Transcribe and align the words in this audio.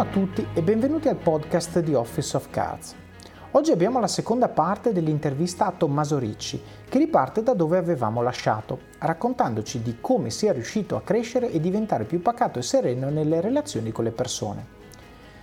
Buongiorno 0.00 0.22
a 0.22 0.26
tutti 0.34 0.58
e 0.58 0.62
benvenuti 0.62 1.08
al 1.08 1.16
podcast 1.16 1.80
di 1.80 1.92
Office 1.92 2.34
of 2.34 2.48
Cards. 2.48 2.94
Oggi 3.50 3.70
abbiamo 3.70 4.00
la 4.00 4.06
seconda 4.06 4.48
parte 4.48 4.94
dell'intervista 4.94 5.66
a 5.66 5.72
Tommaso 5.72 6.16
Ricci, 6.16 6.58
che 6.88 6.96
riparte 6.96 7.42
da 7.42 7.52
dove 7.52 7.76
avevamo 7.76 8.22
lasciato, 8.22 8.78
raccontandoci 8.98 9.82
di 9.82 9.98
come 10.00 10.30
sia 10.30 10.54
riuscito 10.54 10.96
a 10.96 11.02
crescere 11.02 11.52
e 11.52 11.60
diventare 11.60 12.04
più 12.04 12.22
pacato 12.22 12.58
e 12.58 12.62
sereno 12.62 13.10
nelle 13.10 13.42
relazioni 13.42 13.92
con 13.92 14.04
le 14.04 14.12
persone. 14.12 14.64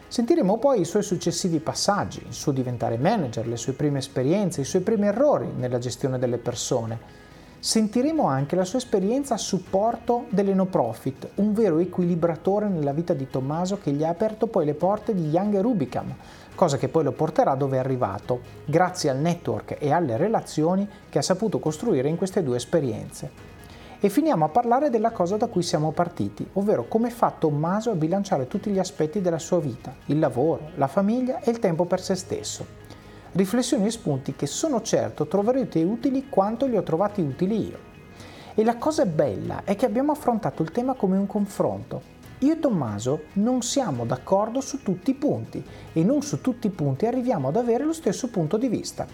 Sentiremo 0.07 0.57
poi 0.57 0.81
i 0.81 0.85
suoi 0.85 1.03
successivi 1.03 1.59
passaggi, 1.59 2.23
il 2.25 2.33
suo 2.33 2.51
diventare 2.51 2.97
manager, 2.97 3.47
le 3.47 3.57
sue 3.57 3.73
prime 3.73 3.99
esperienze, 3.99 4.61
i 4.61 4.65
suoi 4.65 4.81
primi 4.81 5.05
errori 5.05 5.51
nella 5.55 5.77
gestione 5.77 6.17
delle 6.17 6.39
persone, 6.39 7.26
sentiremo 7.59 8.25
anche 8.27 8.55
la 8.55 8.65
sua 8.65 8.77
esperienza 8.77 9.33
a 9.33 9.37
supporto 9.37 10.25
delle 10.29 10.53
no 10.53 10.65
profit, 10.65 11.29
un 11.35 11.53
vero 11.53 11.79
equilibratore 11.79 12.67
nella 12.67 12.93
vita 12.93 13.13
di 13.13 13.29
Tommaso 13.29 13.79
che 13.79 13.91
gli 13.91 14.03
ha 14.03 14.09
aperto 14.09 14.47
poi 14.47 14.65
le 14.65 14.75
porte 14.75 15.13
di 15.13 15.29
Young 15.29 15.59
Rubicam, 15.59 16.13
cosa 16.53 16.77
che 16.77 16.87
poi 16.87 17.03
lo 17.03 17.11
porterà 17.11 17.55
dove 17.55 17.77
è 17.77 17.79
arrivato, 17.79 18.41
grazie 18.65 19.09
al 19.09 19.17
network 19.17 19.77
e 19.79 19.91
alle 19.91 20.17
relazioni 20.17 20.87
che 21.09 21.17
ha 21.17 21.23
saputo 21.23 21.59
costruire 21.59 22.09
in 22.09 22.17
queste 22.17 22.43
due 22.43 22.57
esperienze. 22.57 23.55
E 23.99 24.09
finiamo 24.09 24.45
a 24.45 24.49
parlare 24.49 24.91
della 24.91 25.09
cosa 25.09 25.37
da 25.37 25.47
cui 25.47 25.63
siamo 25.63 25.91
partiti, 25.91 26.47
ovvero 26.53 26.87
come 26.87 27.09
fa 27.09 27.33
Tommaso 27.35 27.89
a 27.89 27.95
bilanciare 27.95 28.47
tutti 28.47 28.69
gli 28.69 28.77
aspetti 28.77 29.21
della 29.21 29.39
sua 29.39 29.59
vita, 29.59 29.93
il 30.05 30.19
lavoro, 30.19 30.69
la 30.75 30.87
famiglia 30.87 31.41
e 31.41 31.49
il 31.49 31.57
tempo 31.57 31.85
per 31.85 32.01
se 32.01 32.13
stesso 32.13 32.86
riflessioni 33.37 33.85
e 33.85 33.91
spunti 33.91 34.35
che 34.35 34.47
sono 34.47 34.81
certo 34.81 35.27
troverete 35.27 35.83
utili 35.83 36.27
quanto 36.27 36.65
li 36.65 36.75
ho 36.75 36.83
trovati 36.83 37.21
utili 37.21 37.67
io. 37.69 37.77
E 38.55 38.63
la 38.63 38.77
cosa 38.77 39.05
bella 39.05 39.61
è 39.63 39.75
che 39.75 39.85
abbiamo 39.85 40.11
affrontato 40.11 40.63
il 40.63 40.71
tema 40.71 40.95
come 40.95 41.17
un 41.17 41.27
confronto. 41.27 42.15
Io 42.39 42.53
e 42.53 42.59
Tommaso 42.59 43.25
non 43.33 43.61
siamo 43.61 44.05
d'accordo 44.05 44.59
su 44.61 44.81
tutti 44.81 45.11
i 45.11 45.15
punti 45.15 45.63
e 45.93 46.03
non 46.03 46.23
su 46.23 46.41
tutti 46.41 46.67
i 46.67 46.71
punti 46.71 47.05
arriviamo 47.05 47.47
ad 47.47 47.55
avere 47.55 47.83
lo 47.83 47.93
stesso 47.93 48.29
punto 48.29 48.57
di 48.57 48.67
vista. 48.67 49.05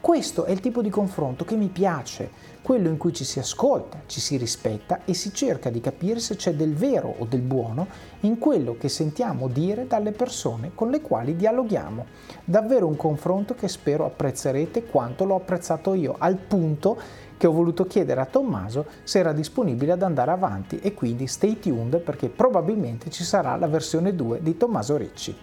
Questo 0.00 0.44
è 0.44 0.52
il 0.52 0.60
tipo 0.60 0.80
di 0.80 0.88
confronto 0.88 1.44
che 1.44 1.56
mi 1.56 1.68
piace, 1.68 2.30
quello 2.62 2.88
in 2.88 2.96
cui 2.96 3.12
ci 3.12 3.24
si 3.24 3.38
ascolta, 3.38 4.02
ci 4.06 4.20
si 4.20 4.36
rispetta 4.36 5.04
e 5.04 5.14
si 5.14 5.32
cerca 5.32 5.70
di 5.70 5.80
capire 5.80 6.20
se 6.20 6.36
c'è 6.36 6.54
del 6.54 6.74
vero 6.74 7.14
o 7.18 7.24
del 7.24 7.40
buono 7.40 7.86
in 8.20 8.38
quello 8.38 8.76
che 8.78 8.88
sentiamo 8.88 9.48
dire 9.48 9.86
dalle 9.86 10.12
persone 10.12 10.72
con 10.74 10.90
le 10.90 11.00
quali 11.00 11.36
dialoghiamo. 11.36 12.06
Davvero 12.44 12.86
un 12.86 12.96
confronto 12.96 13.54
che 13.54 13.68
spero 13.68 14.04
apprezzerete 14.04 14.84
quanto 14.84 15.24
l'ho 15.24 15.36
apprezzato 15.36 15.94
io, 15.94 16.16
al 16.18 16.36
punto 16.36 16.98
che 17.36 17.46
ho 17.46 17.52
voluto 17.52 17.86
chiedere 17.86 18.20
a 18.20 18.26
Tommaso 18.26 18.86
se 19.02 19.18
era 19.18 19.32
disponibile 19.32 19.92
ad 19.92 20.02
andare 20.02 20.30
avanti 20.30 20.78
e 20.80 20.92
quindi 20.92 21.26
stay 21.26 21.58
tuned 21.58 21.98
perché 22.00 22.28
probabilmente 22.28 23.08
ci 23.08 23.24
sarà 23.24 23.56
la 23.56 23.66
versione 23.66 24.14
2 24.14 24.42
di 24.42 24.58
Tommaso 24.58 24.98
Ricci. 24.98 25.34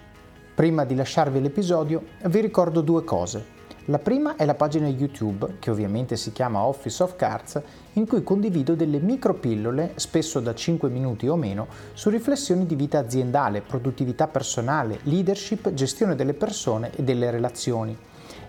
Prima 0.53 0.85
di 0.85 0.93
lasciarvi 0.93 1.41
l'episodio 1.41 2.03
vi 2.25 2.39
ricordo 2.39 2.81
due 2.81 3.03
cose. 3.03 3.56
La 3.89 3.99
prima 3.99 4.35
è 4.35 4.43
la 4.43 4.53
pagina 4.53 4.89
YouTube, 4.89 5.59
che 5.59 5.71
ovviamente 5.71 6.17
si 6.17 6.33
chiama 6.33 6.59
Office 6.59 7.01
of 7.01 7.15
Cards, 7.15 7.61
in 7.93 8.05
cui 8.05 8.21
condivido 8.21 8.75
delle 8.75 8.99
micropillole, 8.99 9.93
spesso 9.95 10.41
da 10.41 10.53
5 10.53 10.89
minuti 10.89 11.25
o 11.29 11.37
meno, 11.37 11.67
su 11.93 12.09
riflessioni 12.09 12.65
di 12.65 12.75
vita 12.75 12.99
aziendale, 12.99 13.61
produttività 13.61 14.27
personale, 14.27 14.99
leadership, 15.03 15.73
gestione 15.73 16.15
delle 16.15 16.33
persone 16.33 16.91
e 16.97 17.03
delle 17.03 17.31
relazioni. 17.31 17.97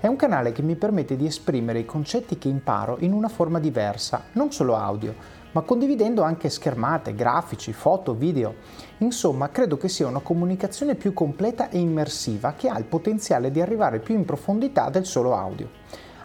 È 0.00 0.08
un 0.08 0.16
canale 0.16 0.50
che 0.50 0.62
mi 0.62 0.74
permette 0.74 1.14
di 1.14 1.26
esprimere 1.26 1.78
i 1.78 1.84
concetti 1.84 2.36
che 2.36 2.48
imparo 2.48 2.96
in 2.98 3.12
una 3.12 3.28
forma 3.28 3.60
diversa, 3.60 4.24
non 4.32 4.50
solo 4.50 4.74
audio, 4.74 5.14
ma 5.52 5.60
condividendo 5.60 6.22
anche 6.22 6.50
schermate, 6.50 7.14
grafici, 7.14 7.72
foto, 7.72 8.12
video. 8.14 8.54
Insomma, 8.98 9.50
credo 9.50 9.76
che 9.76 9.88
sia 9.88 10.08
una 10.08 10.18
comunicazione 10.18 10.96
più 10.96 11.12
completa 11.12 11.68
e 11.70 11.78
immersiva 11.78 12.54
che 12.54 12.68
ha 12.68 12.76
il 12.78 12.84
potenziale 12.84 13.50
di 13.50 13.60
arrivare 13.60 14.00
più 14.00 14.14
in 14.14 14.24
profondità 14.24 14.90
del 14.90 15.06
solo 15.06 15.36
audio. 15.36 15.70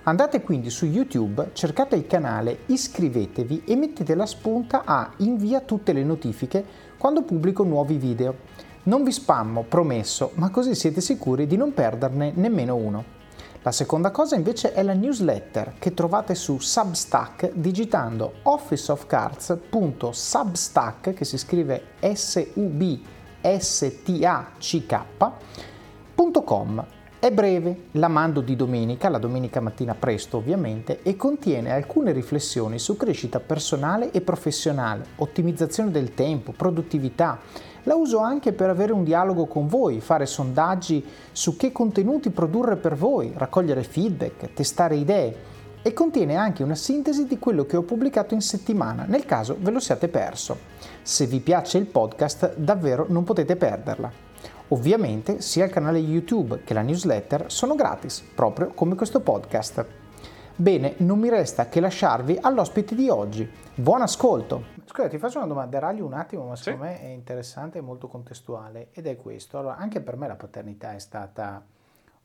Andate 0.06 0.42
quindi 0.42 0.70
su 0.70 0.86
YouTube, 0.86 1.52
cercate 1.54 1.96
il 1.96 2.08
canale, 2.08 2.60
iscrivetevi 2.66 3.64
e 3.66 3.76
mettete 3.76 4.16
la 4.16 4.26
spunta 4.26 4.82
a 4.86 5.14
invia 5.18 5.62
tutte 5.62 5.94
le 5.94 6.04
notifiche 6.04 6.66
quando 6.98 7.22
pubblico 7.22 7.64
nuovi 7.64 7.98
video. 7.98 8.36
Non 8.84 9.04
vi 9.04 9.12
spammo, 9.12 9.64
promesso, 9.64 10.32
ma 10.36 10.50
così 10.50 10.76
siete 10.76 11.00
sicuri 11.00 11.48
di 11.48 11.56
non 11.56 11.74
perderne 11.74 12.34
nemmeno 12.36 12.76
uno. 12.76 13.23
La 13.66 13.72
seconda 13.72 14.12
cosa 14.12 14.36
invece 14.36 14.74
è 14.74 14.84
la 14.84 14.92
newsletter 14.92 15.76
che 15.80 15.94
trovate 15.94 16.36
su 16.36 16.60
Substack 16.60 17.52
digitando 17.54 18.34
officeofcards.substack 18.42 21.14
che 21.14 21.24
si 21.24 21.38
scrive 21.38 21.92
s 22.02 22.46
u 22.56 22.68
b 22.68 23.00
s 23.42 24.00
t 24.04 24.22
a 24.26 24.48
c 24.58 24.86
k.com. 24.86 26.86
È 27.20 27.32
breve, 27.32 27.84
la 27.92 28.10
mando 28.10 28.42
di 28.42 28.58
domenica, 28.58 29.08
la 29.08 29.18
domenica 29.18 29.62
mattina 29.62 29.96
presto 29.96 30.36
ovviamente, 30.36 31.02
e 31.02 31.16
contiene 31.16 31.72
alcune 31.72 32.12
riflessioni 32.12 32.78
su 32.80 32.98
crescita 32.98 33.40
personale 33.40 34.12
e 34.12 34.20
professionale, 34.20 35.06
ottimizzazione 35.16 35.90
del 35.90 36.14
tempo, 36.14 36.52
produttività, 36.52 37.40
la 37.84 37.96
uso 37.96 38.20
anche 38.20 38.54
per 38.54 38.70
avere 38.70 38.94
un 38.94 39.04
dialogo 39.04 39.46
con 39.46 39.68
voi, 39.68 40.00
fare 40.00 40.26
sondaggi 40.26 41.06
su 41.32 41.58
che 41.58 41.72
contenuti 41.72 42.30
produrre 42.30 42.78
per 42.78 42.96
voi, 42.96 43.34
raccogliere 43.36 43.84
feedback, 43.84 44.54
testare 44.54 44.96
idee 44.96 45.52
e 45.82 45.92
contiene 45.94 46.36
anche 46.36 46.64
una 46.64 46.76
sintesi 46.76 47.26
di 47.26 47.38
quello 47.38 47.66
che 47.66 47.76
ho 47.76 47.82
pubblicato 47.84 48.34
in 48.34 48.42
settimana, 48.42 49.04
nel 49.06 49.26
caso 49.26 49.58
ve 49.60 49.72
lo 49.72 49.80
siate 49.80 50.08
perso. 50.08 50.58
Se 51.02 51.26
vi 51.26 51.42
piace 51.42 51.78
il 51.78 51.86
podcast, 51.86 52.56
davvero 52.56 53.06
non 53.10 53.26
potete 53.26 53.58
perderla. 53.58 54.10
Ovviamente 54.70 55.42
sia 55.42 55.66
il 55.66 55.72
canale 55.72 56.00
YouTube 56.00 56.62
che 56.64 56.74
la 56.74 56.82
newsletter 56.82 57.52
sono 57.52 57.76
gratis, 57.76 58.24
proprio 58.34 58.72
come 58.74 58.96
questo 58.96 59.20
podcast. 59.20 60.03
Bene, 60.56 60.94
non 60.98 61.18
mi 61.18 61.30
resta 61.30 61.68
che 61.68 61.80
lasciarvi 61.80 62.38
all'ospite 62.40 62.94
di 62.94 63.10
oggi. 63.10 63.50
Buon 63.74 64.04
ascolto! 64.04 64.66
Scusa, 64.86 65.08
ti 65.08 65.18
faccio 65.18 65.40
una 65.40 65.48
domanda, 65.48 65.80
deraglio 65.80 66.06
un 66.06 66.14
attimo, 66.14 66.46
ma 66.46 66.56
secondo 66.56 66.86
sì. 66.86 66.92
me 66.92 67.02
è 67.02 67.08
interessante 67.08 67.80
e 67.80 67.82
molto 67.82 68.08
contestuale 68.08 68.90
ed 68.92 69.08
è 69.08 69.16
questo. 69.16 69.58
Allora, 69.58 69.78
anche 69.78 70.00
per 70.00 70.16
me 70.16 70.28
la 70.28 70.36
paternità 70.36 70.94
è 70.94 71.00
stata 71.00 71.66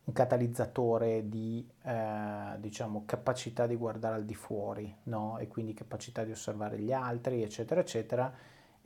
un 0.05 0.13
catalizzatore 0.13 1.27
di 1.31 1.67
eh, 1.85 2.59
diciamo, 2.59 3.05
capacità 3.07 3.67
di 3.67 3.77
guardare 3.77 4.17
al 4.17 4.27
di 4.27 4.35
fuori, 4.35 4.95
no? 5.05 5.39
E 5.39 5.49
quindi 5.49 5.73
capacità 5.73 6.23
di 6.23 6.31
osservare 6.31 6.79
gli 6.79 6.93
altri, 6.93 7.43
eccetera, 7.43 7.81
eccetera 7.81 8.31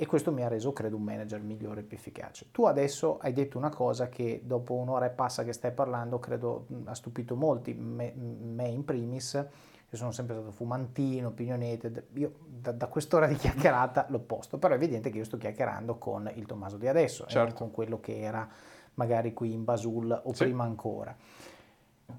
e 0.02 0.06
questo 0.06 0.32
mi 0.32 0.42
ha 0.42 0.48
reso, 0.48 0.72
credo, 0.72 0.96
un 0.96 1.04
manager 1.04 1.40
migliore 1.42 1.82
e 1.82 1.82
più 1.84 1.96
efficace. 1.96 2.48
Tu 2.50 2.64
adesso 2.64 3.20
hai 3.20 3.32
detto 3.32 3.56
una 3.56 3.68
cosa 3.68 4.08
che 4.08 4.42
dopo 4.44 4.74
un'ora 4.74 5.06
e 5.06 5.10
passa 5.10 5.44
che 5.44 5.52
stai 5.52 5.70
parlando, 5.70 6.18
credo 6.18 6.66
ha 6.86 6.94
stupito 6.96 7.36
molti, 7.36 7.72
me, 7.72 8.12
me 8.12 8.66
in 8.66 8.84
primis, 8.84 9.34
io 9.34 9.96
sono 9.96 10.10
sempre 10.10 10.34
stato 10.34 10.50
fumantino, 10.50 11.28
opinionete, 11.28 12.08
io 12.14 12.32
da, 12.44 12.72
da 12.72 12.88
quest'ora 12.88 13.28
di 13.28 13.36
chiacchierata 13.36 14.06
l'ho 14.08 14.18
posto, 14.18 14.58
però 14.58 14.74
è 14.74 14.76
evidente 14.76 15.08
che 15.10 15.18
io 15.18 15.24
sto 15.24 15.36
chiacchierando 15.36 15.94
con 15.98 16.28
il 16.34 16.46
Tommaso 16.46 16.78
di 16.78 16.88
adesso, 16.88 17.24
certo. 17.26 17.54
eh, 17.54 17.56
con 17.56 17.70
quello 17.70 18.00
che 18.00 18.19
era 18.19 18.48
magari 18.94 19.32
qui 19.32 19.52
in 19.52 19.62
Basul 19.62 20.10
o 20.24 20.32
sì. 20.32 20.42
prima 20.42 20.64
ancora. 20.64 21.16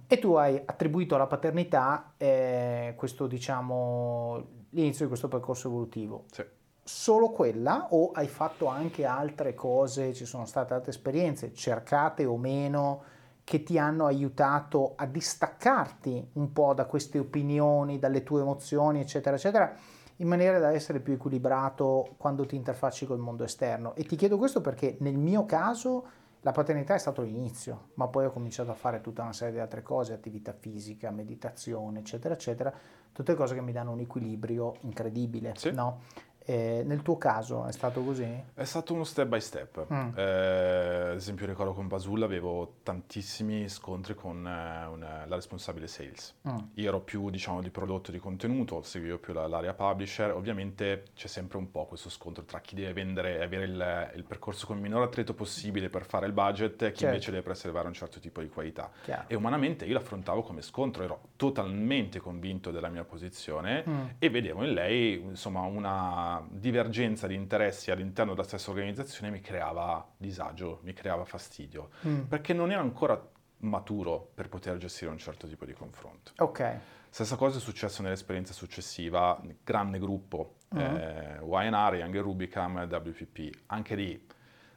E 0.07 0.19
tu 0.19 0.35
hai 0.35 0.55
attribuito 0.63 1.15
alla 1.15 1.27
paternità 1.27 2.13
eh, 2.15 2.93
questo, 2.95 3.27
diciamo, 3.27 4.41
l'inizio 4.69 5.03
di 5.03 5.09
questo 5.09 5.27
percorso 5.27 5.67
evolutivo. 5.67 6.23
Sì 6.31 6.61
solo 6.83 7.29
quella 7.29 7.87
o 7.91 8.11
hai 8.11 8.27
fatto 8.27 8.67
anche 8.67 9.05
altre 9.05 9.53
cose, 9.55 10.13
ci 10.13 10.25
sono 10.25 10.45
state 10.45 10.73
altre 10.73 10.91
esperienze, 10.91 11.53
cercate 11.53 12.25
o 12.25 12.37
meno, 12.37 13.03
che 13.43 13.63
ti 13.63 13.77
hanno 13.77 14.05
aiutato 14.05 14.93
a 14.95 15.05
distaccarti 15.05 16.29
un 16.33 16.53
po' 16.53 16.73
da 16.73 16.85
queste 16.85 17.19
opinioni, 17.19 17.99
dalle 17.99 18.23
tue 18.23 18.41
emozioni, 18.41 19.01
eccetera, 19.01 19.35
eccetera, 19.35 19.73
in 20.17 20.27
maniera 20.27 20.59
da 20.59 20.71
essere 20.71 20.99
più 20.99 21.13
equilibrato 21.13 22.15
quando 22.17 22.45
ti 22.45 22.55
interfacci 22.55 23.05
col 23.05 23.19
mondo 23.19 23.43
esterno. 23.43 23.95
E 23.95 24.03
ti 24.03 24.15
chiedo 24.15 24.37
questo 24.37 24.61
perché 24.61 24.97
nel 24.99 25.17
mio 25.17 25.45
caso 25.45 26.05
la 26.41 26.51
paternità 26.51 26.93
è 26.93 26.99
stato 26.99 27.21
l'inizio, 27.21 27.89
ma 27.95 28.07
poi 28.07 28.25
ho 28.25 28.31
cominciato 28.31 28.69
a 28.69 28.73
fare 28.73 28.99
tutta 28.99 29.23
una 29.23 29.31
serie 29.31 29.53
di 29.53 29.59
altre 29.59 29.81
cose, 29.81 30.13
attività 30.13 30.51
fisica, 30.51 31.09
meditazione, 31.09 31.99
eccetera, 31.99 32.33
eccetera, 32.33 32.73
tutte 33.13 33.33
cose 33.33 33.55
che 33.55 33.61
mi 33.61 33.71
danno 33.71 33.91
un 33.91 33.99
equilibrio 33.99 34.75
incredibile, 34.81 35.53
sì. 35.55 35.71
no? 35.71 36.01
Eh, 36.45 36.83
nel 36.85 37.01
tuo 37.01 37.17
caso 37.17 37.65
è 37.67 37.71
stato 37.71 38.03
così? 38.03 38.27
È 38.53 38.63
stato 38.63 38.93
uno 38.93 39.03
step 39.03 39.27
by 39.27 39.39
step. 39.39 39.85
Mm. 39.91 40.17
Eh, 40.17 41.09
ad 41.11 41.15
esempio, 41.15 41.45
ricordo 41.45 41.73
con 41.73 41.87
Basul 41.87 42.21
avevo 42.23 42.75
tantissimi 42.83 43.69
scontri 43.69 44.13
con 44.13 44.45
eh, 44.45 44.85
una, 44.85 45.25
la 45.25 45.35
responsabile 45.35 45.87
sales. 45.87 46.35
Mm. 46.47 46.57
Io 46.75 46.87
ero 46.87 46.99
più 46.99 47.29
diciamo 47.29 47.61
di 47.61 47.69
prodotto 47.69 48.11
di 48.11 48.19
contenuto, 48.19 48.81
seguivo 48.81 49.19
più 49.19 49.33
la, 49.33 49.47
l'area 49.47 49.73
publisher. 49.73 50.31
Ovviamente 50.31 51.05
c'è 51.15 51.27
sempre 51.27 51.57
un 51.57 51.71
po' 51.71 51.85
questo 51.85 52.09
scontro 52.09 52.43
tra 52.43 52.59
chi 52.59 52.75
deve 52.75 52.93
vendere 52.93 53.37
e 53.37 53.43
avere 53.43 53.63
il, 53.63 54.11
il, 54.15 54.23
percorso 54.23 54.67
con 54.67 54.75
il 54.77 54.81
minor 54.81 55.03
attrito 55.03 55.33
possibile 55.33 55.89
per 55.89 56.05
fare 56.05 56.25
il 56.25 56.33
budget 56.33 56.81
e 56.81 56.91
chi 56.91 56.99
certo. 56.99 57.05
invece 57.05 57.31
deve 57.31 57.43
preservare 57.43 57.87
un 57.87 57.93
certo 57.93 58.19
tipo 58.19 58.41
di 58.41 58.49
qualità. 58.49 58.91
Chiaro. 59.03 59.23
E 59.27 59.35
umanamente 59.35 59.85
io 59.85 59.93
l'affrontavo 59.93 60.41
come 60.41 60.61
scontro, 60.61 61.03
ero 61.03 61.21
totalmente 61.37 62.19
convinto 62.19 62.71
della 62.71 62.89
mia 62.89 63.05
posizione 63.05 63.83
mm. 63.87 64.05
e 64.19 64.29
vedevo 64.29 64.63
in 64.63 64.73
lei 64.73 65.13
insomma 65.13 65.61
una 65.61 66.32
una 66.39 66.47
divergenza 66.49 67.27
di 67.27 67.35
interessi 67.35 67.91
all'interno 67.91 68.33
della 68.33 68.45
stessa 68.45 68.71
organizzazione 68.71 69.31
mi 69.31 69.41
creava 69.41 70.05
disagio, 70.17 70.79
mi 70.83 70.93
creava 70.93 71.25
fastidio, 71.25 71.89
mm. 72.07 72.21
perché 72.21 72.53
non 72.53 72.71
ero 72.71 72.81
ancora 72.81 73.21
maturo 73.59 74.31
per 74.33 74.49
poter 74.49 74.77
gestire 74.77 75.11
un 75.11 75.17
certo 75.17 75.47
tipo 75.47 75.65
di 75.65 75.73
confronto. 75.73 76.31
Ok. 76.37 76.79
Stessa 77.09 77.35
cosa 77.35 77.57
è 77.57 77.61
successo 77.61 78.01
nell'esperienza 78.01 78.53
successiva, 78.53 79.39
grande 79.63 79.99
gruppo, 79.99 80.55
uh-huh. 80.69 80.79
eh, 80.79 81.39
YNR, 81.43 81.95
Young 81.95 82.19
Rubicam, 82.19 82.87
WPP, 82.89 83.61
anche 83.67 83.95
lì 83.95 84.27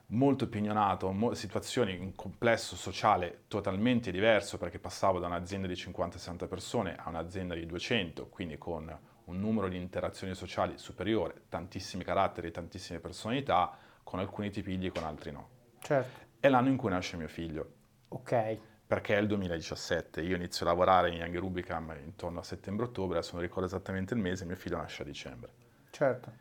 molto 0.08 0.44
opinionato, 0.44 1.10
mo- 1.10 1.34
situazioni, 1.34 1.96
un 1.98 2.14
complesso 2.14 2.76
sociale 2.76 3.44
totalmente 3.48 4.10
diverso 4.10 4.58
perché 4.58 4.78
passavo 4.78 5.18
da 5.18 5.26
un'azienda 5.26 5.66
di 5.66 5.74
50-60 5.74 6.46
persone 6.46 6.94
a 6.96 7.08
un'azienda 7.08 7.54
di 7.54 7.66
200, 7.66 8.28
quindi 8.28 8.58
con 8.58 8.96
un 9.26 9.38
numero 9.38 9.68
di 9.68 9.76
interazioni 9.76 10.34
sociali 10.34 10.78
superiore, 10.78 11.44
tantissimi 11.48 12.02
caratteri, 12.02 12.50
tantissime 12.50 12.98
personalità, 12.98 13.76
con 14.02 14.18
alcuni 14.18 14.50
tipigli 14.50 14.86
e 14.86 14.90
con 14.90 15.04
altri 15.04 15.30
no. 15.30 15.48
Certo. 15.80 16.24
È 16.40 16.48
l'anno 16.48 16.68
in 16.68 16.76
cui 16.76 16.90
nasce 16.90 17.16
mio 17.16 17.28
figlio. 17.28 17.72
Ok 18.08 18.58
perché 18.86 19.16
è 19.16 19.18
il 19.18 19.26
2017, 19.26 20.20
io 20.20 20.36
inizio 20.36 20.64
a 20.64 20.68
lavorare 20.68 21.08
in 21.08 21.16
Young 21.16 21.36
Rubicam 21.38 21.96
intorno 22.04 22.38
a 22.38 22.42
settembre-ottobre, 22.44 23.18
adesso 23.18 23.32
non 23.32 23.42
ricordo 23.42 23.66
esattamente 23.66 24.14
il 24.14 24.20
mese, 24.20 24.44
mio 24.44 24.54
figlio 24.54 24.76
nasce 24.76 25.02
a 25.02 25.04
dicembre. 25.04 25.52
Certo. 25.90 26.32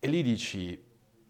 E 0.00 0.08
lì 0.08 0.22
dici, 0.22 0.84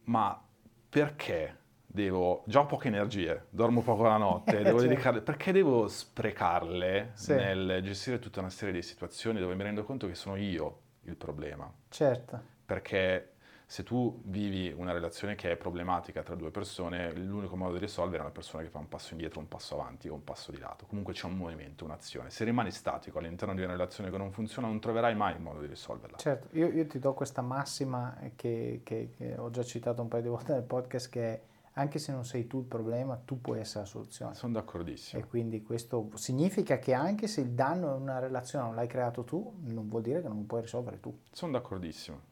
ma 0.05 0.43
perché 0.89 1.59
devo, 1.93 2.43
già 2.47 2.61
ho 2.61 2.67
poche 2.67 2.89
energie, 2.89 3.47
dormo 3.51 3.83
poco 3.83 4.05
la 4.05 4.17
notte, 4.17 4.53
devo 4.63 4.79
certo. 4.79 4.83
dedicarle, 4.83 5.21
perché 5.23 5.53
devo 5.53 5.89
sprecarle 5.89 7.11
sì. 7.15 7.35
nel 7.35 7.81
gestire 7.83 8.19
tutta 8.19 8.41
una 8.41 8.51
serie 8.51 8.73
di 8.73 8.83
situazioni 8.83 9.41
dove 9.41 9.55
mi 9.55 9.63
rendo 9.63 9.83
conto 9.85 10.07
che 10.07 10.15
sono 10.15 10.37
io 10.37 10.81
il 11.03 11.17
problema? 11.17 11.73
Certo. 11.89 12.41
Perché 12.65 13.33
se 13.67 13.85
tu 13.85 14.21
vivi 14.25 14.73
una 14.77 14.91
relazione 14.91 15.37
che 15.37 15.53
è 15.53 15.57
problematica 15.57 16.23
tra 16.23 16.35
due 16.35 16.51
persone, 16.51 17.13
l'unico 17.13 17.57
modo 17.57 17.75
di 17.75 17.79
risolvere 17.79 18.19
è 18.19 18.23
una 18.23 18.33
persona 18.33 18.65
che 18.65 18.69
fa 18.69 18.79
un 18.79 18.89
passo 18.89 19.13
indietro, 19.13 19.39
un 19.39 19.47
passo 19.47 19.75
avanti 19.75 20.09
o 20.09 20.15
un 20.15 20.25
passo 20.25 20.51
di 20.51 20.59
lato. 20.59 20.87
Comunque 20.87 21.13
c'è 21.13 21.27
un 21.27 21.37
movimento, 21.37 21.85
un'azione. 21.85 22.31
Se 22.31 22.43
rimani 22.43 22.73
statico 22.73 23.19
all'interno 23.19 23.55
di 23.55 23.63
una 23.63 23.71
relazione 23.71 24.11
che 24.11 24.17
non 24.17 24.33
funziona, 24.33 24.67
non 24.67 24.81
troverai 24.81 25.15
mai 25.15 25.35
il 25.35 25.41
modo 25.41 25.61
di 25.61 25.69
risolverla. 25.69 26.17
Certo, 26.17 26.49
io, 26.57 26.67
io 26.69 26.85
ti 26.87 26.99
do 26.99 27.15
questa 27.15 27.43
massima 27.43 28.17
che, 28.35 28.81
che, 28.83 29.11
che, 29.17 29.37
ho 29.37 29.51
già 29.51 29.63
citato 29.63 30.03
un 30.03 30.09
paio 30.09 30.23
di 30.23 30.29
volte 30.29 30.53
nel 30.53 30.65
podcast, 30.65 31.09
che 31.09 31.33
è 31.33 31.41
anche 31.81 31.99
se 31.99 32.13
non 32.13 32.25
sei 32.25 32.47
tu 32.47 32.59
il 32.59 32.67
problema, 32.67 33.21
tu 33.25 33.41
puoi 33.41 33.61
essere 33.61 33.81
la 33.81 33.87
soluzione. 33.87 34.35
Sono 34.35 34.53
d'accordissimo. 34.53 35.23
E 35.23 35.27
quindi 35.27 35.63
questo 35.63 36.11
significa 36.15 36.79
che 36.79 36.93
anche 36.93 37.27
se 37.27 37.41
il 37.41 37.51
danno 37.51 37.95
in 37.97 38.03
una 38.03 38.19
relazione 38.19 38.67
non 38.67 38.75
l'hai 38.75 38.87
creato 38.87 39.25
tu, 39.25 39.61
non 39.65 39.89
vuol 39.89 40.03
dire 40.03 40.21
che 40.21 40.29
non 40.29 40.39
lo 40.39 40.45
puoi 40.45 40.61
risolvere 40.61 41.01
tu. 41.01 41.17
Sono 41.33 41.53
d'accordissimo. 41.53 42.29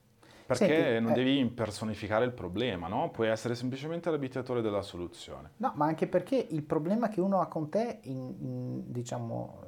Perché 0.46 0.66
Senti, 0.66 1.00
non 1.02 1.10
eh, 1.10 1.14
devi 1.14 1.38
impersonificare 1.38 2.24
il 2.24 2.32
problema, 2.32 2.88
no? 2.88 3.10
Puoi 3.10 3.28
essere 3.28 3.54
semplicemente 3.54 4.10
l'abittatore 4.10 4.62
della 4.62 4.80
soluzione. 4.80 5.50
No, 5.58 5.72
ma 5.74 5.84
anche 5.84 6.06
perché 6.06 6.36
il 6.36 6.62
problema 6.62 7.10
che 7.10 7.20
uno 7.20 7.40
ha 7.40 7.48
con 7.48 7.68
te, 7.68 7.98
in, 8.04 8.34
in, 8.38 8.82
diciamo, 8.90 9.60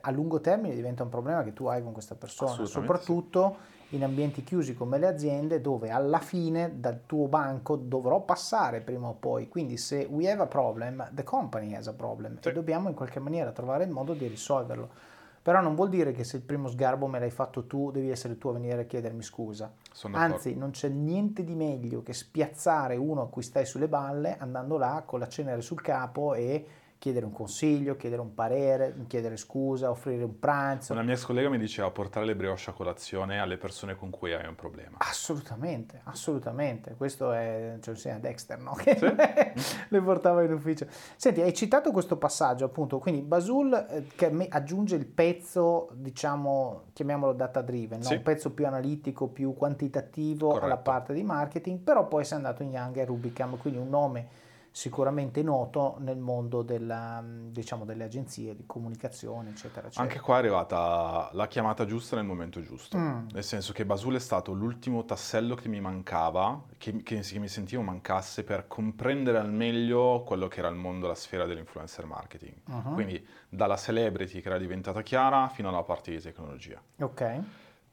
a 0.00 0.10
lungo 0.10 0.40
termine 0.40 0.74
diventa 0.74 1.04
un 1.04 1.10
problema 1.10 1.44
che 1.44 1.52
tu 1.52 1.66
hai 1.66 1.82
con 1.82 1.92
questa 1.92 2.16
persona, 2.16 2.64
soprattutto 2.64 3.56
sì. 3.56 3.79
In 3.90 4.04
ambienti 4.04 4.44
chiusi 4.44 4.74
come 4.74 4.98
le 4.98 5.06
aziende 5.06 5.60
dove 5.60 5.90
alla 5.90 6.18
fine 6.18 6.78
dal 6.78 7.00
tuo 7.06 7.26
banco 7.26 7.76
dovrò 7.76 8.20
passare 8.20 8.80
prima 8.80 9.08
o 9.08 9.14
poi. 9.14 9.48
Quindi 9.48 9.76
se 9.76 10.06
we 10.10 10.30
have 10.30 10.42
a 10.42 10.46
problem, 10.46 11.10
the 11.12 11.24
company 11.24 11.74
has 11.74 11.86
a 11.86 11.92
problem 11.92 12.38
sì. 12.40 12.48
e 12.48 12.52
dobbiamo 12.52 12.88
in 12.88 12.94
qualche 12.94 13.20
maniera 13.20 13.50
trovare 13.50 13.84
il 13.84 13.90
modo 13.90 14.14
di 14.14 14.26
risolverlo. 14.26 15.08
Però 15.42 15.62
non 15.62 15.74
vuol 15.74 15.88
dire 15.88 16.12
che 16.12 16.22
se 16.22 16.36
il 16.36 16.42
primo 16.42 16.68
sgarbo 16.68 17.06
me 17.06 17.18
l'hai 17.18 17.30
fatto 17.30 17.66
tu, 17.66 17.90
devi 17.90 18.10
essere 18.10 18.36
tu 18.36 18.48
a 18.48 18.52
venire 18.52 18.82
a 18.82 18.84
chiedermi 18.84 19.22
scusa. 19.22 19.72
Anzi, 20.12 20.54
non 20.54 20.70
c'è 20.70 20.88
niente 20.88 21.44
di 21.44 21.54
meglio 21.54 22.02
che 22.02 22.12
spiazzare 22.12 22.96
uno 22.96 23.22
a 23.22 23.28
cui 23.28 23.42
stai 23.42 23.64
sulle 23.64 23.88
balle 23.88 24.36
andando 24.38 24.76
là 24.76 25.02
con 25.06 25.18
la 25.18 25.28
cenere 25.28 25.62
sul 25.62 25.80
capo 25.80 26.34
e 26.34 26.66
chiedere 27.00 27.24
un 27.24 27.32
consiglio, 27.32 27.96
chiedere 27.96 28.20
un 28.20 28.34
parere, 28.34 28.94
chiedere 29.06 29.38
scusa, 29.38 29.88
offrire 29.88 30.22
un 30.22 30.38
pranzo. 30.38 30.92
Una 30.92 31.00
mia 31.00 31.14
ex 31.14 31.24
collega 31.24 31.48
mi 31.48 31.56
diceva 31.56 31.90
portare 31.90 32.26
le 32.26 32.36
brioche 32.36 32.68
a 32.68 32.74
colazione 32.74 33.40
alle 33.40 33.56
persone 33.56 33.96
con 33.96 34.10
cui 34.10 34.34
hai 34.34 34.46
un 34.46 34.54
problema. 34.54 34.98
Assolutamente, 34.98 36.02
assolutamente. 36.04 36.94
Questo 36.98 37.32
è, 37.32 37.78
cioè, 37.80 37.96
sì, 37.96 38.12
Dexter, 38.20 38.58
no? 38.58 38.74
Che 38.74 38.98
sì? 38.98 39.06
le 39.88 40.00
portava 40.02 40.42
in 40.42 40.52
ufficio. 40.52 40.86
Senti, 41.16 41.40
hai 41.40 41.54
citato 41.54 41.90
questo 41.90 42.18
passaggio, 42.18 42.66
appunto, 42.66 42.98
quindi 42.98 43.22
Basul 43.22 43.72
eh, 43.72 44.06
che 44.14 44.30
aggiunge 44.50 44.96
il 44.96 45.06
pezzo, 45.06 45.88
diciamo, 45.94 46.82
chiamiamolo 46.92 47.32
data 47.32 47.62
driven, 47.62 48.00
no? 48.00 48.04
sì. 48.04 48.16
un 48.16 48.22
pezzo 48.22 48.50
più 48.50 48.66
analitico, 48.66 49.28
più 49.28 49.54
quantitativo 49.54 50.48
Corretto. 50.48 50.66
alla 50.66 50.76
parte 50.76 51.14
di 51.14 51.22
marketing, 51.22 51.78
però 51.78 52.06
poi 52.06 52.26
sei 52.26 52.36
andato 52.36 52.62
in 52.62 52.72
Young 52.72 52.94
e 52.98 53.06
Rubicam, 53.06 53.56
quindi 53.56 53.78
un 53.78 53.88
nome 53.88 54.39
sicuramente 54.72 55.42
noto 55.42 55.96
nel 55.98 56.18
mondo 56.18 56.62
della, 56.62 57.22
diciamo, 57.24 57.84
delle 57.84 58.04
agenzie 58.04 58.54
di 58.54 58.64
comunicazione, 58.66 59.50
eccetera, 59.50 59.88
eccetera. 59.88 60.02
Anche 60.02 60.20
qua 60.20 60.36
è 60.36 60.38
arrivata 60.38 61.28
la 61.32 61.46
chiamata 61.48 61.84
giusta 61.84 62.16
nel 62.16 62.24
momento 62.24 62.60
giusto, 62.60 62.96
mm. 62.96 63.28
nel 63.32 63.44
senso 63.44 63.72
che 63.72 63.84
Basul 63.84 64.14
è 64.14 64.20
stato 64.20 64.52
l'ultimo 64.52 65.04
tassello 65.04 65.54
che 65.54 65.68
mi 65.68 65.80
mancava, 65.80 66.62
che, 66.78 67.02
che, 67.02 67.20
che, 67.20 67.38
mi 67.38 67.48
sentivo 67.48 67.82
mancasse 67.82 68.44
per 68.44 68.68
comprendere 68.68 69.38
al 69.38 69.50
meglio 69.50 70.22
quello 70.24 70.48
che 70.48 70.60
era 70.60 70.68
il 70.68 70.76
mondo, 70.76 71.08
la 71.08 71.14
sfera 71.14 71.46
dell'influencer 71.46 72.06
marketing. 72.06 72.54
Uh-huh. 72.68 72.94
Quindi 72.94 73.26
dalla 73.48 73.76
celebrity 73.76 74.40
che 74.40 74.48
era 74.48 74.58
diventata 74.58 75.02
chiara 75.02 75.48
fino 75.48 75.68
alla 75.68 75.82
parte 75.82 76.12
di 76.12 76.20
tecnologia. 76.20 76.80
Ok. 77.00 77.40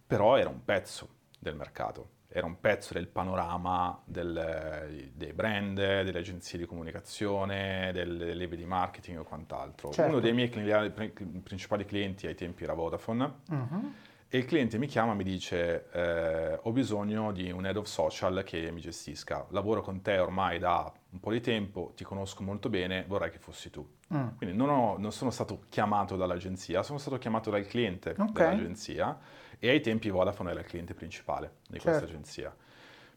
Però 0.05 0.37
era 0.37 0.49
un 0.49 0.63
pezzo 0.63 1.07
del 1.39 1.55
mercato 1.55 2.15
era 2.29 2.45
un 2.45 2.59
pezzo 2.59 2.93
del 2.93 3.07
panorama 3.07 3.99
del, 4.03 5.11
dei 5.13 5.33
brand, 5.33 5.75
delle 5.75 6.19
agenzie 6.19 6.59
di 6.59 6.65
comunicazione, 6.65 7.91
delle 7.93 8.33
leve 8.33 8.57
di 8.57 8.65
marketing 8.65 9.19
o 9.19 9.23
quant'altro. 9.23 9.91
Certo. 9.91 10.11
Uno 10.11 10.19
dei 10.19 10.33
miei 10.33 10.49
principali 10.49 11.85
clienti 11.85 12.27
ai 12.27 12.35
tempi 12.35 12.63
era 12.63 12.73
Vodafone 12.73 13.33
uh-huh. 13.49 13.93
e 14.27 14.37
il 14.37 14.45
cliente 14.45 14.77
mi 14.77 14.87
chiama 14.87 15.13
e 15.13 15.15
mi 15.15 15.23
dice 15.23 15.89
eh, 15.91 16.59
ho 16.61 16.71
bisogno 16.71 17.31
di 17.31 17.49
un 17.49 17.65
head 17.65 17.77
of 17.77 17.87
social 17.87 18.43
che 18.43 18.71
mi 18.71 18.81
gestisca, 18.81 19.45
lavoro 19.51 19.81
con 19.81 20.01
te 20.01 20.17
ormai 20.17 20.59
da 20.59 20.91
un 21.09 21.19
po' 21.21 21.31
di 21.31 21.39
tempo, 21.39 21.93
ti 21.95 22.03
conosco 22.03 22.43
molto 22.43 22.69
bene, 22.69 23.05
vorrei 23.07 23.31
che 23.31 23.39
fossi 23.39 23.69
tu. 23.69 23.87
Mm. 24.13 24.27
Quindi 24.35 24.55
non, 24.55 24.69
ho, 24.69 24.97
non, 24.97 25.13
sono 25.13 25.31
stato 25.31 25.63
chiamato 25.69 26.17
dall'agenzia, 26.17 26.83
sono 26.83 26.97
stato 26.97 27.17
chiamato 27.17 27.49
dal 27.49 27.65
cliente 27.65 28.11
okay. 28.11 28.49
dell'agenzia 28.49 29.17
e 29.59 29.69
ai 29.69 29.81
tempi 29.81 30.09
Vodafone 30.09 30.51
era 30.51 30.59
il 30.59 30.65
cliente 30.65 30.93
principale 30.93 31.57
di 31.67 31.79
questa 31.79 31.99
certo. 31.99 32.05
agenzia. 32.05 32.55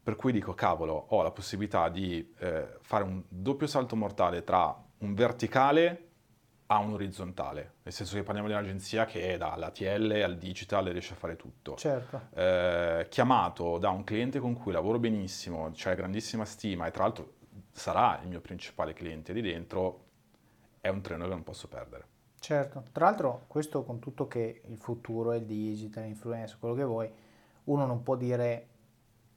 Per 0.02 0.16
cui 0.16 0.32
dico, 0.32 0.54
cavolo, 0.54 1.06
ho 1.09 1.23
la 1.23 1.30
possibilità 1.30 1.88
di 1.88 2.35
eh, 2.38 2.78
fare 2.80 3.04
un 3.04 3.23
doppio 3.28 3.66
salto 3.66 3.97
mortale 3.97 4.42
tra 4.44 4.75
un 4.99 5.14
verticale 5.14 6.09
a 6.66 6.78
un 6.78 6.92
orizzontale, 6.92 7.75
nel 7.82 7.92
senso 7.92 8.14
che 8.14 8.23
parliamo 8.23 8.49
di 8.49 8.54
un'agenzia 8.54 9.04
che 9.04 9.35
è 9.35 9.37
dall'ATL 9.37 10.23
al 10.25 10.38
digital 10.38 10.87
e 10.87 10.92
riesce 10.92 11.14
a 11.14 11.16
fare 11.16 11.35
tutto. 11.37 11.75
Certo. 11.75 12.28
Eh, 12.32 13.06
chiamato 13.11 13.76
da 13.78 13.90
un 13.90 14.04
cliente 14.04 14.38
con 14.38 14.54
cui 14.54 14.73
lavoro 14.73 15.00
benissimo, 15.00 15.70
c'è 15.73 15.97
grandissima 15.97 16.44
stima 16.44 16.87
e 16.87 16.92
tra 16.92 17.02
l'altro 17.02 17.35
sarà 17.73 18.20
il 18.23 18.28
mio 18.28 18.40
principale 18.40 18.92
cliente 18.92 19.32
lì 19.32 19.42
dentro, 19.42 20.04
è 20.80 20.88
un 20.88 21.00
treno 21.02 21.25
che 21.25 21.30
non 21.30 21.42
posso 21.42 21.66
perdere. 21.66 22.06
Certo, 22.40 22.85
tra 22.92 23.04
l'altro 23.04 23.44
questo 23.49 23.85
con 23.85 23.99
tutto 23.99 24.26
che 24.26 24.62
il 24.66 24.78
futuro 24.78 25.32
è 25.32 25.37
il 25.37 25.44
digital, 25.44 26.06
influencer, 26.06 26.59
quello 26.59 26.75
che 26.75 26.85
vuoi, 26.85 27.11
uno 27.64 27.85
non 27.85 28.02
può 28.02 28.16
dire 28.16 28.66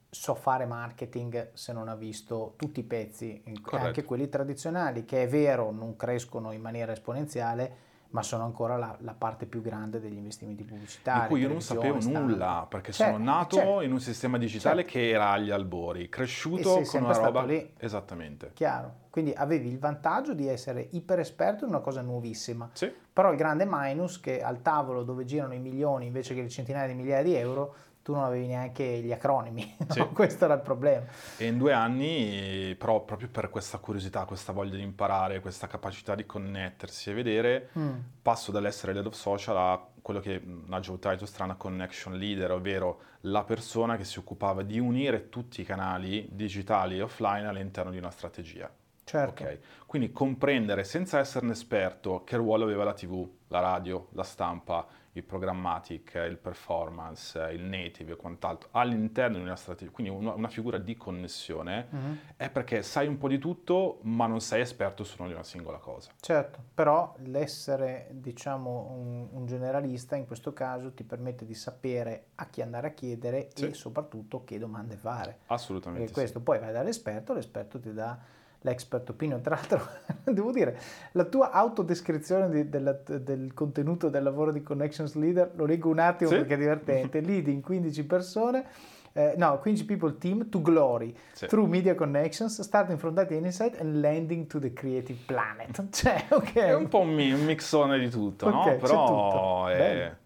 so 0.08 0.34
fare 0.34 0.64
marketing 0.64 1.50
se 1.52 1.72
non 1.74 1.88
ha 1.88 1.96
visto 1.96 2.54
tutti 2.56 2.80
i 2.80 2.84
pezzi, 2.84 3.42
Corretto. 3.60 3.86
anche 3.86 4.04
quelli 4.04 4.28
tradizionali, 4.30 5.04
che 5.04 5.22
è 5.22 5.28
vero 5.28 5.70
non 5.70 5.96
crescono 5.96 6.52
in 6.52 6.62
maniera 6.62 6.92
esponenziale, 6.92 7.76
ma 8.14 8.22
sono 8.22 8.44
ancora 8.44 8.76
la, 8.76 8.96
la, 9.00 9.12
parte 9.12 9.44
più 9.44 9.60
grande 9.60 10.00
degli 10.00 10.16
investimenti 10.16 10.62
pubblicitari. 10.62 11.22
Di 11.22 11.26
cui 11.26 11.40
io 11.40 11.48
non 11.48 11.60
sapevo 11.60 12.00
stampa. 12.00 12.20
nulla, 12.20 12.66
perché 12.68 12.92
certo, 12.92 13.12
sono 13.12 13.24
nato 13.24 13.56
certo. 13.56 13.80
in 13.80 13.90
un 13.90 14.00
sistema 14.00 14.38
digitale 14.38 14.82
certo. 14.82 14.92
che 14.92 15.10
era 15.10 15.30
agli 15.32 15.50
albori, 15.50 16.08
cresciuto 16.08 16.80
con 16.82 17.02
una 17.02 17.16
roba... 17.16 17.42
Lì. 17.42 17.72
Esattamente. 17.76 18.52
Chiaro. 18.54 19.02
Quindi 19.10 19.32
avevi 19.32 19.68
il 19.68 19.80
vantaggio 19.80 20.32
di 20.32 20.46
essere 20.46 20.86
iper 20.92 21.18
esperto 21.18 21.64
in 21.64 21.70
una 21.70 21.80
cosa 21.80 22.02
nuovissima. 22.02 22.70
Sì. 22.72 22.92
Però 23.12 23.32
il 23.32 23.36
grande 23.36 23.66
minus 23.68 24.20
che 24.20 24.40
al 24.40 24.62
tavolo 24.62 25.02
dove 25.02 25.24
girano 25.24 25.54
i 25.54 25.58
milioni 25.58 26.06
invece 26.06 26.34
che 26.34 26.42
le 26.42 26.48
centinaia 26.48 26.86
di 26.86 26.94
migliaia 26.94 27.22
di 27.24 27.34
euro 27.34 27.74
tu 28.04 28.12
non 28.12 28.22
avevi 28.22 28.48
neanche 28.48 29.00
gli 29.00 29.10
acronimi, 29.12 29.74
no? 29.80 29.92
sì. 29.94 30.00
questo 30.12 30.44
era 30.44 30.52
il 30.52 30.60
problema. 30.60 31.06
E 31.38 31.46
in 31.46 31.56
due 31.56 31.72
anni, 31.72 32.74
però 32.78 33.02
proprio 33.02 33.28
per 33.28 33.48
questa 33.48 33.78
curiosità, 33.78 34.26
questa 34.26 34.52
voglia 34.52 34.76
di 34.76 34.82
imparare, 34.82 35.40
questa 35.40 35.66
capacità 35.66 36.14
di 36.14 36.26
connettersi 36.26 37.08
e 37.08 37.14
vedere, 37.14 37.70
mm. 37.78 37.92
passo 38.20 38.52
dall'essere 38.52 38.92
lead 38.92 39.06
of 39.06 39.14
social 39.14 39.56
a 39.56 39.82
quello 40.02 40.20
che 40.20 40.38
una 40.44 40.80
job 40.80 40.98
title 40.98 41.26
strana 41.26 41.54
connection 41.54 42.18
leader, 42.18 42.52
ovvero 42.52 43.00
la 43.20 43.42
persona 43.42 43.96
che 43.96 44.04
si 44.04 44.18
occupava 44.18 44.60
di 44.60 44.78
unire 44.78 45.30
tutti 45.30 45.62
i 45.62 45.64
canali 45.64 46.28
digitali 46.30 46.98
e 46.98 47.02
offline 47.02 47.46
all'interno 47.46 47.90
di 47.90 47.96
una 47.96 48.10
strategia. 48.10 48.70
Certo. 49.02 49.42
Okay? 49.42 49.60
Quindi 49.86 50.12
comprendere 50.12 50.84
senza 50.84 51.18
essere 51.18 51.46
un 51.46 51.52
esperto 51.52 52.22
che 52.22 52.36
ruolo 52.36 52.64
aveva 52.64 52.84
la 52.84 52.92
TV, 52.92 53.26
la 53.48 53.60
radio, 53.60 54.08
la 54.12 54.24
stampa, 54.24 54.86
il 55.16 55.22
programmatic, 55.22 56.14
il 56.28 56.38
performance, 56.38 57.38
il 57.52 57.62
native 57.62 58.12
e 58.12 58.16
quant'altro 58.16 58.68
all'interno 58.72 59.36
di 59.36 59.42
una 59.42 59.54
strategia, 59.54 59.92
quindi 59.92 60.12
una, 60.12 60.32
una 60.32 60.48
figura 60.48 60.78
di 60.78 60.96
connessione, 60.96 61.88
mm-hmm. 61.94 62.14
è 62.36 62.50
perché 62.50 62.82
sai 62.82 63.06
un 63.06 63.16
po' 63.16 63.28
di 63.28 63.38
tutto 63.38 64.00
ma 64.02 64.26
non 64.26 64.40
sei 64.40 64.60
esperto 64.62 65.04
solo 65.04 65.28
di 65.28 65.34
una 65.34 65.44
singola 65.44 65.78
cosa. 65.78 66.10
Certo, 66.18 66.58
però 66.74 67.14
l'essere 67.18 68.08
diciamo 68.10 68.92
un, 68.96 69.28
un 69.30 69.46
generalista 69.46 70.16
in 70.16 70.26
questo 70.26 70.52
caso 70.52 70.92
ti 70.92 71.04
permette 71.04 71.44
di 71.44 71.54
sapere 71.54 72.26
a 72.36 72.46
chi 72.46 72.60
andare 72.62 72.88
a 72.88 72.90
chiedere 72.90 73.50
sì. 73.54 73.66
e 73.66 73.74
soprattutto 73.74 74.42
che 74.42 74.58
domande 74.58 74.96
fare. 74.96 75.38
Assolutamente. 75.46 76.06
Perché 76.06 76.20
questo 76.20 76.38
sì. 76.38 76.44
poi 76.44 76.58
vai 76.58 76.72
dall'esperto, 76.72 77.34
l'esperto 77.34 77.78
ti 77.78 77.92
dà 77.92 78.18
l'expert 78.64 79.08
opinion. 79.10 79.40
Tra 79.40 79.54
l'altro, 79.54 79.86
devo 80.24 80.50
dire, 80.50 80.78
la 81.12 81.24
tua 81.24 81.50
autodescrizione 81.50 82.48
di, 82.48 82.68
della, 82.68 82.92
del 82.92 83.52
contenuto 83.54 84.08
del 84.08 84.22
lavoro 84.22 84.52
di 84.52 84.62
Connections 84.62 85.14
Leader, 85.14 85.52
lo 85.54 85.64
leggo 85.64 85.88
un 85.90 85.98
attimo 85.98 86.30
sì? 86.30 86.36
perché 86.36 86.54
è 86.54 86.58
divertente, 86.58 87.20
leading 87.22 87.62
15 87.62 88.04
persone, 88.04 88.66
eh, 89.12 89.34
no, 89.36 89.58
15 89.58 89.84
people 89.84 90.16
team 90.18 90.48
to 90.48 90.60
glory 90.60 91.14
sì. 91.32 91.46
through 91.46 91.68
media 91.68 91.94
connections, 91.94 92.60
starting 92.60 92.98
from 92.98 93.14
data 93.14 93.34
insight 93.34 93.78
and 93.80 94.00
landing 94.00 94.46
to 94.46 94.58
the 94.58 94.72
creative 94.72 95.18
planet. 95.26 95.88
Cioè, 95.92 96.26
ok. 96.30 96.52
È 96.54 96.74
un 96.74 96.88
po' 96.88 97.00
un, 97.00 97.14
mixone 97.14 97.98
di 97.98 98.08
tutto, 98.08 98.48
okay, 98.48 98.72
no? 98.72 98.78
Però 98.78 99.06
tutto. 99.06 99.68
È 99.68 100.16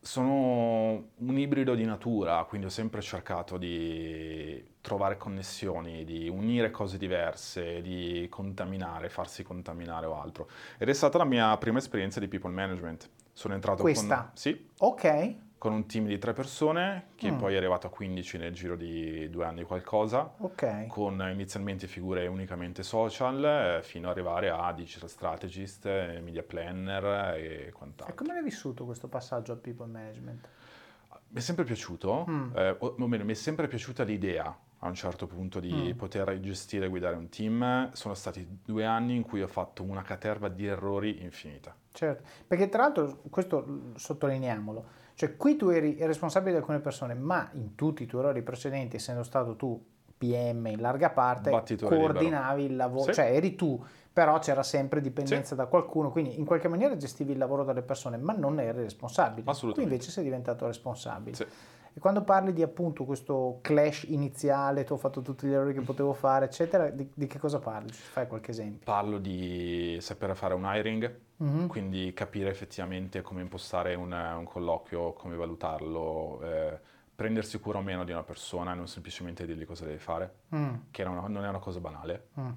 sono 0.00 1.12
un 1.16 1.38
ibrido 1.38 1.74
di 1.74 1.86
natura, 1.86 2.44
quindi 2.46 2.66
ho 2.66 2.70
sempre 2.70 3.00
cercato 3.00 3.56
di 3.56 4.62
trovare 4.84 5.16
connessioni, 5.16 6.04
di 6.04 6.28
unire 6.28 6.70
cose 6.70 6.98
diverse, 6.98 7.80
di 7.80 8.26
contaminare, 8.28 9.08
farsi 9.08 9.42
contaminare 9.42 10.04
o 10.04 10.20
altro. 10.20 10.46
Ed 10.76 10.90
è 10.90 10.92
stata 10.92 11.16
la 11.16 11.24
mia 11.24 11.56
prima 11.56 11.78
esperienza 11.78 12.20
di 12.20 12.28
people 12.28 12.52
management. 12.52 13.08
Sono 13.32 13.54
entrato 13.54 13.80
Questa? 13.80 14.16
con... 14.16 14.30
Sì. 14.34 14.68
Ok 14.80 15.36
con 15.56 15.72
un 15.72 15.86
team 15.86 16.04
di 16.04 16.18
tre 16.18 16.34
persone 16.34 17.06
che 17.14 17.30
mm. 17.30 17.38
poi 17.38 17.54
è 17.54 17.56
arrivato 17.56 17.86
a 17.86 17.90
15 17.90 18.36
nel 18.36 18.52
giro 18.52 18.76
di 18.76 19.30
due 19.30 19.46
anni 19.46 19.62
qualcosa, 19.62 20.34
okay. 20.36 20.86
con 20.88 21.26
inizialmente 21.32 21.86
figure 21.86 22.26
unicamente 22.26 22.82
social 22.82 23.78
eh, 23.78 23.82
fino 23.82 24.10
ad 24.10 24.12
arrivare 24.12 24.50
a 24.50 24.70
digital 24.74 25.08
strategist, 25.08 25.86
eh, 25.86 26.20
media 26.22 26.42
planner 26.42 27.34
e 27.38 27.72
quant'altro. 27.72 28.14
E 28.14 28.14
come 28.14 28.34
l'hai 28.34 28.42
vissuto 28.42 28.84
questo 28.84 29.08
passaggio 29.08 29.52
al 29.52 29.58
people 29.58 29.86
management? 29.86 30.48
Mi 31.28 31.38
è 31.38 31.40
sempre 31.40 31.64
piaciuto, 31.64 32.26
mm. 32.28 32.50
eh, 32.54 32.76
o, 32.80 32.96
o 32.98 33.06
meno, 33.06 33.24
mi 33.24 33.32
è 33.32 33.34
sempre 33.34 33.66
piaciuta 33.66 34.02
l'idea 34.02 34.54
a 34.84 34.88
un 34.88 34.94
certo 34.94 35.26
punto 35.26 35.60
di 35.60 35.92
mm. 35.92 35.96
poter 35.96 36.38
gestire 36.40 36.86
e 36.86 36.88
guidare 36.88 37.16
un 37.16 37.28
team. 37.30 37.90
Sono 37.92 38.14
stati 38.14 38.46
due 38.64 38.84
anni 38.84 39.16
in 39.16 39.22
cui 39.22 39.42
ho 39.42 39.46
fatto 39.46 39.82
una 39.82 40.02
caterva 40.02 40.48
di 40.48 40.66
errori 40.66 41.22
infinita. 41.22 41.74
Certo, 41.90 42.22
perché 42.46 42.68
tra 42.68 42.82
l'altro, 42.82 43.22
questo 43.30 43.92
sottolineiamolo, 43.94 44.84
cioè 45.14 45.36
qui 45.36 45.56
tu 45.56 45.68
eri 45.68 45.96
responsabile 46.00 46.52
di 46.52 46.58
alcune 46.58 46.80
persone, 46.80 47.14
ma 47.14 47.48
in 47.54 47.74
tutti 47.74 48.02
i 48.02 48.06
tuoi 48.06 48.22
errori 48.22 48.42
precedenti, 48.42 48.96
essendo 48.96 49.22
stato 49.22 49.56
tu 49.56 49.82
PM 50.18 50.66
in 50.66 50.80
larga 50.80 51.10
parte, 51.10 51.50
Battitore 51.50 51.96
coordinavi 51.96 52.62
libero. 52.62 52.72
il 52.72 52.76
lavoro, 52.76 53.04
sì. 53.04 53.14
cioè 53.14 53.34
eri 53.34 53.54
tu, 53.54 53.82
però 54.12 54.38
c'era 54.38 54.62
sempre 54.62 55.00
dipendenza 55.00 55.50
sì. 55.50 55.54
da 55.54 55.66
qualcuno, 55.66 56.10
quindi 56.10 56.38
in 56.38 56.44
qualche 56.44 56.68
maniera 56.68 56.96
gestivi 56.96 57.32
il 57.32 57.38
lavoro 57.38 57.64
delle 57.64 57.82
persone, 57.82 58.18
ma 58.18 58.34
non 58.34 58.60
eri 58.60 58.82
responsabile. 58.82 59.48
Assolutamente. 59.48 59.72
Qui 59.74 59.82
invece 59.84 60.10
sei 60.10 60.24
diventato 60.24 60.66
responsabile. 60.66 61.36
Sì. 61.36 61.46
E 61.96 62.00
quando 62.00 62.24
parli 62.24 62.52
di 62.52 62.62
appunto 62.62 63.04
questo 63.04 63.60
clash 63.62 64.02
iniziale, 64.08 64.82
tu 64.82 64.94
ho 64.94 64.96
fatto 64.96 65.22
tutti 65.22 65.46
gli 65.46 65.52
errori 65.52 65.72
che 65.72 65.80
potevo 65.80 66.12
fare, 66.12 66.46
eccetera, 66.46 66.90
di, 66.90 67.08
di 67.14 67.28
che 67.28 67.38
cosa 67.38 67.60
parli? 67.60 67.92
Fai 67.92 68.26
qualche 68.26 68.50
esempio? 68.50 68.80
Parlo 68.84 69.18
di 69.18 69.96
sapere 70.00 70.34
fare 70.34 70.54
un 70.54 70.64
hiring, 70.64 71.20
mm-hmm. 71.40 71.66
quindi 71.68 72.12
capire 72.12 72.50
effettivamente 72.50 73.22
come 73.22 73.42
impostare 73.42 73.94
un, 73.94 74.10
un 74.10 74.44
colloquio, 74.44 75.12
come 75.12 75.36
valutarlo, 75.36 76.40
eh, 76.42 76.80
prendersi 77.14 77.60
cura 77.60 77.78
o 77.78 77.82
meno 77.82 78.02
di 78.02 78.10
una 78.10 78.24
persona 78.24 78.72
e 78.72 78.74
non 78.74 78.88
semplicemente 78.88 79.46
dirgli 79.46 79.64
cosa 79.64 79.84
deve 79.84 79.98
fare, 79.98 80.34
mm. 80.52 80.74
che 80.90 81.04
non, 81.04 81.30
non, 81.30 81.44
è 81.44 81.48
una 81.48 81.60
cosa 81.60 81.78
banale. 81.78 82.26
Mm. 82.40 82.50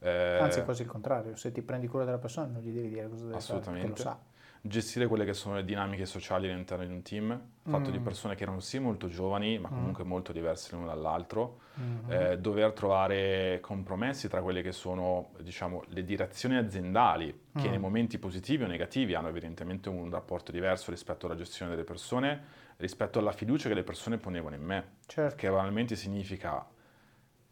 Eh, 0.00 0.38
Anzi, 0.40 0.64
quasi 0.64 0.82
il 0.82 0.88
contrario, 0.88 1.36
se 1.36 1.52
ti 1.52 1.62
prendi 1.62 1.86
cura 1.86 2.04
della 2.04 2.18
persona 2.18 2.48
non 2.48 2.60
gli 2.60 2.72
devi 2.72 2.88
dire 2.88 3.08
cosa 3.08 3.26
deve 3.26 3.40
fare, 3.40 3.60
perché 3.60 3.86
lo 3.86 3.94
sa 3.94 4.18
gestire 4.62 5.06
quelle 5.06 5.24
che 5.24 5.32
sono 5.32 5.54
le 5.54 5.64
dinamiche 5.64 6.04
sociali 6.04 6.50
all'interno 6.50 6.84
di 6.84 6.92
un 6.92 7.02
team, 7.02 7.40
fatto 7.62 7.88
mm. 7.88 7.92
di 7.92 7.98
persone 7.98 8.34
che 8.34 8.42
erano 8.42 8.60
sì 8.60 8.78
molto 8.78 9.08
giovani, 9.08 9.58
ma 9.58 9.68
mm. 9.68 9.72
comunque 9.72 10.04
mm. 10.04 10.06
molto 10.06 10.32
diverse 10.32 10.74
l'uno 10.74 10.86
dall'altro, 10.86 11.60
mm-hmm. 11.80 12.10
eh, 12.10 12.38
dover 12.38 12.72
trovare 12.72 13.58
compromessi 13.60 14.28
tra 14.28 14.42
quelle 14.42 14.60
che 14.60 14.72
sono, 14.72 15.30
diciamo, 15.40 15.84
le 15.88 16.04
direzioni 16.04 16.56
aziendali, 16.56 17.46
che 17.54 17.68
mm. 17.68 17.70
nei 17.70 17.78
momenti 17.78 18.18
positivi 18.18 18.64
o 18.64 18.66
negativi 18.66 19.14
hanno 19.14 19.28
evidentemente 19.28 19.88
un 19.88 20.10
rapporto 20.10 20.52
diverso 20.52 20.90
rispetto 20.90 21.26
alla 21.26 21.36
gestione 21.36 21.70
delle 21.70 21.84
persone, 21.84 22.58
rispetto 22.76 23.18
alla 23.18 23.32
fiducia 23.32 23.68
che 23.68 23.74
le 23.74 23.82
persone 23.82 24.18
ponevano 24.18 24.56
in 24.56 24.62
me, 24.62 24.88
certo. 25.06 25.36
che 25.36 25.48
banalmente 25.48 25.96
significa 25.96 26.66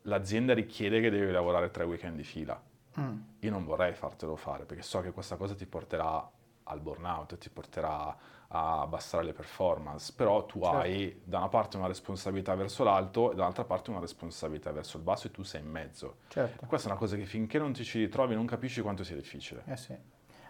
l'azienda 0.03 0.53
richiede 0.53 1.01
che 1.01 1.11
devi 1.11 1.31
lavorare 1.31 1.71
tre 1.71 1.85
weekend 1.85 2.17
di 2.17 2.25
fila. 2.25 2.61
Mm. 2.99 3.19
Io 3.41 3.51
non 3.51 3.65
vorrei 3.65 3.95
fartelo 3.95 4.37
fare 4.37 4.65
perché 4.65 4.83
so 4.83 5.01
che 5.01 5.13
questa 5.13 5.37
cosa 5.37 5.55
ti 5.55 5.67
porterà 5.67 6.29
al 6.69 6.81
burnout, 6.81 7.37
ti 7.39 7.51
porterà 7.51 8.17
a 8.51 8.81
abbassare 8.81 9.25
le 9.25 9.33
performance, 9.33 10.13
però 10.15 10.47
tu 10.47 10.61
certo. 10.63 10.77
hai 10.79 11.21
da 11.23 11.39
una 11.39 11.49
parte 11.49 11.77
una 11.77 11.87
responsabilità 11.87 12.55
verso 12.55 12.83
l'alto 12.83 13.33
e 13.33 13.35
dall'altra 13.35 13.65
parte 13.65 13.91
una 13.91 14.01
responsabilità 14.01 14.73
verso 14.73 14.97
il 14.97 15.03
basso 15.03 15.27
e 15.27 15.31
tu 15.31 15.43
sei 15.43 15.61
in 15.61 15.69
mezzo. 15.69 16.19
Certo. 16.29 16.67
Questa 16.67 16.89
è 16.89 16.91
una 16.91 16.99
cosa 16.99 17.17
che 17.17 17.27
finché 17.27 17.59
non 17.59 17.73
ti 17.73 17.85
ci 17.85 17.99
ritrovi 17.99 18.35
non 18.35 18.47
capisci 18.47 18.81
quanto 18.81 19.05
sia 19.05 19.17
difficile. 19.17 19.63
Eh 19.67 19.77
sì. 19.77 19.97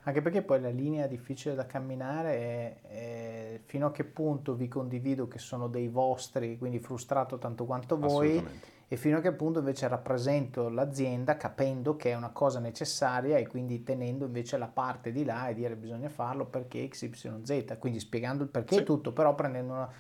Anche 0.02 0.22
perché 0.22 0.42
poi 0.42 0.60
la 0.60 0.70
linea 0.70 1.06
difficile 1.06 1.54
da 1.54 1.66
camminare 1.66 2.34
è, 2.34 2.80
è 2.82 3.60
fino 3.64 3.88
a 3.88 3.90
che 3.90 4.04
punto 4.04 4.54
vi 4.54 4.68
condivido 4.68 5.26
che 5.26 5.38
sono 5.38 5.66
dei 5.66 5.88
vostri, 5.88 6.56
quindi 6.56 6.78
frustrato 6.78 7.37
tanto 7.37 7.64
quanto 7.64 7.98
voi 7.98 8.42
e 8.90 8.97
fino 8.97 9.18
a 9.18 9.21
che 9.21 9.33
punto 9.33 9.59
invece 9.59 9.87
rappresento 9.87 10.71
l'azienda 10.71 11.37
capendo 11.37 11.97
che 11.97 12.12
è 12.12 12.14
una 12.14 12.30
cosa 12.30 12.59
necessaria 12.59 13.37
e 13.37 13.47
quindi 13.47 13.83
tenendo 13.83 14.25
invece 14.25 14.57
la 14.57 14.66
parte 14.66 15.12
di 15.12 15.26
là 15.26 15.49
e 15.49 15.54
dire 15.54 15.76
bisogna 15.76 16.09
farlo 16.09 16.47
perché 16.47 16.88
XYZ, 16.88 17.76
quindi 17.78 18.00
spiegando 18.00 18.45
il 18.45 18.49
perché 18.49 18.76
sì. 18.76 18.85
tutto, 18.85 19.12
però 19.12 19.35
prendendo 19.35 19.75
una, 19.75 19.92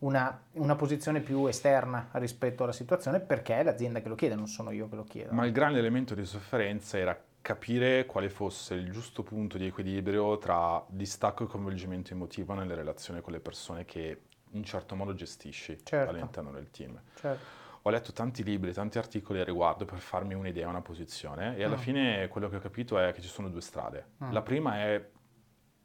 una, 0.00 0.42
una, 0.52 0.76
posizione 0.76 1.20
più 1.20 1.46
esterna 1.46 2.10
rispetto 2.12 2.64
alla 2.64 2.72
situazione 2.72 3.20
perché 3.20 3.60
è 3.60 3.62
l'azienda 3.62 4.02
che 4.02 4.08
lo 4.10 4.14
chiede, 4.14 4.34
non 4.34 4.46
sono 4.46 4.70
io 4.72 4.90
che 4.90 4.96
lo 4.96 5.04
chiedo. 5.04 5.32
Ma 5.32 5.46
il 5.46 5.52
grande 5.52 5.78
elemento 5.78 6.14
di 6.14 6.26
sofferenza 6.26 6.98
era 6.98 7.18
capire 7.40 8.04
quale 8.04 8.28
fosse 8.28 8.74
il 8.74 8.90
giusto 8.90 9.22
punto 9.22 9.56
di 9.56 9.66
equilibrio 9.66 10.36
tra 10.36 10.84
distacco 10.88 11.44
e 11.44 11.46
coinvolgimento 11.46 12.12
emotivo 12.12 12.52
nelle 12.52 12.74
relazioni 12.74 13.22
con 13.22 13.32
le 13.32 13.40
persone 13.40 13.86
che 13.86 14.20
in 14.50 14.64
certo 14.64 14.94
modo 14.94 15.14
gestisci 15.14 15.78
certo. 15.82 16.10
all'interno 16.10 16.52
del 16.52 16.70
team. 16.70 17.00
Certo 17.14 17.62
ho 17.86 17.90
letto 17.90 18.12
tanti 18.12 18.42
libri, 18.42 18.72
tanti 18.72 18.96
articoli 18.96 19.40
a 19.40 19.44
riguardo 19.44 19.84
per 19.84 19.98
farmi 19.98 20.32
un'idea, 20.32 20.68
una 20.68 20.80
posizione 20.80 21.54
e 21.56 21.64
alla 21.64 21.76
mm. 21.76 21.78
fine 21.78 22.28
quello 22.28 22.48
che 22.48 22.56
ho 22.56 22.60
capito 22.60 22.98
è 22.98 23.12
che 23.12 23.20
ci 23.20 23.28
sono 23.28 23.50
due 23.50 23.60
strade. 23.60 24.12
Mm. 24.24 24.32
La 24.32 24.40
prima 24.40 24.78
è 24.78 25.10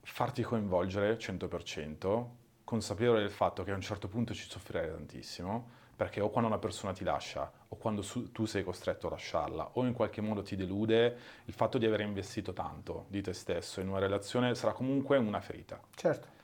farti 0.02 0.42
coinvolgere 0.42 1.18
100%, 1.18 2.26
consapevole 2.64 3.20
del 3.20 3.32
fatto 3.32 3.64
che 3.64 3.72
a 3.72 3.76
un 3.76 3.82
certo 3.82 4.08
punto 4.08 4.34
ci 4.34 4.50
soffrirai 4.50 4.90
tantissimo, 4.90 5.78
perché 5.94 6.22
o 6.22 6.30
quando 6.30 6.50
una 6.50 6.58
persona 6.58 6.94
ti 6.94 7.04
lascia 7.04 7.52
o 7.68 7.76
quando 7.76 8.02
su, 8.02 8.32
tu 8.32 8.46
sei 8.46 8.64
costretto 8.64 9.08
a 9.08 9.10
lasciarla 9.10 9.72
o 9.74 9.84
in 9.84 9.92
qualche 9.92 10.22
modo 10.22 10.42
ti 10.42 10.56
delude, 10.56 11.18
il 11.44 11.54
fatto 11.54 11.78
di 11.78 11.86
aver 11.86 12.00
investito 12.00 12.54
tanto 12.54 13.08
di 13.10 13.22
te 13.22 13.34
stesso 13.34 13.82
in 13.82 13.90
una 13.90 14.00
relazione 14.00 14.56
sarà 14.56 14.72
comunque 14.72 15.18
una 15.18 15.42
ferita. 15.42 15.78
Certo. 15.94 16.39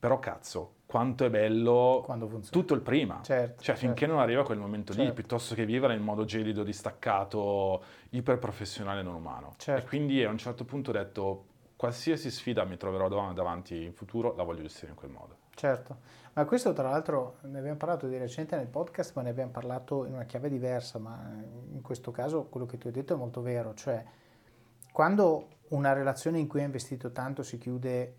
Però 0.00 0.18
cazzo, 0.18 0.76
quanto 0.86 1.24
è 1.26 1.30
bello 1.30 2.04
tutto 2.50 2.74
il 2.74 2.80
prima. 2.80 3.20
Certo, 3.22 3.62
cioè, 3.62 3.76
finché 3.76 4.00
certo. 4.00 4.14
non 4.14 4.22
arriva 4.22 4.42
quel 4.44 4.58
momento 4.58 4.92
certo. 4.94 5.08
lì, 5.08 5.14
piuttosto 5.14 5.54
che 5.54 5.66
vivere 5.66 5.94
in 5.94 6.02
modo 6.02 6.24
gelido, 6.24 6.64
distaccato, 6.64 7.82
iperprofessionale, 8.10 9.02
non 9.02 9.14
umano. 9.14 9.54
Certo. 9.58 9.84
E 9.84 9.86
quindi 9.86 10.24
a 10.24 10.30
un 10.30 10.38
certo 10.38 10.64
punto 10.64 10.90
ho 10.90 10.94
detto, 10.94 11.44
qualsiasi 11.76 12.30
sfida 12.30 12.64
mi 12.64 12.76
troverò 12.76 13.08
davanti 13.08 13.84
in 13.84 13.92
futuro, 13.92 14.34
la 14.36 14.42
voglio 14.42 14.62
gestire 14.62 14.90
in 14.90 14.96
quel 14.96 15.10
modo. 15.10 15.36
Certo, 15.54 15.98
ma 16.32 16.44
questo 16.46 16.72
tra 16.72 16.88
l'altro 16.88 17.36
ne 17.42 17.58
abbiamo 17.58 17.76
parlato 17.76 18.08
di 18.08 18.16
recente 18.16 18.56
nel 18.56 18.68
podcast, 18.68 19.14
ma 19.14 19.22
ne 19.22 19.28
abbiamo 19.30 19.50
parlato 19.50 20.06
in 20.06 20.14
una 20.14 20.24
chiave 20.24 20.48
diversa, 20.48 20.98
ma 20.98 21.30
in 21.72 21.82
questo 21.82 22.10
caso 22.10 22.44
quello 22.44 22.64
che 22.64 22.78
tu 22.78 22.86
hai 22.86 22.92
detto 22.94 23.12
è 23.12 23.16
molto 23.16 23.42
vero, 23.42 23.74
cioè 23.74 24.02
quando 24.90 25.48
una 25.68 25.92
relazione 25.92 26.38
in 26.38 26.46
cui 26.46 26.60
hai 26.60 26.66
investito 26.66 27.12
tanto 27.12 27.42
si 27.42 27.58
chiude 27.58 28.16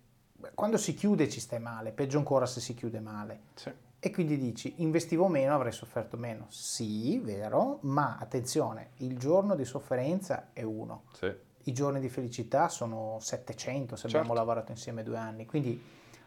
quando 0.53 0.77
si 0.77 0.93
chiude 0.93 1.29
ci 1.29 1.39
stai 1.39 1.59
male, 1.59 1.91
peggio 1.91 2.17
ancora 2.17 2.45
se 2.45 2.59
si 2.59 2.73
chiude 2.73 2.99
male. 2.99 3.39
Sì. 3.55 3.71
E 4.03 4.09
quindi 4.09 4.35
dici, 4.37 4.73
investivo 4.77 5.27
meno, 5.27 5.53
avrei 5.53 5.71
sofferto 5.71 6.17
meno. 6.17 6.47
Sì, 6.49 7.19
vero, 7.19 7.77
ma 7.81 8.17
attenzione, 8.19 8.91
il 8.97 9.15
giorno 9.17 9.55
di 9.55 9.63
sofferenza 9.63 10.49
è 10.53 10.63
uno. 10.63 11.03
Sì. 11.13 11.31
I 11.65 11.71
giorni 11.71 11.99
di 11.99 12.09
felicità 12.09 12.67
sono 12.67 13.17
700 13.19 13.95
se 13.95 14.01
certo. 14.01 14.17
abbiamo 14.17 14.33
lavorato 14.33 14.71
insieme 14.71 15.03
due 15.03 15.17
anni. 15.17 15.45
Quindi 15.45 15.79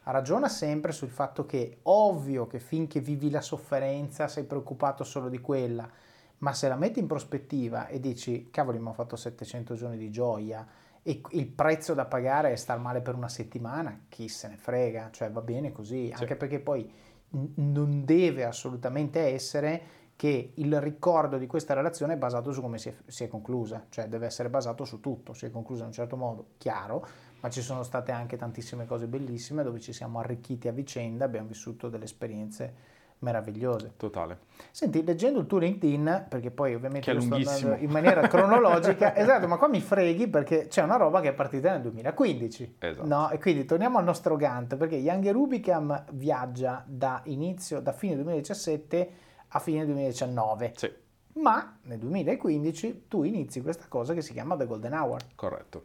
ragiona 0.04 0.49
sempre 0.49 0.92
sul 0.92 1.09
fatto 1.09 1.47
che 1.47 1.78
ovvio 1.83 2.47
che 2.47 2.61
finché 2.61 3.00
vivi 3.00 3.28
la 3.28 3.40
sofferenza 3.40 4.28
sei 4.28 4.44
preoccupato 4.44 5.02
solo 5.02 5.28
di 5.28 5.40
quella, 5.40 5.90
ma 6.38 6.52
se 6.52 6.68
la 6.68 6.76
metti 6.76 7.00
in 7.00 7.09
prospettiva 7.09 7.88
e 7.88 7.99
dici, 7.99 8.50
cavoli, 8.50 8.78
mi 8.78 8.88
ho 8.88 8.92
fatto 8.92 9.16
700 9.16 9.75
giorni 9.75 9.97
di 9.97 10.11
gioia, 10.11 10.64
e 11.06 11.20
il 11.32 11.46
prezzo 11.46 11.92
da 11.92 12.06
pagare 12.06 12.52
è 12.52 12.56
star 12.56 12.78
male 12.78 13.02
per 13.02 13.14
una 13.14 13.28
settimana, 13.28 14.06
chi 14.08 14.26
se 14.28 14.49
ne 14.49 14.56
frega, 14.56 15.11
cioè 15.12 15.30
va 15.30 15.42
bene 15.42 15.70
così, 15.70 16.06
sì. 16.06 16.12
anche 16.18 16.34
perché 16.34 16.61
poi 16.61 16.90
n- 17.32 17.52
non 17.56 18.06
deve 18.06 18.44
assolutamente 18.44 19.20
essere 19.20 19.82
che 20.16 20.52
il 20.54 20.80
ricordo 20.80 21.37
di 21.37 21.46
questa 21.46 21.75
relazione 21.75 22.14
è 22.14 22.16
basato 22.16 22.52
su 22.52 22.62
come 22.62 22.78
si 22.78 22.88
è, 22.88 22.94
si 23.04 23.25
è, 23.25 23.28
conclusa, 23.28 23.84
cioè 23.90 24.06
deve 24.06 24.25
essere 24.25 24.49
basato 24.49 24.87
su 24.87 25.00
tutto, 25.00 25.34
si 25.34 25.44
è 25.44 25.50
conclusa 25.50 25.82
in 25.82 25.88
un 25.88 25.92
certo 25.92 26.16
modo, 26.16 26.46
chiaro, 26.56 27.06
ma 27.40 27.50
ci 27.50 27.61
sono 27.61 27.82
state 27.82 28.11
anche 28.11 28.38
tantissime 28.38 28.87
cose 28.87 29.06
bellissime 29.06 29.62
dove 29.62 29.80
ci 29.80 29.92
siamo 29.92 30.20
arricchiti 30.20 30.68
a 30.68 30.73
vicenda, 30.73 31.26
abbiamo 31.26 31.49
vissuto 31.49 31.90
delle 31.90 32.04
esperienze 32.04 32.94
meravigliose. 33.25 33.95
Totale. 33.97 34.38
Senti, 34.71 35.02
leggendo 35.02 35.40
il 35.40 35.47
tuo 35.47 35.59
LinkedIn, 35.59 36.26
perché 36.28 36.50
poi 36.50 36.75
ovviamente 36.75 37.12
lo 37.12 37.21
sto 37.21 37.35
andando 37.35 37.75
in 37.76 37.90
maniera 37.90 38.26
cronologica, 38.28 39.16
esatto, 39.16 39.49
ma 39.49 39.57
qua 39.57 39.69
mi 39.69 39.81
freghi 39.81 40.28
perché 40.28 40.69
c'è 40.69 40.83
una 40.83 40.97
roba 40.97 41.21
che 41.21 41.31
è 41.31 41.33
partita 41.33 41.73
nel 41.73 41.83
2015. 41.83 42.76
Esatto. 42.78 43.07
No? 43.07 43.31
E 43.31 43.38
quindi 43.40 43.64
torniamo 43.64 43.99
al 43.99 44.04
nostro 44.04 44.37
Gantt, 44.37 44.76
perché 44.76 44.97
Young 44.97 45.28
Rubicam 45.31 46.04
viaggia 46.12 46.85
da 46.87 47.21
inizio, 47.25 47.81
da 47.81 47.93
fine 47.93 48.14
2017 48.14 49.11
a 49.49 49.59
fine 49.59 49.85
2019. 49.85 50.73
Sì. 50.76 50.93
Ma 51.35 51.78
nel 51.83 51.99
2015 51.99 53.07
tu 53.09 53.25
inizi 53.25 53.61
questa 53.61 53.87
cosa 53.88 54.14
che 54.14 54.23
si 54.23 54.33
chiama 54.33 54.57
The 54.57 54.66
Golden 54.66 54.93
Hour. 54.93 55.21
Corretto. 55.35 55.85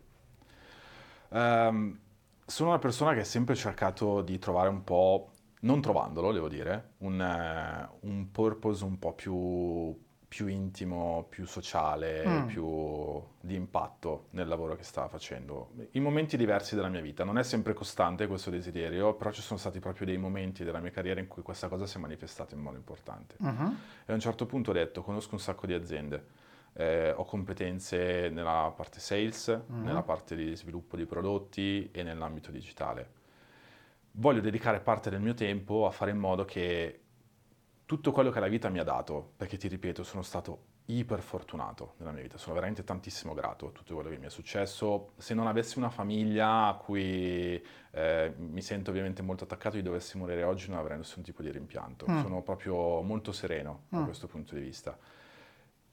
Um, 1.30 1.98
sono 2.46 2.70
una 2.70 2.80
persona 2.80 3.14
che 3.14 3.22
ha 3.22 3.26
sempre 3.26 3.56
cercato 3.56 4.22
di 4.22 4.40
trovare 4.40 4.70
un 4.70 4.84
po' 4.84 5.32
non 5.62 5.82
trovandolo, 5.82 6.32
devo 6.32 6.48
dire, 6.48 6.94
un, 7.00 7.20
uh, 7.20 8.08
un 8.08 8.32
purpose 8.32 8.84
un 8.86 8.98
po' 8.98 9.14
più, 9.14 9.98
più 10.28 10.48
intimo, 10.48 11.26
più 11.28 11.46
sociale, 11.46 12.26
mm. 12.26 12.46
più 12.46 13.22
di 13.42 13.56
impatto 13.56 14.28
nel 14.32 14.48
lavoro 14.48 14.76
che 14.76 14.84
stava 14.84 15.08
facendo. 15.08 15.72
In 15.92 16.04
momenti 16.04 16.38
diversi 16.38 16.76
della 16.76 16.88
mia 16.88 17.02
vita. 17.02 17.24
Non 17.24 17.38
è 17.38 17.44
sempre 17.44 17.74
costante 17.74 18.28
questo 18.28 18.50
desiderio, 18.50 19.16
però 19.16 19.32
ci 19.32 19.42
sono 19.42 19.60
stati 19.60 19.80
proprio 19.80 20.06
dei 20.06 20.18
momenti 20.18 20.64
della 20.64 20.80
mia 20.80 20.92
carriera 20.92 21.20
in 21.20 21.28
cui 21.28 21.42
questa 21.42 21.68
cosa 21.68 21.86
si 21.86 21.98
è 21.98 22.00
manifestata 22.00 22.56
in 22.56 22.62
modo 22.62 22.78
importante. 22.78 23.36
Uh-huh. 23.40 23.76
E 24.06 24.12
a 24.12 24.14
un 24.14 24.20
certo 24.20 24.46
punto 24.46 24.70
ho 24.70 24.74
detto, 24.74 25.02
conosco 25.02 25.34
un 25.34 25.42
sacco 25.42 25.66
di 25.66 25.74
aziende. 25.74 26.48
Eh, 26.74 27.12
ho 27.12 27.26
competenze 27.26 28.30
nella 28.30 28.72
parte 28.74 29.00
sales, 29.00 29.48
uh-huh. 29.48 29.82
nella 29.82 30.04
parte 30.04 30.36
di 30.36 30.56
sviluppo 30.56 30.96
di 30.96 31.06
prodotti 31.06 31.90
e 31.92 32.04
nell'ambito 32.04 32.52
digitale 32.52 33.18
voglio 34.14 34.42
dedicare 34.42 34.80
parte 34.80 35.10
del 35.10 35.22
mio 35.22 35.34
tempo 35.34 35.86
a 35.86 35.92
fare 35.92 36.12
in 36.12 36.18
modo 36.18 36.46
che 36.46 37.02
tutto 37.86 38.12
quello 38.12 38.30
che 38.30 38.40
la 38.40 38.48
vita 38.48 38.70
mi 38.70 38.80
ha 38.80 38.84
dato, 38.84 39.32
perché 39.36 39.58
ti 39.58 39.68
ripeto, 39.68 40.04
sono 40.04 40.22
stato 40.22 40.68
iper 40.86 41.22
fortunato 41.22 41.94
nella 41.98 42.12
mia 42.12 42.24
vita, 42.24 42.38
sono 42.38 42.56
veramente 42.56 42.84
tantissimo 42.84 43.34
grato 43.34 43.68
a 43.68 43.72
tutto 43.72 43.94
quello 43.94 44.10
che 44.10 44.18
mi 44.18 44.26
è 44.26 44.30
successo. 44.30 45.14
Se 45.18 45.34
non 45.34 45.48
avessi 45.48 45.78
una 45.78 45.90
famiglia 45.90 46.68
a 46.68 46.76
cui 46.76 47.64
eh, 47.92 48.34
mi 48.38 48.62
sento 48.62 48.90
ovviamente 48.90 49.22
molto 49.22 49.44
attaccato 49.44 49.78
e 49.78 49.82
dovessi 49.82 50.18
morire 50.18 50.44
oggi 50.44 50.70
non 50.70 50.80
avrei 50.80 50.98
nessun 50.98 51.24
tipo 51.24 51.42
di 51.42 51.52
rimpianto. 51.52 52.06
Mm. 52.10 52.22
Sono 52.22 52.42
proprio 52.42 53.02
molto 53.02 53.32
sereno 53.32 53.84
mm. 53.96 54.00
da 54.00 54.06
questo 54.06 54.28
punto 54.28 54.56
di 54.56 54.62
vista. 54.62 54.98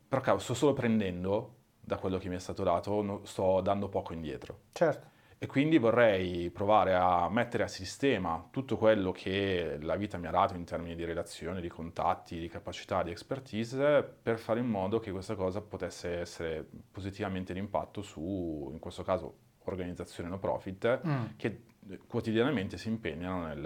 Però 0.09 0.21
cavolo, 0.23 0.43
sto 0.43 0.55
solo 0.55 0.73
prendendo 0.73 1.55
da 1.81 1.97
quello 1.97 2.19
che 2.19 2.29
mi 2.29 2.37
è 2.37 2.41
stato 2.41 2.63
dato, 2.63 3.03
no, 3.03 3.21
sto 3.25 3.61
dando 3.61 3.89
poco 3.89 4.13
indietro. 4.13 4.61
Certo 4.73 5.15
e 5.39 5.47
quindi 5.47 5.77
vorrei 5.77 6.51
provare 6.51 6.95
a 6.95 7.29
mettere 7.29 7.63
a 7.63 7.69
sistema 7.69 8.49
tutto 8.51 8.79
quello 8.79 9.13
che 9.13 9.77
la 9.81 9.97
vita 9.97 10.17
mi 10.17 10.27
ha 10.27 10.31
dato 10.31 10.55
in 10.55 10.65
termini 10.65 10.95
di 10.95 11.05
relazioni, 11.05 11.61
di 11.61 11.69
contatti, 11.69 12.39
di 12.39 12.49
capacità, 12.49 13.03
di 13.03 13.11
expertise 13.11 14.03
per 14.03 14.39
fare 14.39 14.61
in 14.61 14.67
modo 14.67 14.99
che 14.99 15.11
questa 15.11 15.35
cosa 15.35 15.61
potesse 15.61 16.21
essere 16.21 16.67
positivamente 16.91 17.53
d'impatto 17.53 18.01
su, 18.01 18.71
in 18.73 18.79
questo 18.79 19.03
caso, 19.03 19.45
organizzazioni 19.65 20.31
no 20.31 20.39
profit 20.39 21.01
mm. 21.07 21.25
che 21.37 21.63
quotidianamente 22.07 22.79
si 22.79 22.89
impegnano 22.89 23.47
nel 23.47 23.65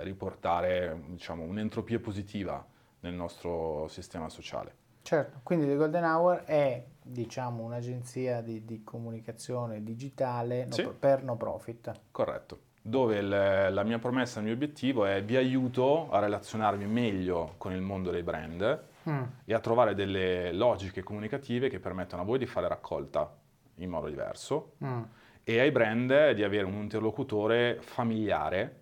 riportare 0.00 0.98
diciamo, 1.08 1.44
un'entropia 1.44 1.98
positiva 1.98 2.64
nel 3.00 3.14
nostro 3.14 3.88
sistema 3.88 4.28
sociale. 4.28 4.76
Certo, 5.02 5.40
quindi 5.42 5.66
The 5.66 5.76
Golden 5.76 6.04
Hour 6.04 6.44
è 6.44 6.84
diciamo 7.10 7.62
un'agenzia 7.62 8.40
di, 8.40 8.64
di 8.64 8.82
comunicazione 8.84 9.82
digitale 9.82 10.66
no, 10.66 10.72
sì. 10.72 10.88
per 10.98 11.22
no 11.22 11.36
profit. 11.36 11.92
Corretto, 12.10 12.58
dove 12.82 13.18
il, 13.18 13.28
la 13.28 13.82
mia 13.82 13.98
promessa, 13.98 14.38
il 14.38 14.46
mio 14.46 14.54
obiettivo 14.54 15.04
è 15.04 15.22
vi 15.22 15.36
aiuto 15.36 16.10
a 16.10 16.18
relazionarvi 16.20 16.86
meglio 16.86 17.54
con 17.58 17.72
il 17.72 17.80
mondo 17.80 18.10
dei 18.10 18.22
brand 18.22 18.84
mm. 19.08 19.22
e 19.44 19.54
a 19.54 19.60
trovare 19.60 19.94
delle 19.94 20.52
logiche 20.52 21.02
comunicative 21.02 21.68
che 21.68 21.80
permettono 21.80 22.22
a 22.22 22.24
voi 22.24 22.38
di 22.38 22.46
fare 22.46 22.68
raccolta 22.68 23.36
in 23.76 23.90
modo 23.90 24.08
diverso 24.08 24.74
mm. 24.84 25.02
e 25.44 25.60
ai 25.60 25.70
brand 25.70 26.32
di 26.32 26.44
avere 26.44 26.64
un 26.64 26.74
interlocutore 26.74 27.78
familiare 27.80 28.78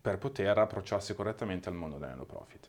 per 0.00 0.18
poter 0.18 0.58
approcciarsi 0.58 1.14
correttamente 1.14 1.68
al 1.68 1.74
mondo 1.74 1.98
del 1.98 2.14
no 2.16 2.24
profit. 2.24 2.68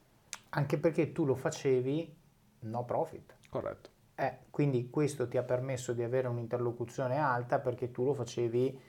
Anche 0.50 0.78
perché 0.78 1.12
tu 1.12 1.26
lo 1.26 1.34
facevi 1.34 2.16
no 2.60 2.86
profit. 2.86 3.36
Corretto. 3.50 3.90
Eh, 4.16 4.38
quindi 4.50 4.90
questo 4.90 5.28
ti 5.28 5.38
ha 5.38 5.44
permesso 5.44 5.94
di 5.94 6.04
avere 6.04 6.28
un'interlocuzione 6.28 7.18
alta 7.18 7.60
perché 7.60 7.92
tu 7.92 8.06
lo 8.06 8.14
facevi 8.14 8.80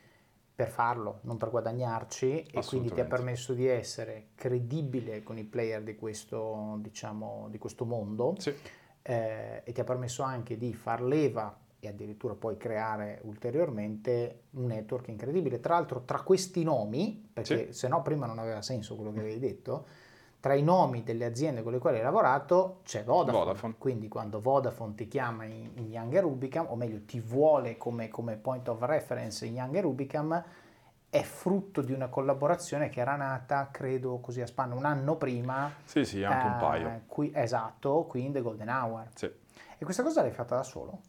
per 0.54 0.68
farlo, 0.68 1.18
non 1.22 1.36
per 1.36 1.50
guadagnarci 1.50 2.42
e 2.42 2.64
quindi 2.64 2.92
ti 2.92 3.00
ha 3.00 3.04
permesso 3.04 3.54
di 3.54 3.66
essere 3.66 4.28
credibile 4.36 5.24
con 5.24 5.36
i 5.36 5.44
player 5.44 5.82
di 5.82 5.96
questo, 5.96 6.76
diciamo, 6.78 7.48
di 7.50 7.58
questo 7.58 7.84
mondo 7.84 8.34
sì. 8.38 8.54
eh, 9.02 9.62
e 9.64 9.72
ti 9.72 9.80
ha 9.80 9.84
permesso 9.84 10.22
anche 10.22 10.56
di 10.56 10.72
far 10.72 11.02
leva 11.02 11.58
e 11.80 11.88
addirittura 11.88 12.34
poi 12.34 12.56
creare 12.56 13.20
ulteriormente 13.24 14.42
un 14.50 14.66
network 14.66 15.08
incredibile. 15.08 15.58
Tra 15.58 15.74
l'altro 15.74 16.02
tra 16.04 16.20
questi 16.20 16.62
nomi, 16.62 17.28
perché 17.32 17.72
sì. 17.72 17.78
se 17.80 17.88
no 17.88 18.02
prima 18.02 18.26
non 18.26 18.38
aveva 18.38 18.62
senso 18.62 18.94
quello 18.94 19.12
che 19.12 19.20
avevi 19.20 19.40
detto, 19.40 19.86
tra 20.44 20.52
i 20.52 20.62
nomi 20.62 21.02
delle 21.02 21.24
aziende 21.24 21.62
con 21.62 21.72
le 21.72 21.78
quali 21.78 21.96
hai 21.96 22.02
lavorato 22.02 22.80
c'è 22.84 23.02
Vodafone. 23.02 23.44
Vodafone. 23.44 23.74
Quindi 23.78 24.08
quando 24.08 24.40
Vodafone 24.42 24.94
ti 24.94 25.08
chiama 25.08 25.44
in, 25.44 25.70
in 25.76 25.86
Young 25.90 26.20
Rubicam, 26.20 26.66
o 26.68 26.76
meglio 26.76 27.00
ti 27.06 27.18
vuole 27.18 27.78
come, 27.78 28.10
come, 28.10 28.36
point 28.36 28.68
of 28.68 28.82
reference 28.82 29.46
in 29.46 29.54
Young 29.54 29.80
Rubicam, 29.80 30.44
è 31.08 31.22
frutto 31.22 31.80
di 31.80 31.94
una 31.94 32.08
collaborazione 32.08 32.90
che 32.90 33.00
era 33.00 33.16
nata, 33.16 33.70
credo 33.72 34.18
così 34.18 34.42
a 34.42 34.46
spanne, 34.46 34.74
un 34.74 34.84
anno 34.84 35.16
prima. 35.16 35.72
Sì, 35.82 36.04
sì, 36.04 36.22
anche 36.22 36.44
eh, 36.44 36.50
un 36.50 36.56
paio. 36.58 37.00
Qui, 37.06 37.32
esatto, 37.34 38.04
qui 38.04 38.26
in 38.26 38.32
The 38.32 38.42
Golden 38.42 38.68
Hour. 38.68 39.08
Sì. 39.14 39.24
E 39.78 39.82
questa 39.82 40.02
cosa 40.02 40.20
l'hai 40.20 40.32
fatta 40.32 40.56
da 40.56 40.62
solo? 40.62 41.00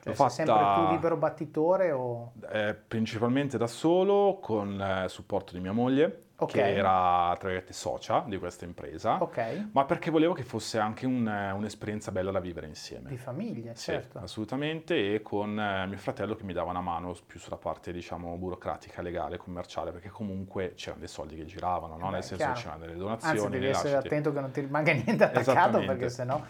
Cioè, 0.00 0.08
L'ho 0.08 0.14
fatta 0.14 0.30
sempre 0.30 0.74
tu 0.74 0.90
libero 0.90 1.16
battitore 1.16 1.92
o... 1.92 2.32
Eh, 2.50 2.74
principalmente 2.74 3.56
da 3.56 3.68
solo, 3.68 4.40
con 4.42 4.80
eh, 4.80 5.08
supporto 5.08 5.52
di 5.52 5.60
mia 5.60 5.70
moglie 5.70 6.23
okay. 6.44 6.62
che 6.62 6.78
era 6.78 7.34
tra 7.38 7.48
virgolette 7.48 7.72
socia 7.72 8.24
di 8.26 8.38
questa 8.38 8.64
impresa, 8.64 9.22
okay. 9.22 9.70
ma 9.72 9.84
perché 9.84 10.10
volevo 10.10 10.32
che 10.32 10.44
fosse 10.44 10.78
anche 10.78 11.06
un, 11.06 11.26
un'esperienza 11.26 12.10
bella 12.10 12.30
da 12.30 12.40
vivere 12.40 12.66
insieme. 12.66 13.10
Di 13.10 13.16
famiglia, 13.16 13.74
sì, 13.74 13.92
certo. 13.92 14.18
assolutamente, 14.18 15.14
e 15.14 15.22
con 15.22 15.58
eh, 15.58 15.86
mio 15.86 15.98
fratello 15.98 16.34
che 16.34 16.44
mi 16.44 16.52
dava 16.52 16.70
una 16.70 16.80
mano 16.80 17.14
più 17.26 17.38
sulla 17.38 17.56
parte, 17.56 17.92
diciamo, 17.92 18.36
burocratica, 18.36 19.02
legale, 19.02 19.36
commerciale, 19.36 19.90
perché 19.90 20.08
comunque 20.08 20.74
c'erano 20.74 21.00
dei 21.00 21.08
soldi 21.08 21.36
che 21.36 21.44
giravano, 21.44 21.96
no? 21.96 22.08
Eh, 22.08 22.12
nel 22.12 22.24
senso 22.24 22.46
che 22.46 22.52
c'erano 22.52 22.78
delle 22.78 22.96
donazioni. 22.96 23.38
Anzi, 23.38 23.48
devi 23.50 23.66
essere 23.66 23.92
lasciati... 23.92 24.06
attento 24.06 24.32
che 24.32 24.40
non 24.40 24.50
ti 24.50 24.60
rimanga 24.60 24.92
niente 24.94 25.24
attaccato, 25.24 25.78
perché 25.84 26.08
sennò... 26.08 26.42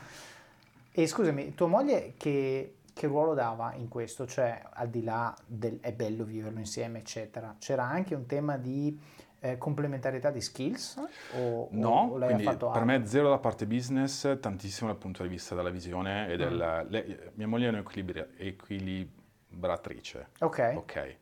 E 0.97 1.07
scusami, 1.09 1.55
tua 1.55 1.67
moglie 1.67 2.15
che 2.17 2.75
che 2.95 3.09
ruolo 3.09 3.35
dava 3.35 3.75
in 3.75 3.89
questo? 3.89 4.25
Cioè, 4.25 4.63
al 4.71 4.89
di 4.89 5.03
là 5.03 5.35
del 5.45 5.81
è 5.81 5.93
bello 5.93 6.25
viverlo 6.25 6.61
insieme, 6.61 7.01
eccetera, 7.01 7.57
c'era 7.59 7.83
anche 7.83 8.15
un 8.15 8.25
tema 8.27 8.57
di 8.57 8.99
eh, 9.45 9.59
complementarietà 9.59 10.31
di 10.31 10.41
skills? 10.41 10.97
O, 11.37 11.69
no, 11.73 12.13
o 12.13 12.19
quindi 12.19 12.45
per 12.45 12.85
me 12.85 13.05
zero 13.05 13.29
da 13.29 13.37
parte 13.37 13.67
business, 13.67 14.39
tantissimo 14.41 14.89
dal 14.89 14.99
punto 14.99 15.23
di 15.23 15.29
vista 15.29 15.55
della 15.55 15.69
visione 15.69 16.29
e 16.29 16.39
del... 16.39 16.87
Mm. 16.87 16.91
Le, 16.91 17.33
mia 17.35 17.47
moglie 17.47 17.67
è 17.67 17.69
un'equilibratrice. 17.69 20.29
Ok. 20.41 20.73
Ok. 20.77 21.17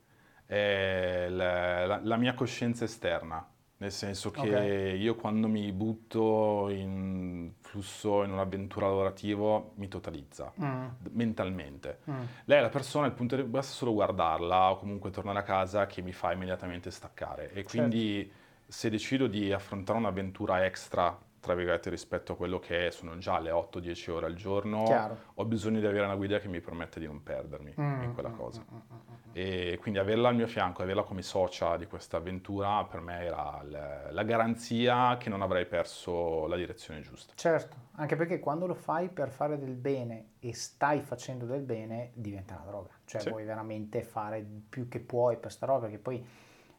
È 0.47 1.27
la, 1.31 1.87
la, 1.87 2.01
la 2.01 2.17
mia 2.17 2.35
coscienza 2.35 2.85
esterna 2.85 3.45
nel 3.83 3.91
senso 3.91 4.31
che 4.31 4.41
okay. 4.41 4.97
io 4.97 5.17
quando 5.17 5.49
mi 5.49 5.73
butto 5.73 6.69
in 6.69 7.51
flusso, 7.61 8.23
in 8.23 8.31
un'avventura 8.31 8.87
lavorativa, 8.87 9.61
mi 9.75 9.89
totalizza 9.89 10.53
mm. 10.63 10.87
mentalmente. 11.11 11.99
Mm. 12.09 12.23
Lei 12.45 12.59
è 12.59 12.61
la 12.61 12.69
persona, 12.69 13.07
il 13.07 13.13
punto 13.13 13.35
di 13.35 13.43
basta 13.43 13.73
solo 13.73 13.93
guardarla 13.93 14.71
o 14.71 14.79
comunque 14.79 15.11
tornare 15.11 15.41
a 15.41 15.43
casa 15.43 15.87
che 15.87 16.01
mi 16.01 16.13
fa 16.13 16.31
immediatamente 16.33 16.93
staccare. 16.93 17.53
E 17.53 17.65
quindi 17.65 18.23
certo. 18.25 18.33
se 18.69 18.89
decido 18.89 19.27
di 19.27 19.53
affrontare 19.53 19.99
un'avventura 19.99 20.65
extra 20.65 21.19
tra 21.43 21.55
virgolette, 21.55 21.91
rispetto 21.91 22.33
a 22.33 22.37
quello 22.37 22.61
che 22.61 22.93
sono 22.93 23.19
già 23.19 23.41
le 23.41 23.51
8-10 23.51 24.11
ore 24.13 24.27
al 24.27 24.35
giorno, 24.35 24.85
Chiaro. 24.85 25.19
ho 25.35 25.45
bisogno 25.45 25.81
di 25.81 25.87
avere 25.87 26.05
una 26.05 26.15
guida 26.15 26.39
che 26.39 26.47
mi 26.47 26.61
permette 26.61 27.01
di 27.01 27.07
non 27.07 27.21
perdermi 27.21 27.75
Mm, 27.81 28.03
in 28.05 28.13
quella 28.15 28.29
mm, 28.29 28.37
cosa. 28.37 28.61
mm, 28.71 28.77
mm, 28.77 28.95
mm. 28.95 29.31
E 29.35 29.79
quindi 29.81 29.99
averla 29.99 30.29
al 30.29 30.37
mio 30.37 30.47
fianco, 30.47 30.83
averla 30.83 31.03
come 31.03 31.23
socia 31.23 31.77
di 31.77 31.87
questa 31.87 32.19
avventura, 32.19 32.85
per 32.85 33.01
me 33.01 33.25
era 33.25 33.61
l- 33.63 34.09
la 34.13 34.23
garanzia 34.23 35.17
che 35.17 35.29
non 35.31 35.43
avrei 35.43 35.67
perso 35.67 36.47
la 36.47 36.55
direzione 36.57 37.01
giusta. 37.01 37.33
Certo, 37.35 37.77
anche 37.97 38.15
perché 38.15 38.39
quando 38.39 38.67
lo 38.67 38.75
fai 38.75 39.09
per 39.09 39.31
fare 39.31 39.59
del 39.59 39.75
bene 39.75 40.35
e 40.39 40.55
stai 40.55 41.01
facendo 41.01 41.45
del 41.47 41.63
bene, 41.63 42.11
diventa 42.15 42.55
una 42.55 42.67
droga. 42.67 42.91
Cioè 43.05 43.21
Sì. 43.23 43.29
vuoi 43.31 43.45
veramente 43.45 44.03
fare 44.03 44.47
più 44.69 44.87
che 44.87 45.01
puoi 45.01 45.37
per 45.39 45.51
sta 45.51 45.67
roba, 45.67 45.81
perché 45.87 45.99
poi 45.99 46.25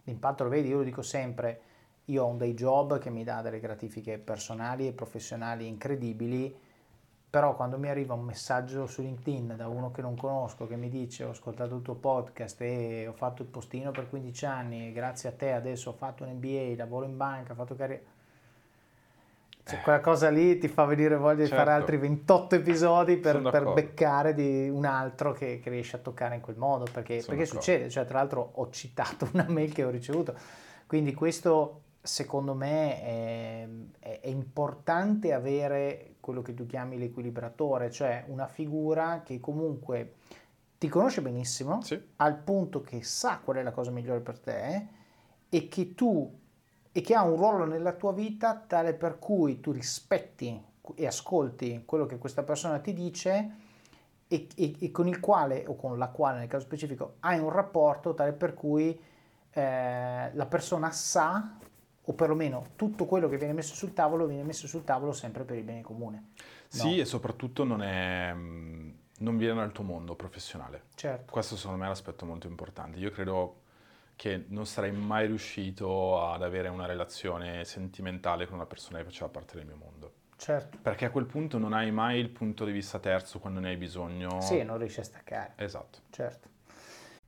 l'impatto 0.04 0.44
lo 0.44 0.50
vedi, 0.50 0.70
io 0.70 0.78
lo 0.78 0.84
dico 0.84 1.02
sempre, 1.02 1.62
io 2.06 2.24
ho 2.24 2.28
un 2.28 2.38
day 2.38 2.54
job 2.54 3.00
che 3.00 3.10
mi 3.10 3.24
dà 3.24 3.42
delle 3.42 3.60
gratifiche 3.60 4.18
personali 4.18 4.88
e 4.88 4.92
professionali 4.92 5.68
incredibili, 5.68 6.54
però 7.30 7.56
quando 7.56 7.80
mi 7.80 7.90
arriva 7.90 8.14
un 8.14 8.24
messaggio 8.24 8.86
su 8.86 9.02
LinkedIn 9.02 9.56
da 9.56 9.68
uno 9.68 9.92
che 9.92 10.02
non 10.02 10.16
conosco 10.16 10.68
che 10.68 10.76
mi 10.76 10.90
dice 10.90 11.24
ho 11.24 11.30
ascoltato 11.32 11.76
il 11.76 11.82
tuo 11.82 11.96
podcast 11.96 12.62
e 12.62 13.08
ho 13.08 13.14
fatto 13.14 13.42
il 13.42 13.48
postino 13.48 13.92
per 13.92 14.10
15 14.10 14.46
anni 14.46 14.88
e 14.88 14.92
grazie 14.92 15.30
a 15.30 15.32
te 15.32 15.54
adesso 15.54 15.92
ho 15.92 15.94
fatto 15.94 16.24
un 16.24 16.32
MBA, 16.32 16.76
lavoro 16.76 17.06
in 17.06 17.16
banca, 17.16 17.54
ho 17.54 17.56
fatto 17.56 17.76
carriera... 17.76 18.04
Cioè, 19.66 19.80
quella 19.80 20.02
cosa 20.02 20.30
lì 20.30 20.58
ti 20.58 20.68
fa 20.68 20.84
venire 20.84 21.16
voglia 21.16 21.44
di 21.44 21.50
fare 21.50 21.64
Certo. 21.64 21.72
altri 21.72 21.98
28 21.98 22.56
episodi 22.56 23.16
per, 23.16 23.42
per 23.42 23.72
beccare 23.72 24.34
di 24.34 24.68
un 24.68 24.84
altro 24.84 25.32
che, 25.32 25.62
che 25.64 25.70
riesce 25.70 25.96
a 25.96 26.00
toccare 26.00 26.36
in 26.36 26.42
quel 26.42 26.58
modo, 26.58 26.86
perché, 26.92 27.24
perché 27.26 27.46
succede, 27.46 27.90
cioè 27.90 28.06
tra 28.06 28.18
l'altro 28.18 28.52
ho 28.56 28.70
citato 28.72 29.30
una 29.32 29.46
mail 29.48 29.72
che 29.72 29.86
ho 29.86 29.90
ricevuto, 29.90 30.36
quindi 30.86 31.14
questo 31.14 31.83
secondo 32.04 32.54
me 32.56 33.02
è, 33.02 33.68
è- 34.00 34.20
è 34.22 34.28
importante 34.28 35.34
avere 35.34 36.16
quello 36.20 36.42
che 36.44 36.54
tu 36.54 36.66
chiami 36.68 37.00
l'equilibratore, 37.00 37.92
cioè 37.92 38.26
una 38.28 38.48
figura 38.48 39.24
che 39.24 39.40
comunque 39.40 40.16
ti 40.78 40.88
conosce 40.90 41.22
benissimo, 41.22 41.82
Sì, 41.82 42.02
al 42.18 42.38
punto 42.38 42.82
che 42.82 43.04
sa 43.04 43.40
qual 43.44 43.58
è 43.58 43.64
la 43.64 43.72
cosa 43.72 43.92
migliore 43.92 44.20
per 44.22 44.40
te 44.40 44.88
e 45.50 45.68
che 45.68 45.96
tu 45.96 46.40
e 46.96 47.02
che 47.02 47.16
ha 47.16 47.24
un 47.24 47.36
ruolo 47.38 47.66
nella 47.66 47.94
tua 47.94 48.14
vita 48.14 48.56
tale 48.68 48.94
per 48.94 49.18
cui 49.20 49.60
tu 49.60 49.72
rispetti 49.72 50.62
e 50.96 51.08
ascolti 51.08 51.84
quello 51.86 52.06
che 52.06 52.18
questa 52.20 52.44
persona 52.44 52.80
ti 52.80 52.94
dice 52.94 53.52
e, 54.28 54.48
e- 54.56 54.76
e 54.80 54.92
con 54.92 55.08
il 55.08 55.20
quale 55.20 55.66
o 55.68 55.76
con 55.76 55.98
la 55.98 56.10
quale 56.10 56.40
nel 56.40 56.48
caso 56.48 56.66
specifico 56.66 57.16
hai 57.22 57.40
un 57.40 57.50
rapporto 57.50 58.14
tale 58.14 58.34
per 58.34 58.54
cui 58.54 59.00
eh, 59.52 60.32
la 60.34 60.46
persona 60.48 60.92
sa 60.92 61.58
o 62.06 62.14
perlomeno 62.14 62.68
tutto 62.76 63.06
quello 63.06 63.30
che 63.30 63.38
viene 63.38 63.54
messo 63.54 63.76
sul 63.76 63.94
tavolo 63.94 64.26
viene 64.26 64.44
messo 64.44 64.68
sul 64.68 64.84
tavolo 64.84 65.14
sempre 65.14 65.44
per 65.44 65.58
il 65.58 65.64
bene 65.64 65.82
comune. 65.82 66.32
sì 66.68 66.96
No. 66.96 67.02
e 67.02 67.06
soprattutto 67.06 67.64
non, 67.64 67.82
è, 67.82 68.32
mm, 68.34 68.90
non 69.20 69.38
viene 69.38 69.56
dal 69.56 69.72
tuo 69.72 69.84
mondo 69.84 70.16
professionale. 70.16 70.84
Certo. 70.96 71.32
Questo 71.32 71.56
secondo 71.56 71.78
me 71.80 71.86
è 71.86 71.90
l'aspetto 71.90 72.26
molto 72.26 72.48
importante. 72.48 72.98
Io 73.00 73.12
credo 73.12 73.62
che 74.16 74.46
non 74.50 74.66
sarei 74.66 74.92
mai 74.92 75.28
riuscito 75.28 76.22
ad 76.22 76.44
avere 76.44 76.68
una 76.70 76.86
relazione 76.86 77.64
sentimentale 77.66 78.46
con 78.46 78.56
una 78.56 78.66
persona 78.66 79.00
che 79.00 79.06
faceva 79.06 79.30
parte 79.30 79.56
del 79.58 79.66
mio 79.66 79.76
mondo. 79.78 80.12
Certo. 80.36 80.78
Perché 80.82 81.06
a 81.06 81.10
quel 81.10 81.26
punto 81.26 81.58
non 81.58 81.72
hai 81.74 81.90
mai 81.92 82.20
il 82.20 82.30
punto 82.30 82.66
di 82.66 82.72
vista 82.72 83.00
terzo 83.00 83.40
quando 83.40 83.60
ne 83.62 83.70
hai 83.70 83.78
bisogno. 83.78 84.42
Sì, 84.42 84.62
non 84.64 84.78
riesci 84.78 85.00
a 85.00 85.04
staccare. 85.04 85.54
Esatto. 85.56 86.00
Certo. 86.10 86.50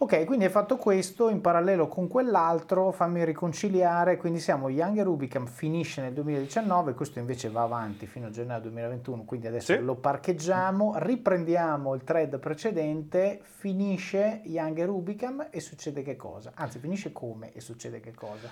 Ok, 0.00 0.26
quindi 0.26 0.44
hai 0.44 0.50
fatto 0.52 0.76
questo 0.76 1.28
in 1.28 1.40
parallelo 1.40 1.88
con 1.88 2.06
quell'altro, 2.06 2.92
fammi 2.92 3.24
riconciliare, 3.24 4.16
quindi 4.16 4.38
siamo 4.38 4.68
Young 4.68 5.02
Rubicam 5.02 5.46
finisce 5.46 6.00
nel 6.02 6.12
2019, 6.12 6.94
questo 6.94 7.18
invece 7.18 7.48
va 7.50 7.62
avanti 7.62 8.06
fino 8.06 8.28
a 8.28 8.30
gennaio 8.30 8.60
2021, 8.60 9.24
quindi 9.24 9.48
adesso 9.48 9.72
Sì. 9.74 9.80
lo 9.80 9.96
parcheggiamo, 9.96 10.92
riprendiamo 10.98 11.94
il 11.96 12.04
thread 12.04 12.38
precedente, 12.38 13.40
finisce 13.42 14.40
Young 14.44 14.84
Rubicam 14.84 15.48
e 15.50 15.58
succede 15.58 16.02
che 16.02 16.14
cosa? 16.14 16.52
Anzi, 16.54 16.78
finisce 16.78 17.10
come 17.10 17.52
e 17.52 17.60
succede 17.60 17.98
che 17.98 18.14
cosa? 18.14 18.48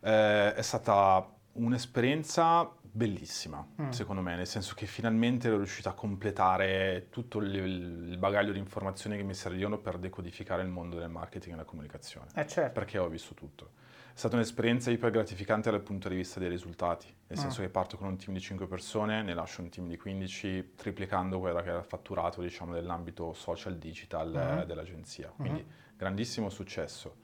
Eh, 0.00 0.52
è 0.52 0.62
stata 0.62 1.26
un'esperienza 1.52 2.70
bellissima, 2.92 3.66
Mm. 3.80 3.90
secondo 3.90 4.20
me, 4.22 4.36
nel 4.36 4.46
senso 4.46 4.74
che 4.74 4.86
finalmente 4.86 5.46
ero 5.48 5.56
riuscito 5.56 5.88
a 5.88 5.92
completare 5.94 7.06
tutto 7.10 7.38
il, 7.38 7.54
il 7.54 8.16
bagaglio 8.18 8.52
di 8.52 8.58
informazioni 8.58 9.16
che 9.16 9.22
mi 9.22 9.34
servivano 9.34 9.78
per 9.78 9.98
decodificare 9.98 10.62
il 10.62 10.68
mondo 10.68 10.98
del 10.98 11.08
marketing 11.08 11.52
e 11.52 11.56
della 11.56 11.64
comunicazione. 11.64 12.26
Eh 12.34 12.46
certo, 12.46 12.72
Perché 12.78 12.98
ho 12.98 13.08
visto 13.08 13.34
tutto. 13.34 13.78
È 14.12 14.18
stata 14.20 14.34
un'esperienza 14.36 14.90
iper 14.90 15.10
gratificante 15.12 15.70
dal 15.70 15.80
punto 15.82 16.08
di 16.08 16.16
vista 16.16 16.40
dei 16.40 16.48
risultati, 16.48 17.06
nel 17.06 17.38
Mm. 17.38 17.42
senso 17.42 17.62
che 17.62 17.68
parto 17.70 17.96
con 17.96 18.08
un 18.08 18.16
team 18.16 18.34
di 18.34 18.40
5 18.40 18.66
persone, 18.66 19.22
ne 19.22 19.34
lascio 19.34 19.62
un 19.62 19.68
team 19.70 19.86
di 19.88 19.96
15, 19.96 20.72
triplicando 20.76 21.38
quello 21.38 21.60
che 21.62 21.68
era 21.68 21.78
il 21.78 21.84
fatturato, 21.84 22.42
diciamo, 22.42 22.72
nell'ambito 22.72 23.32
social 23.32 23.78
digital 23.78 24.28
Mhm. 24.58 24.64
dell'agenzia. 24.64 25.32
Quindi 25.34 25.64
grandissimo 25.96 26.50
successo. 26.50 27.16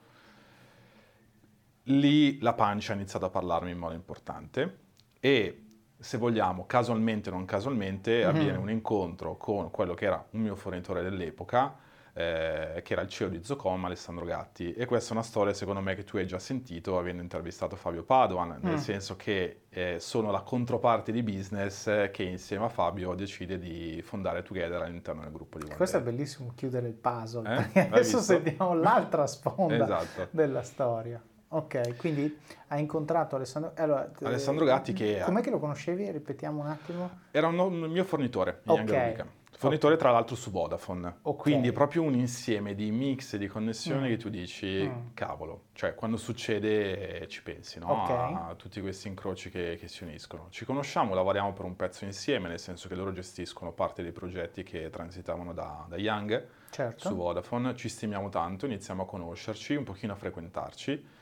Lì 1.89 2.41
la 2.41 2.53
pancia 2.55 2.93
ha 2.93 2.97
iniziato 2.97 3.27
a 3.27 3.31
parlarmi 3.31 3.71
in 3.71 3.79
modo 3.79 3.95
importante 3.95 4.85
e 5.21 5.61
se 5.99 6.19
vogliamo, 6.19 6.67
casualmente 6.67 7.31
o 7.31 7.33
non 7.33 7.45
casualmente, 7.47 8.23
Mhm. 8.23 8.29
avviene 8.29 8.59
un 8.59 8.71
incontro 8.71 9.37
con 9.37 9.71
quello 9.71 9.95
che 9.95 10.05
era 10.05 10.25
un 10.31 10.41
mio 10.41 10.55
fornitore 10.57 11.03
dell'epoca, 11.03 11.77
eh, 12.19 12.81
che 12.83 12.93
era 12.95 13.03
il 13.03 13.09
CEO 13.09 13.29
di 13.29 13.43
Zocom, 13.43 13.85
Alessandro 13.85 14.25
Gatti. 14.25 14.73
E 14.73 14.87
questa 14.87 15.11
è 15.11 15.13
una 15.13 15.23
storia, 15.23 15.53
secondo 15.53 15.81
me, 15.81 15.95
che 15.95 16.05
tu 16.05 16.17
hai 16.17 16.27
già 16.27 16.39
sentito 16.39 16.99
avendo 16.99 17.21
intervistato 17.23 17.77
Fabio 17.77 18.05
Padoan, 18.05 18.59
nel 18.63 18.73
Mm. 18.75 18.77
senso 18.77 19.17
che 19.17 19.63
eh, 19.69 19.97
sono 19.99 20.31
la 20.31 20.41
controparte 20.41 21.13
di 21.13 21.23
business 21.23 21.87
eh, 21.89 22.11
che 22.11 22.23
insieme 22.23 22.65
a 22.67 22.69
Fabio 22.71 23.15
decide 23.15 23.59
di 23.59 24.01
fondare 24.03 24.43
Together 24.43 24.81
all'interno 24.81 25.21
del 25.23 25.33
gruppo 25.33 25.59
di 25.59 25.65
One 25.67 25.77
questo 25.77 25.99
è 25.99 26.01
bellissimo 26.03 26.53
chiudere 26.55 26.89
il 26.89 26.95
puzzle, 26.95 27.71
Eh? 27.75 27.81
adesso 27.91 28.21
sentiamo 28.21 28.73
l'altra 28.75 29.27
sponda 29.27 29.85
Esatto. 29.85 30.29
della 30.31 30.63
storia. 30.63 31.23
Ok, 31.57 31.97
quindi 31.97 32.39
hai 32.69 32.81
incontrato 32.81 33.37
Alessandro, 33.37 33.73
allora, 33.77 34.11
eh, 34.21 34.27
Alessandro 34.27 34.67
Gatti 34.67 34.93
che- 34.93 35.23
Com'è 35.25 35.41
che 35.41 35.49
lo 35.51 35.59
conoscevi? 35.59 36.11
Ripetiamo 36.11 36.61
un 36.61 36.67
attimo. 36.67 37.11
Era 37.31 37.47
un, 37.47 37.59
un 37.59 37.79
mio 37.91 38.05
fornitore. 38.05 38.61
Young 38.65 38.91
Rubicam. 38.91 39.29
Fornitore 39.59 39.97
tra 39.97 40.11
l'altro 40.11 40.37
su 40.37 40.51
Vodafone. 40.51 41.21
Ok. 41.23 41.41
Quindi 41.41 41.69
è 41.69 41.73
proprio 41.73 42.03
un 42.03 42.13
insieme 42.15 42.75
di 42.75 42.91
mix 42.91 43.33
e 43.33 43.39
di 43.39 43.47
connessioni 43.47 44.07
Mm. 44.07 44.11
che 44.11 44.17
tu 44.19 44.29
dici, 44.29 44.87
Mm. 44.87 45.15
cavolo, 45.15 45.63
cioè 45.73 45.95
quando 45.95 46.19
succede 46.19 47.21
eh, 47.23 47.27
ci 47.29 47.43
pensi, 47.43 47.79
no? 47.79 47.87
Ok. 48.03 48.11
A 48.11 48.55
tutti 48.55 48.83
questi 48.83 49.09
incroci 49.09 49.49
che, 49.49 49.79
che 49.81 49.89
si 49.89 50.05
uniscono. 50.05 50.49
Ci 50.51 50.67
conosciamo, 50.67 51.15
lavoriamo 51.15 51.55
per 51.55 51.65
un 51.65 51.75
pezzo 51.75 52.05
insieme, 52.05 52.49
nel 52.51 52.61
senso 52.61 52.87
che 52.87 52.95
loro 52.95 53.13
gestiscono 53.13 53.73
parte 53.73 54.03
dei 54.03 54.13
progetti 54.13 54.63
che 54.63 54.91
transitavano 54.91 55.55
da, 55.55 55.87
da 55.89 55.97
Young 55.97 56.47
Certo. 56.69 57.09
su 57.09 57.15
Vodafone, 57.15 57.75
ci 57.77 57.89
stimiamo 57.89 58.29
tanto, 58.29 58.67
iniziamo 58.67 59.05
a 59.05 59.07
conoscerci, 59.07 59.75
un 59.75 59.85
pochino 59.85 60.13
a 60.13 60.17
frequentarci 60.17 61.15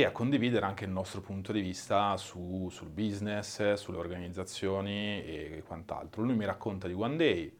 e 0.00 0.04
a 0.04 0.10
condividere 0.10 0.66
anche 0.66 0.84
il 0.84 0.90
nostro 0.90 1.20
punto 1.20 1.52
di 1.52 1.60
vista 1.60 2.16
su, 2.16 2.68
sul 2.70 2.88
business, 2.88 3.74
sulle 3.74 3.96
organizzazioni 3.96 5.24
e 5.24 5.62
quant'altro. 5.66 6.22
Lui 6.22 6.34
mi 6.34 6.44
racconta 6.44 6.86
di 6.86 6.92
One 6.92 7.16
Day, 7.16 7.56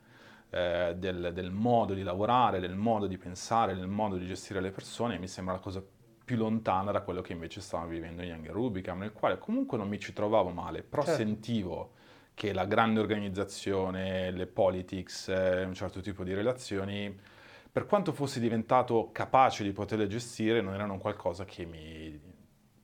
eh, 0.50 0.94
del, 0.98 1.30
del, 1.32 1.50
modo 1.50 1.94
di 1.94 2.02
lavorare, 2.02 2.60
del 2.60 2.74
modo 2.74 3.06
di 3.06 3.16
pensare, 3.16 3.74
del 3.74 3.86
modo 3.86 4.16
di 4.16 4.26
gestire 4.26 4.60
le 4.60 4.70
persone 4.70 5.14
e 5.14 5.18
mi 5.18 5.28
sembra 5.28 5.54
la 5.54 5.60
cosa 5.60 5.82
più 6.24 6.36
lontana 6.36 6.90
da 6.90 7.00
quello 7.00 7.22
che 7.22 7.32
invece 7.32 7.60
stavamo 7.60 7.88
vivendo 7.88 8.22
in 8.22 8.28
Young 8.28 8.50
Rubicam, 8.50 8.98
nel 8.98 9.12
quale 9.12 9.38
comunque 9.38 9.78
non 9.78 9.88
mi 9.88 9.98
ci 9.98 10.12
trovavo 10.12 10.50
male, 10.50 10.82
però 10.82 11.04
certo. 11.04 11.22
sentivo 11.22 11.92
che 12.34 12.52
la 12.52 12.66
grande 12.66 13.00
organizzazione, 13.00 14.30
le 14.30 14.46
politics, 14.46 15.28
eh, 15.28 15.64
un 15.64 15.72
certo 15.72 16.00
tipo 16.00 16.22
di 16.22 16.34
relazioni, 16.34 17.18
per 17.76 17.84
quanto 17.84 18.12
fossi 18.12 18.40
diventato 18.40 19.10
capace 19.12 19.62
di 19.62 19.70
poterle 19.70 20.06
gestire, 20.06 20.62
non 20.62 20.72
erano 20.72 20.96
qualcosa 20.96 21.44
che 21.44 21.66
mi 21.66 22.18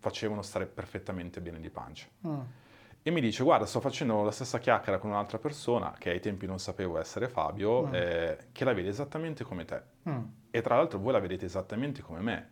facevano 0.03 0.43
stare 0.43 0.67
perfettamente 0.67 1.41
bene 1.41 1.61
di 1.61 1.71
pancia. 1.71 2.09
Mm. 2.27 2.41
E 3.05 3.11
mi 3.11 3.21
dice, 3.21 3.45
guarda, 3.45 3.67
sto 3.67 3.81
facendo 3.81 4.23
la 4.25 4.33
stessa 4.33 4.59
chiacchiera 4.59 4.99
con 4.99 5.11
un'altra 5.11 5.39
persona, 5.39 5.95
che 5.97 6.11
ai 6.11 6.21
tempi 6.21 6.47
non 6.47 6.59
sapevo 6.59 6.99
essere 6.99 7.29
Fabio, 7.29 7.87
mm. 7.87 7.95
eh, 7.95 8.39
che 8.51 8.65
la 8.65 8.73
vede 8.73 8.89
esattamente 8.89 9.45
come 9.45 9.65
te. 9.65 9.83
Mm. 10.09 10.23
E 10.51 10.61
tra 10.61 10.77
l'altro 10.77 10.99
voi 10.99 11.13
la 11.13 11.21
vedete 11.21 11.47
esattamente 11.47 12.03
come 12.03 12.21
me 12.21 12.51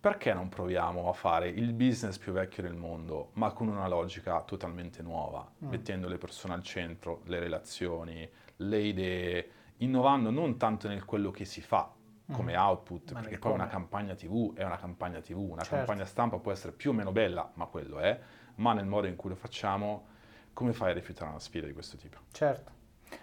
perché 0.00 0.32
non 0.32 0.48
proviamo 0.48 1.10
a 1.10 1.12
fare 1.12 1.50
il 1.50 1.74
business 1.74 2.16
più 2.16 2.32
vecchio 2.32 2.62
del 2.62 2.74
mondo, 2.74 3.30
ma 3.34 3.52
con 3.52 3.68
una 3.68 3.86
logica 3.86 4.40
totalmente 4.42 5.02
nuova, 5.02 5.46
mm. 5.62 5.68
mettendo 5.68 6.08
le 6.08 6.16
persone 6.16 6.54
al 6.54 6.62
centro, 6.62 7.20
le 7.26 7.38
relazioni, 7.38 8.28
le 8.56 8.80
idee, 8.80 9.50
innovando 9.78 10.30
non 10.30 10.56
tanto 10.56 10.88
nel 10.88 11.04
quello 11.04 11.30
che 11.30 11.44
si 11.44 11.60
fa. 11.60 11.92
Come 12.30 12.56
output, 12.56 13.12
ma 13.12 13.20
perché 13.20 13.38
poi 13.38 13.52
una 13.52 13.66
campagna 13.66 14.14
TV 14.14 14.54
è 14.54 14.64
una 14.64 14.76
campagna 14.76 15.20
TV, 15.20 15.38
una 15.38 15.62
certo. 15.62 15.76
campagna 15.76 16.04
stampa 16.04 16.38
può 16.38 16.52
essere 16.52 16.72
più 16.72 16.90
o 16.90 16.92
meno 16.92 17.12
bella, 17.12 17.50
ma 17.54 17.66
quello 17.66 17.98
è, 17.98 18.18
ma 18.56 18.72
nel 18.72 18.86
modo 18.86 19.06
in 19.06 19.16
cui 19.16 19.30
lo 19.30 19.36
facciamo, 19.36 20.06
come 20.52 20.72
fai 20.72 20.90
a 20.90 20.94
rifiutare 20.94 21.30
una 21.30 21.40
sfida 21.40 21.66
di 21.66 21.72
questo 21.72 21.96
tipo? 21.96 22.18
Certo. 22.32 22.78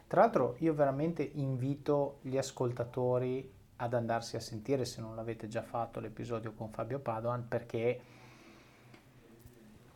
Tra 0.07 0.21
l'altro 0.21 0.55
io 0.59 0.73
veramente 0.73 1.23
invito 1.23 2.19
gli 2.21 2.37
ascoltatori 2.37 3.53
ad 3.77 3.93
andarsi 3.93 4.35
a 4.35 4.39
sentire 4.39 4.85
se 4.85 5.01
non 5.01 5.15
l'avete 5.15 5.47
già 5.47 5.61
fatto 5.61 5.99
l'episodio 5.99 6.53
con 6.53 6.69
Fabio 6.69 6.99
Padoan 6.99 7.47
perché 7.47 8.01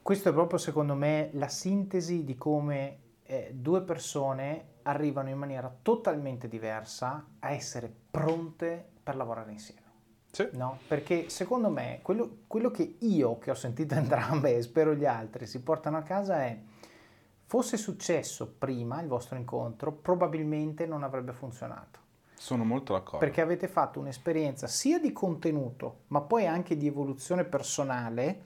questo 0.02 0.30
è 0.30 0.34
proprio 0.34 0.60
secondo 0.60 0.96
me 0.96 1.30
la 1.34 1.48
sintesi 1.48 2.24
di 2.24 2.36
come 2.36 3.00
eh, 3.24 3.52
due 3.54 3.82
persone 3.82 4.66
arrivano 4.84 5.30
in 5.30 5.38
maniera 5.38 5.74
totalmente 5.82 6.48
diversa 6.48 7.26
a 7.40 7.52
essere 7.52 7.92
pronte 8.12 8.90
per 9.04 9.16
lavorare 9.16 9.52
insieme. 9.52 9.90
Sì. 10.32 10.48
No? 10.54 10.80
Perché 10.88 11.30
secondo 11.30 11.70
me 11.70 12.00
quello, 12.02 12.40
quello 12.48 12.72
che 12.72 12.98
io, 13.00 13.38
che 13.38 13.52
ho 13.52 13.56
sentito 13.56 13.96
entrambe 13.96 14.56
e 14.56 14.62
spero 14.62 14.94
gli 14.94 15.06
altri, 15.06 15.46
si 15.46 15.62
portano 15.62 15.98
a 15.98 16.02
casa 16.02 16.44
è 16.44 16.60
fosse 17.52 17.76
successo 17.76 18.56
prima 18.58 19.02
il 19.02 19.10
vostro 19.10 19.38
incontro, 19.38 19.92
probabilmente 19.92 20.86
non 20.86 21.04
avrebbe 21.04 21.34
funzionato. 21.34 22.00
Sono 22.34 22.64
molto 22.64 22.94
d'accordo. 22.94 23.18
Perché 23.18 23.42
avete 23.42 23.68
fatto 23.68 24.00
un'esperienza 24.00 24.68
sia 24.68 25.00
di 25.00 25.12
contenuto, 25.12 26.04
ma 26.08 26.22
poi 26.22 26.48
anche 26.48 26.78
di 26.78 26.88
evoluzione 26.88 27.44
personale, 27.44 28.42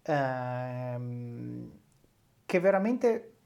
ehm, 0.00 1.70
che 2.46 2.58
veramente 2.58 3.37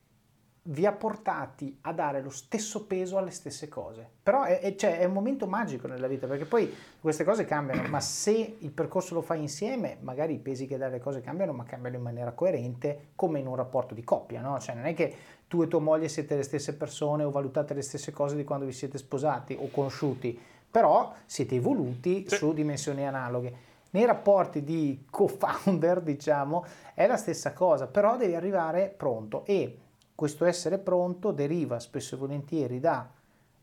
vi 0.67 0.87
ha 0.87 0.93
portati 0.93 1.77
a 1.83 1.93
dare 1.93 2.23
lo 2.23 2.31
stesso 2.31 2.87
peso 2.87 3.19
alle 3.19 3.31
stesse 3.31 3.69
cose. 3.69 4.09
Però 4.23 4.45
è, 4.45 4.61
è, 4.61 4.77
cioè, 4.77 4.99
è, 4.99 5.05
un 5.05 5.13
momento 5.13 5.47
magico 5.49 5.89
nella 5.89 6.07
vita, 6.07 6.29
perché 6.29 6.45
poi 6.45 6.73
queste 7.01 7.25
cose 7.25 7.45
cambiano, 7.45 7.89
ma 7.89 8.01
se 8.01 8.57
il 8.59 8.71
percorso 8.71 9.15
lo 9.15 9.23
fai 9.23 9.41
insieme, 9.41 9.97
magari 10.01 10.35
i 10.35 10.39
pesi 10.39 10.67
che 10.67 10.77
dai 10.77 10.89
alle 10.89 11.01
cose 11.01 11.21
cambiano, 11.21 11.53
ma 11.53 11.65
cambiano 11.65 11.97
in 11.97 12.03
maniera 12.03 12.31
coerente, 12.33 13.09
come 13.17 13.41
in 13.41 13.49
un 13.49 13.57
rapporto 13.57 13.95
di 13.95 14.05
coppia, 14.05 14.41
no? 14.41 14.59
Cioè 14.61 14.77
non 14.77 14.87
è 14.87 14.95
che 14.95 15.15
tu 15.49 15.63
e 15.63 15.69
tua 15.69 15.81
moglie 15.81 16.09
siete 16.09 16.37
le 16.37 16.45
stesse 16.45 16.77
persone 16.77 17.25
o 17.25 17.31
valutate 17.31 17.75
le 17.75 17.83
stesse 17.83 18.13
cose 18.13 18.37
di 18.37 18.45
quando 18.45 18.65
vi 18.65 18.73
siete 18.73 18.99
sposati 18.99 19.57
o 19.61 19.69
conosciuti, 19.69 20.39
però 20.71 21.13
siete 21.27 21.57
evoluti 21.57 22.25
sì. 22.29 22.37
su 22.37 22.53
dimensioni 22.53 23.05
analoghe. 23.05 23.71
Nei 23.91 24.07
rapporti 24.07 24.63
di 24.63 25.05
co-founder, 25.11 26.01
diciamo, 26.03 26.65
è 26.95 27.07
la 27.09 27.17
stessa 27.17 27.53
cosa, 27.53 27.89
però 27.89 28.17
devi 28.17 28.37
arrivare 28.37 28.95
pronto 28.97 29.45
e 29.45 29.79
questo 30.15 30.45
essere 30.45 30.79
pronto 30.79 31.33
deriva 31.33 31.79
spesso 31.79 32.15
e 32.15 32.19
volentieri 32.19 32.81
da 32.81 33.11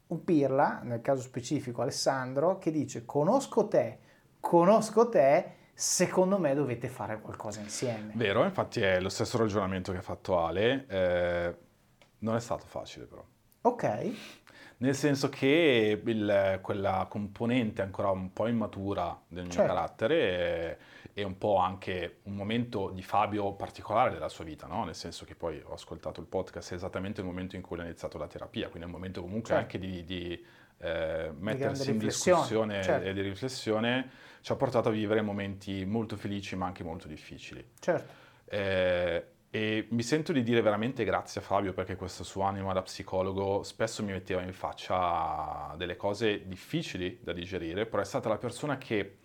un 0.07 0.23
pirla, 0.23 0.81
nel 0.83 1.01
caso 1.01 1.21
specifico 1.21 1.81
Alessandro, 1.81 2.57
che 2.57 2.71
dice 2.71 3.05
conosco 3.05 3.67
te, 3.67 3.99
conosco 4.39 5.09
te, 5.09 5.53
secondo 5.73 6.37
me 6.39 6.55
dovete 6.55 6.87
fare 6.87 7.21
qualcosa 7.21 7.59
insieme. 7.59 8.13
Vero, 8.15 8.43
infatti 8.43 8.81
è 8.81 8.99
lo 8.99 9.09
stesso 9.09 9.37
ragionamento 9.37 9.91
che 9.91 9.99
ha 9.99 10.01
fatto 10.01 10.39
Ale. 10.39 10.85
Eh 10.87 11.67
non 12.19 12.35
è 12.35 12.39
stato 12.39 12.65
facile 12.65 13.05
però. 13.05 13.23
Ok. 13.61 14.11
Nel 14.77 14.95
senso 14.95 15.27
che 15.29 16.01
il, 16.03 16.59
quella 16.61 17.05
componente 17.09 17.81
ancora 17.81 18.09
un 18.11 18.31
po' 18.31 18.47
immatura 18.47 19.19
del 19.27 19.43
mio 19.43 19.51
certo. 19.51 19.73
carattere 19.73 20.15
è, 20.17 20.77
è, 21.19 21.23
un 21.23 21.37
po' 21.37 21.57
anche 21.57 22.19
un 22.23 22.35
momento 22.35 22.89
di 22.89 23.01
Fabio 23.01 23.53
particolare 23.53 24.11
della 24.11 24.29
sua 24.29 24.43
vita, 24.43 24.67
no? 24.67 24.83
Nel 24.83 24.95
senso 24.95 25.25
che 25.25 25.35
poi 25.35 25.61
ho 25.63 25.73
ascoltato 25.73 26.19
il 26.19 26.27
podcast, 26.27 26.71
è 26.71 26.75
esattamente 26.75 27.21
il 27.21 27.27
momento 27.27 27.55
in 27.55 27.61
cui 27.61 27.79
ha 27.79 27.83
iniziato 27.83 28.17
la 28.17 28.27
terapia, 28.27 28.69
quindi 28.69 28.83
è 28.83 28.85
un 28.85 28.95
momento 28.95 29.21
comunque 29.21 29.49
certo. 29.49 29.63
anche 29.63 29.79
di, 29.79 30.03
di 30.03 30.45
eh, 30.79 31.31
mettersi 31.37 31.91
in 31.91 31.97
discussione 31.97 32.81
certo. 32.83 33.07
e 33.07 33.13
di 33.13 33.21
riflessione, 33.21 34.09
ci 34.41 34.51
ha 34.51 34.55
portato 34.55 34.89
a 34.89 34.91
vivere 34.91 35.21
momenti 35.21 35.85
molto 35.85 36.15
felici 36.15 36.55
ma 36.55 36.65
anche 36.65 36.83
molto 36.83 37.07
difficili. 37.07 37.65
Certo. 37.79 38.13
Eh, 38.45 39.25
e 39.51 39.87
mi 39.89 40.03
sento 40.03 40.31
di 40.31 40.43
dire 40.43 40.61
veramente 40.61 41.03
grazie 41.03 41.41
a 41.41 41.43
Fabio 41.43 41.73
perché 41.73 41.95
questa 41.95 42.23
sua 42.23 42.47
anima 42.47 42.71
da 42.71 42.83
psicologo 42.83 43.63
spesso 43.63 44.03
mi 44.03 44.11
metteva 44.11 44.41
in 44.41 44.53
faccia 44.53 45.73
delle 45.75 45.95
cose 45.95 46.47
difficili 46.47 47.19
da 47.23 47.33
digerire, 47.33 47.87
però 47.87 48.03
è 48.03 48.05
stata 48.05 48.29
la 48.29 48.37
persona 48.37 48.77
che 48.77 49.18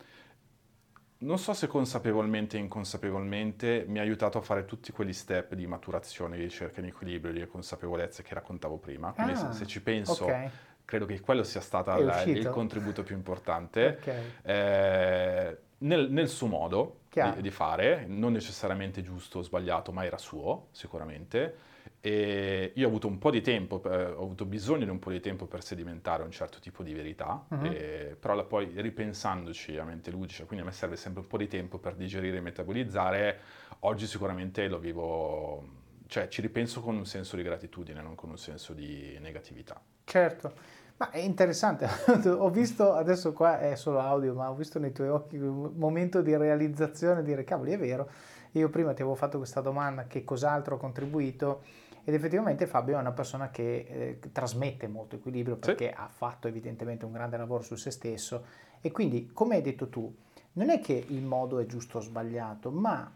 non 1.25 1.39
so 1.39 1.53
se 1.53 1.67
consapevolmente 1.67 2.57
o 2.57 2.61
inconsapevolmente 2.61 3.85
mi 3.89 3.99
ha 3.99 4.03
aiutato 4.03 4.39
a 4.39 4.41
fare 4.41 4.65
tutti 4.65 4.93
quegli 4.93 5.13
step 5.13 5.55
di 5.55 5.67
maturazione, 5.67 6.37
di 6.37 6.43
ricerca 6.43 6.81
di 6.81 6.89
equilibrio, 6.89 7.33
di 7.33 7.47
consapevolezza 7.47 8.23
che 8.23 8.35
raccontavo 8.35 8.77
prima. 8.77 9.13
Quindi 9.13 9.33
ah, 9.33 9.37
se, 9.37 9.53
se, 9.53 9.67
ci 9.67 9.83
penso, 9.83 10.25
okay. 10.25 10.51
credo 10.85 11.07
che 11.07 11.21
quello 11.21 11.43
sia 11.43 11.61
stato 11.61 11.93
il 12.27 12.49
contributo 12.51 13.03
più 13.03 13.17
importante. 13.17 13.99
Okay. 14.01 14.23
Eh, 14.43 15.59
nel, 15.79 16.11
nel, 16.11 16.29
suo 16.29 16.47
modo 16.47 17.01
di, 17.11 17.41
di, 17.41 17.51
fare, 17.51 18.05
non 18.07 18.33
necessariamente 18.33 19.03
giusto 19.03 19.39
o 19.39 19.43
sbagliato, 19.43 19.93
ma 19.93 20.05
era 20.05 20.19
suo 20.19 20.69
sicuramente. 20.71 21.73
E 22.07 22.73
io 22.75 22.85
ho 22.85 22.89
avuto 22.91 23.07
un 23.07 23.17
po' 23.17 23.31
di 23.31 23.41
tempo, 23.41 23.77
ho 23.83 24.23
avuto 24.23 24.45
bisogno 24.45 24.85
di 24.85 24.91
un 24.91 24.99
po' 24.99 25.11
di 25.11 25.21
tempo 25.21 25.47
per 25.47 25.63
sedimentare 25.63 26.23
un 26.23 26.31
certo 26.31 26.59
tipo 26.61 26.83
di 26.83 26.93
verità, 26.93 27.47
uh-huh. 27.49 27.65
e, 27.65 28.15
però 28.21 28.35
la, 28.35 28.45
poi 28.45 28.71
ripensandoci 28.75 29.79
a 29.79 29.85
mente 29.85 30.11
ludica, 30.11 30.45
quindi 30.45 30.67
a 30.67 30.69
me 30.69 30.75
serve 30.75 30.97
sempre 30.97 31.23
un 31.23 31.27
po' 31.29 31.39
di 31.39 31.49
tempo 31.49 31.79
per 31.79 31.95
digerire 31.95 32.37
e 32.37 32.41
metabolizzare, 32.43 33.39
oggi 33.81 34.07
sicuramente 34.07 34.69
lo 34.69 34.79
vivo, 34.79 35.67
cioè 36.07 36.29
ci 36.29 36.43
ripenso 36.43 36.83
con 36.83 36.95
un 36.95 37.07
senso 37.07 37.37
di 37.37 37.43
gratitudine, 37.43 38.03
non 38.03 38.15
con 38.15 38.29
un 38.29 38.37
senso 38.37 38.75
di 38.75 39.17
negatività. 39.23 39.81
Certo. 40.05 40.53
Ma 40.99 41.09
è 41.09 41.21
interessante, 41.21 41.89
ho 42.29 42.51
visto, 42.51 42.93
adesso 42.93 43.33
qua 43.33 43.61
è 43.61 43.77
solo 43.77 44.01
audio, 44.01 44.35
ma 44.35 44.51
ho 44.51 44.55
visto 44.55 44.79
nei 44.79 44.93
tuoi 44.93 45.09
occhi 45.09 45.39
un 45.39 45.73
momento 45.77 46.21
di 46.21 46.37
realizzazione, 46.37 47.23
dire 47.23 47.45
cavoli 47.45 47.73
è 47.73 47.79
vero, 47.79 48.11
io 48.53 48.69
prima 48.69 48.93
ti 48.93 49.03
avevo 49.03 49.17
fatto 49.17 49.39
questa 49.39 49.61
domanda, 49.61 50.07
che 50.07 50.23
cos'altro 50.23 50.77
ho 50.77 50.79
contribuito? 50.79 51.63
Ed 52.05 52.13
effettivamente 52.13 52.67
Fabio 52.67 52.97
è 52.97 53.01
una 53.01 53.13
persona 53.13 53.51
che 53.51 54.19
eh, 54.21 54.31
trasmette 54.31 54.87
molto 54.89 55.17
equilibrio 55.17 55.57
perché 55.57 55.89
sì. 55.89 55.95
ha 55.97 56.09
fatto 56.09 56.49
evidentemente 56.49 57.05
un 57.07 57.13
grande 57.13 57.39
lavoro 57.39 57.63
su 57.63 57.77
se 57.77 57.91
stesso 57.91 58.45
e 58.81 58.93
quindi, 58.93 59.31
come 59.33 59.57
hai 59.57 59.63
detto 59.63 59.89
tu, 59.89 60.15
non 60.53 60.69
è 60.69 60.81
che 60.81 60.93
il 61.09 61.23
modo 61.23 61.59
è 61.59 61.67
giusto 61.67 61.99
o 61.99 62.01
sbagliato, 62.01 62.71
ma 62.71 63.11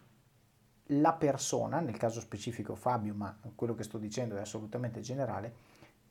la 0.87 1.12
persona, 1.12 1.81
nel 1.81 1.98
caso 1.98 2.20
specifico 2.20 2.74
Fabio, 2.74 3.14
ma 3.14 3.37
quello 3.55 3.74
che 3.74 3.83
sto 3.83 3.98
dicendo 3.98 4.37
è 4.37 4.40
assolutamente 4.40 5.01
generale, 5.01 5.53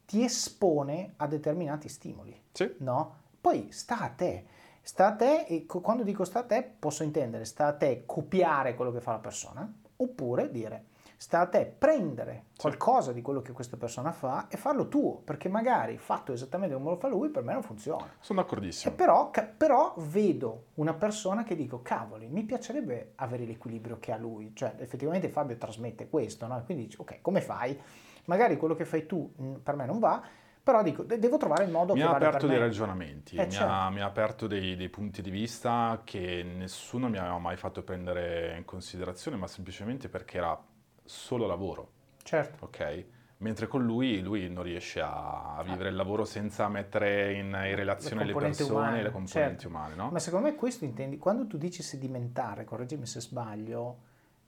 ti 0.06 0.24
espone 0.24 1.13
a 1.18 1.28
determinati 1.28 1.90
stimoli. 1.90 2.40
Sì. 2.52 2.76
No? 2.78 3.16
Poi 3.42 3.72
sta 3.72 4.00
a 4.00 4.10
te. 4.10 4.46
Sta 4.82 5.08
a 5.08 5.16
te, 5.16 5.46
e 5.48 5.66
quando 5.66 6.04
dico 6.04 6.24
sta 6.24 6.40
a 6.40 6.44
te, 6.44 6.63
posso 6.63 7.04
intendere, 7.04 7.44
sta 7.44 7.68
a 7.68 7.74
te 7.74 8.04
copiare 8.06 8.76
quello 8.76 8.92
che 8.92 9.02
fa 9.02 9.12
la 9.12 9.20
persona, 9.20 9.70
oppure 9.98 10.50
dire, 10.50 10.86
sta 11.17 11.39
a 11.39 11.47
te 11.47 11.65
prendere 11.65 12.45
qualcosa 12.56 13.12
di 13.12 13.21
quello 13.21 13.41
che 13.41 13.51
questa 13.51 13.75
persona 13.75 14.12
fa 14.12 14.47
e 14.49 14.58
farlo 14.58 14.88
tuo, 14.88 15.17
perché 15.17 15.49
magari 15.49 15.97
fatto 15.97 16.32
esattamente 16.32 16.75
come 16.75 16.91
lo 16.91 16.95
fa 16.97 17.08
lui, 17.08 17.30
per 17.30 17.43
me 17.43 17.53
non 17.53 17.63
funziona. 17.63 18.08
Sono 18.19 18.41
d'accordissimo. 18.41 18.93
Però, 18.95 19.32
però, 19.58 19.93
vedo 19.97 20.67
una 20.75 20.93
persona 20.93 21.43
che 21.43 21.56
dico, 21.56 21.82
cavoli, 21.82 22.27
mi 22.27 22.43
piacerebbe 22.43 23.13
avere 23.15 23.45
l'equilibrio 23.45 23.97
che 23.99 24.12
ha 24.12 24.17
lui, 24.17 24.51
cioè 24.56 24.75
effettivamente 24.77 25.30
Fabio 25.30 25.58
trasmette 25.58 26.08
questo, 26.08 26.45
no? 26.47 26.62
quindi 26.63 26.84
dici, 26.86 26.97
ok, 26.99 27.21
come 27.21 27.41
fai? 27.41 27.80
magari 28.25 28.58
quello 28.58 28.75
che 28.75 28.84
fai 28.86 29.06
tu 29.06 29.34
mm, 29.41 29.56
per 29.63 29.75
me 29.75 29.86
non 29.86 29.99
va, 29.99 30.21
Però 30.63 30.84
dico, 30.84 31.03
devo 31.03 31.38
trovare 31.38 31.63
il 31.63 31.71
modo 31.71 31.95
mi 31.95 32.01
che 32.01 32.06
ha 32.06 32.10
vale 32.10 32.27
aperto 32.27 32.45
per 32.45 32.47
dei 32.47 32.58
me. 32.58 32.65
ragionamenti, 32.65 33.38
Eh, 33.38 33.45
mi, 33.45 33.51
certo. 33.51 33.71
ha, 33.71 33.89
mi 33.89 34.01
ha 34.01 34.06
aperto 34.06 34.47
dei, 34.47 34.75
dei 34.75 34.89
punti 34.89 35.21
di 35.21 35.30
vista 35.30 36.01
che 36.03 36.43
nessuno 36.43 37.08
mi 37.10 37.17
aveva 37.17 37.38
mai 37.38 37.56
fatto 37.56 37.84
prendere 37.84 38.56
in 38.58 38.65
considerazione, 38.65 39.38
ma 39.38 39.47
semplicemente 39.47 40.10
perché 40.10 40.38
era 40.39 40.62
solo 41.08 41.48
lavoro, 41.48 41.91
Certo. 42.24 42.65
ok? 42.65 43.06
Mentre 43.39 43.67
con 43.67 43.84
lui, 43.86 44.20
lui 44.22 44.50
non 44.50 44.63
riesce 44.63 45.00
a, 45.00 45.62
vivere 45.63 45.89
il 45.89 45.96
lavoro 45.96 46.26
senza 46.26 46.67
mettere 46.70 47.34
in, 47.34 47.46
in 47.46 47.76
relazione 47.76 48.26
le, 48.26 48.32
componenti 48.32 48.63
persone 48.63 48.80
umane, 48.80 49.00
e 49.00 49.04
le 49.04 49.12
componenti 49.12 49.62
certo. 49.62 49.67
umane, 49.67 49.96
no? 49.96 50.10
Ma 50.12 50.20
secondo 50.20 50.48
me 50.48 50.56
questo 50.56 50.86
intendi, 50.86 51.17
quando 51.17 51.46
tu 51.46 51.58
dici 51.58 51.84
sedimentare, 51.84 52.63
correggimi 52.63 53.06
se 53.06 53.22
sbaglio, 53.22 53.98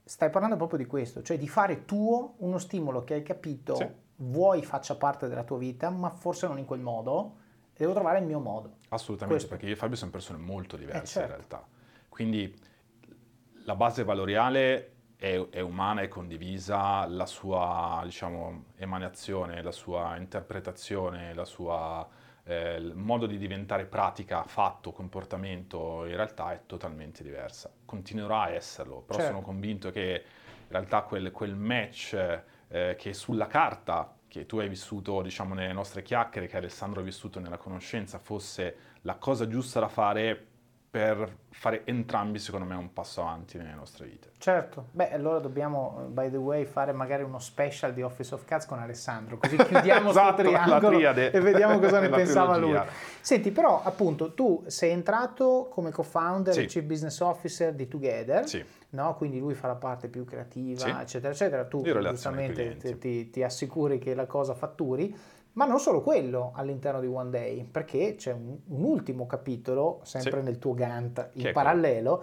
stai 0.02 0.28
parlando 0.28 0.56
proprio 0.56 0.78
di 0.78 0.86
questo, 0.86 1.22
cioè 1.22 1.38
di 1.38 1.48
fare 1.48 1.84
tuo 1.84 2.34
uno 2.38 2.58
stimolo 2.58 3.04
che 3.04 3.14
hai 3.14 3.22
capito, 3.22 3.76
Sì. 3.76 3.86
vuoi 4.16 4.64
faccia 4.64 4.96
parte 4.96 5.28
della 5.28 5.44
tua 5.44 5.58
vita, 5.58 5.88
ma 5.90 6.10
forse 6.10 6.48
non 6.48 6.58
in 6.58 6.64
quel 6.64 6.80
modo, 6.80 7.36
e 7.72 7.78
devo 7.78 7.92
trovare 7.92 8.18
il 8.18 8.24
mio 8.26 8.40
modo. 8.40 8.78
Assolutamente, 8.88 9.38
Questo. 9.38 9.48
perché 9.48 9.66
io 9.66 9.72
e 9.72 9.76
Fabio 9.76 9.96
siamo 9.96 10.10
persone 10.12 10.38
molto 10.40 10.76
diverse 10.76 11.06
certo. 11.06 11.30
in 11.30 11.36
realtà. 11.36 11.66
Quindi 12.08 12.52
la 13.64 13.76
base 13.76 14.02
valoriale 14.02 14.94
è, 15.20 15.38
è 15.50 15.60
umana, 15.60 16.00
è 16.00 16.08
condivisa, 16.08 17.06
la 17.06 17.26
sua 17.26 18.00
diciamo, 18.04 18.64
emanazione, 18.76 19.62
la 19.62 19.70
sua 19.70 20.16
interpretazione, 20.16 21.34
la 21.34 21.44
sua, 21.44 22.08
eh, 22.44 22.76
il 22.76 22.94
modo 22.94 23.26
di 23.26 23.36
diventare 23.36 23.84
pratica, 23.84 24.44
fatto, 24.44 24.92
comportamento 24.92 26.06
in 26.06 26.16
realtà 26.16 26.54
è 26.54 26.62
totalmente 26.64 27.22
diversa. 27.22 27.70
Continuerà 27.84 28.44
a 28.44 28.50
esserlo, 28.52 29.02
però 29.02 29.18
Certo. 29.18 29.34
sono 29.34 29.44
convinto 29.44 29.90
che 29.90 30.24
in 30.62 30.68
realtà 30.68 31.02
quel, 31.02 31.30
quel 31.32 31.54
match 31.54 32.42
eh, 32.68 32.94
che 32.96 33.12
sulla 33.12 33.46
carta 33.46 34.14
che 34.26 34.46
tu 34.46 34.58
hai 34.58 34.70
vissuto, 34.70 35.20
diciamo, 35.20 35.52
nelle 35.52 35.74
nostre 35.74 36.00
chiacchiere, 36.00 36.46
che 36.46 36.56
Alessandro 36.56 37.00
ha 37.00 37.04
vissuto 37.04 37.40
nella 37.40 37.58
conoscenza, 37.58 38.18
fosse 38.18 38.76
la 39.02 39.16
cosa 39.16 39.46
giusta 39.46 39.80
da 39.80 39.88
fare 39.88 40.46
per 40.90 41.36
fare 41.50 41.82
entrambi, 41.84 42.40
secondo 42.40 42.66
me, 42.66 42.74
un 42.74 42.92
passo 42.92 43.20
avanti 43.20 43.56
nelle 43.58 43.74
nostre 43.74 44.06
vite. 44.06 44.30
Certo, 44.38 44.86
beh 44.90 45.12
allora 45.12 45.38
dobbiamo, 45.38 46.06
by 46.08 46.30
the 46.30 46.36
way, 46.36 46.64
fare 46.64 46.90
magari 46.92 47.22
uno 47.22 47.38
special 47.38 47.92
di 47.92 48.02
Office 48.02 48.34
of 48.34 48.44
Cats 48.44 48.66
con 48.66 48.80
Alessandro, 48.80 49.36
così 49.38 49.54
chiudiamo 49.62 50.10
Esatto, 50.10 50.42
triangolo 50.42 50.96
triade. 50.96 51.30
e 51.30 51.38
vediamo 51.40 51.78
cosa 51.78 52.00
ne 52.00 52.08
pensava 52.10 52.56
lui. 52.56 52.70
trilogia. 52.70 52.90
Senti, 53.20 53.52
però 53.52 53.82
appunto 53.84 54.34
tu 54.34 54.64
sei 54.66 54.90
entrato 54.90 55.68
come 55.70 55.92
co-founder 55.92 56.54
Sì. 56.54 56.62
e 56.62 56.66
chief 56.66 56.84
business 56.84 57.20
officer 57.20 57.72
di 57.72 57.86
Together, 57.86 58.48
Sì, 58.48 58.64
no? 58.90 59.14
quindi 59.14 59.38
lui 59.38 59.54
fa 59.54 59.68
la 59.68 59.76
parte 59.76 60.08
più 60.08 60.24
creativa, 60.24 60.80
Sì. 60.80 60.88
eccetera, 60.90 61.32
eccetera. 61.32 61.64
Tu 61.66 61.82
giustamente 61.82 62.76
ti- 62.98 63.30
ti 63.30 63.42
assicuri 63.44 63.98
che 63.98 64.14
la 64.14 64.26
cosa 64.26 64.54
fatturi, 64.54 65.14
ma 65.54 65.64
non 65.64 65.78
solo 65.78 66.00
quello 66.00 66.52
all'interno 66.54 67.00
di 67.00 67.06
One 67.06 67.30
Day, 67.30 67.64
perché 67.64 68.14
c'è 68.16 68.32
un, 68.32 68.56
un 68.66 68.84
ultimo 68.84 69.26
capitolo, 69.26 70.00
sempre 70.04 70.38
Sì. 70.40 70.44
nel 70.44 70.58
tuo 70.58 70.74
Gantt, 70.74 71.30
in 71.34 71.42
Che 71.42 71.52
parallelo, 71.52 72.22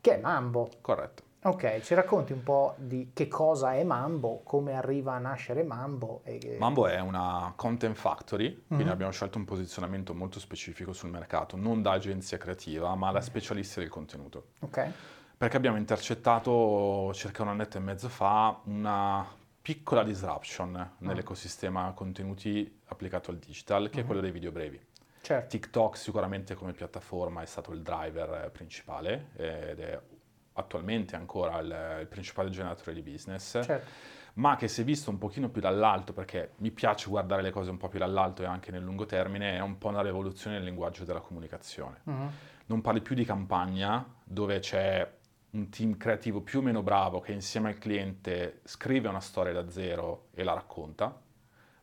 che 0.00 0.16
è 0.16 0.20
Mambo. 0.20 0.68
corretto. 0.80 1.22
Ok, 1.40 1.80
ci 1.82 1.94
racconti 1.94 2.32
un 2.32 2.42
po' 2.42 2.74
di 2.78 3.10
che 3.14 3.28
cosa 3.28 3.72
è 3.74 3.84
Mambo, 3.84 4.40
come 4.42 4.74
arriva 4.74 5.12
a 5.14 5.18
nascere 5.18 5.62
Mambo 5.62 6.20
e 6.24 6.56
Mambo 6.58 6.88
è 6.88 6.98
una 6.98 7.52
content 7.54 7.94
factory, 7.96 8.64
quindi 8.66 8.84
Mhm. 8.86 8.90
abbiamo 8.90 9.12
scelto 9.12 9.38
un 9.38 9.44
posizionamento 9.44 10.14
molto 10.14 10.40
specifico 10.40 10.92
sul 10.92 11.10
mercato, 11.10 11.56
non 11.56 11.80
da 11.80 11.92
agenzia 11.92 12.38
creativa, 12.38 12.92
ma 12.96 13.12
da 13.12 13.20
specialisti 13.20 13.78
del 13.80 13.88
contenuto. 13.88 14.46
Ok, 14.60 14.90
Perché 15.38 15.56
abbiamo 15.56 15.76
intercettato 15.76 17.12
circa 17.14 17.42
un 17.42 17.48
annetto 17.50 17.76
e 17.76 17.80
mezzo 17.80 18.08
fa 18.08 18.58
una 18.64 19.24
piccola 19.68 20.02
disruption 20.02 20.92
nell'ecosistema 21.00 21.92
contenuti 21.92 22.80
applicato 22.86 23.30
al 23.30 23.36
digital, 23.36 23.90
che 23.90 24.00
è 24.00 24.06
quello 24.06 24.22
dei 24.22 24.30
video 24.30 24.50
brevi. 24.50 24.80
certo, 25.20 25.48
TikTok 25.48 25.94
sicuramente 25.94 26.54
come 26.54 26.72
piattaforma 26.72 27.42
è 27.42 27.44
stato 27.44 27.72
il 27.72 27.82
driver 27.82 28.46
eh, 28.46 28.48
principale 28.48 29.28
eh, 29.36 29.70
ed 29.72 29.80
è 29.80 30.00
attualmente 30.54 31.16
ancora 31.16 31.58
il, 31.58 31.98
il 32.00 32.06
principale 32.06 32.48
generatore 32.48 32.94
di 32.94 33.02
business, 33.02 33.62
certo, 33.62 33.90
ma 34.34 34.56
che 34.56 34.68
se 34.68 34.84
visto 34.84 35.10
un 35.10 35.18
pochino 35.18 35.50
più 35.50 35.60
dall'alto, 35.60 36.14
perché 36.14 36.52
mi 36.60 36.70
piace 36.70 37.10
guardare 37.10 37.42
le 37.42 37.50
cose 37.50 37.68
un 37.68 37.76
po' 37.76 37.88
più 37.88 37.98
dall'alto 37.98 38.42
e 38.42 38.46
anche 38.46 38.70
nel 38.70 38.82
lungo 38.82 39.04
termine, 39.04 39.56
è 39.56 39.60
un 39.60 39.76
po' 39.76 39.88
una 39.88 40.00
rivoluzione 40.00 40.56
nel 40.56 40.64
linguaggio 40.64 41.04
della 41.04 41.20
comunicazione. 41.20 42.00
Mhm. 42.04 42.30
Non 42.68 42.80
parli 42.80 43.02
più 43.02 43.14
di 43.14 43.26
campagna 43.26 44.02
dove 44.24 44.60
c'è 44.60 45.17
un 45.50 45.68
team 45.70 45.96
creativo 45.96 46.40
più 46.40 46.58
o 46.58 46.62
meno 46.62 46.82
bravo 46.82 47.20
che 47.20 47.32
insieme 47.32 47.70
al 47.70 47.78
cliente 47.78 48.60
scrive 48.64 49.08
una 49.08 49.20
storia 49.20 49.52
da 49.52 49.70
zero 49.70 50.28
e 50.34 50.44
la 50.44 50.52
racconta, 50.52 51.20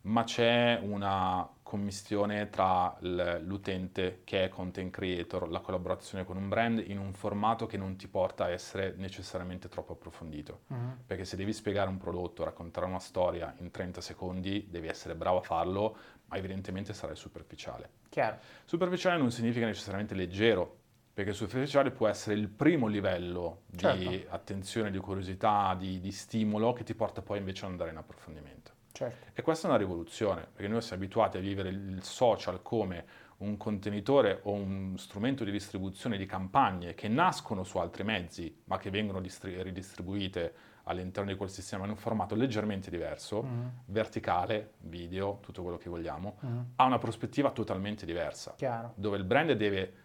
ma 0.01 0.23
c'è 0.23 0.79
una 0.81 1.49
commistione 1.63 2.49
tra 2.51 2.95
l'utente 2.99 4.21
che 4.23 4.43
è 4.43 4.49
content 4.49 4.91
creator, 4.91 5.49
la 5.49 5.61
collaborazione 5.61 6.23
con 6.23 6.37
un 6.37 6.47
brand 6.47 6.83
in 6.85 6.99
un 6.99 7.11
formato 7.13 7.65
che 7.65 7.75
non 7.75 7.95
ti 7.95 8.07
porta 8.07 8.45
a 8.45 8.49
essere 8.49 8.93
necessariamente 8.97 9.67
troppo 9.67 9.93
approfondito. 9.93 10.61
Mhm. 10.67 10.99
Perché 11.07 11.25
se 11.25 11.35
devi 11.35 11.51
spiegare 11.51 11.89
un 11.89 11.97
prodotto, 11.97 12.43
raccontare 12.43 12.85
una 12.85 12.99
storia 12.99 13.53
in 13.57 13.71
30 13.71 13.99
secondi, 13.99 14.67
devi 14.69 14.87
essere 14.87 15.15
bravo 15.15 15.39
a 15.39 15.41
farlo, 15.41 15.97
ma 16.27 16.37
evidentemente 16.37 16.93
sarai 16.93 17.15
superficiale. 17.15 17.89
chiaro, 18.09 18.37
Superficiale 18.63 19.17
non 19.17 19.31
significa 19.31 19.65
necessariamente 19.65 20.13
leggero, 20.13 20.83
perché 21.15 21.31
superficiale 21.31 21.91
può 21.91 22.09
essere 22.09 22.35
il 22.35 22.49
primo 22.49 22.87
livello 22.87 23.61
di 23.67 23.79
Certo. 23.79 24.35
attenzione, 24.35 24.91
di 24.91 24.97
curiosità, 24.97 25.73
di, 25.79 26.01
di 26.01 26.11
stimolo 26.11 26.73
che 26.73 26.83
ti 26.83 26.93
porta 26.93 27.21
poi 27.21 27.37
invece 27.37 27.63
ad 27.63 27.71
andare 27.71 27.91
in 27.91 27.95
approfondimento. 27.95 28.71
certo, 28.91 29.27
E 29.31 29.41
questa 29.41 29.67
è 29.67 29.69
una 29.69 29.79
rivoluzione, 29.79 30.45
perché 30.51 30.67
noi 30.67 30.81
siamo 30.81 31.01
abituati 31.01 31.37
a 31.37 31.39
vivere 31.39 31.69
il 31.69 32.03
social 32.03 32.61
come 32.61 33.05
un 33.37 33.55
contenitore 33.55 34.41
o 34.43 34.51
un 34.51 34.97
strumento 34.97 35.45
di 35.45 35.51
distribuzione 35.51 36.17
di 36.17 36.25
campagne 36.25 36.93
che 36.95 37.07
nascono 37.07 37.63
su 37.63 37.77
altri 37.77 38.03
mezzi, 38.03 38.63
ma 38.65 38.77
che 38.77 38.89
vengono 38.89 39.21
distri- 39.21 39.61
ridistribuite 39.63 40.53
all'interno 40.83 41.31
di 41.31 41.37
quel 41.37 41.49
sistema 41.49 41.85
in 41.85 41.91
un 41.91 41.95
formato 41.95 42.35
leggermente 42.35 42.89
diverso, 42.89 43.41
Mhm. 43.41 43.71
verticale, 43.85 44.73
video, 44.79 45.39
tutto 45.41 45.61
quello 45.61 45.77
che 45.77 45.89
vogliamo, 45.89 46.39
Mhm. 46.41 46.65
ha 46.75 46.83
una 46.83 46.97
prospettiva 46.97 47.51
totalmente 47.51 48.05
diversa, 48.05 48.53
chiaro, 48.57 48.91
dove 48.97 49.15
il 49.15 49.23
brand 49.23 49.53
deve 49.53 50.03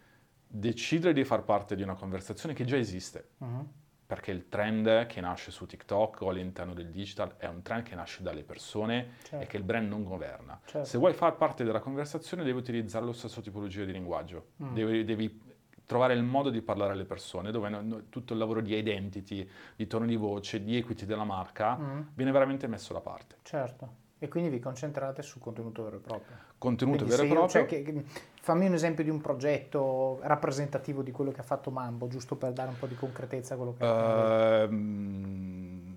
decidere 0.53 1.13
di 1.13 1.23
far 1.23 1.43
parte 1.43 1.75
di 1.75 1.81
una 1.83 1.95
conversazione 1.95 2.53
che 2.53 2.65
già 2.65 2.75
esiste, 2.77 3.29
Mhm. 3.37 3.67
perché 4.05 4.31
il 4.31 4.49
trend 4.49 5.05
che 5.05 5.21
nasce 5.21 5.51
su 5.51 5.65
TikTok 5.65 6.21
o 6.21 6.29
all'interno 6.29 6.73
del 6.73 6.89
digital 6.91 7.35
è 7.37 7.47
un 7.47 7.61
trend 7.61 7.83
che 7.83 7.95
nasce 7.95 8.21
dalle 8.21 8.43
persone 8.43 9.11
certo, 9.23 9.45
e 9.45 9.47
che 9.47 9.55
il 9.57 9.63
brand 9.63 9.87
non 9.87 10.03
governa. 10.03 10.59
certo. 10.65 10.85
Se 10.87 10.97
vuoi 10.97 11.13
far 11.13 11.37
parte 11.37 11.63
della 11.63 11.79
conversazione 11.79 12.43
devi 12.43 12.57
utilizzare 12.57 13.05
lo 13.05 13.13
stesso 13.13 13.39
tipologia 13.41 13.85
di 13.85 13.93
linguaggio, 13.93 14.47
Mm. 14.61 14.73
devi, 14.73 15.05
devi 15.05 15.41
trovare 15.85 16.13
il 16.13 16.23
modo 16.23 16.49
di 16.49 16.61
parlare 16.61 16.91
alle 16.93 17.05
persone, 17.05 17.51
dove 17.51 17.69
no- 17.69 17.81
no- 17.81 18.03
tutto 18.09 18.33
il 18.33 18.39
lavoro 18.39 18.61
di 18.61 18.75
identity, 18.75 19.49
di 19.77 19.87
tono 19.87 20.05
di 20.05 20.15
voce, 20.17 20.61
di 20.63 20.75
equity 20.77 21.05
della 21.05 21.23
marca 21.25 21.75
Mhm. 21.75 22.09
viene 22.13 22.31
veramente 22.31 22.67
messo 22.67 22.91
da 22.93 22.99
parte. 23.01 23.37
certo. 23.43 23.99
E 24.23 24.27
quindi 24.27 24.49
vi 24.51 24.59
concentrate 24.59 25.23
sul 25.23 25.41
contenuto 25.41 25.81
vero 25.83 25.95
e 25.97 25.99
proprio. 25.99 26.37
Contenuto 26.59 27.05
Quindi 27.05 27.15
vero 27.15 27.23
e 27.23 27.27
io- 27.27 27.33
proprio. 27.33 27.61
cioè, 27.67 27.83
che- 27.83 28.05
fammi 28.41 28.65
un 28.65 28.73
esempio 28.73 29.03
di 29.03 29.09
un 29.11 29.21
progetto 29.21 30.19
rappresentativo 30.23 31.03
di 31.03 31.11
quello 31.11 31.31
che 31.31 31.41
ha 31.41 31.43
fatto 31.43 31.69
Mambo, 31.71 32.07
giusto 32.07 32.35
per 32.35 32.53
dare 32.53 32.69
un 32.69 32.77
po' 32.79 32.87
di 32.87 32.95
concretezza 32.95 33.53
a 33.53 33.57
quello 33.57 33.73
che 33.77 33.83
ha 33.85 34.63
Ehm, 34.63 35.95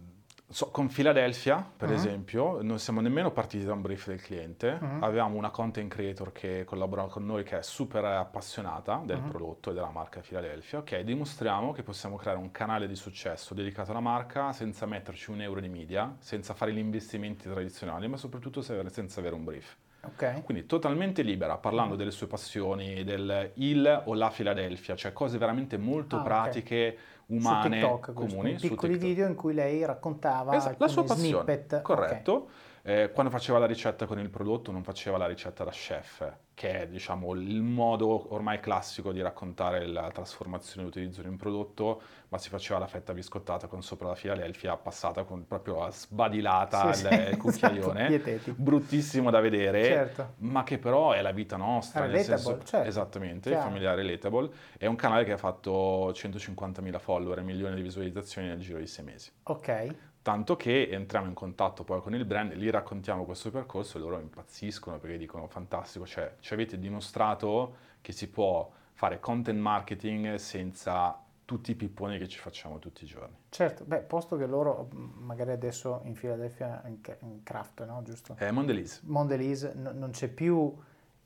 so- 0.49 0.69
con 0.71 0.89
Philadelphia, 0.89 1.67
per 1.77 1.89
Mhm. 1.89 1.95
esempio, 1.95 2.63
non 2.63 2.79
siamo 2.79 3.01
nemmeno 3.01 3.31
partiti 3.33 3.65
da 3.65 3.73
un 3.73 3.81
brief 3.81 4.07
del 4.09 4.21
cliente, 4.21 4.79
Mhm. 4.81 5.03
avevamo 5.03 5.37
una 5.39 5.51
content 5.51 5.91
creator 5.91 6.33
che 6.33 6.65
collabora 6.65 7.07
con 7.07 7.25
noi 7.25 7.45
che 7.45 7.59
è 7.59 7.63
super 7.63 8.05
appassionata 8.05 9.03
del 9.05 9.21
Mhm. 9.23 9.29
prodotto 9.31 9.71
e 9.71 9.75
della 9.75 9.91
marca 9.91 10.21
Philadelphia. 10.21 10.79
Ok, 10.81 11.01
dimostriamo 11.01 11.73
che 11.73 11.83
possiamo 11.83 12.17
creare 12.17 12.39
un 12.39 12.51
canale 12.51 12.87
di 12.87 12.95
successo 12.95 13.55
dedicato 13.55 13.91
alla 13.91 14.01
marca 14.01 14.53
senza 14.53 14.85
metterci 14.87 15.31
un 15.31 15.41
euro 15.41 15.61
di 15.61 15.69
media, 15.69 16.15
senza 16.19 16.53
fare 16.55 16.73
gli 16.75 16.79
investimenti 16.79 17.49
tradizionali, 17.49 18.07
ma 18.07 18.17
soprattutto 18.19 18.61
se- 18.61 18.89
senza 18.91 19.21
avere 19.21 19.35
un 19.35 19.45
brief. 19.45 19.77
Ok, 20.07 20.43
Quindi 20.45 20.67
totalmente 20.67 21.23
libera, 21.23 21.57
parlando 21.57 21.97
delle 21.97 22.11
sue 22.11 22.27
passioni, 22.27 23.05
del 23.05 23.51
il 23.55 24.03
o 24.07 24.15
la 24.15 24.31
Philadelphia, 24.31 24.95
cioè 24.97 25.13
cose 25.13 25.39
veramente 25.39 25.77
molto 25.77 26.17
Ah, 26.17 26.23
pratiche, 26.23 26.97
su 27.27 27.33
umane, 27.35 27.81
TikTok, 27.81 28.13
questo, 28.13 28.35
comuni. 28.37 28.59
su 28.59 28.69
piccoli 28.69 28.93
TikTok. 28.93 29.09
video 29.11 29.27
in 29.29 29.35
cui 29.35 29.55
lei 29.55 29.85
raccontava 29.85 30.55
Esatto, 30.55 30.77
la 30.79 30.89
sua 30.89 31.05
passione, 31.05 31.45
snippet. 31.45 31.83
corretto. 31.83 32.49
Eh, 32.83 33.11
quando 33.15 33.33
faceva 33.33 33.59
la 33.59 33.67
ricetta 33.67 34.05
con 34.07 34.19
il 34.19 34.29
prodotto 34.29 34.71
non 34.71 34.83
faceva 34.83 35.17
la 35.17 35.27
ricetta 35.27 35.65
da 35.65 35.71
chef, 35.71 36.31
che 36.55 36.83
è 36.83 36.87
diciamo 36.87 37.33
il 37.35 37.63
modo 37.63 38.33
ormai 38.33 38.61
classico 38.61 39.11
di 39.13 39.21
raccontare 39.21 39.87
la 39.87 40.09
trasformazione 40.13 40.83
e 40.83 40.85
l'utilizzo 40.85 41.21
di 41.21 41.29
un 41.29 41.37
prodotto, 41.37 42.01
ma 42.29 42.39
si 42.39 42.49
faceva 42.49 42.79
la 42.79 42.87
fetta 42.87 43.13
biscottata 43.13 43.67
con 43.67 43.83
sopra 43.83 44.09
la 44.09 44.15
Philadelphia 44.15 44.77
passata 44.77 45.25
con 45.25 45.47
proprio 45.47 45.89
sbadilata 45.91 46.93
Sì, 46.93 47.07
il, 47.07 47.09
sì, 47.09 47.15
il 47.31 47.37
cucchiaione, 47.39 48.23
esatto, 48.25 48.53
bruttissimo 48.57 49.31
da 49.31 49.41
vedere, 49.41 49.85
Certo. 49.85 50.35
ma 50.39 50.63
che 50.63 50.79
però 50.79 51.13
è 51.13 51.23
la 51.23 51.33
vita 51.33 51.57
nostra, 51.57 52.07
relatable, 52.07 52.37
senso, 52.39 52.65
certo. 52.65 52.89
esattamente, 52.89 53.51
Chiaro. 53.51 53.65
familiare 53.65 53.97
relatable, 54.03 54.51
è 54.79 54.87
un 54.87 54.97
canale 54.97 55.25
che 55.25 55.33
ha 55.33 55.37
fatto 55.37 56.13
150.000 56.13 56.99
follower 56.99 57.39
e 57.39 57.43
milioni 57.43 57.75
di 57.75 57.83
visualizzazioni 57.83 58.47
nel 58.49 58.61
giro 58.61 58.79
di 58.79 58.87
sei 58.87 59.05
mesi. 59.05 59.31
Ok, 59.45 59.95
Tanto 60.25 60.57
che 60.57 60.89
entriamo 60.91 61.27
in 61.27 61.35
contatto 61.35 61.85
poi 61.85 62.01
con 62.01 62.15
il 62.15 62.25
brand, 62.25 62.55
gli 62.55 62.71
raccontiamo 62.71 63.27
questo 63.27 63.51
percorso 63.51 63.99
e 63.99 64.01
loro 64.01 64.19
impazziscono 64.19 64.99
perché 64.99 65.19
dicono 65.19 65.49
fantastico, 65.49 66.07
cioè 66.07 66.37
ci 66.41 66.55
avete 66.55 66.79
dimostrato 66.79 67.77
che 68.01 68.13
si 68.13 68.31
può 68.31 68.73
fare 68.95 69.21
content 69.21 69.61
marketing 69.61 70.37
senza 70.37 71.23
tutti 71.45 71.73
i 71.73 71.75
pipponi 71.75 72.17
che 72.17 72.27
ci 72.27 72.39
facciamo 72.39 72.79
tutti 72.79 73.05
i 73.05 73.07
giorni. 73.07 73.37
Certo, 73.51 73.85
beh, 73.85 73.99
posto 73.99 74.39
che 74.39 74.47
loro 74.47 74.89
magari 74.93 75.51
adesso 75.51 76.01
in 76.05 76.15
Philadelphia 76.15 76.83
in, 76.87 77.01
in 77.21 77.43
Craft, 77.43 77.85
no? 77.85 78.01
Giusto? 78.03 78.35
Eh, 78.39 78.51
Mondelez. 78.51 79.03
Mondelez, 79.03 79.75
no, 79.75 79.93
non 79.93 80.09
c'è 80.13 80.29
più... 80.29 80.75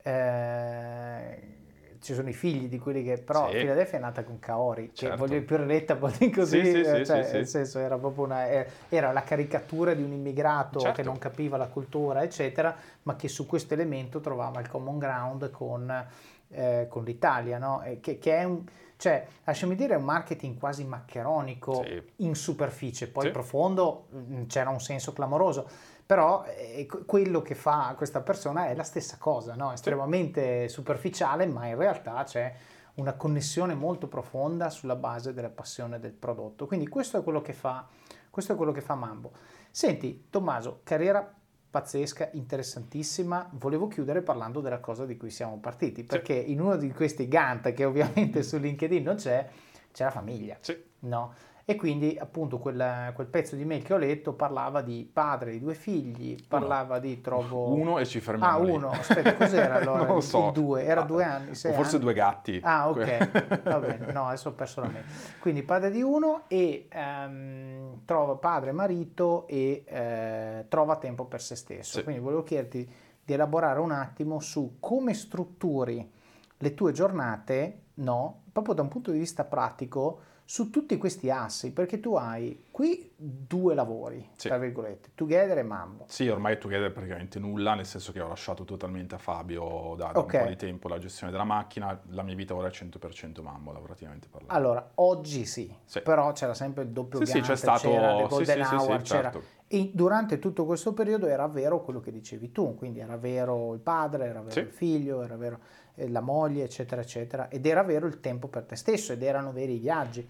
Eh, 0.01 1.67
ci 2.01 2.13
sono 2.13 2.29
i 2.29 2.33
figli 2.33 2.67
di 2.67 2.79
quelli 2.79 3.03
che 3.03 3.17
però 3.17 3.49
sì. 3.49 3.57
Philadelphia 3.57 3.97
è 3.97 4.01
nata 4.01 4.23
con 4.23 4.39
Kaori 4.39 4.91
certo. 4.93 5.15
che 5.15 5.19
voglio 5.19 5.43
più 5.43 5.57
relatable 5.57 6.29
così 6.31 6.63
sì, 6.63 6.83
sì, 6.83 7.05
cioè, 7.05 7.23
sì, 7.23 7.33
nel 7.33 7.47
senso 7.47 7.79
era 7.79 7.97
proprio 7.97 8.25
una 8.25 8.47
era 8.89 9.11
la 9.11 9.23
caricatura 9.23 9.93
di 9.93 10.03
un 10.03 10.11
immigrato 10.11 10.79
certo. 10.79 10.95
che 10.95 11.03
non 11.03 11.17
capiva 11.17 11.57
la 11.57 11.67
cultura 11.67 12.23
eccetera 12.23 12.75
ma 13.03 13.15
che 13.15 13.27
su 13.27 13.45
questo 13.45 13.73
elemento 13.73 14.19
trovava 14.19 14.59
il 14.59 14.69
common 14.69 14.97
ground 14.97 15.51
con, 15.51 16.07
eh, 16.49 16.85
con 16.89 17.03
l'Italia 17.03 17.57
no? 17.57 17.83
che, 18.01 18.17
che, 18.17 18.37
è 18.37 18.43
un 18.43 18.63
cioè, 18.99 19.25
lasciami 19.45 19.75
dire, 19.75 19.93
è 19.93 19.97
un 19.97 20.03
marketing 20.03 20.57
quasi 20.57 20.83
maccheronico 20.83 21.85
in 22.17 22.35
superficie, 22.35 23.07
poi 23.07 23.31
profondo 23.31 24.07
mm, 24.13 24.43
c'era 24.47 24.71
un 24.71 24.81
senso 24.81 25.13
clamoroso, 25.13 25.69
però 26.09 26.43
eh, 26.43 26.87
quello 27.05 27.43
che 27.43 27.53
fa 27.53 27.93
questa 27.95 28.21
persona 28.21 28.65
è 28.65 28.73
la 28.73 28.81
stessa 28.81 29.17
cosa, 29.19 29.53
no? 29.53 29.71
estremamente 29.73 30.67
superficiale, 30.67 31.45
ma 31.45 31.67
in 31.67 31.77
realtà 31.77 32.23
c'è 32.23 32.51
una 32.95 33.13
connessione 33.13 33.75
molto 33.75 34.07
profonda 34.07 34.71
sulla 34.71 34.95
base 34.95 35.35
della 35.35 35.51
passione 35.51 35.99
del 35.99 36.13
prodotto. 36.13 36.65
Quindi 36.65 36.87
questo 36.87 37.19
è 37.19 37.21
quello 37.21 37.43
che 37.43 37.53
fa, 37.53 37.87
questo 38.31 38.53
è 38.53 38.55
quello 38.55 38.71
che 38.71 38.81
fa 38.81 38.95
Mambo. 38.95 39.33
Senti, 39.69 40.25
Tommaso, 40.31 40.79
carriera 40.81 41.31
pazzesca, 41.69 42.29
interessantissima. 42.33 43.47
Volevo 43.51 43.87
chiudere 43.87 44.23
parlando 44.23 44.61
della 44.61 44.79
cosa 44.79 45.05
di 45.05 45.15
cui 45.15 45.29
siamo 45.29 45.59
partiti, 45.59 46.03
perché 46.03 46.43
sì. 46.43 46.51
in 46.51 46.59
uno 46.59 46.75
di 46.75 46.91
questi 46.91 47.27
Gantt, 47.27 47.71
che 47.71 47.85
ovviamente 47.85 48.41
su 48.41 48.57
LinkedIn 48.57 49.03
non 49.03 49.17
c'è, 49.17 49.47
c'è 49.93 50.05
la 50.05 50.11
famiglia. 50.11 50.57
Sì. 50.61 50.75
No? 51.01 51.33
E 51.69 51.75
quindi 51.75 52.17
appunto 52.19 52.57
quel, 52.57 53.11
quel, 53.13 53.27
pezzo 53.27 53.55
di 53.55 53.63
mail 53.63 53.83
che 53.83 53.93
ho 53.93 53.97
letto 53.97 54.33
parlava 54.33 54.81
di 54.81 55.07
padre 55.13 55.51
di 55.51 55.59
due 55.59 55.75
figli, 55.75 56.35
parlava 56.47 56.95
uno. 56.95 56.99
di 56.99 57.21
trovo... 57.21 57.71
Uno 57.75 57.99
e 57.99 58.07
ci 58.07 58.19
fermiamo 58.19 58.57
Ah, 58.57 58.63
lì. 58.63 58.71
uno, 58.71 58.89
aspetta, 58.89 59.35
cos'era 59.35 59.75
allora? 59.77 60.03
non 60.03 60.15
lo 60.15 60.19
so. 60.19 60.47
Il 60.47 60.53
due, 60.53 60.83
era 60.83 61.01
ah, 61.01 61.05
due 61.05 61.23
anni, 61.23 61.53
sei 61.53 61.71
forse 61.73 61.97
anni? 61.97 62.05
due 62.05 62.13
gatti. 62.15 62.59
Ah, 62.63 62.89
ok, 62.89 63.61
va 63.61 63.79
bene, 63.81 64.11
no, 64.11 64.25
adesso 64.25 64.49
ho 64.49 64.53
perso 64.53 64.81
la 64.81 64.87
mente. 64.87 65.09
Quindi 65.37 65.61
padre 65.61 65.91
di 65.91 66.01
uno 66.01 66.45
e 66.47 66.87
um, 66.91 67.99
trova 68.03 68.35
padre, 68.37 68.71
marito 68.71 69.45
e 69.45 69.83
uh, 69.87 70.67
trova 70.69 70.95
tempo 70.95 71.25
per 71.25 71.39
se 71.39 71.55
stesso. 71.55 71.99
Sì. 71.99 72.03
Quindi 72.03 72.19
volevo 72.19 72.41
chiederti 72.41 72.91
di 73.23 73.31
elaborare 73.31 73.79
un 73.79 73.91
attimo 73.91 74.39
su 74.39 74.77
come 74.79 75.13
strutturi 75.13 76.11
le 76.57 76.73
tue 76.73 76.91
giornate, 76.93 77.81
no, 77.93 78.41
proprio 78.51 78.73
da 78.73 78.81
un 78.81 78.87
punto 78.87 79.11
di 79.11 79.19
vista 79.19 79.43
pratico, 79.43 80.21
su 80.49 80.71
tutti 80.71 80.97
questi 80.97 81.29
assi, 81.29 81.71
perché 81.71 81.99
tu 81.99 82.15
hai 82.15 82.65
qui 82.71 83.13
due 83.15 83.75
lavori, 83.75 84.31
sì. 84.35 84.47
tra 84.47 84.57
virgolette, 84.57 85.11
Together 85.13 85.59
e 85.59 85.61
Mambo. 85.61 86.05
Sì, 86.07 86.27
ormai 86.27 86.57
Together 86.57 86.91
praticamente 86.91 87.37
nulla, 87.37 87.75
nel 87.75 87.85
senso 87.85 88.11
che 88.11 88.19
ho 88.19 88.27
lasciato 88.27 88.63
totalmente 88.63 89.13
a 89.13 89.19
Fabio 89.19 89.93
da, 89.95 90.11
da 90.11 90.19
okay. 90.19 90.39
un 90.39 90.45
po' 90.45 90.51
di 90.51 90.57
tempo 90.57 90.87
la 90.87 90.97
gestione 90.97 91.31
della 91.31 91.43
macchina, 91.43 92.01
la 92.07 92.23
mia 92.23 92.33
vita 92.33 92.55
ora 92.55 92.67
è 92.67 92.71
100% 92.71 93.43
Mambo, 93.43 93.71
lavorativamente 93.71 94.27
parlando. 94.27 94.57
Allora, 94.57 94.89
oggi 94.95 95.45
sì, 95.45 95.71
sì. 95.85 96.01
però 96.01 96.31
c'era 96.31 96.55
sempre 96.55 96.81
il 96.81 96.89
doppio 96.89 97.23
sì, 97.23 97.31
Gantt, 97.31 97.43
sì, 97.45 97.51
c'è 97.51 97.55
stato... 97.55 97.87
c'era 97.87 98.15
The 98.15 98.27
Golden 98.27 98.65
sì, 98.65 98.73
Hour, 98.73 98.97
sì, 98.97 99.05
certo. 99.05 99.43
E 99.67 99.91
durante 99.93 100.39
tutto 100.39 100.65
questo 100.65 100.93
periodo 100.93 101.27
era 101.27 101.47
vero 101.47 101.83
quello 101.83 101.99
che 101.99 102.11
dicevi 102.11 102.51
tu, 102.51 102.73
quindi 102.73 103.01
era 103.01 103.17
vero 103.17 103.75
il 103.75 103.81
padre, 103.81 104.25
era 104.25 104.41
vero 104.41 104.61
il 104.61 104.71
figlio, 104.71 105.21
era 105.21 105.37
vero 105.37 105.59
la 106.07 106.21
moglie, 106.21 106.63
eccetera, 106.63 107.01
eccetera, 107.01 107.49
ed 107.49 107.65
era 107.65 107.83
vero 107.83 108.07
il 108.07 108.19
tempo 108.19 108.47
per 108.47 108.63
te 108.63 108.75
stesso, 108.75 109.13
ed 109.13 109.23
erano 109.23 109.51
veri 109.51 109.75
i 109.75 109.79
viaggi. 109.79 110.27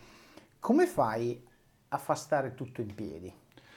Come 0.60 0.88
fai 0.88 1.42
a 1.90 1.98
far 1.98 2.18
stare 2.18 2.54
tutto 2.54 2.82
in 2.82 2.94
piedi? 2.94 3.34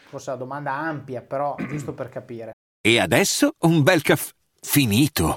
Forse 0.08 0.30
è 0.30 0.34
una 0.34 0.42
domanda 0.42 0.72
ampia, 0.72 1.22
però 1.22 1.54
giusto 1.68 1.92
per 1.92 2.08
capire. 2.08 2.52
E 2.80 2.98
adesso 2.98 3.52
un 3.60 3.82
bel 3.82 4.02
caffè 4.02 4.32
finito. 4.60 5.36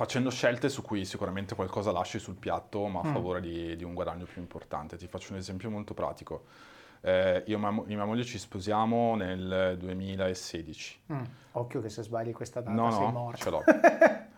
facendo 0.00 0.30
scelte 0.30 0.70
su 0.70 0.80
cui 0.80 1.04
sicuramente 1.04 1.54
qualcosa 1.54 1.92
lasci 1.92 2.18
sul 2.18 2.36
piatto, 2.36 2.86
ma 2.86 3.00
a 3.00 3.08
mm. 3.08 3.12
favore 3.12 3.42
di, 3.42 3.76
di, 3.76 3.84
un 3.84 3.92
guadagno 3.92 4.24
più 4.24 4.40
importante. 4.40 4.96
Ti 4.96 5.06
faccio 5.06 5.34
un 5.34 5.38
esempio 5.38 5.68
molto 5.68 5.92
pratico. 5.92 6.44
Eh, 7.02 7.42
io 7.46 7.58
e 7.58 7.94
mia 7.94 8.04
moglie 8.06 8.24
ci 8.24 8.38
sposiamo 8.38 9.14
nel 9.14 9.76
2016. 9.78 11.00
Mm. 11.12 11.22
Occhio 11.52 11.82
che 11.82 11.90
se 11.90 12.02
sbagli 12.02 12.32
questa 12.32 12.62
data 12.62 12.72
no, 12.72 12.90
sei 12.90 13.00
no, 13.00 13.10
morto. 13.10 13.42
ce 13.42 13.50
l'ho. 13.50 13.62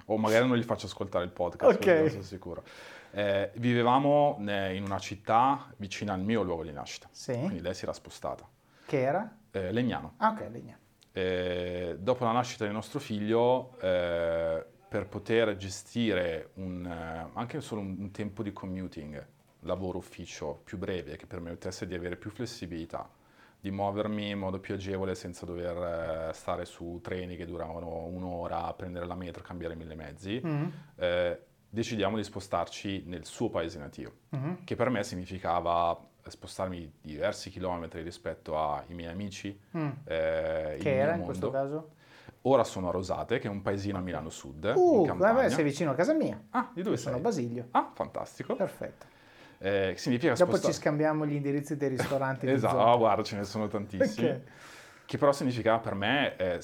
o 0.06 0.16
magari 0.16 0.48
non 0.48 0.56
gli 0.56 0.64
faccio 0.64 0.86
ascoltare 0.86 1.24
il 1.24 1.30
podcast, 1.30 1.76
okay. 1.76 2.10
sono 2.10 2.22
sicuro. 2.22 2.64
Eh, 3.12 3.52
vivevamo 3.54 4.38
in 4.40 4.82
una 4.84 4.98
città 4.98 5.72
vicina 5.76 6.12
al 6.12 6.22
mio 6.22 6.42
luogo 6.42 6.64
di 6.64 6.72
nascita, 6.72 7.08
sì. 7.12 7.34
quindi 7.34 7.60
lei 7.60 7.74
si 7.74 7.84
era 7.84 7.92
spostata. 7.92 8.44
Che 8.84 9.00
era? 9.00 9.32
Eh, 9.52 9.70
Legnano. 9.70 10.14
Ah, 10.16 10.30
ok, 10.30 10.40
Legnano. 10.50 10.80
Eh, 11.12 11.96
dopo 12.00 12.24
la 12.24 12.32
nascita 12.32 12.64
del 12.64 12.72
nostro 12.72 12.98
figlio 12.98 13.78
eh, 13.80 14.64
per 14.92 15.06
poter 15.06 15.56
gestire 15.56 16.50
un, 16.56 16.84
eh, 16.84 17.30
anche 17.32 17.62
solo 17.62 17.80
un, 17.80 17.96
un, 17.98 18.10
tempo 18.10 18.42
di 18.42 18.52
commuting, 18.52 19.26
lavoro 19.60 19.96
ufficio 19.96 20.60
più 20.64 20.76
breve, 20.76 21.16
che 21.16 21.24
permettesse 21.24 21.86
di 21.86 21.94
avere 21.94 22.16
più 22.16 22.28
flessibilità, 22.28 23.08
di 23.58 23.70
muovermi 23.70 24.28
in 24.28 24.38
modo 24.38 24.60
più 24.60 24.74
agevole 24.74 25.14
senza 25.14 25.46
dover 25.46 26.28
eh, 26.28 26.34
stare 26.34 26.66
su 26.66 27.00
treni 27.02 27.36
che 27.36 27.46
duravano 27.46 28.04
un'ora, 28.04 28.70
prendere 28.74 29.06
la 29.06 29.14
metro, 29.14 29.42
cambiare 29.42 29.74
mille 29.76 29.94
mezzi, 29.94 30.42
mm-hmm. 30.44 30.68
eh, 30.96 31.40
decidiamo 31.70 32.18
di 32.18 32.22
spostarci 32.22 33.04
nel 33.06 33.24
suo 33.24 33.48
paese 33.48 33.78
nativo, 33.78 34.12
mm-hmm. 34.36 34.64
che 34.64 34.76
per 34.76 34.90
me 34.90 35.02
significava 35.04 35.98
spostarmi 36.26 36.98
diversi 37.00 37.48
chilometri 37.48 38.02
rispetto 38.02 38.62
ai 38.62 38.92
miei 38.92 39.10
amici. 39.10 39.58
Mm. 39.74 39.88
Eh, 40.04 40.76
che 40.80 40.96
era 40.98 41.14
in 41.14 41.22
questo 41.22 41.50
caso? 41.50 42.00
Ora 42.42 42.64
sono 42.64 42.88
a 42.88 42.90
Rosate, 42.90 43.38
che 43.38 43.46
è 43.46 43.50
un 43.50 43.62
paesino 43.62 43.98
a 43.98 44.00
Milano 44.00 44.28
Sud. 44.28 44.72
Uh, 44.74 45.06
vabbè, 45.14 45.48
sei 45.48 45.62
vicino 45.62 45.92
a 45.92 45.94
casa 45.94 46.12
mia. 46.12 46.40
Ah, 46.50 46.70
di 46.74 46.82
dove 46.82 46.96
Io 46.96 47.00
sei? 47.00 47.12
Sono 47.12 47.16
a 47.16 47.20
Basilio. 47.20 47.68
Ah, 47.70 47.90
fantastico. 47.94 48.56
Perfetto. 48.56 49.06
Eh, 49.58 49.94
significa 49.96 50.32
Dopo 50.32 50.50
spostare... 50.50 50.72
ci 50.72 50.80
scambiamo 50.80 51.24
gli 51.24 51.34
indirizzi 51.34 51.76
dei 51.76 51.90
ristoranti. 51.90 52.50
esatto, 52.50 52.76
oh, 52.78 52.98
guarda, 52.98 53.22
ce 53.22 53.36
ne 53.36 53.44
sono 53.44 53.68
tantissimi. 53.68 54.26
Okay. 54.26 54.42
Che 55.06 55.18
però 55.18 55.30
significava 55.30 55.78
per 55.78 55.94
me 55.94 56.36
eh, 56.36 56.60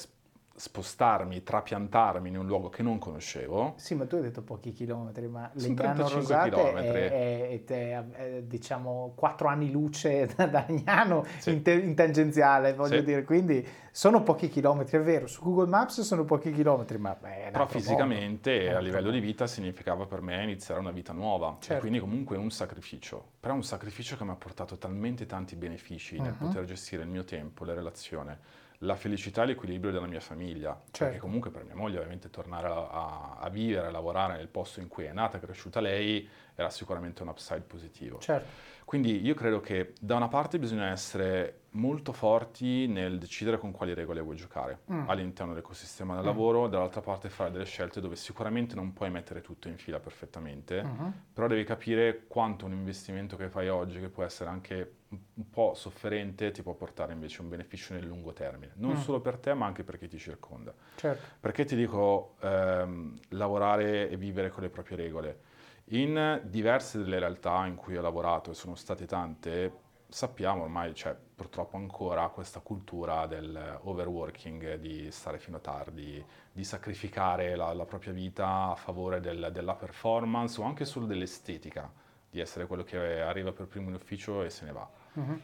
spostarmi, 0.59 1.41
trapiantarmi 1.41 2.27
in 2.27 2.37
un 2.37 2.45
luogo 2.45 2.67
che 2.67 2.83
non 2.83 2.97
conoscevo. 2.97 3.75
Sì, 3.77 3.95
ma 3.95 4.05
tu 4.05 4.15
hai 4.15 4.23
detto 4.23 4.41
pochi 4.41 4.73
chilometri, 4.73 5.29
ma 5.29 5.49
Legnano 5.53 6.09
Rosate 6.09 6.73
è, 6.73 7.63
è, 7.63 7.63
è, 7.63 8.09
è, 8.11 8.41
diciamo 8.43 9.13
4 9.15 9.47
anni 9.47 9.71
luce 9.71 10.29
da, 10.35 10.65
Legnano 10.67 11.25
sì. 11.37 11.51
in, 11.51 11.61
te, 11.61 11.71
in, 11.71 11.95
tangenziale, 11.95 12.73
voglio 12.73 12.97
sì. 12.97 13.05
dire, 13.05 13.23
quindi 13.23 13.65
sono 13.91 14.21
pochi 14.21 14.49
chilometri, 14.49 14.97
è 14.97 15.01
vero, 15.01 15.27
su 15.27 15.41
Google 15.41 15.67
Maps 15.67 16.01
sono 16.01 16.25
pochi 16.25 16.51
chilometri, 16.51 16.97
ma 16.97 17.15
beh, 17.17 17.51
Però 17.51 17.65
fisicamente 17.65 18.65
modo. 18.65 18.77
a 18.77 18.81
livello 18.81 19.11
di 19.11 19.21
vita 19.21 19.47
significava 19.47 20.07
per 20.07 20.19
me 20.19 20.43
iniziare 20.43 20.81
una 20.81 20.91
vita 20.91 21.13
nuova 21.13 21.55
certo. 21.59 21.75
e 21.75 21.79
quindi 21.79 21.99
comunque 21.99 22.35
un 22.35 22.51
sacrificio, 22.51 23.23
però 23.39 23.53
un 23.53 23.63
sacrificio 23.63 24.17
che 24.17 24.25
mi 24.25 24.31
ha 24.31 24.35
portato 24.35 24.77
talmente 24.77 25.25
tanti 25.25 25.55
benefici 25.55 26.17
uh-huh. 26.17 26.23
nel 26.23 26.35
mhm. 26.37 26.47
poter 26.47 26.65
gestire 26.65 27.03
il 27.03 27.09
mio 27.09 27.23
tempo, 27.23 27.63
le 27.63 27.73
relazioni 27.73 28.35
la 28.79 28.95
felicità 28.95 29.43
e 29.43 29.47
l'equilibrio 29.47 29.91
della 29.91 30.07
mia 30.07 30.19
famiglia. 30.19 30.79
Certo. 30.85 31.03
Perché 31.03 31.19
comunque 31.19 31.49
per 31.49 31.63
mia 31.63 31.75
moglie 31.75 31.97
ovviamente 31.97 32.29
tornare 32.29 32.67
a, 32.67 33.37
a, 33.39 33.49
vivere, 33.49 33.87
a 33.87 33.91
lavorare 33.91 34.37
nel 34.37 34.47
posto 34.47 34.79
in 34.79 34.87
cui 34.87 35.05
è 35.05 35.11
nata 35.11 35.37
e 35.37 35.41
cresciuta 35.41 35.81
lei 35.81 36.27
era 36.55 36.69
sicuramente 36.69 37.21
un 37.21 37.29
upside 37.29 37.61
positivo. 37.61 38.19
Certo. 38.19 38.77
Quindi 38.85 39.23
io 39.23 39.35
credo 39.35 39.59
che 39.59 39.93
da 39.99 40.15
una 40.15 40.27
parte 40.27 40.57
bisogna 40.59 40.89
essere 40.89 41.61
molto 41.71 42.13
forti 42.13 42.87
nel 42.87 43.19
decidere 43.19 43.57
con 43.57 43.71
quali 43.71 43.93
regole 43.93 44.21
vuoi 44.21 44.35
giocare 44.35 44.79
mm. 44.91 45.09
all'interno 45.09 45.53
dell'ecosistema 45.53 46.15
del 46.15 46.23
mm. 46.23 46.25
lavoro, 46.25 46.67
dall'altra 46.67 47.01
parte 47.01 47.29
fare 47.29 47.51
delle 47.51 47.65
scelte 47.65 48.01
dove 48.01 48.15
sicuramente 48.15 48.75
non 48.75 48.93
puoi 48.93 49.11
mettere 49.11 49.41
tutto 49.41 49.67
in 49.67 49.77
fila 49.77 49.99
perfettamente, 49.99 50.83
mm-hmm. 50.83 51.09
però 51.33 51.47
devi 51.47 51.63
capire 51.63 52.25
quanto 52.27 52.65
un 52.65 52.71
investimento 52.71 53.35
che 53.35 53.49
fai 53.49 53.69
oggi, 53.69 53.99
che 53.99 54.09
può 54.09 54.23
essere 54.23 54.49
anche 54.49 54.93
un 55.09 55.49
po' 55.49 55.73
sofferente, 55.75 56.51
ti 56.51 56.61
può 56.61 56.73
portare 56.73 57.13
invece 57.13 57.41
un 57.41 57.49
beneficio 57.49 57.93
nel 57.93 58.05
lungo 58.05 58.33
termine, 58.33 58.73
non 58.75 58.93
mm. 58.93 59.01
solo 59.01 59.19
per 59.19 59.37
te 59.37 59.53
ma 59.53 59.65
anche 59.65 59.83
per 59.83 59.97
chi 59.97 60.07
ti 60.07 60.17
circonda. 60.17 60.73
Certo. 60.95 61.25
Perché 61.39 61.65
ti 61.65 61.75
dico 61.75 62.35
ehm, 62.41 63.17
lavorare 63.29 64.09
e 64.09 64.17
vivere 64.17 64.49
con 64.49 64.63
le 64.63 64.69
proprie 64.69 64.97
regole? 64.97 65.39
In 65.91 66.41
diverse 66.43 66.99
delle 66.99 67.17
realtà 67.17 67.65
in 67.65 67.75
cui 67.75 67.97
ho 67.97 68.01
lavorato, 68.01 68.51
e 68.51 68.53
sono 68.53 68.75
state 68.75 69.07
tante, 69.07 69.87
sappiamo 70.09 70.63
ormai 70.63 70.91
c'è 70.93 71.15
purtroppo 71.15 71.77
ancora 71.77 72.27
questa 72.29 72.59
cultura 72.59 73.27
del 73.27 73.79
overworking, 73.83 74.75
di 74.75 75.09
stare 75.11 75.37
fino 75.37 75.57
a 75.57 75.59
tardi, 75.59 76.23
di 76.51 76.63
sacrificare 76.63 77.55
la, 77.55 77.71
la 77.73 77.85
propria 77.85 78.11
vita 78.11 78.71
a 78.71 78.75
favore 78.75 79.21
del, 79.21 79.49
della 79.53 79.75
performance 79.75 80.59
o 80.59 80.63
anche 80.63 80.85
solo 80.85 81.05
dell'estetica, 81.05 81.91
di 82.29 82.39
essere 82.39 82.65
quello 82.65 82.83
che 82.83 83.21
arriva 83.21 83.51
per 83.51 83.67
primo 83.67 83.89
in 83.89 83.95
ufficio 83.95 84.43
e 84.43 84.49
se 84.49 84.65
ne 84.65 84.71
va. 84.71 84.89
Uh-huh. 85.13 85.39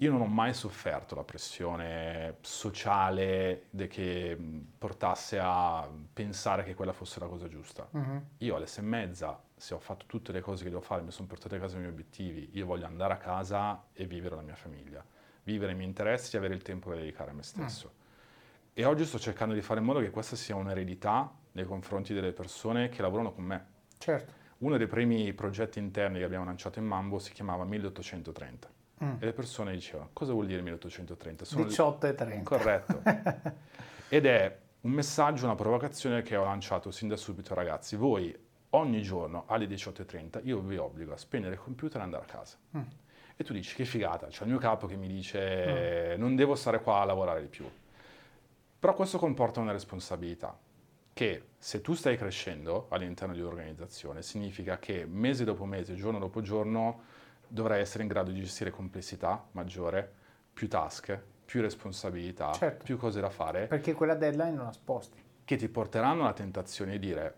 Io 0.00 0.12
non 0.12 0.20
ho 0.20 0.26
mai 0.26 0.54
sofferto 0.54 1.14
la 1.14 1.24
pressione 1.24 2.36
sociale 2.40 3.64
che 3.88 4.38
portasse 4.78 5.40
a 5.40 5.88
pensare 6.12 6.62
che 6.62 6.74
quella 6.74 6.92
fosse 6.92 7.18
la 7.18 7.26
cosa 7.26 7.48
giusta. 7.48 7.88
Uh-huh. 7.90 8.22
Io 8.38 8.54
alle 8.54 8.66
sei 8.66 8.84
e 8.84 8.86
mezza 8.86 9.42
se 9.58 9.74
ho 9.74 9.78
fatto 9.78 10.06
tutte 10.06 10.32
le 10.32 10.40
cose 10.40 10.64
che 10.64 10.70
devo 10.70 10.80
fare, 10.80 11.02
mi 11.02 11.10
sono 11.10 11.26
portato 11.26 11.54
a 11.54 11.58
casa 11.58 11.76
i 11.76 11.80
miei 11.80 11.90
obiettivi, 11.90 12.50
io 12.52 12.66
voglio 12.66 12.86
andare 12.86 13.12
a 13.12 13.16
casa 13.16 13.86
e 13.92 14.06
vivere 14.06 14.36
la 14.36 14.42
mia 14.42 14.54
famiglia, 14.54 15.04
vivere 15.42 15.72
i 15.72 15.74
miei 15.74 15.88
interessi 15.88 16.36
e 16.36 16.38
avere 16.38 16.54
il 16.54 16.62
tempo 16.62 16.90
da 16.90 16.96
dedicare 16.96 17.30
a 17.30 17.34
me 17.34 17.42
stesso. 17.42 17.92
Mm. 17.94 17.98
E 18.74 18.84
oggi 18.84 19.04
sto 19.04 19.18
cercando 19.18 19.54
di 19.54 19.60
fare 19.60 19.80
in 19.80 19.86
modo 19.86 19.98
che 20.00 20.10
questa 20.10 20.36
sia 20.36 20.54
un'eredità 20.54 21.32
nei 21.52 21.64
confronti 21.64 22.14
delle 22.14 22.32
persone 22.32 22.88
che 22.88 23.02
lavorano 23.02 23.32
con 23.32 23.44
me. 23.44 23.66
Certo. 23.98 24.32
Uno 24.58 24.76
dei 24.76 24.86
primi 24.86 25.32
progetti 25.32 25.78
interni 25.78 26.18
che 26.18 26.24
abbiamo 26.24 26.44
lanciato 26.44 26.78
in 26.78 26.84
Mambo 26.84 27.18
si 27.18 27.32
chiamava 27.32 27.64
1830 27.64 28.68
mm. 29.02 29.10
e 29.18 29.24
le 29.24 29.32
persone 29.32 29.72
dicevano 29.72 30.10
cosa 30.12 30.32
vuol 30.32 30.46
dire 30.46 30.62
1830? 30.62 31.44
Sono 31.44 31.64
18 31.64 32.06
e 32.06 32.14
30. 32.14 32.42
Corretto. 32.42 33.02
Ed 34.08 34.26
è 34.26 34.58
un 34.82 34.90
messaggio, 34.92 35.44
una 35.44 35.54
provocazione 35.54 36.22
che 36.22 36.36
ho 36.36 36.44
lanciato 36.44 36.90
sin 36.90 37.08
da 37.08 37.16
subito 37.16 37.54
ragazzi. 37.54 37.96
Voi 37.96 38.46
ogni 38.70 39.02
giorno 39.02 39.44
alle 39.46 39.66
18.30 39.66 40.40
io 40.44 40.60
vi 40.60 40.76
obbligo 40.76 41.12
a 41.12 41.16
spegnere 41.16 41.54
il 41.54 41.60
computer 41.60 42.00
e 42.00 42.04
andare 42.04 42.24
a 42.24 42.26
casa. 42.26 42.56
Mm. 42.76 42.82
E 43.36 43.44
tu 43.44 43.52
dici 43.52 43.74
che 43.74 43.84
figata, 43.84 44.26
c'è 44.26 44.42
il 44.44 44.50
mio 44.50 44.58
capo 44.58 44.86
che 44.86 44.96
mi 44.96 45.06
dice 45.06 46.16
mm. 46.16 46.20
non 46.20 46.34
devo 46.36 46.54
stare 46.54 46.80
qua 46.80 47.00
a 47.00 47.04
lavorare 47.04 47.40
di 47.40 47.48
più. 47.48 47.68
Però 48.80 48.94
questo 48.94 49.18
comporta 49.18 49.60
una 49.60 49.72
responsabilità 49.72 50.56
che 51.12 51.42
se 51.58 51.80
tu 51.80 51.94
stai 51.94 52.16
crescendo 52.16 52.86
all'interno 52.90 53.34
di 53.34 53.40
un'organizzazione 53.40 54.22
significa 54.22 54.78
che 54.78 55.04
mese 55.04 55.44
dopo 55.44 55.64
mese, 55.64 55.94
giorno 55.94 56.20
dopo 56.20 56.42
giorno 56.42 57.02
dovrai 57.48 57.80
essere 57.80 58.04
in 58.04 58.08
grado 58.08 58.30
di 58.30 58.40
gestire 58.40 58.70
complessità 58.70 59.44
maggiore, 59.52 60.12
più 60.52 60.68
task, 60.68 61.20
più 61.44 61.60
responsabilità, 61.60 62.52
certo. 62.52 62.84
più 62.84 62.98
cose 62.98 63.20
da 63.20 63.30
fare. 63.30 63.66
Perché 63.66 63.94
quella 63.94 64.14
deadline 64.14 64.52
non 64.52 64.66
la 64.66 64.72
sposti. 64.72 65.20
Che 65.42 65.56
ti 65.56 65.68
porteranno 65.68 66.22
alla 66.22 66.34
tentazione 66.34 66.92
di 66.92 66.98
dire 66.98 67.34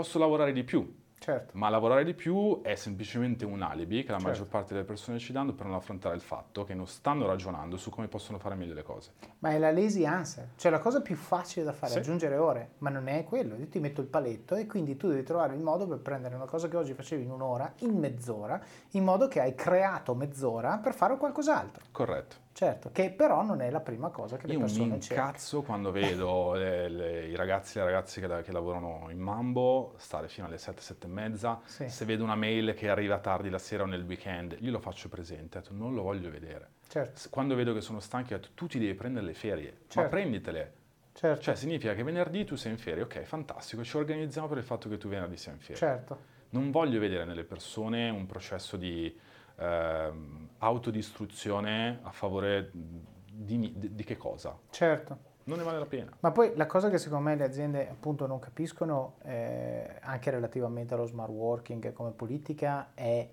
posso 0.00 0.18
lavorare 0.18 0.52
di 0.52 0.64
più. 0.64 0.98
Certo. 1.18 1.52
Ma 1.52 1.68
lavorare 1.68 2.02
di 2.02 2.14
più 2.14 2.62
è 2.62 2.74
semplicemente 2.76 3.44
un 3.44 3.60
alibi 3.60 4.02
che 4.02 4.10
la 4.10 4.16
certo. 4.16 4.28
maggior 4.28 4.46
parte 4.46 4.72
delle 4.72 4.86
persone 4.86 5.18
ci 5.18 5.32
danno 5.32 5.52
per 5.52 5.66
non 5.66 5.74
affrontare 5.74 6.14
il 6.14 6.22
fatto 6.22 6.64
che 6.64 6.72
non 6.72 6.86
stanno 6.86 7.26
ragionando 7.26 7.76
su 7.76 7.90
come 7.90 8.08
possono 8.08 8.38
fare 8.38 8.54
meglio 8.54 8.72
le 8.72 8.82
cose. 8.82 9.12
Ma 9.40 9.50
è 9.50 9.58
la 9.58 9.70
lazy 9.70 10.06
answer, 10.06 10.52
cioè 10.56 10.70
la 10.70 10.78
cosa 10.78 11.02
più 11.02 11.16
facile 11.16 11.66
da 11.66 11.74
fare, 11.74 11.92
sì. 11.92 11.98
aggiungere 11.98 12.38
ore, 12.38 12.70
ma 12.78 12.88
non 12.88 13.06
è 13.08 13.24
quello, 13.24 13.54
io 13.56 13.68
ti 13.68 13.78
metto 13.80 14.00
il 14.00 14.06
paletto 14.06 14.54
e 14.54 14.64
quindi 14.64 14.96
tu 14.96 15.08
devi 15.08 15.22
trovare 15.22 15.52
il 15.52 15.60
modo 15.60 15.86
per 15.86 15.98
prendere 15.98 16.34
una 16.34 16.46
cosa 16.46 16.68
che 16.68 16.78
oggi 16.78 16.94
facevi 16.94 17.22
in 17.22 17.30
un'ora, 17.30 17.70
in 17.80 17.98
mezz'ora, 17.98 18.58
in 18.92 19.04
modo 19.04 19.28
che 19.28 19.42
hai 19.42 19.54
creato 19.54 20.14
mezz'ora 20.14 20.78
per 20.78 20.94
fare 20.94 21.18
qualcos'altro. 21.18 21.84
Corretto. 21.92 22.36
Certo, 22.52 22.90
che 22.92 23.10
però 23.10 23.42
non 23.42 23.60
è 23.60 23.70
la 23.70 23.80
prima 23.80 24.10
cosa 24.10 24.36
che 24.36 24.46
le 24.46 24.54
Io 24.54 24.58
persone 24.58 25.00
cercano. 25.00 25.20
Io 25.20 25.24
mi 25.24 25.30
incazzo 25.30 25.62
quando 25.62 25.90
vedo 25.92 26.54
le, 26.58 26.88
le, 26.88 27.26
i 27.26 27.36
ragazzi 27.36 27.78
e 27.78 27.80
le 27.80 27.86
ragazze 27.86 28.20
che, 28.20 28.42
che, 28.42 28.52
lavorano 28.52 29.06
in 29.10 29.18
Mambo 29.18 29.94
stare 29.96 30.28
fino 30.28 30.46
alle 30.46 30.58
7, 30.58 30.80
7 30.80 31.06
e 31.06 31.10
mezza. 31.10 31.60
Sì. 31.64 31.88
Se 31.88 32.04
vedo 32.04 32.24
una 32.24 32.34
mail 32.34 32.74
che 32.74 32.88
arriva 32.88 33.18
tardi 33.18 33.48
la 33.48 33.58
sera 33.58 33.84
o 33.84 33.86
nel 33.86 34.02
weekend, 34.02 34.56
glielo 34.58 34.80
faccio 34.80 35.08
presente, 35.08 35.60
detto, 35.60 35.72
non 35.72 35.94
lo 35.94 36.02
voglio 36.02 36.30
vedere. 36.30 36.68
Certo. 36.88 37.28
Quando 37.30 37.54
vedo 37.54 37.72
che 37.72 37.80
sono 37.80 38.00
stanchi, 38.00 38.34
detto, 38.34 38.48
tu 38.54 38.66
ti 38.66 38.78
devi 38.78 38.94
prendere 38.94 39.24
le 39.24 39.34
ferie, 39.34 39.78
certo. 39.86 40.00
ma 40.00 40.08
prenditele. 40.08 40.72
Certo. 41.12 41.42
Cioè 41.42 41.54
significa 41.54 41.94
che 41.94 42.02
venerdì 42.02 42.44
tu 42.44 42.56
sei 42.56 42.72
in 42.72 42.78
ferie, 42.78 43.04
ok, 43.04 43.22
fantastico, 43.22 43.84
ci 43.84 43.96
organizziamo 43.96 44.48
per 44.48 44.58
il 44.58 44.64
fatto 44.64 44.88
che 44.88 44.98
tu 44.98 45.08
venerdì 45.08 45.36
sia 45.36 45.52
in 45.52 45.58
ferie. 45.58 45.76
Certo. 45.76 46.18
Non 46.50 46.70
voglio 46.70 46.98
vedere 46.98 47.24
nelle 47.24 47.44
persone 47.44 48.10
un 48.10 48.26
processo 48.26 48.76
di 48.76 49.16
eh, 49.60 50.12
autodistruzione 50.58 52.00
a 52.02 52.10
favore 52.10 52.70
di, 52.72 53.72
di, 53.76 53.94
di 53.94 54.04
che 54.04 54.16
cosa? 54.16 54.58
Certo. 54.70 55.28
Non 55.44 55.58
ne 55.58 55.64
vale 55.64 55.78
la 55.78 55.86
pena. 55.86 56.12
Ma 56.20 56.30
poi 56.30 56.52
la 56.54 56.66
cosa 56.66 56.90
che 56.90 56.98
secondo 56.98 57.24
me 57.24 57.36
le 57.36 57.44
aziende 57.44 57.88
appunto 57.88 58.26
non 58.26 58.38
capiscono, 58.38 59.16
eh, 59.22 59.96
anche 60.00 60.30
relativamente 60.30 60.94
allo 60.94 61.06
smart 61.06 61.30
working 61.30 61.92
come 61.92 62.10
politica, 62.10 62.90
è 62.94 63.28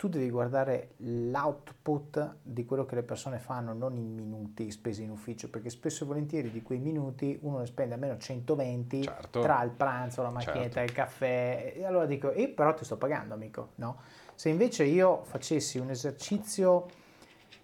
tu 0.00 0.08
devi 0.08 0.30
guardare 0.30 0.92
l'output 0.98 2.36
di 2.40 2.64
quello 2.64 2.86
che 2.86 2.94
le 2.94 3.02
persone 3.02 3.38
fanno, 3.38 3.74
non 3.74 3.98
i 3.98 4.02
minuti 4.02 4.70
spesi 4.70 5.02
in 5.02 5.10
ufficio, 5.10 5.50
perché 5.50 5.68
spesso 5.68 6.04
e 6.04 6.06
volentieri 6.06 6.50
di 6.50 6.62
quei 6.62 6.78
minuti 6.78 7.38
uno 7.42 7.58
ne 7.58 7.66
spende 7.66 7.92
almeno 7.92 8.16
120 8.16 9.02
certo. 9.02 9.40
tra 9.40 9.62
il 9.62 9.70
pranzo, 9.72 10.22
la 10.22 10.30
macchinetta, 10.30 10.76
certo. 10.76 10.80
il 10.80 10.92
caffè, 10.92 11.74
e 11.76 11.84
allora 11.84 12.06
dico, 12.06 12.30
e 12.30 12.48
però 12.48 12.72
ti 12.72 12.86
sto 12.86 12.96
pagando 12.96 13.34
amico, 13.34 13.72
no? 13.74 13.98
Se 14.40 14.48
invece 14.48 14.84
io 14.84 15.20
facessi 15.24 15.76
un 15.76 15.90
esercizio 15.90 16.86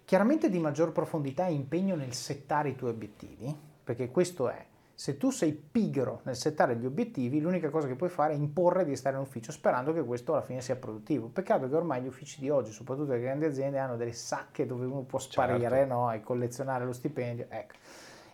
chiaramente 0.05 0.47
di 0.47 0.59
maggior 0.59 0.91
profondità 0.91 1.47
e 1.47 1.53
impegno 1.53 1.95
nel 1.95 2.13
settare 2.13 2.69
i 2.69 2.75
tuoi 2.75 2.91
obiettivi, 2.91 3.51
perché 3.83 4.11
questo 4.11 4.47
è, 4.47 4.63
se 4.93 5.17
tu 5.17 5.31
sei 5.31 5.53
pigro 5.53 6.21
nel 6.25 6.35
settare 6.35 6.75
gli 6.75 6.85
obiettivi, 6.85 7.39
l'unica 7.39 7.71
cosa 7.71 7.87
che 7.87 7.95
puoi 7.95 8.09
fare 8.09 8.33
è 8.33 8.35
imporre 8.35 8.85
di 8.85 8.95
stare 8.95 9.15
in 9.15 9.23
ufficio 9.23 9.51
sperando 9.51 9.91
che 9.91 10.03
questo 10.03 10.33
alla 10.33 10.43
fine 10.43 10.61
sia 10.61 10.75
produttivo. 10.75 11.29
Peccato 11.29 11.67
che 11.67 11.75
ormai 11.75 12.03
gli 12.03 12.07
uffici 12.07 12.39
di 12.39 12.51
oggi, 12.51 12.71
soprattutto 12.71 13.13
le 13.13 13.21
grandi 13.21 13.45
aziende, 13.45 13.79
hanno 13.79 13.97
delle 13.97 14.13
sacche 14.13 14.67
dove 14.67 14.85
uno 14.85 15.01
può 15.01 15.17
sparire 15.17 15.77
certo. 15.77 15.93
no? 15.95 16.13
e 16.13 16.21
collezionare 16.21 16.85
lo 16.85 16.93
stipendio. 16.93 17.47
Ecco. 17.49 17.73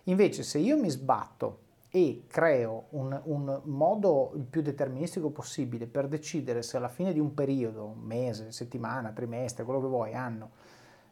Invece 0.02 0.42
se 0.42 0.58
io 0.58 0.76
mi 0.76 0.90
sbatto 0.90 1.60
e 1.96 2.24
creo 2.26 2.86
un, 2.90 3.20
un, 3.26 3.60
modo 3.66 4.32
il 4.34 4.42
più 4.42 4.62
deterministico 4.62 5.30
possibile 5.30 5.86
per 5.86 6.08
decidere 6.08 6.60
se 6.62 6.76
alla 6.76 6.88
fine 6.88 7.12
di 7.12 7.20
un 7.20 7.34
periodo, 7.34 7.94
mese, 7.96 8.50
settimana, 8.50 9.12
trimestre, 9.12 9.62
quello 9.62 9.80
che 9.80 9.86
vuoi, 9.86 10.12
anno, 10.12 10.50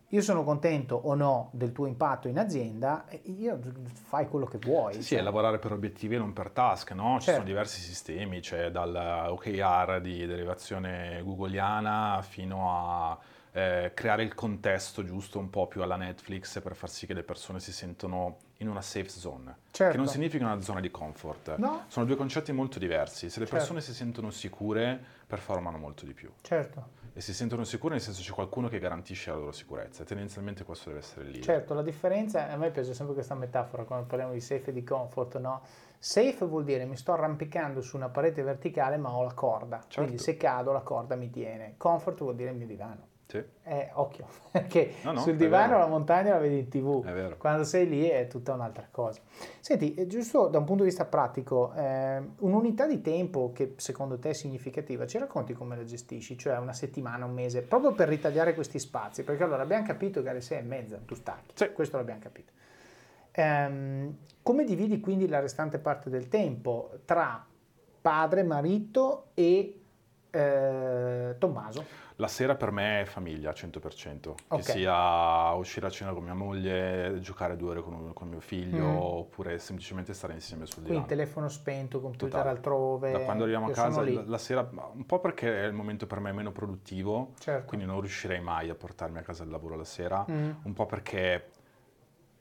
io 0.08 0.20
sono 0.22 0.42
contento 0.42 0.96
o 0.96 1.14
no 1.14 1.50
del 1.52 1.70
tuo 1.70 1.86
impatto 1.86 2.26
in 2.26 2.36
azienda, 2.36 3.04
io 3.26 3.60
fai 3.92 4.26
quello 4.26 4.44
che 4.44 4.58
vuoi. 4.58 4.94
Sì, 4.94 5.02
sì, 5.04 5.14
è 5.14 5.22
lavorare 5.22 5.60
per 5.60 5.70
obiettivi 5.70 6.16
e 6.16 6.18
non 6.18 6.32
per 6.32 6.50
task, 6.50 6.90
no? 6.90 7.14
Ci 7.20 7.26
certo. 7.26 7.32
sono 7.32 7.44
diversi 7.44 7.80
sistemi, 7.80 8.40
c'è 8.40 8.72
dal 8.72 9.28
OKR 9.28 10.00
di 10.00 10.26
derivazione 10.26 11.22
googoliana 11.22 12.20
fino 12.22 12.72
a 12.72 13.16
eh, 13.52 13.92
creare 13.94 14.22
il 14.22 14.34
contesto 14.34 15.04
giusto 15.04 15.38
un 15.38 15.50
po' 15.50 15.66
più 15.66 15.82
alla 15.82 15.96
Netflix 15.96 16.60
per 16.60 16.74
far 16.74 16.88
sì 16.88 17.06
che 17.06 17.12
le 17.12 17.22
persone 17.22 17.60
si 17.60 17.72
sentano 17.72 18.38
in 18.58 18.68
una 18.68 18.80
safe 18.80 19.08
zone, 19.08 19.56
certo. 19.70 19.92
che 19.92 19.98
non 19.98 20.08
significa 20.08 20.44
una 20.44 20.60
zona 20.60 20.80
di 20.80 20.90
comfort. 20.90 21.56
No. 21.56 21.84
Sono 21.88 22.06
due 22.06 22.16
concetti 22.16 22.52
molto 22.52 22.78
diversi. 22.78 23.28
Se 23.28 23.40
le 23.40 23.46
certo. 23.46 23.56
persone 23.56 23.80
si 23.80 23.92
sentono 23.92 24.30
sicure, 24.30 24.98
performano 25.26 25.76
molto 25.76 26.06
di 26.06 26.14
più. 26.14 26.30
Certo. 26.40 27.00
E 27.12 27.20
si 27.20 27.34
sentono 27.34 27.64
sicure 27.64 27.94
nel 27.94 28.02
senso 28.02 28.22
c'è 28.22 28.32
qualcuno 28.32 28.68
che 28.68 28.78
garantisce 28.78 29.30
la 29.30 29.36
loro 29.36 29.52
sicurezza. 29.52 30.02
E 30.02 30.06
tendenzialmente 30.06 30.64
questo 30.64 30.88
deve 30.88 31.00
essere 31.00 31.26
lì. 31.26 31.42
Certo, 31.42 31.74
la 31.74 31.82
differenza, 31.82 32.48
a 32.48 32.56
me 32.56 32.70
piace 32.70 32.94
sempre 32.94 33.14
questa 33.14 33.34
metafora 33.34 33.84
quando 33.84 34.06
parliamo 34.06 34.32
di 34.32 34.40
safe 34.40 34.70
e 34.70 34.72
di 34.72 34.84
comfort, 34.84 35.38
no? 35.38 35.62
Safe 35.98 36.44
vuol 36.46 36.64
dire 36.64 36.84
mi 36.84 36.96
sto 36.96 37.12
arrampicando 37.12 37.80
su 37.80 37.96
una 37.96 38.08
parete 38.08 38.42
verticale 38.42 38.96
ma 38.96 39.14
ho 39.14 39.22
la 39.22 39.34
corda, 39.34 39.78
certo. 39.80 40.02
quindi 40.02 40.18
se 40.18 40.36
cado 40.36 40.72
la 40.72 40.80
corda 40.80 41.16
mi 41.16 41.30
tiene. 41.30 41.74
Comfort 41.76 42.18
vuol 42.18 42.34
dire 42.34 42.50
il 42.50 42.56
mio 42.56 42.66
divano. 42.66 43.10
Sì. 43.32 43.42
Eh, 43.62 43.88
occhio, 43.94 44.26
perché 44.52 44.92
no, 45.04 45.12
no, 45.12 45.20
sul 45.20 45.36
divano 45.36 45.78
la 45.78 45.86
montagna 45.86 46.32
la 46.32 46.38
vedi 46.38 46.58
in 46.58 46.68
tv, 46.68 47.38
quando 47.38 47.64
sei 47.64 47.88
lì 47.88 48.06
è 48.06 48.26
tutta 48.26 48.52
un'altra 48.52 48.86
cosa. 48.90 49.22
Senti, 49.58 49.94
eh, 49.94 50.06
giusto 50.06 50.48
da 50.48 50.58
un 50.58 50.64
punto 50.64 50.82
di 50.82 50.90
vista 50.90 51.06
pratico, 51.06 51.72
eh, 51.72 52.20
un'unità 52.40 52.86
di 52.86 53.00
tempo 53.00 53.52
che 53.54 53.72
secondo 53.78 54.18
te 54.18 54.30
è 54.30 54.32
significativa, 54.34 55.06
ci 55.06 55.16
racconti 55.16 55.54
come 55.54 55.76
la 55.76 55.84
gestisci? 55.84 56.36
Cioè 56.36 56.58
una 56.58 56.74
settimana, 56.74 57.24
un 57.24 57.32
mese, 57.32 57.62
proprio 57.62 57.92
per 57.92 58.08
ritagliare 58.08 58.52
questi 58.52 58.78
spazi, 58.78 59.24
perché 59.24 59.42
allora 59.44 59.62
abbiamo 59.62 59.86
capito 59.86 60.22
che 60.22 60.28
alle 60.28 60.42
sei 60.42 60.58
e 60.58 60.62
mezza 60.62 61.00
tu 61.02 61.14
stacchi, 61.14 61.54
sì. 61.54 61.72
questo 61.72 61.96
l'abbiamo 61.96 62.20
capito. 62.20 62.52
Um, 63.34 64.14
come 64.42 64.64
dividi 64.64 65.00
quindi 65.00 65.26
la 65.26 65.40
restante 65.40 65.78
parte 65.78 66.10
del 66.10 66.28
tempo 66.28 66.98
tra 67.06 67.46
padre, 68.02 68.42
marito 68.42 69.28
e 69.32 69.81
Eh, 70.34 71.36
Tommaso. 71.38 71.84
La 72.16 72.26
sera 72.26 72.54
per 72.54 72.70
me 72.70 73.02
è 73.02 73.04
famiglia 73.04 73.50
100%, 73.50 74.28
okay. 74.28 74.56
che 74.56 74.62
sia 74.62 75.52
uscire 75.52 75.86
a 75.86 75.90
cena 75.90 76.12
con 76.12 76.22
mia 76.22 76.34
moglie, 76.34 77.18
giocare 77.20 77.56
due 77.56 77.70
ore 77.70 77.82
con, 77.82 78.12
con 78.14 78.28
mio 78.28 78.40
figlio 78.40 78.84
mm. 78.84 78.96
oppure 78.96 79.58
semplicemente 79.58 80.14
stare 80.14 80.32
insieme 80.32 80.64
sul 80.64 80.84
divano. 80.84 81.04
Quindi 81.04 81.20
telefono 81.20 81.48
spento, 81.48 82.00
computer 82.00 82.30
Totale. 82.30 82.48
altrove. 82.48 83.12
Da 83.12 83.18
quando 83.20 83.42
arriviamo 83.42 83.66
a 83.66 83.70
casa 83.72 84.02
la, 84.02 84.22
la, 84.24 84.38
sera, 84.38 84.66
un 84.70 85.04
po' 85.04 85.20
perché 85.20 85.64
è 85.64 85.66
il 85.66 85.74
momento 85.74 86.06
per 86.06 86.20
me 86.20 86.32
meno 86.32 86.50
produttivo, 86.50 87.32
certo. 87.38 87.66
quindi 87.66 87.86
non 87.86 88.00
riuscirei 88.00 88.40
mai 88.40 88.70
a 88.70 88.74
portarmi 88.74 89.18
a 89.18 89.22
casa 89.22 89.44
il 89.44 89.50
lavoro 89.50 89.76
la 89.76 89.84
sera, 89.84 90.24
mm. 90.30 90.50
un 90.62 90.72
po' 90.72 90.86
perché 90.86 91.50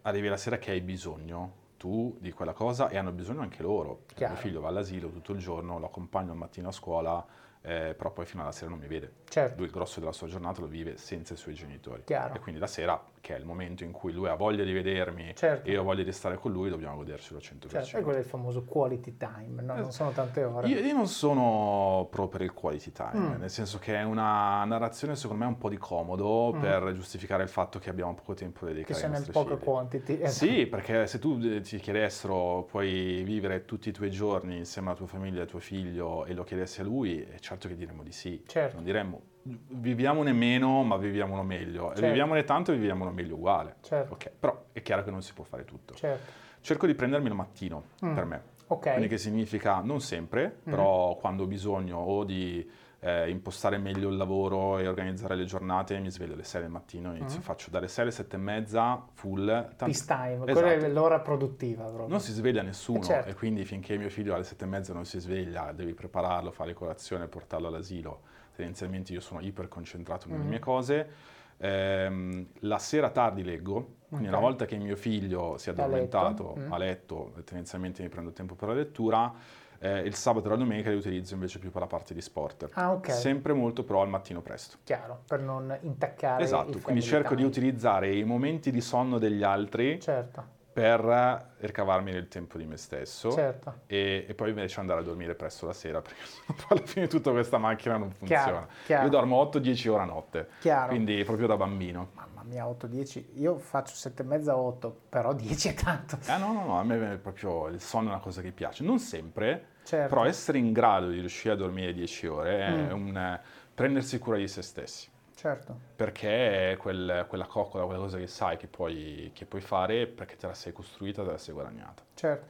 arrivi 0.03 0.29
la 0.29 0.37
sera 0.37 0.57
che 0.57 0.71
hai 0.71 0.81
bisogno 0.81 1.59
tu 1.77 2.15
di 2.19 2.31
quella 2.31 2.53
cosa 2.53 2.89
e 2.89 2.97
hanno 2.97 3.11
bisogno 3.11 3.41
anche 3.41 3.63
loro. 3.63 4.03
Chiaro. 4.13 4.33
Mio 4.33 4.41
figlio 4.41 4.61
va 4.61 4.67
all'asilo 4.67 5.09
tutto 5.09 5.31
il 5.31 5.39
giorno, 5.39 5.79
lo 5.79 5.87
accompagno 5.87 6.31
al 6.31 6.37
mattino 6.37 6.67
a 6.67 6.71
scuola, 6.71 7.25
eh, 7.63 7.93
però 7.95 8.11
poi 8.11 8.25
fino 8.25 8.41
alla 8.41 8.51
sera 8.51 8.69
non 8.69 8.79
mi 8.79 8.87
vede. 8.87 9.11
Certo. 9.29 9.55
Lui 9.57 9.65
il 9.65 9.71
grosso 9.71 9.99
della 9.99 10.11
sua 10.11 10.27
giornata 10.27 10.61
lo 10.61 10.67
vive 10.67 10.97
senza 10.97 11.33
i 11.33 11.37
suoi 11.37 11.53
genitori. 11.53 12.03
Chiaro. 12.05 12.33
E 12.33 12.39
quindi 12.39 12.59
la 12.59 12.67
sera, 12.67 13.01
che 13.21 13.35
è 13.35 13.37
il 13.39 13.45
momento 13.45 13.83
in 13.83 13.91
cui 13.91 14.11
lui 14.11 14.27
ha 14.27 14.33
voglia 14.33 14.63
di 14.63 14.73
vedermi 14.73 15.33
certo. 15.35 15.69
e 15.69 15.73
io 15.73 15.81
ho 15.81 15.83
voglia 15.83 16.03
di 16.03 16.11
stare 16.11 16.37
con 16.37 16.51
lui, 16.51 16.69
dobbiamo 16.69 16.95
godercelo 16.97 17.39
al 17.39 17.43
100%. 17.45 17.69
Certo. 17.69 17.97
E 17.97 18.01
quello 18.01 18.17
è 18.17 18.21
il 18.21 18.25
famoso 18.25 18.63
quality 18.65 19.15
time, 19.15 19.61
no? 19.61 19.75
non 19.75 19.87
eh, 19.87 19.91
sono 19.91 20.11
tante 20.11 20.43
ore. 20.43 20.67
Io, 20.67 20.79
io, 20.79 20.93
non 20.93 21.07
sono 21.07 22.07
pro 22.09 22.27
per 22.27 22.41
il 22.41 22.53
quality 22.53 22.91
time, 22.91 23.35
mm. 23.35 23.39
nel 23.39 23.49
senso 23.49 23.77
che 23.77 23.95
è 23.95 24.03
una 24.03 24.63
narrazione 24.65 25.15
secondo 25.15 25.43
me 25.43 25.49
un 25.49 25.57
po' 25.57 25.69
di 25.69 25.77
comodo 25.77 26.53
mm. 26.53 26.59
per 26.59 26.93
giustificare 26.93 27.43
il 27.43 27.49
fatto 27.49 27.79
che 27.79 27.89
abbiamo 27.89 28.13
poco 28.15 28.33
tempo 28.33 28.65
da 28.65 28.71
dedicare 28.71 28.99
che 28.99 29.05
ai 29.05 29.11
nostri 29.11 29.31
poco 29.31 29.57
quantity. 29.57 30.19
Esatto. 30.21 30.51
Sì, 30.51 30.65
perché 30.65 31.05
se 31.07 31.19
tu 31.19 31.39
eh, 31.41 31.61
ti 31.61 31.77
chiedessero 31.77 32.63
puoi 32.63 33.23
vivere 33.23 33.65
tutti 33.65 33.89
i 33.89 33.91
tuoi 33.91 34.09
giorni 34.09 34.57
insieme 34.57 34.89
alla 34.89 34.97
tua 34.97 35.07
famiglia 35.07 35.39
e 35.39 35.41
al 35.41 35.47
tuo 35.47 35.59
figlio 35.59 36.25
e 36.25 36.33
lo 36.33 36.43
chiedessi 36.43 36.81
a 36.81 36.83
lui, 36.83 37.21
è 37.21 37.37
certo 37.39 37.67
che 37.67 37.75
diremmo 37.75 38.03
di 38.03 38.11
sì 38.11 38.43
certo. 38.47 38.75
non 38.75 38.83
diremmo 38.83 39.21
viviamone 39.43 40.33
meno 40.33 40.83
ma 40.83 40.97
viviamolo 40.97 41.43
meglio, 41.43 41.87
certo. 41.87 42.05
viviamone 42.05 42.43
tanto 42.43 42.71
e 42.71 42.75
viviamolo 42.75 43.11
meglio 43.11 43.35
uguale. 43.35 43.77
Certo. 43.81 44.13
Okay. 44.13 44.31
Però 44.37 44.65
è 44.71 44.81
chiaro 44.81 45.03
che 45.03 45.11
non 45.11 45.21
si 45.21 45.33
può 45.33 45.43
fare 45.43 45.65
tutto. 45.65 45.93
Certo. 45.93 46.39
Cerco 46.61 46.85
di 46.85 46.93
prendermi 46.93 47.27
il 47.27 47.33
mattino 47.33 47.83
mm. 48.05 48.13
per 48.13 48.25
me. 48.25 48.41
Okay. 48.67 48.93
Quindi 48.93 49.09
che 49.09 49.17
significa 49.17 49.81
non 49.81 49.99
sempre, 49.99 50.59
mm. 50.59 50.69
però 50.69 51.15
quando 51.15 51.43
ho 51.43 51.47
bisogno 51.47 51.97
o 51.97 52.23
di 52.23 52.69
eh, 53.03 53.29
impostare 53.29 53.77
meglio 53.77 54.09
il 54.09 54.15
lavoro 54.15 54.77
e 54.77 54.87
organizzare 54.87 55.35
le 55.35 55.45
giornate, 55.45 55.97
mi 55.99 56.11
sveglio 56.11 56.33
alle 56.33 56.43
6 56.43 56.61
del 56.61 56.69
mattino, 56.69 57.15
inizio, 57.15 57.39
mm. 57.39 57.41
faccio 57.41 57.69
dalle 57.71 57.87
6 57.87 58.03
alle 58.03 58.11
7 58.11 58.35
e 58.35 58.39
mezza 58.39 59.03
full. 59.13 59.45
Tanto... 59.47 59.85
Peace 59.85 60.05
time, 60.05 60.33
esatto. 60.33 60.51
quella 60.53 60.71
è 60.71 60.77
esatto. 60.77 60.93
l'ora 60.93 61.19
produttiva 61.19 61.83
proprio. 61.85 62.07
Non 62.07 62.21
si 62.21 62.31
sveglia 62.31 62.61
nessuno 62.61 62.99
eh 62.99 63.03
certo. 63.03 63.29
e 63.29 63.33
quindi 63.33 63.65
finché 63.65 63.97
mio 63.97 64.09
figlio 64.09 64.35
alle 64.35 64.43
7 64.43 64.63
e 64.63 64.67
mezza 64.67 64.93
non 64.93 65.05
si 65.05 65.19
sveglia, 65.19 65.71
devi 65.71 65.93
prepararlo, 65.93 66.51
fare 66.51 66.73
colazione, 66.73 67.27
portarlo 67.27 67.67
all'asilo. 67.67 68.21
Tendenzialmente 68.61 69.11
io 69.11 69.21
sono 69.21 69.41
iper 69.41 69.67
concentrato 69.67 70.29
nelle 70.29 70.43
mm. 70.43 70.47
mie 70.47 70.59
cose. 70.59 71.09
Eh, 71.57 72.47
la 72.59 72.77
sera 72.77 73.09
tardi 73.09 73.43
leggo, 73.43 73.97
quindi 74.07 74.27
okay. 74.27 74.37
una 74.37 74.39
volta 74.39 74.65
che 74.65 74.77
mio 74.77 74.95
figlio 74.95 75.57
si 75.57 75.69
è 75.69 75.71
addormentato 75.73 76.53
letto, 76.55 76.59
mm. 76.59 76.71
a 76.71 76.77
letto 76.77 77.33
tendenzialmente 77.43 78.01
mi 78.01 78.09
prendo 78.09 78.31
tempo 78.31 78.55
per 78.55 78.69
la 78.69 78.73
lettura 78.73 79.33
eh, 79.81 80.01
il 80.01 80.13
sabato 80.13 80.45
e 80.45 80.49
la 80.51 80.57
domenica 80.57 80.91
li 80.91 80.95
utilizzo 80.95 81.33
invece 81.33 81.57
più 81.57 81.71
per 81.71 81.81
la 81.81 81.87
parte 81.87 82.13
di 82.13 82.21
sport. 82.21 82.69
Ah, 82.73 82.93
ok. 82.93 83.11
Sempre 83.11 83.53
molto 83.53 83.83
però 83.83 84.03
al 84.03 84.09
mattino 84.09 84.41
presto. 84.41 84.77
Chiaro, 84.83 85.23
per 85.27 85.41
non 85.41 85.75
intaccare 85.81 86.43
Esatto, 86.43 86.77
quindi 86.79 87.01
cerco 87.01 87.29
time. 87.29 87.41
di 87.41 87.47
utilizzare 87.47 88.15
i 88.15 88.23
momenti 88.23 88.69
di 88.69 88.81
sonno 88.81 89.17
degli 89.17 89.41
altri 89.41 89.99
certo. 89.99 90.59
Per 90.71 91.53
ricavarmi 91.57 92.11
del 92.11 92.27
tempo 92.27 92.57
di 92.57 92.65
me 92.65 92.77
stesso 92.77 93.31
certo. 93.31 93.81
e, 93.87 94.25
e, 94.27 94.33
poi 94.33 94.49
invece 94.49 94.79
andare 94.79 95.01
a 95.01 95.03
dormire 95.03 95.35
presto 95.35 95.65
la 95.65 95.73
sera 95.73 95.99
perché 96.01 96.21
alla 96.69 96.85
fine 96.85 97.07
tutta 97.07 97.31
questa 97.31 97.57
macchina 97.57 97.97
non 97.97 98.11
funziona. 98.11 98.43
Chiaro, 98.43 98.67
chiaro. 98.85 99.03
Io 99.03 99.09
dormo 99.09 99.43
8-10 99.43 99.89
ore 99.89 100.01
a 100.01 100.05
notte, 100.05 100.47
chiaro. 100.59 100.89
quindi 100.89 101.23
proprio 101.23 101.47
da 101.47 101.57
bambino. 101.57 102.11
Mamma 102.13 102.43
mia, 102.43 102.65
8-10, 102.65 103.25
io 103.35 103.57
faccio 103.57 103.93
7,5-8, 103.93 104.91
però 105.09 105.33
10 105.33 105.67
è 105.67 105.73
tanto. 105.73 106.17
Ah 106.27 106.37
no, 106.37 106.53
no, 106.53 106.65
no, 106.65 106.79
a 106.79 106.83
me 106.83 107.17
proprio 107.17 107.67
il 107.67 107.81
sonno 107.81 108.09
è 108.09 108.11
una 108.13 108.21
cosa 108.21 108.41
che 108.41 108.51
piace. 108.51 108.83
Non 108.83 108.99
sempre, 108.99 109.71
Certo. 109.83 110.13
Però 110.13 110.25
essere 110.25 110.57
in 110.57 110.71
grado 110.71 111.09
di 111.09 111.19
riuscire 111.19 111.53
a 111.53 111.57
dormire 111.57 111.93
10 111.93 112.27
ore 112.27 112.59
è 112.59 112.71
mm. 112.71 112.91
un 112.91 113.39
prendersi 113.73 114.19
cura 114.19 114.37
di 114.37 114.47
se 114.47 114.61
stessi. 114.61 115.09
Certo. 115.41 115.75
Perché 115.95 116.73
è 116.73 116.77
quel, 116.77 117.25
quella 117.27 117.47
coccola, 117.47 117.85
quella 117.85 117.97
cosa 117.97 118.19
che 118.19 118.27
sai 118.27 118.57
che 118.57 118.67
puoi, 118.67 119.31
che 119.33 119.47
puoi 119.47 119.61
fare 119.61 120.05
perché 120.05 120.35
te 120.35 120.45
la 120.45 120.53
sei 120.53 120.71
costruita, 120.71 121.23
te 121.23 121.31
la 121.31 121.37
sei 121.39 121.55
guadagnata. 121.55 122.03
Certo. 122.13 122.45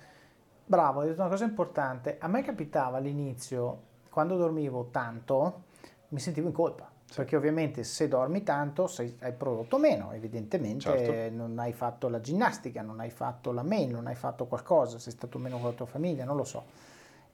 Bravo, 0.66 1.00
hai 1.00 1.08
detto 1.08 1.22
una 1.22 1.30
cosa 1.30 1.46
importante. 1.46 2.18
A 2.20 2.28
me 2.28 2.44
capitava 2.44 2.98
all'inizio, 2.98 3.80
quando 4.10 4.36
dormivo 4.36 4.90
tanto, 4.92 5.64
mi 6.10 6.20
sentivo 6.20 6.48
in 6.48 6.54
colpa. 6.54 6.92
Sì. 7.06 7.16
Perché 7.16 7.38
ovviamente 7.38 7.86
se 7.86 8.10
dormi 8.10 8.44
tanto 8.44 8.88
sei, 8.88 9.16
hai 9.22 9.32
prodotto 9.32 9.78
meno, 9.78 10.12
evidentemente 10.12 10.82
certo. 10.82 11.34
non 11.34 11.60
hai 11.60 11.72
fatto 11.72 12.10
la 12.10 12.20
ginnastica, 12.20 12.82
non 12.82 13.00
hai 13.00 13.10
fatto 13.10 13.54
la 13.54 13.64
mail, 13.64 13.92
non 13.92 14.08
hai 14.08 14.16
fatto 14.16 14.48
qualcosa, 14.48 15.00
sei 15.00 15.14
stato 15.14 15.38
meno 15.38 15.60
con 15.60 15.68
la 15.68 15.76
tua 15.76 15.86
famiglia, 15.86 16.26
non 16.26 16.36
lo 16.36 16.44
so. 16.44 16.66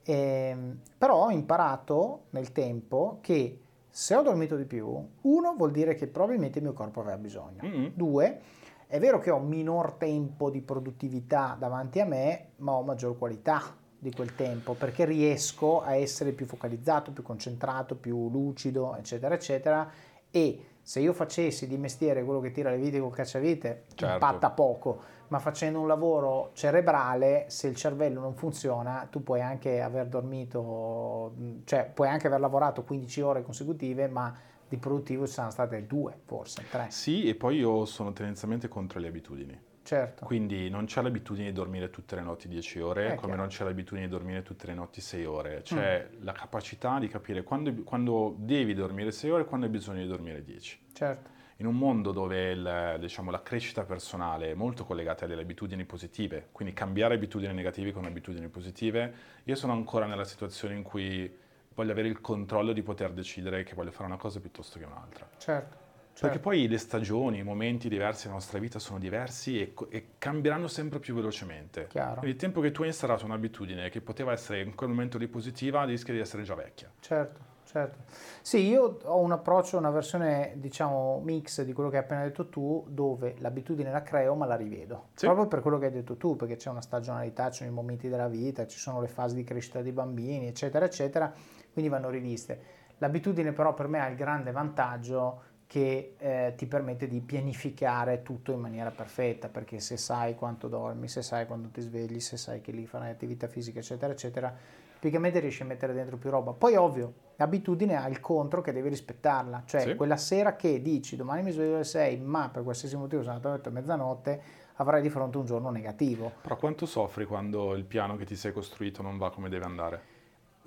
Eh, 0.04 0.56
però 0.96 1.26
ho 1.26 1.32
imparato 1.32 2.26
nel 2.30 2.52
tempo 2.52 3.18
che 3.22 3.62
se 3.90 4.16
ho 4.16 4.22
dormito 4.22 4.56
di 4.56 4.66
più, 4.66 4.88
uno 5.22 5.56
vuol 5.56 5.72
dire 5.72 5.96
che 5.96 6.08
probabilmente 6.08 6.60
il 6.60 6.66
mio 6.66 6.74
corpo 6.74 7.02
aveva 7.02 7.18
bisogno. 7.18 7.62
Mm-hmm. 7.64 7.86
Due, 7.94 8.42
è 8.88 9.00
vero 9.00 9.20
che 9.20 9.32
ho 9.32 9.40
minor 9.40 9.94
tempo 9.94 10.50
di 10.50 10.62
produttività 10.62 11.56
davanti 11.60 12.00
a 12.00 12.06
me, 12.06 12.50
ma 12.58 12.74
ho 12.74 12.84
maggior 12.84 13.18
qualità 13.18 13.76
di 14.00 14.12
quel 14.12 14.36
tempo 14.36 14.74
perché 14.74 15.06
riesco 15.06 15.82
a 15.82 15.96
essere 15.96 16.32
più 16.32 16.46
focalizzato, 16.46 17.12
più 17.12 17.24
concentrato, 17.24 17.96
più 17.96 18.30
lucido, 18.30 18.96
eccetera, 18.96 19.34
eccetera. 19.34 19.90
E 20.30 20.66
se 20.88 21.02
io 21.02 21.12
facessi 21.12 21.68
di 21.68 21.76
mestiere 21.76 22.24
quello 22.24 22.40
che 22.40 22.52
tira 22.52 22.70
le 22.70 22.78
vite 22.78 22.98
col 23.02 23.14
cacciavite, 23.14 23.84
certo. 23.94 24.14
impatta 24.14 24.52
poco 24.52 25.02
ma 25.28 25.40
facendo 25.40 25.82
un 25.82 25.88
lavoro 25.88 26.52
cerebrale, 26.54 27.48
se 27.50 27.68
il 27.68 27.76
cervello 27.76 28.22
non 28.22 28.36
funziona, 28.36 29.06
tu 29.12 29.22
puoi 29.22 29.42
anche 29.42 29.82
aver 29.82 30.08
dormito, 30.08 31.34
cioè 31.66 31.92
puoi 31.94 32.08
anche 32.08 32.28
aver 32.28 32.40
lavorato 32.40 32.86
15 32.86 33.20
ore 33.20 33.44
consecutive, 33.44 34.08
ma 34.08 34.34
di 34.66 34.78
produttivo 34.78 35.28
ci 35.28 35.34
saranno 35.34 35.52
state 35.52 35.86
due, 35.86 36.18
forse 36.24 36.64
tre. 36.72 36.88
Sì, 36.90 37.28
e 37.28 37.36
poi 37.36 37.58
io 37.58 37.84
sono 37.84 38.14
tendenzialmente 38.14 38.70
contro 38.70 39.02
le 39.02 39.10
abitudini. 39.10 39.60
Certo. 39.88 40.26
Quindi 40.26 40.70
non 40.70 40.84
c'è 40.84 41.02
l'abitudine 41.02 41.46
di 41.46 41.54
dormire 41.54 41.90
tutte 41.90 42.16
le 42.16 42.22
notti 42.22 42.50
10 42.50 42.82
ore, 42.82 43.06
È 43.06 43.16
come 43.16 43.28
chiaro. 43.28 43.38
non 43.38 43.48
c'è 43.48 43.64
l'abitudine 43.64 44.06
di 44.06 44.12
dormire 44.12 44.42
tutte 44.42 44.68
le 44.68 44.74
notti 44.74 45.00
6 45.00 45.24
ore. 45.24 45.62
C'è 45.64 46.10
mm. 46.12 46.24
la 46.26 46.34
capacità 46.34 47.00
di 47.00 47.08
capire 47.08 47.44
quando, 47.44 47.74
quando 47.84 48.36
devi 48.38 48.74
dormire 48.74 49.14
6 49.14 49.30
ore 49.30 49.44
e 49.44 49.46
quando 49.46 49.66
hai 49.66 49.72
bisogno 49.72 50.02
di 50.02 50.08
dormire 50.08 50.44
10. 50.44 50.80
Certo 50.92 51.36
in 51.60 51.66
un 51.66 51.76
mondo 51.76 52.12
dove 52.12 52.52
il, 52.52 52.98
diciamo, 53.00 53.32
la 53.32 53.42
crescita 53.42 53.84
personale 53.84 54.52
è 54.52 54.54
molto 54.54 54.86
collegata 54.86 55.26
alle 55.26 55.42
abitudini 55.42 55.86
positive, 55.86 56.50
quindi 56.52 56.72
cambiare 56.76 57.16
abitudini 57.16 57.52
negative 57.52 57.94
con 57.94 58.06
abitudini 58.06 58.48
positive, 58.48 59.14
io 59.44 59.56
sono 59.56 59.74
ancora 59.74 60.06
nella 60.06 60.24
situazione 60.24 60.76
in 60.76 60.84
cui 60.84 61.36
voglio 61.74 61.92
avere 61.92 62.10
il 62.10 62.22
controllo 62.22 62.74
di 62.74 62.84
poter 62.84 63.12
decidere 63.12 63.64
che 63.64 63.74
voglio 63.74 63.90
fare 63.92 64.06
una 64.06 64.18
cosa 64.18 64.40
piuttosto 64.40 64.78
che 64.78 64.86
un'altra. 64.86 65.28
Certo. 65.38 65.87
Perché 66.20 66.38
certo. 66.38 66.50
poi 66.50 66.68
le 66.68 66.78
stagioni, 66.78 67.40
i 67.40 67.44
momenti 67.44 67.90
diversi 67.90 68.24
della 68.24 68.36
nostra 68.36 68.58
vita 68.58 68.80
sono 68.80 68.98
diversi 68.98 69.62
e, 69.62 69.74
e 69.90 70.08
cambieranno 70.18 70.68
sempre 70.68 71.00
più 71.00 71.14
velocemente. 71.14 71.88
Chiaro. 71.88 72.26
Il 72.26 72.36
tempo 72.36 72.60
che 72.60 72.72
tu 72.72 72.82
hai 72.82 72.88
instaurato 72.88 73.26
un'abitudine 73.26 73.90
che 73.90 74.02
poteva 74.02 74.32
essere 74.32 74.62
in 74.62 74.74
quel 74.74 74.90
momento 74.90 75.18
di 75.18 75.28
positiva 75.28 75.84
rischia 75.84 76.14
di 76.14 76.20
essere 76.20 76.44
già 76.44 76.56
vecchia. 76.56 76.92
Certo 77.00 77.56
certo. 77.68 77.98
Sì, 78.42 78.66
io 78.66 78.98
ho 79.04 79.20
un 79.20 79.32
approccio, 79.32 79.78
una 79.78 79.92
versione 79.92 80.54
diciamo 80.56 81.20
mix 81.24 81.62
di 81.62 81.74
quello 81.74 81.90
che 81.90 81.98
hai 81.98 82.04
appena 82.04 82.24
detto 82.24 82.48
tu, 82.48 82.86
dove 82.90 83.36
l'abitudine 83.40 83.92
la 83.92 84.02
creo 84.02 84.34
ma 84.34 84.46
la 84.46 84.56
rivedo. 84.56 85.10
Sì. 85.14 85.26
Proprio 85.26 85.48
per 85.48 85.62
quello 85.62 85.78
che 85.78 85.86
hai 85.86 85.92
detto 85.92 86.18
tu, 86.18 86.36
perché 86.36 86.56
c'è 86.56 86.70
una 86.70 86.82
stagionalità, 86.82 87.52
ci 87.52 87.58
sono 87.58 87.70
i 87.70 87.74
momenti 87.74 88.08
della 88.10 88.28
vita, 88.28 88.66
ci 88.66 88.80
sono 88.80 89.02
le 89.02 89.08
fasi 89.08 89.36
di 89.36 89.44
crescita 89.44 89.82
dei 89.82 89.92
bambini, 89.92 90.48
eccetera, 90.48 90.86
eccetera, 90.86 91.32
quindi 91.72 91.92
vanno 91.92 92.10
riviste. 92.10 92.86
L'abitudine 93.00 93.52
però 93.52 93.74
per 93.74 93.88
me 93.88 94.00
ha 94.00 94.08
il 94.08 94.16
grande 94.16 94.52
vantaggio 94.52 95.42
che 95.68 96.16
eh, 96.18 96.54
ti 96.56 96.66
permette 96.66 97.08
di 97.08 97.20
pianificare 97.20 98.24
tutto 98.24 98.54
in 98.54 98.60
maniera 98.60 98.90
perfetta, 98.90 99.50
perché 99.50 99.80
se 99.82 99.98
sai 99.98 100.34
quanto 100.36 100.70
dormi, 100.70 101.10
se 101.10 101.22
sai 101.22 101.46
quando 101.46 101.68
ti 101.68 101.82
svegli, 101.82 102.22
se 102.22 102.38
sai 102.38 102.62
che 102.62 102.72
lì 102.72 102.86
farai 102.86 103.12
attività 103.12 103.48
fisica, 103.48 103.80
eccetera, 103.80 104.14
eccetera, 104.14 104.56
tipicamente 105.00 105.40
riesci 105.40 105.64
a 105.64 105.66
mettere 105.66 105.94
dentro 105.94 106.16
più 106.16 106.30
roba. 106.30 106.54
Poi 106.54 106.76
ovvio, 106.76 107.14
l'abitudine 107.36 107.98
ha 107.98 108.08
il 108.08 108.22
contro 108.22 108.62
che 108.62 108.72
devi 108.72 108.88
rispettarla, 108.88 109.64
cioè 109.66 109.82
sì. 109.82 109.96
quella 109.96 110.16
sera 110.16 110.56
che 110.56 110.82
dici 110.82 111.18
domani 111.18 111.44
mi 111.44 111.52
sveglio 111.52 111.76
alle 111.76 111.84
6, 111.84 112.18
ma 112.18 112.50
per 112.50 112.64
qualsiasi 112.64 112.96
motivo 112.96 113.22
sono 113.22 113.36
andato 113.36 113.54
a 113.54 113.58
letto 113.58 113.70
a 113.70 113.74
mezzanotte, 113.74 114.42
avrai 114.76 115.02
di 115.02 115.10
fronte 115.10 115.38
un 115.38 115.46
giorno 115.46 115.70
negativo. 115.70 116.32
Però 116.42 116.56
quanto 116.56 116.86
soffri 116.86 117.26
quando 117.26 117.76
il 117.76 117.84
piano 117.84 118.16
che 118.16 118.24
ti 118.24 118.38
sei 118.38 118.54
costruito 118.54 119.02
non 119.02 119.18
va 119.18 119.32
come 119.32 119.50
deve 119.50 119.66
andare? 119.66 120.16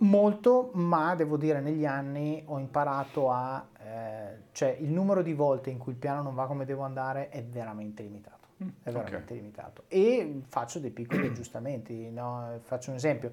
Molto, 0.03 0.70
ma 0.74 1.14
devo 1.14 1.36
dire 1.36 1.61
negli 1.61 1.84
anni 1.84 2.42
ho 2.46 2.59
imparato 2.59 3.30
a... 3.30 3.66
Eh, 3.78 4.36
cioè 4.53 4.76
il 4.80 4.90
numero 4.90 5.22
di 5.22 5.34
volte 5.34 5.70
in 5.70 5.78
cui 5.78 5.92
il 5.92 5.98
piano 5.98 6.22
non 6.22 6.34
va 6.34 6.46
come 6.46 6.64
devo 6.64 6.82
andare 6.82 7.28
è 7.28 7.42
veramente 7.42 8.03
limitato. 8.03 8.48
Mm, 8.62 8.68
è 8.82 8.90
veramente 8.90 9.32
okay. 9.32 9.36
limitato. 9.36 9.84
E 9.88 10.42
faccio 10.48 10.78
dei 10.78 10.90
piccoli 10.90 11.26
aggiustamenti, 11.28 12.11
no? 12.11 12.59
faccio 12.62 12.90
un 12.90 12.96
esempio 12.96 13.32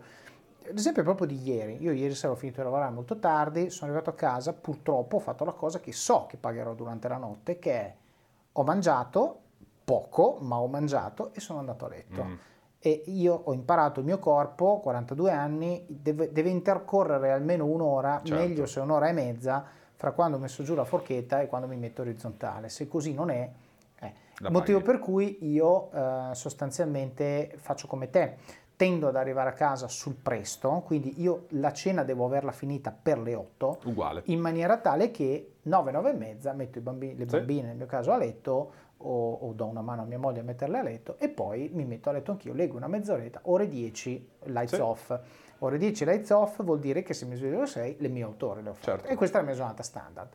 ad 0.70 0.78
esempio 0.78 1.01
proprio 1.03 1.28
di 1.28 1.41
ieri, 1.41 1.82
io 1.82 1.93
ieri 1.93 2.13
sera 2.13 2.34
ho 2.34 2.36
finito 2.36 2.57
di 2.57 2.65
lavorare 2.65 2.91
molto 2.91 3.18
tardi, 3.20 3.70
sono 3.70 3.89
arrivato 3.89 4.09
a 4.09 4.13
casa, 4.13 4.51
purtroppo 4.51 5.15
ho 5.15 5.20
fatto 5.20 5.45
la 5.45 5.53
cosa 5.53 5.80
che 5.80 5.93
so 5.93 6.26
che 6.28 6.36
pagherò 6.36 6.74
durante 6.74 7.07
la 7.07 7.15
notte, 7.15 7.57
che 7.57 7.72
è 7.72 7.95
ho 8.51 8.63
mangiato 8.63 9.41
poco, 9.86 10.39
ma 10.41 10.57
ho 10.57 10.68
mangiato 10.68 11.32
e 11.34 11.39
sono 11.39 11.59
andato 11.59 11.86
a 11.86 11.89
letto. 11.89 12.24
Mm. 12.24 12.34
E 12.80 13.03
io 13.07 13.41
ho 13.45 13.53
imparato 13.53 13.99
il 13.99 14.05
mio 14.05 14.19
corpo, 14.19 14.80
42 14.80 15.32
anni, 15.32 15.86
deve, 15.88 16.32
deve 16.32 16.49
intercorrere 16.49 17.32
almeno 17.32 17.65
un'ora, 17.65 18.21
certo. 18.23 18.41
meglio 18.41 18.65
se 18.65 18.80
un'ora 18.80 19.07
e 19.07 19.13
mezza, 19.13 19.65
fra 19.95 20.11
quando 20.11 20.38
ho 20.38 20.39
messo 20.39 20.63
giù 20.63 20.75
la 20.75 20.86
forchetta 20.86 21.41
e 21.41 21.47
quando 21.47 21.67
mi 21.67 21.78
metto 21.78 22.01
orizzontale. 22.01 22.69
Se 22.69 22.88
così 22.88 23.13
non 23.13 23.32
è, 23.32 23.49
eh. 23.99 24.13
il 24.39 24.51
motivo 24.51 24.82
per 24.82 24.99
cui 24.99 25.38
io 25.41 25.89
eh, 25.91 26.30
sostanzialmente 26.34 27.53
faccio 27.57 27.88
come 27.88 28.09
te 28.09 28.65
tendo 28.78 29.07
ad 29.07 29.15
arrivare 29.15 29.49
a 29.49 29.53
casa 29.53 29.88
sul 29.88 30.13
presto, 30.13 30.84
quindi 30.86 31.19
io 31.19 31.47
la 31.49 31.73
cena 31.73 32.03
devo 32.03 32.25
averla 32.25 32.51
finita 32.51 32.91
per 32.91 33.17
le 33.17 33.34
8, 33.34 33.80
Uguale. 33.86 34.21
in 34.25 34.39
maniera 34.39 34.78
tale 34.78 35.09
che 35.09 35.53
9, 35.63 35.91
9 35.91 36.11
e 36.11 36.13
mezza 36.13 36.53
metto 36.53 36.80
bambini, 36.80 37.17
le 37.17 37.25
bambine, 37.25 37.61
sì. 37.61 37.67
nel 37.67 37.75
mio 37.75 37.86
caso, 37.88 38.11
a 38.11 38.17
letto 38.17 38.71
o, 38.98 39.34
o, 39.34 39.54
do 39.54 39.66
una 39.66 39.82
mano 39.82 40.02
a 40.02 40.06
mia 40.06 40.18
moglie 40.18 40.39
a 40.39 40.43
metterle 40.43 40.80
a 40.80 40.84
letto 40.84 41.18
e 41.20 41.30
poi 41.30 41.70
mi 41.74 41.86
metto 41.86 42.10
a 42.10 42.14
letto 42.14 42.32
anch'io, 42.32 42.54
leggo 42.54 42.78
una 42.78 42.88
mezz'oretta, 42.88 43.41
ore 43.43 43.68
10 43.68 44.30
lights 44.45 44.76
sì. 44.76 44.82
off. 44.82 45.20
Ore 45.60 45.78
10 45.78 46.06
lights 46.06 46.30
off 46.30 46.64
vuol 46.64 46.80
dire 46.80 47.02
che 47.02 47.14
se 47.14 47.26
mi 47.26 47.36
sveglio 47.36 47.58
alle 47.58 47.68
6 47.68 47.98
le 48.00 48.08
mie 48.10 48.24
8 48.24 48.48
ore 48.48 48.62
le 48.62 48.70
ho 48.70 48.74
fatte. 48.74 48.91
Certo. 48.91 49.08
E 49.08 49.16
questa 49.16 49.38
è 49.38 49.41
la 49.41 49.48
mia 49.48 49.56
giornata 49.56 49.84
standard. 49.84 50.30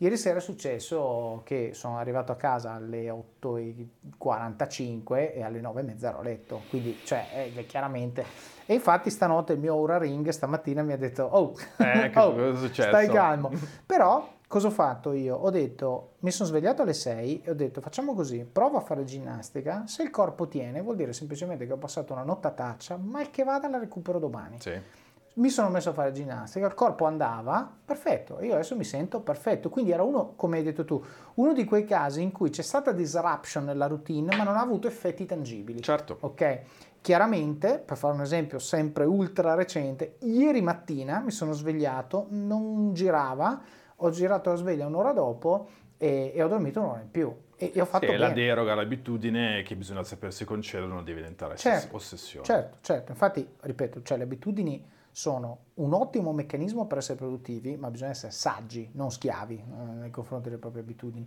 Ieri 0.00 0.16
sera 0.16 0.38
è 0.38 0.40
successo 0.40 1.42
che 1.44 1.70
sono 1.74 1.98
arrivato 1.98 2.30
a 2.30 2.36
casa 2.36 2.74
alle 2.74 3.08
8.45 3.08 5.34
e 5.34 5.42
alle 5.42 5.60
9.30 5.60 6.04
ero 6.04 6.18
a 6.18 6.22
letto, 6.22 6.62
quindi 6.68 7.00
cioè 7.04 7.50
eh, 7.56 7.66
chiaramente... 7.66 8.24
E 8.64 8.74
infatti 8.74 9.10
stanotte 9.10 9.54
il 9.54 9.58
mio 9.58 9.72
Aura 9.72 9.98
Ring 9.98 10.28
stamattina 10.28 10.82
mi 10.82 10.92
ha 10.92 10.96
detto 10.96 11.24
oh, 11.24 11.52
eh, 11.78 12.12
oh 12.14 12.68
stai 12.68 13.08
calmo. 13.08 13.50
Però 13.86 14.37
cosa 14.48 14.66
ho 14.66 14.70
fatto 14.70 15.12
io? 15.12 15.36
Ho 15.36 15.50
detto, 15.50 16.14
mi 16.20 16.32
sono 16.32 16.48
svegliato 16.48 16.82
alle 16.82 16.94
6 16.94 17.42
e 17.42 17.50
ho 17.50 17.54
detto 17.54 17.80
facciamo 17.80 18.14
così, 18.14 18.44
provo 18.50 18.78
a 18.78 18.80
fare 18.80 19.04
ginnastica, 19.04 19.86
se 19.86 20.02
il 20.02 20.10
corpo 20.10 20.48
tiene 20.48 20.80
vuol 20.80 20.96
dire 20.96 21.12
semplicemente 21.12 21.66
che 21.66 21.72
ho 21.72 21.78
passato 21.78 22.12
una 22.14 22.24
nottataccia, 22.24 22.96
mal 22.96 23.30
che 23.30 23.44
vada 23.44 23.68
la 23.68 23.78
recupero 23.78 24.18
domani. 24.18 24.58
Sì 24.58 25.06
mi 25.38 25.50
sono 25.50 25.68
messo 25.68 25.90
a 25.90 25.92
fare 25.92 26.12
ginnastica, 26.12 26.66
il 26.66 26.74
corpo 26.74 27.04
andava, 27.04 27.70
perfetto, 27.84 28.42
io 28.42 28.54
adesso 28.54 28.76
mi 28.76 28.84
sento 28.84 29.20
perfetto. 29.20 29.68
Quindi 29.68 29.92
era 29.92 30.02
uno, 30.02 30.32
come 30.34 30.58
hai 30.58 30.64
detto 30.64 30.84
tu, 30.84 31.02
uno 31.34 31.52
di 31.52 31.64
quei 31.64 31.84
casi 31.84 32.22
in 32.22 32.32
cui 32.32 32.50
c'è 32.50 32.62
stata 32.62 32.92
disruption 32.92 33.64
nella 33.64 33.86
routine, 33.86 34.36
ma 34.36 34.42
non 34.42 34.56
ha 34.56 34.60
avuto 34.60 34.88
effetti 34.88 35.26
tangibili. 35.26 35.80
Certo. 35.80 36.16
Ok? 36.20 36.60
Chiaramente, 37.00 37.78
per 37.78 37.96
fare 37.96 38.14
un 38.14 38.22
esempio 38.22 38.58
sempre 38.58 39.04
ultra 39.04 39.54
recente, 39.54 40.16
ieri 40.20 40.60
mattina 40.60 41.20
mi 41.20 41.30
sono 41.30 41.52
svegliato, 41.52 42.26
non 42.30 42.92
girava, 42.92 43.62
ho 44.00 44.10
girato 44.10 44.50
la 44.50 44.56
sveglia 44.56 44.86
un'ora 44.86 45.12
dopo 45.12 45.68
e, 45.96 46.32
e 46.34 46.42
ho 46.42 46.48
dormito 46.48 46.80
un'ora 46.80 47.00
in 47.00 47.10
più. 47.10 47.34
E, 47.56 47.72
e 47.74 47.80
ho 47.80 47.84
fatto 47.84 48.06
sì, 48.06 48.12
bene. 48.12 48.18
la 48.18 48.30
deroga, 48.30 48.74
l'abitudine 48.74 49.62
che 49.62 49.74
bisogna 49.74 50.04
sapersi 50.04 50.44
concedere 50.44 50.88
non 50.88 51.02
deve 51.04 51.20
diventare 51.20 51.56
certo, 51.56 51.96
ossessione. 51.96 52.44
Certo, 52.44 52.76
certo. 52.80 53.10
Infatti, 53.10 53.46
ripeto, 53.60 54.02
cioè 54.02 54.16
le 54.16 54.24
abitudini 54.24 54.96
sono 55.10 55.58
un 55.74 55.92
ottimo 55.94 56.32
meccanismo 56.32 56.86
per 56.86 56.98
essere 56.98 57.18
produttivi, 57.18 57.76
ma 57.76 57.90
bisogna 57.90 58.10
essere 58.10 58.30
saggi, 58.30 58.88
non 58.92 59.10
schiavi 59.10 59.56
eh, 59.56 59.92
nei 59.94 60.10
confronti 60.10 60.48
delle 60.48 60.60
proprie 60.60 60.82
abitudini. 60.82 61.26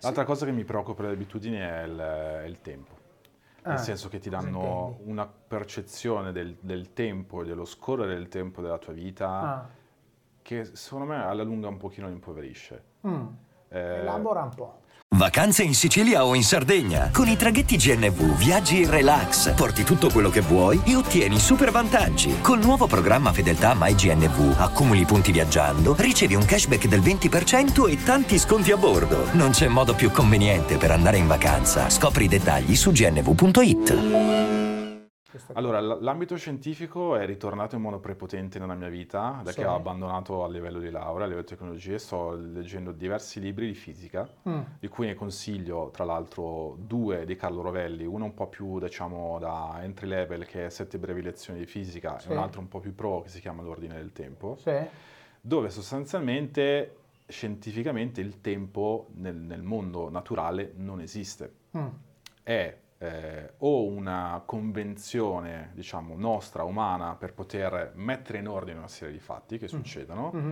L'altra 0.00 0.22
sì. 0.22 0.28
cosa 0.28 0.44
che 0.44 0.52
mi 0.52 0.64
preoccupa 0.64 1.00
delle 1.00 1.14
abitudini 1.14 1.56
è 1.56 1.82
il, 1.84 1.96
è 1.96 2.44
il 2.44 2.60
tempo. 2.60 2.98
Nel 3.62 3.74
ah, 3.74 3.78
senso 3.78 4.08
che 4.08 4.18
ti 4.18 4.30
danno 4.30 5.00
una 5.04 5.26
percezione 5.26 6.32
del, 6.32 6.56
del, 6.60 6.94
tempo 6.94 7.42
e 7.42 7.46
dello 7.46 7.66
scorrere 7.66 8.14
del 8.14 8.28
tempo 8.28 8.62
della 8.62 8.78
tua 8.78 8.94
vita 8.94 9.28
ah. 9.28 9.68
Che 10.42 10.70
secondo 10.72 11.06
me 11.06 11.22
alla 11.24 11.42
lunga 11.42 11.68
un 11.68 11.76
pochino 11.76 12.08
impoverisce. 12.08 12.82
Mm. 13.06 13.26
Eh, 13.68 13.78
Elabora 13.78 14.42
un 14.42 14.54
po'. 14.54 14.80
Vacanze 15.12 15.64
in 15.64 15.74
Sicilia 15.74 16.24
o 16.24 16.34
in 16.36 16.44
Sardegna. 16.44 17.10
Con 17.12 17.26
i 17.26 17.36
traghetti 17.36 17.76
GNV 17.76 18.36
viaggi 18.36 18.82
in 18.82 18.90
relax, 18.90 19.52
porti 19.54 19.82
tutto 19.82 20.08
quello 20.08 20.30
che 20.30 20.40
vuoi 20.40 20.80
e 20.86 20.94
ottieni 20.94 21.38
super 21.38 21.72
vantaggi. 21.72 22.40
Col 22.40 22.60
nuovo 22.60 22.86
programma 22.86 23.32
Fedeltà 23.32 23.74
MyGNV 23.76 24.54
accumuli 24.58 25.04
punti 25.04 25.32
viaggiando, 25.32 25.96
ricevi 25.98 26.36
un 26.36 26.44
cashback 26.44 26.86
del 26.86 27.00
20% 27.00 27.90
e 27.90 28.00
tanti 28.02 28.38
sconti 28.38 28.70
a 28.70 28.76
bordo. 28.76 29.32
Non 29.32 29.50
c'è 29.50 29.66
modo 29.66 29.94
più 29.94 30.12
conveniente 30.12 30.76
per 30.76 30.92
andare 30.92 31.16
in 31.16 31.26
vacanza. 31.26 31.90
Scopri 31.90 32.26
i 32.26 32.28
dettagli 32.28 32.76
su 32.76 32.92
gnv.it. 32.92 34.69
Allora, 35.52 35.80
l'ambito 35.80 36.36
scientifico 36.36 37.16
è 37.16 37.24
ritornato 37.26 37.76
in 37.76 37.82
modo 37.82 37.98
prepotente 37.98 38.58
nella 38.58 38.74
mia 38.74 38.88
vita, 38.88 39.40
da 39.42 39.50
sì. 39.52 39.60
che 39.60 39.66
ho 39.66 39.74
abbandonato 39.74 40.44
a 40.44 40.48
livello 40.48 40.78
di 40.78 40.90
laurea, 40.90 41.24
a 41.24 41.28
livello 41.28 41.42
di 41.42 41.48
tecnologie, 41.48 41.98
sto 41.98 42.32
leggendo 42.32 42.92
diversi 42.92 43.40
libri 43.40 43.66
di 43.66 43.74
fisica, 43.74 44.28
mm. 44.48 44.60
di 44.78 44.88
cui 44.88 45.06
ne 45.06 45.14
consiglio 45.14 45.90
tra 45.90 46.04
l'altro 46.04 46.76
due 46.78 47.24
di 47.24 47.36
Carlo 47.36 47.62
Rovelli, 47.62 48.04
uno 48.04 48.24
un 48.24 48.34
po' 48.34 48.48
più 48.48 48.78
diciamo 48.78 49.38
da 49.38 49.78
entry 49.82 50.08
level 50.08 50.46
che 50.46 50.66
è 50.66 50.70
Sette 50.70 50.98
brevi 50.98 51.22
lezioni 51.22 51.58
di 51.60 51.66
fisica 51.66 52.18
sì. 52.18 52.28
e 52.28 52.32
un 52.32 52.38
altro 52.38 52.60
un 52.60 52.68
po' 52.68 52.80
più 52.80 52.94
pro 52.94 53.22
che 53.22 53.28
si 53.28 53.40
chiama 53.40 53.62
L'ordine 53.62 53.94
del 53.94 54.12
tempo, 54.12 54.56
sì. 54.60 54.76
dove 55.40 55.70
sostanzialmente 55.70 56.96
scientificamente 57.28 58.20
il 58.20 58.40
tempo 58.40 59.06
nel, 59.14 59.36
nel 59.36 59.62
mondo 59.62 60.10
naturale 60.10 60.72
non 60.76 61.00
esiste. 61.00 61.52
Mm. 61.76 61.86
È 62.42 62.76
eh, 63.02 63.54
o 63.58 63.86
una 63.86 64.42
convenzione, 64.44 65.70
diciamo, 65.72 66.14
nostra, 66.16 66.64
umana, 66.64 67.14
per 67.14 67.32
poter 67.32 67.92
mettere 67.94 68.38
in 68.38 68.48
ordine 68.48 68.76
una 68.76 68.88
serie 68.88 69.14
di 69.14 69.20
fatti 69.20 69.56
che 69.56 69.64
mm. 69.64 69.68
succedono, 69.68 70.32
mm-hmm. 70.34 70.50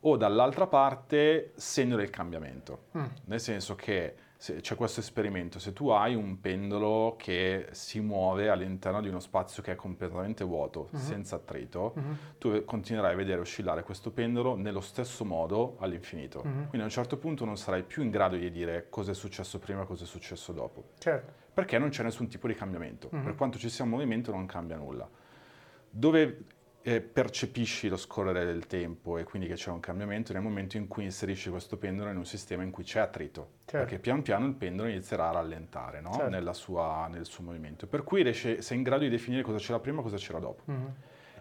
o 0.00 0.16
dall'altra 0.16 0.66
parte 0.66 1.52
segno 1.56 1.96
del 1.96 2.08
cambiamento. 2.08 2.84
Mm. 2.96 3.04
Nel 3.26 3.40
senso 3.40 3.74
che 3.74 4.14
c'è 4.38 4.74
questo 4.74 5.00
esperimento, 5.00 5.58
se 5.58 5.74
tu 5.74 5.90
hai 5.90 6.14
un 6.14 6.40
pendolo 6.40 7.16
che 7.18 7.68
si 7.72 8.00
muove 8.00 8.48
all'interno 8.48 9.02
di 9.02 9.08
uno 9.08 9.20
spazio 9.20 9.62
che 9.62 9.72
è 9.72 9.74
completamente 9.74 10.44
vuoto, 10.44 10.88
uh-huh. 10.90 10.98
senza 10.98 11.36
attrito, 11.36 11.92
uh-huh. 11.94 12.16
tu 12.38 12.64
continuerai 12.64 13.12
a 13.12 13.16
vedere 13.16 13.42
oscillare 13.42 13.82
questo 13.82 14.10
pendolo 14.10 14.56
nello 14.56 14.80
stesso 14.80 15.26
modo 15.26 15.76
all'infinito. 15.80 16.38
Uh-huh. 16.38 16.68
Quindi 16.68 16.80
a 16.80 16.84
un 16.84 16.88
certo 16.88 17.18
punto 17.18 17.44
non 17.44 17.58
sarai 17.58 17.82
più 17.82 18.02
in 18.02 18.08
grado 18.08 18.36
di 18.36 18.50
dire 18.50 18.86
cosa 18.88 19.10
è 19.10 19.14
successo 19.14 19.58
prima 19.58 19.82
e 19.82 19.84
cosa 19.84 20.04
è 20.04 20.06
successo 20.06 20.52
dopo. 20.52 20.84
Certo. 20.98 21.39
Perché 21.52 21.78
non 21.78 21.88
c'è 21.88 22.02
nessun 22.02 22.28
tipo 22.28 22.46
di 22.46 22.54
cambiamento. 22.54 23.08
Per 23.08 23.34
quanto 23.34 23.58
ci 23.58 23.68
sia 23.68 23.84
un 23.84 23.90
movimento 23.90 24.30
non 24.30 24.46
cambia 24.46 24.76
nulla. 24.76 25.08
Dove 25.90 26.44
eh, 26.82 27.00
percepisci 27.00 27.88
lo 27.88 27.96
scorrere 27.96 28.44
del 28.44 28.66
tempo 28.66 29.18
e 29.18 29.24
quindi 29.24 29.46
che 29.46 29.54
c'è 29.54 29.70
un 29.70 29.80
cambiamento 29.80 30.32
nel 30.32 30.40
momento 30.40 30.78
in 30.78 30.88
cui 30.88 31.04
inserisci 31.04 31.50
questo 31.50 31.76
pendolo 31.76 32.10
in 32.10 32.16
un 32.16 32.24
sistema 32.24 32.62
in 32.62 32.70
cui 32.70 32.84
c'è 32.84 33.00
attrito. 33.00 33.58
Certo. 33.66 33.86
Perché 33.86 33.98
pian 33.98 34.22
piano 34.22 34.46
il 34.46 34.54
pendolo 34.54 34.88
inizierà 34.88 35.28
a 35.28 35.32
rallentare 35.32 36.00
no? 36.00 36.12
certo. 36.12 36.52
sua, 36.52 37.08
nel 37.10 37.26
suo 37.26 37.44
movimento. 37.44 37.86
Per 37.86 38.02
cui 38.02 38.22
riesce, 38.22 38.62
sei 38.62 38.78
in 38.78 38.82
grado 38.82 39.02
di 39.02 39.10
definire 39.10 39.42
cosa 39.42 39.58
c'era 39.58 39.78
prima 39.78 40.00
e 40.00 40.02
cosa 40.02 40.16
c'era 40.16 40.38
dopo. 40.38 40.62
Mm-hmm. 40.70 40.86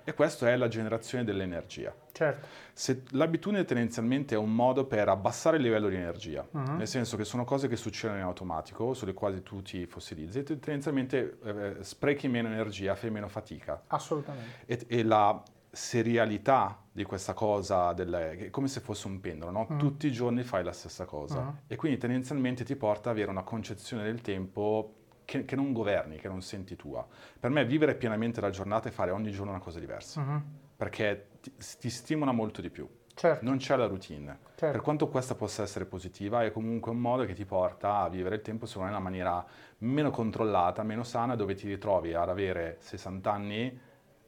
E 0.09 0.13
questa 0.15 0.49
è 0.49 0.55
la 0.55 0.67
generazione 0.67 1.23
dell'energia. 1.23 1.95
Certo. 2.11 2.47
Se 2.73 3.03
l'abitudine 3.09 3.63
tendenzialmente 3.63 4.33
è 4.33 4.37
un 4.39 4.55
modo 4.55 4.85
per 4.85 5.07
abbassare 5.07 5.57
il 5.57 5.63
livello 5.63 5.87
di 5.87 5.97
energia, 5.97 6.47
uh-huh. 6.49 6.77
nel 6.77 6.87
senso 6.87 7.15
che 7.15 7.23
sono 7.23 7.45
cose 7.45 7.67
che 7.67 7.75
succedono 7.75 8.17
in 8.17 8.25
automatico, 8.25 8.95
sulle 8.95 9.13
quali 9.13 9.43
tu 9.43 9.61
ti 9.61 9.85
fossilizzi, 9.85 10.39
e 10.39 10.43
tendenzialmente 10.43 11.37
eh, 11.43 11.75
sprechi 11.81 12.27
meno 12.27 12.47
energia, 12.47 12.95
fai 12.95 13.11
meno 13.11 13.27
fatica. 13.27 13.83
Assolutamente. 13.85 14.65
E, 14.65 14.83
e 14.87 15.03
la 15.03 15.43
serialità 15.69 16.81
di 16.91 17.03
questa 17.03 17.33
cosa, 17.33 17.93
del, 17.93 18.11
è 18.11 18.49
come 18.49 18.67
se 18.67 18.79
fosse 18.79 19.05
un 19.05 19.19
pendolo, 19.19 19.51
no? 19.51 19.67
uh-huh. 19.69 19.77
tutti 19.77 20.07
i 20.07 20.11
giorni 20.11 20.41
fai 20.41 20.63
la 20.63 20.71
stessa 20.71 21.05
cosa 21.05 21.37
uh-huh. 21.37 21.55
e 21.67 21.75
quindi 21.75 21.99
tendenzialmente 21.99 22.63
ti 22.63 22.75
porta 22.75 23.11
ad 23.11 23.15
avere 23.15 23.29
una 23.29 23.43
concezione 23.43 24.01
del 24.01 24.21
tempo 24.21 24.95
che, 25.29 25.45
che, 25.45 25.55
non 25.55 25.71
governi, 25.73 26.17
che 26.17 26.27
non 26.27 26.41
senti 26.41 26.75
tua. 26.75 27.05
Per 27.39 27.51
me 27.51 27.63
vivere 27.63 27.93
pienamente 27.93 28.41
la 28.41 28.49
giornata 28.49 28.89
e 28.89 28.91
fare 28.91 29.11
ogni 29.11 29.29
giorno 29.29 29.51
una 29.51 29.59
cosa 29.59 29.77
diversa, 29.77 30.19
uh-huh. 30.19 30.41
perché 30.75 31.27
ti, 31.39 31.53
ti, 31.79 31.89
stimola 31.91 32.31
molto 32.31 32.61
di 32.61 32.71
più. 32.71 32.89
Certo. 33.13 33.45
Non 33.45 33.57
c'è 33.57 33.75
la 33.75 33.85
routine. 33.85 34.39
Certo. 34.55 34.71
Per 34.71 34.81
quanto 34.81 35.07
questa 35.07 35.35
possa 35.35 35.61
essere 35.61 35.85
positiva, 35.85 36.43
è 36.43 36.51
comunque 36.51 36.91
un 36.91 36.97
modo 36.97 37.25
che 37.25 37.33
ti 37.33 37.45
porta 37.45 37.97
a 37.97 38.09
vivere 38.09 38.35
il 38.37 38.41
tempo 38.41 38.65
secondo 38.65 38.89
me 38.89 38.95
in 38.95 38.99
una 38.99 39.09
maniera 39.09 39.45
meno 39.79 40.09
controllata, 40.09 40.81
meno 40.81 41.03
sana, 41.03 41.35
dove 41.35 41.53
ti 41.53 41.67
ritrovi 41.67 42.15
ad 42.15 42.29
avere 42.29 42.77
60 42.79 43.31
anni 43.31 43.79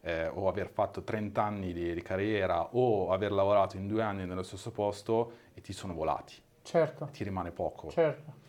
eh, 0.01 0.27
o 0.27 0.47
aver 0.47 0.69
fatto 0.69 1.03
30 1.03 1.41
anni 1.41 1.73
di, 1.73 1.93
di, 1.93 2.01
carriera 2.01 2.75
o 2.75 3.11
aver 3.11 3.31
lavorato 3.31 3.75
in 3.75 3.87
due 3.87 4.03
anni 4.03 4.25
nello 4.25 4.43
stesso 4.43 4.71
posto 4.71 5.31
e 5.55 5.61
ti 5.61 5.73
sono 5.73 5.93
volati. 5.93 6.35
Certo. 6.61 7.09
Ti 7.11 7.23
rimane 7.23 7.51
poco. 7.51 7.89
Certo. 7.89 8.40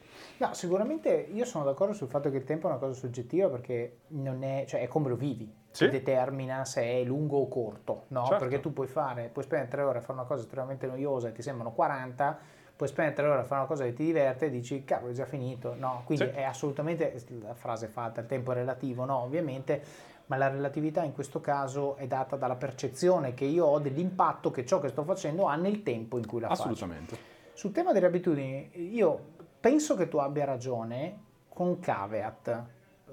No, 0.43 0.55
sicuramente 0.55 1.29
io 1.33 1.45
sono 1.45 1.63
d'accordo 1.63 1.93
sul 1.93 2.09
fatto 2.09 2.29
che 2.29 2.37
il 2.37 2.43
tempo 2.43 2.67
è 2.67 2.71
una 2.71 2.81
cosa 2.81 2.95
soggettiva 2.95 3.49
perché 3.49 3.99
non 4.09 4.43
è, 4.43 4.65
cioè 4.67 4.81
è 4.81 4.89
come 4.89 5.09
lo 5.09 5.15
vivi, 5.15 5.49
sì. 5.71 5.89
determina 5.89 6.65
se 6.65 6.83
è 6.83 7.05
lungo 7.05 7.39
o 7.39 7.47
corto, 7.47 8.07
no? 8.09 8.25
Certo. 8.27 8.43
Perché 8.43 8.59
tu 8.59 8.73
puoi 8.73 8.89
fare, 8.89 9.31
puoi 9.33 9.45
spendere 9.45 9.71
tre 9.71 9.83
ore 9.83 9.99
a 9.99 10.01
fare 10.01 10.15
una 10.15 10.27
cosa 10.27 10.43
estremamente 10.43 10.89
noiosa 10.89 11.29
e 11.29 11.33
ti 11.33 11.43
sembrano 11.43 11.71
40, 11.71 12.39
puoi 12.75 12.89
spendere 12.89 13.15
tre 13.15 13.29
ore 13.29 13.41
a 13.43 13.45
fare 13.45 13.61
una 13.61 13.69
cosa 13.69 13.85
che 13.85 13.93
ti 13.93 14.05
diverte 14.05 14.47
e 14.47 14.51
dici 14.51 14.83
cavolo 14.83 15.13
è 15.13 15.15
già 15.15 15.27
finito, 15.27 15.77
no? 15.79 16.03
Quindi 16.05 16.25
sì. 16.25 16.31
è 16.33 16.43
assolutamente, 16.43 17.23
la 17.41 17.55
frase 17.55 17.87
fatta, 17.87 18.21
il 18.21 18.27
tempo 18.27 18.51
è 18.51 18.55
relativo, 18.55 19.05
no? 19.05 19.19
Ovviamente, 19.19 19.81
ma 20.27 20.37
la 20.37 20.49
relatività 20.49 21.05
in 21.05 21.13
questo 21.13 21.41
caso 21.41 21.95
è 21.95 22.09
data 22.09 22.35
dalla 22.35 22.57
percezione 22.57 23.33
che 23.35 23.45
io 23.45 23.67
ho 23.67 23.79
dell'impatto 23.79 24.51
che 24.51 24.67
ciò 24.67 24.81
che 24.81 24.89
sto 24.89 25.05
facendo 25.05 25.45
ha 25.45 25.55
nel 25.55 25.85
tempo 25.85 26.19
in 26.19 26.27
cui 26.27 26.41
la 26.41 26.49
Assolutamente. 26.49 27.15
faccio. 27.15 27.31
Sul 27.55 27.71
tema 27.71 27.93
delle 27.93 28.07
abitudini, 28.07 28.71
io 28.93 29.41
penso 29.63 29.95
che 29.95 30.09
tu 30.09 30.17
abbia 30.17 30.45
ragione 30.45 31.21
con 31.49 31.79
caveat, 31.79 32.65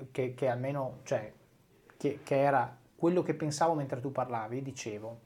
che, 0.10 0.34
che 0.34 0.47
almeno, 0.47 1.02
cioè, 1.04 1.32
che, 1.95 2.22
che 2.24 2.41
era 2.41 2.76
quello 2.95 3.22
che 3.22 3.36
pensavo 3.36 3.76
mentre 3.76 4.02
tu 4.02 4.12
parlavi, 4.12 4.64
dicevo, 4.64 5.20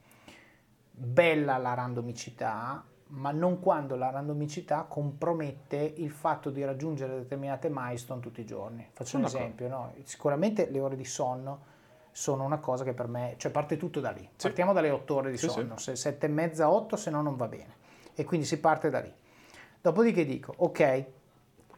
bella 0.90 1.56
la 1.56 1.72
randomicità, 1.72 2.84
ma 3.06 3.30
non 3.30 3.58
quando 3.58 3.96
la 3.96 4.10
randomicità 4.10 4.82
compromette 4.82 5.94
il 5.96 6.10
fatto 6.10 6.50
di 6.50 6.62
raggiungere 6.62 7.14
determinate 7.14 7.70
milestone 7.70 8.20
tutti 8.20 8.42
i 8.42 8.46
giorni. 8.46 8.86
Faccio 8.92 9.16
un 9.16 9.24
esempio, 9.24 9.66
no? 9.68 9.94
sicuramente 10.02 10.68
le 10.70 10.80
ore 10.80 10.94
di 10.94 11.06
sonno 11.06 11.72
sono 12.10 12.44
una 12.44 12.58
cosa 12.58 12.84
che 12.84 12.92
per 12.92 13.08
me, 13.08 13.34
cioè 13.38 13.50
parte 13.50 13.78
tutto 13.78 14.00
da 14.00 14.10
lì. 14.10 14.28
Sì. 14.36 14.46
Partiamo 14.46 14.74
dalle 14.74 14.90
8 14.90 15.14
ore 15.14 15.30
di 15.30 15.38
sì, 15.38 15.48
sonno, 15.48 15.78
sì. 15.78 15.84
se 15.84 15.96
sette 15.96 16.26
e 16.26 16.28
mezza, 16.28 16.70
8, 16.70 16.96
se 16.96 17.10
no 17.10 17.22
non 17.22 17.36
va 17.36 17.48
bene. 17.48 17.76
E 18.14 18.24
quindi 18.24 18.44
si 18.44 18.60
parte 18.60 18.90
da 18.90 19.00
lì. 19.00 19.12
Dopodiché 19.84 20.24
dico, 20.24 20.54
ok, 20.56 21.04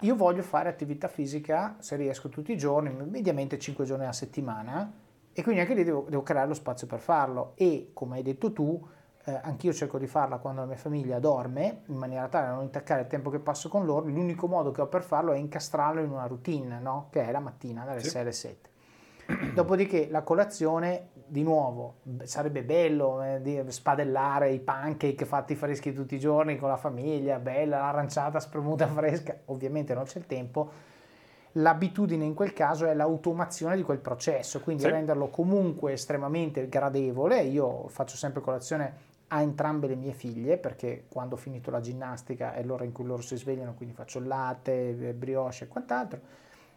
io 0.03 0.15
voglio 0.15 0.45
fare 0.45 0.69
attività 0.69 1.09
fisica, 1.09 1.75
se 1.81 1.97
riesco 1.97 2.29
tutti 2.29 2.53
i 2.53 2.57
giorni, 2.57 2.89
mediamente 2.91 3.59
5 3.59 3.85
giorni 3.85 4.05
alla 4.05 4.13
settimana, 4.13 4.93
e 5.33 5.43
quindi 5.43 5.61
anche 5.61 5.75
lì 5.75 5.83
devo, 5.83 6.07
devo 6.09 6.23
creare 6.23 6.47
lo 6.47 6.55
spazio 6.55 6.87
per 6.87 7.01
farlo. 7.01 7.55
E 7.57 7.91
come 7.93 8.19
hai 8.19 8.23
detto 8.23 8.53
tu, 8.53 8.81
eh, 9.25 9.41
anch'io 9.43 9.73
cerco 9.73 9.99
di 9.99 10.07
farla 10.07 10.37
quando 10.37 10.61
la 10.61 10.69
mia 10.69 10.77
famiglia 10.77 11.19
dorme, 11.19 11.83
in 11.87 11.97
maniera 11.97 12.29
tale 12.29 12.47
da 12.47 12.53
non 12.53 12.63
intaccare 12.63 13.01
il 13.01 13.07
tempo 13.09 13.29
che 13.29 13.41
passo 13.41 13.69
con 13.69 13.85
loro, 13.85 14.07
l'unico 14.07 14.47
modo 14.47 14.71
che 14.71 14.83
ho 14.83 14.87
per 14.87 15.03
farlo 15.03 15.33
è 15.33 15.39
incastrarlo 15.39 16.01
in 16.01 16.11
una 16.13 16.29
routine, 16.29 16.79
no? 16.79 17.09
che 17.11 17.27
è 17.27 17.33
la 17.33 17.41
mattina 17.41 17.85
dalle 17.85 18.05
sì. 18.05 18.11
6 18.11 18.21
alle 18.21 18.33
7. 18.33 18.71
Dopodiché 19.53 20.07
la 20.09 20.23
colazione, 20.23 21.09
di 21.29 21.43
nuovo, 21.43 21.97
sarebbe 22.23 22.63
bello 22.63 23.23
eh, 23.23 23.65
spadellare 23.69 24.51
i 24.51 24.61
pancake 24.61 25.25
fatti 25.25 25.55
freschi 25.55 25.93
tutti 25.93 26.15
i 26.15 26.19
giorni 26.19 26.57
con 26.57 26.69
la 26.69 26.77
famiglia, 26.77 27.39
bella, 27.39 27.79
l'aranciata 27.79 28.41
spremuta 28.41 28.87
fresca, 28.89 29.37
ovviamente 29.47 29.95
non 29.95 30.05
c'è 30.05 30.19
il 30.19 30.27
tempo. 30.27 30.71
L'abitudine 31.53 32.25
in 32.25 32.35
quel 32.35 32.53
caso 32.53 32.87
è 32.87 32.95
l'automazione 32.95 33.77
di 33.77 33.83
quel 33.83 33.99
processo, 33.99 34.61
quindi 34.61 34.83
sì. 34.83 34.91
renderlo 34.91 35.29
comunque 35.29 35.93
estremamente 35.93 36.69
gradevole. 36.69 37.41
Io 37.43 37.89
faccio 37.89 38.17
sempre 38.17 38.43
colazione 38.43 39.15
a 39.29 39.41
entrambe 39.41 39.89
le 39.89 39.97
mie 39.97 40.13
figlie 40.13 40.59
perché 40.59 41.07
quando 41.09 41.35
ho 41.35 41.39
finito 41.39 41.71
la 41.71 41.81
ginnastica 41.81 42.53
è 42.53 42.63
l'ora 42.63 42.85
in 42.85 42.93
cui 42.93 43.05
loro 43.07 43.23
si 43.23 43.37
svegliano, 43.37 43.75
quindi 43.75 43.95
faccio 43.95 44.21
latte, 44.21 45.15
brioche 45.17 45.65
e 45.65 45.69
quant'altro. 45.69 46.21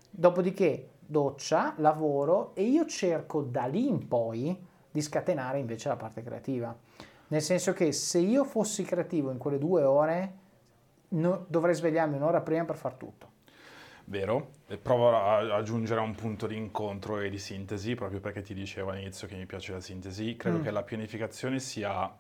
Dopodiché 0.09 0.87
doccia, 1.10 1.74
lavoro 1.78 2.53
e 2.53 2.64
io 2.64 2.86
cerco 2.86 3.41
da 3.41 3.66
lì 3.66 3.88
in 3.88 4.07
poi 4.07 4.55
di 4.91 5.01
scatenare 5.01 5.57
invece 5.57 5.89
la 5.89 5.95
parte 5.95 6.22
creativa. 6.22 6.76
Nel 7.30 7.41
senso 7.41 7.74
che 7.74 7.91
se 7.91 8.20
io 8.20 8.43
fossi 8.43 8.84
creativo 8.84 9.32
in 9.32 9.38
quelle 9.38 9.57
due 9.57 9.84
ore 9.84 10.34
no, 11.10 11.45
dovrei 11.47 11.74
svegliarmi 11.74 12.16
un'ora 12.16 12.41
prima 12.41 12.66
per 12.66 12.76
far 12.76 12.93
tutto. 12.93 13.38
Vero, 14.05 14.49
e 14.68 14.78
provo 14.78 15.16
a 15.16 15.55
aggiungere 15.55 15.99
un 15.99 16.16
punto 16.16 16.47
di 16.47 16.55
incontro 16.55 17.20
e 17.20 17.30
di 17.30 17.38
sintesi, 17.38 17.95
proprio 17.95 18.20
perché 18.20 18.41
ti 18.41 18.53
dicevo 18.53 18.91
all'inizio 18.91 19.28
che 19.28 19.36
mi 19.36 19.45
piace 19.45 19.72
la 19.72 19.80
sintesi. 19.80 20.36
Credo 20.36 20.60
mm. 20.60 20.64
che 20.64 20.72
la 20.72 20.84
pianificazione 20.84 21.60
sia 21.60 22.12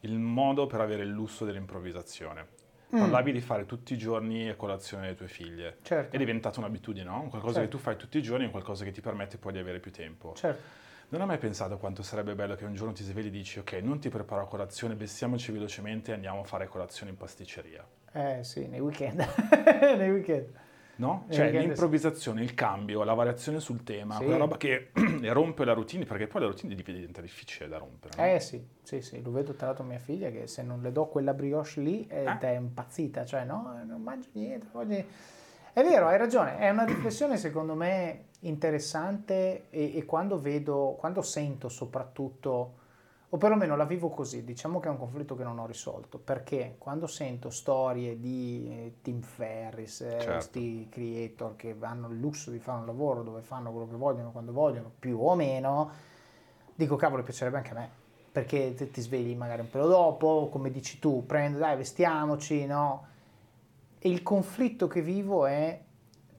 il 0.00 0.18
modo 0.18 0.66
per 0.66 0.80
avere 0.80 1.02
il 1.02 1.10
lusso 1.10 1.44
dell'improvvisazione. 1.44 2.48
Mm. 2.94 3.00
Parlavi 3.00 3.32
di 3.32 3.40
fare 3.40 3.66
tutti 3.66 3.94
i 3.94 3.98
giorni 3.98 4.48
a 4.48 4.54
colazione 4.54 5.08
le 5.08 5.14
tue 5.14 5.26
figlie. 5.26 5.78
Certo. 5.82 6.14
È 6.14 6.18
diventata 6.18 6.60
un'abitudine, 6.60 7.04
no? 7.04 7.26
Qualcosa 7.28 7.54
certo. 7.54 7.60
che 7.60 7.68
tu 7.68 7.78
fai 7.78 7.96
tutti 7.96 8.18
i 8.18 8.22
giorni, 8.22 8.48
qualcosa 8.50 8.84
che 8.84 8.92
ti 8.92 9.00
permette 9.00 9.36
poi 9.36 9.52
di 9.52 9.58
avere 9.58 9.80
più 9.80 9.90
tempo. 9.90 10.32
Certo. 10.36 10.82
Non 11.08 11.20
hai 11.20 11.26
mai 11.26 11.38
pensato 11.38 11.76
quanto 11.76 12.02
sarebbe 12.02 12.34
bello 12.34 12.54
che 12.54 12.64
un 12.64 12.74
giorno 12.74 12.92
ti 12.92 13.02
svegli 13.02 13.26
e 13.26 13.30
dici 13.30 13.58
ok, 13.58 13.72
non 13.82 13.98
ti 13.98 14.08
preparo 14.08 14.42
a 14.42 14.46
colazione, 14.46 14.94
vestiamoci 14.94 15.52
velocemente 15.52 16.12
e 16.12 16.14
andiamo 16.14 16.40
a 16.40 16.44
fare 16.44 16.66
colazione 16.66 17.10
in 17.10 17.16
pasticceria. 17.16 17.86
Eh 18.12 18.42
sì, 18.42 18.66
nei 18.66 18.80
weekend. 18.80 19.26
nei 19.98 20.10
weekend. 20.10 20.48
No? 20.96 21.26
Cioè 21.28 21.50
l'improvvisazione, 21.50 22.42
il 22.42 22.54
cambio, 22.54 23.02
la 23.02 23.14
variazione 23.14 23.60
sul 23.60 23.82
tema, 23.82 24.14
sì. 24.14 24.22
quella 24.22 24.38
roba 24.38 24.56
che 24.56 24.90
rompe 25.32 25.64
la 25.64 25.72
routine, 25.72 26.04
perché 26.04 26.26
poi 26.26 26.42
la 26.42 26.46
routine 26.46 26.74
diventa 26.74 27.20
difficile 27.20 27.68
da 27.68 27.78
rompere. 27.78 28.14
No? 28.16 28.34
Eh 28.34 28.40
sì, 28.40 28.64
sì, 28.82 29.00
sì, 29.00 29.22
lo 29.22 29.32
vedo 29.32 29.54
tra 29.54 29.66
l'altro 29.66 29.84
mia 29.84 29.98
figlia 29.98 30.30
che 30.30 30.46
se 30.46 30.62
non 30.62 30.80
le 30.82 30.92
do 30.92 31.06
quella 31.06 31.34
brioche 31.34 31.80
lì 31.80 32.06
eh? 32.06 32.24
è 32.38 32.54
impazzita, 32.54 33.24
cioè 33.24 33.44
no, 33.44 33.80
non 33.84 34.02
mangio 34.02 34.28
niente. 34.32 34.66
Oggi... 34.72 35.06
È 35.74 35.82
vero, 35.82 36.06
hai 36.06 36.16
ragione, 36.18 36.58
è 36.58 36.70
una 36.70 36.84
riflessione 36.84 37.36
secondo 37.36 37.74
me 37.74 38.26
interessante 38.40 39.64
e, 39.70 39.96
e 39.96 40.04
quando 40.04 40.38
vedo, 40.38 40.94
quando 40.96 41.20
sento 41.20 41.68
soprattutto 41.68 42.82
o 43.34 43.36
perlomeno 43.36 43.74
la 43.74 43.84
vivo 43.84 44.10
così, 44.10 44.44
diciamo 44.44 44.78
che 44.78 44.86
è 44.86 44.90
un 44.92 44.96
conflitto 44.96 45.34
che 45.34 45.42
non 45.42 45.58
ho 45.58 45.66
risolto, 45.66 46.18
perché 46.18 46.76
quando 46.78 47.08
sento 47.08 47.50
storie 47.50 48.20
di 48.20 48.68
eh, 48.70 48.94
Tim 49.02 49.22
Ferris, 49.22 50.02
eh, 50.02 50.10
certo. 50.10 50.30
questi 50.34 50.86
creator 50.88 51.56
che 51.56 51.74
hanno 51.80 52.08
il 52.10 52.20
lusso 52.20 52.52
di 52.52 52.60
fare 52.60 52.78
un 52.78 52.86
lavoro 52.86 53.24
dove 53.24 53.40
fanno 53.42 53.72
quello 53.72 53.88
che 53.88 53.96
vogliono, 53.96 54.30
quando 54.30 54.52
vogliono, 54.52 54.88
più 54.96 55.18
o 55.20 55.34
meno, 55.34 55.90
dico 56.76 56.94
cavolo 56.94 57.24
piacerebbe 57.24 57.56
anche 57.56 57.70
a 57.70 57.74
me, 57.74 57.90
perché 58.30 58.72
ti, 58.72 59.00
svegli 59.00 59.34
magari 59.34 59.62
un 59.62 59.70
pelo 59.70 59.88
dopo, 59.88 60.48
come 60.48 60.70
dici 60.70 61.00
tu, 61.00 61.26
prendo, 61.26 61.58
dai 61.58 61.76
vestiamoci, 61.76 62.66
no? 62.66 63.06
E 63.98 64.08
il 64.10 64.22
conflitto 64.22 64.86
che 64.86 65.02
vivo 65.02 65.46
è 65.46 65.82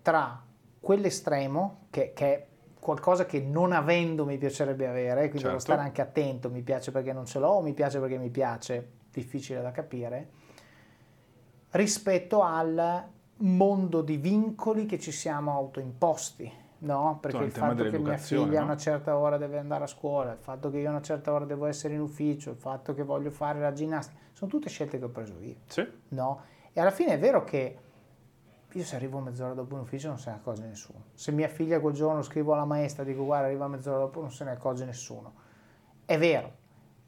tra 0.01 0.41
quell'estremo, 0.79 1.87
che, 1.89 2.13
che 2.13 2.33
è 2.33 2.47
qualcosa 2.85 3.25
che 3.25 3.41
non 3.41 3.71
avendo 3.71 4.25
mi 4.25 4.37
piacerebbe 4.37 4.85
avere, 4.85 5.21
quindi 5.21 5.39
certo. 5.39 5.47
devo 5.47 5.59
stare 5.59 5.81
anche 5.81 6.01
attento, 6.03 6.51
mi 6.51 6.61
piace 6.61 6.91
perché 6.91 7.13
non 7.13 7.25
ce 7.25 7.39
l'ho 7.39 7.47
o 7.47 7.61
mi 7.63 7.73
piace 7.73 7.99
perché 7.99 8.19
mi 8.19 8.29
piace, 8.29 8.91
difficile 9.09 9.59
da 9.63 9.71
capire, 9.71 10.29
rispetto 11.71 12.43
al 12.43 13.03
mondo 13.37 14.01
di 14.03 14.17
vincoli 14.17 14.85
che 14.85 14.99
ci 14.99 15.11
siamo 15.11 15.51
autoimposti, 15.51 16.51
no? 16.79 17.17
Perché 17.19 17.37
il, 17.37 17.43
il 17.45 17.51
fatto 17.51 17.89
che 17.89 17.97
mia 17.97 18.17
figlia 18.17 18.59
no? 18.59 18.59
a 18.59 18.63
una 18.65 18.77
certa 18.77 19.17
ora 19.17 19.37
deve 19.37 19.57
andare 19.57 19.85
a 19.85 19.87
scuola, 19.87 20.33
il 20.33 20.39
fatto 20.39 20.69
che 20.69 20.77
io 20.77 20.87
a 20.87 20.91
una 20.91 21.01
certa 21.01 21.33
ora 21.33 21.45
devo 21.45 21.65
essere 21.65 21.95
in 21.95 22.01
ufficio, 22.01 22.51
il 22.51 22.57
fatto 22.57 22.93
che 22.93 23.01
voglio 23.01 23.31
fare 23.31 23.59
la 23.59 23.73
ginnastica, 23.73 24.19
sono 24.31 24.51
tutte 24.51 24.69
scelte 24.69 24.99
che 24.99 25.05
ho 25.05 25.09
preso 25.09 25.33
io, 25.41 25.55
sì. 25.65 25.83
no? 26.09 26.43
E 26.71 26.79
alla 26.79 26.91
fine 26.91 27.13
è 27.13 27.19
vero 27.19 27.43
che 27.43 27.79
io 28.75 28.83
se 28.83 28.97
arrivo 28.97 29.19
mezz'ora 29.19 29.53
dopo 29.53 29.75
in 29.75 29.81
ufficio 29.81 30.09
non 30.09 30.19
se 30.19 30.29
ne 30.29 30.35
accorge 30.35 30.65
nessuno. 30.65 31.05
Se 31.13 31.31
mia 31.31 31.47
figlia 31.47 31.79
quel 31.79 31.93
giorno 31.93 32.21
scrivo 32.21 32.53
alla 32.53 32.65
maestra 32.65 33.05
dico 33.05 33.23
guarda 33.23 33.47
arriva 33.47 33.67
mezz'ora 33.69 33.99
dopo 33.99 34.19
non 34.19 34.31
se 34.31 34.43
ne 34.43 34.51
accorge 34.51 34.83
nessuno. 34.83 35.33
È 36.03 36.17
vero, 36.17 36.51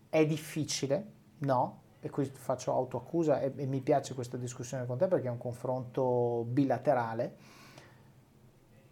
è 0.07 0.26
difficile, 0.26 1.11
no? 1.39 1.82
E 1.99 2.09
qui 2.09 2.24
faccio 2.24 2.72
autoaccusa 2.72 3.41
e, 3.41 3.51
e 3.53 3.65
mi 3.65 3.82
piace 3.82 4.13
questa 4.13 4.38
discussione 4.38 4.86
con 4.86 4.97
te 4.97 5.07
perché 5.07 5.28
è 5.28 5.30
un 5.30 5.38
confronto 5.38 6.45
bilaterale. 6.47 7.36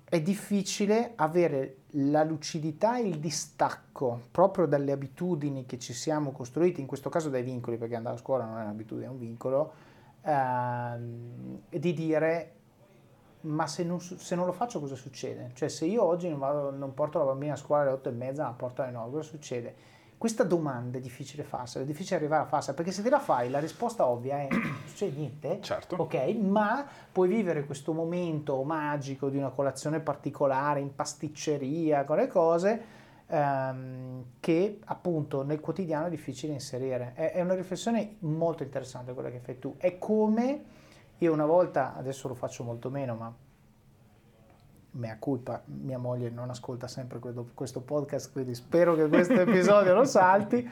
È 0.03 0.21
difficile 0.21 1.13
avere 1.15 1.78
la 1.91 2.26
lucidità 2.26 2.97
e 2.97 3.07
il 3.07 3.19
distacco 3.19 4.23
proprio 4.32 4.65
dalle 4.65 4.91
abitudini 4.91 5.65
che 5.65 5.80
ci 5.80 5.93
siamo 5.93 6.32
costruiti, 6.32 6.82
in 6.82 6.88
questo 6.88 7.09
caso 7.09 7.30
dai 7.30 7.41
vincoli, 7.41 7.78
perché 7.78 7.95
andare 7.95 8.15
a 8.15 8.19
scuola 8.19 8.45
non 8.45 8.59
è 8.59 8.63
un'abitudine, 8.63 9.07
è 9.07 9.09
un 9.09 9.17
vincolo, 9.17 9.73
ehm, 10.21 11.61
di 11.69 11.93
dire 11.93 12.55
ma 13.46 13.68
se 13.68 13.84
non, 13.84 14.00
se 14.00 14.36
non, 14.36 14.46
lo 14.46 14.52
faccio 14.52 14.80
cosa 14.80 14.96
succede? 14.96 15.52
Cioè 15.54 15.70
se 15.70 15.86
io 15.86 16.04
oggi 16.04 16.28
non, 16.30 16.39
vado, 16.39 16.72
non 16.72 16.93
porto 16.93 17.20
la 17.20 17.26
bambina 17.26 17.54
a 17.54 17.58
scuola 17.58 17.84
alle 17.84 17.91
8 17.91 18.10
e 18.10 18.12
mezza, 18.12 18.43
la 18.43 18.54
porto 18.56 18.82
alle 18.82 18.91
9, 18.91 19.12
cosa 19.12 19.30
succede? 19.30 19.76
Questa 20.18 20.43
domanda 20.43 20.98
è 20.98 21.02
difficile 21.02 21.43
farsela, 21.43 21.84
è 21.84 21.88
difficile 21.88 22.16
arrivare 22.16 22.43
a 22.43 22.46
farsela, 22.46 22.76
perché 22.76 22.91
se 22.91 23.04
te 23.04 23.10
la 23.10 23.20
fai 23.20 23.50
la 23.50 23.60
risposta 23.60 24.08
ovvia 24.08 24.39
è 24.39 24.48
non 24.50 24.82
succede 24.86 25.18
niente, 25.18 25.60
certo. 25.62 25.96
ok? 25.98 26.16
Ma 26.41 26.86
puoi 27.12 27.28
vivere 27.28 27.66
questo 27.66 27.93
momento 27.93 28.64
magico 28.64 29.30
di 29.30 29.38
una 29.38 29.50
colazione 29.50 30.00
particolare 30.00 30.80
in 30.80 30.96
pasticceria, 30.96 32.06
con 32.06 32.18
le 32.18 32.28
cose, 32.28 32.82
ehm, 33.28 34.24
che 34.39 34.80
appunto 34.86 35.43
nel 35.43 35.60
quotidiano 35.60 36.08
è 36.08 36.10
difficile 36.10 36.54
inserire. 36.54 37.12
È, 37.14 37.34
è 37.34 37.41
una 37.41 37.56
riflessione 37.56 38.16
molto 38.20 38.64
interessante 38.64 39.14
quella 39.14 39.30
che 39.30 39.39
fai 39.39 39.60
tu, 39.60 39.76
è 39.78 39.98
come 39.98 40.64
io 41.20 41.32
una 41.32 41.45
volta, 41.45 41.95
adesso 41.95 42.28
lo 42.28 42.34
faccio 42.34 42.63
molto 42.63 42.89
meno, 42.89 43.16
ma 43.16 43.34
mea 44.91 45.18
culpa, 45.18 45.61
mia 45.66 45.97
moglie 45.97 46.30
non 46.30 46.49
ascolta 46.49 46.88
sempre 46.88 47.20
questo 47.53 47.82
podcast, 47.82 48.32
quindi 48.32 48.55
spero 48.55 48.95
che 48.95 49.07
questo 49.07 49.34
episodio 49.39 49.93
lo 49.93 50.05
salti. 50.05 50.70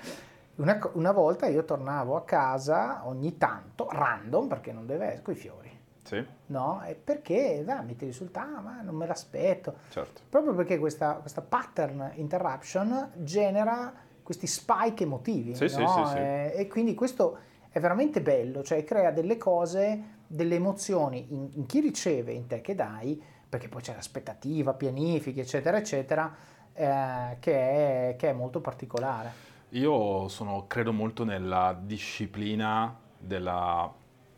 Una, 0.55 0.79
una, 0.93 1.11
volta 1.11 1.47
io 1.47 1.63
tornavo 1.65 2.15
a 2.15 2.23
casa 2.23 3.07
ogni 3.07 3.37
tanto, 3.37 3.87
random, 3.89 4.47
perché 4.47 4.71
non 4.71 4.85
deve 4.85 5.13
essere, 5.13 5.31
i 5.31 5.35
fiori. 5.35 5.71
Sì. 6.03 6.23
No? 6.47 6.83
E 6.85 6.93
perché, 6.95 7.63
dai, 7.65 7.83
metti 7.85 8.05
risultato, 8.05 8.61
ma 8.61 8.81
non 8.81 8.95
me 8.95 9.07
l'aspetto. 9.07 9.73
Certo. 9.89 10.21
Proprio 10.29 10.53
perché 10.53 10.77
questa, 10.77 11.13
questa 11.13 11.41
pattern 11.41 12.11
interruption 12.15 13.11
genera 13.15 13.91
questi 14.21 14.45
spike 14.45 15.03
emotivi. 15.03 15.55
Sì, 15.55 15.63
no? 15.63 15.69
sì, 15.69 16.11
sì, 16.11 16.17
e, 16.17 16.53
e 16.55 16.67
quindi 16.67 16.93
questo 16.93 17.37
è 17.69 17.79
veramente 17.79 18.21
bello, 18.21 18.61
cioè 18.61 18.83
crea 18.83 19.09
delle 19.09 19.37
cose 19.37 20.21
delle 20.33 20.55
emozioni 20.55 21.27
in, 21.29 21.49
in 21.53 21.65
chi 21.67 21.79
riceve, 21.79 22.31
in 22.31 22.47
te 22.47 22.61
che 22.61 22.73
dai, 22.73 23.21
perché 23.47 23.69
poi 23.69 23.81
c'è 23.81 23.93
l'aspettativa, 23.93 24.73
pianifichi, 24.73 25.39
eccetera, 25.39 25.77
eccetera, 25.77 26.35
eh, 26.73 27.37
che, 27.39 27.53
è, 27.53 28.15
che 28.17 28.29
è 28.29 28.33
molto 28.33 28.59
particolare. 28.59 29.51
Io 29.69 30.27
sono, 30.29 30.65
credo 30.65 30.91
molto 30.91 31.23
nella 31.23 31.77
disciplina 31.79 32.97
della 33.17 33.91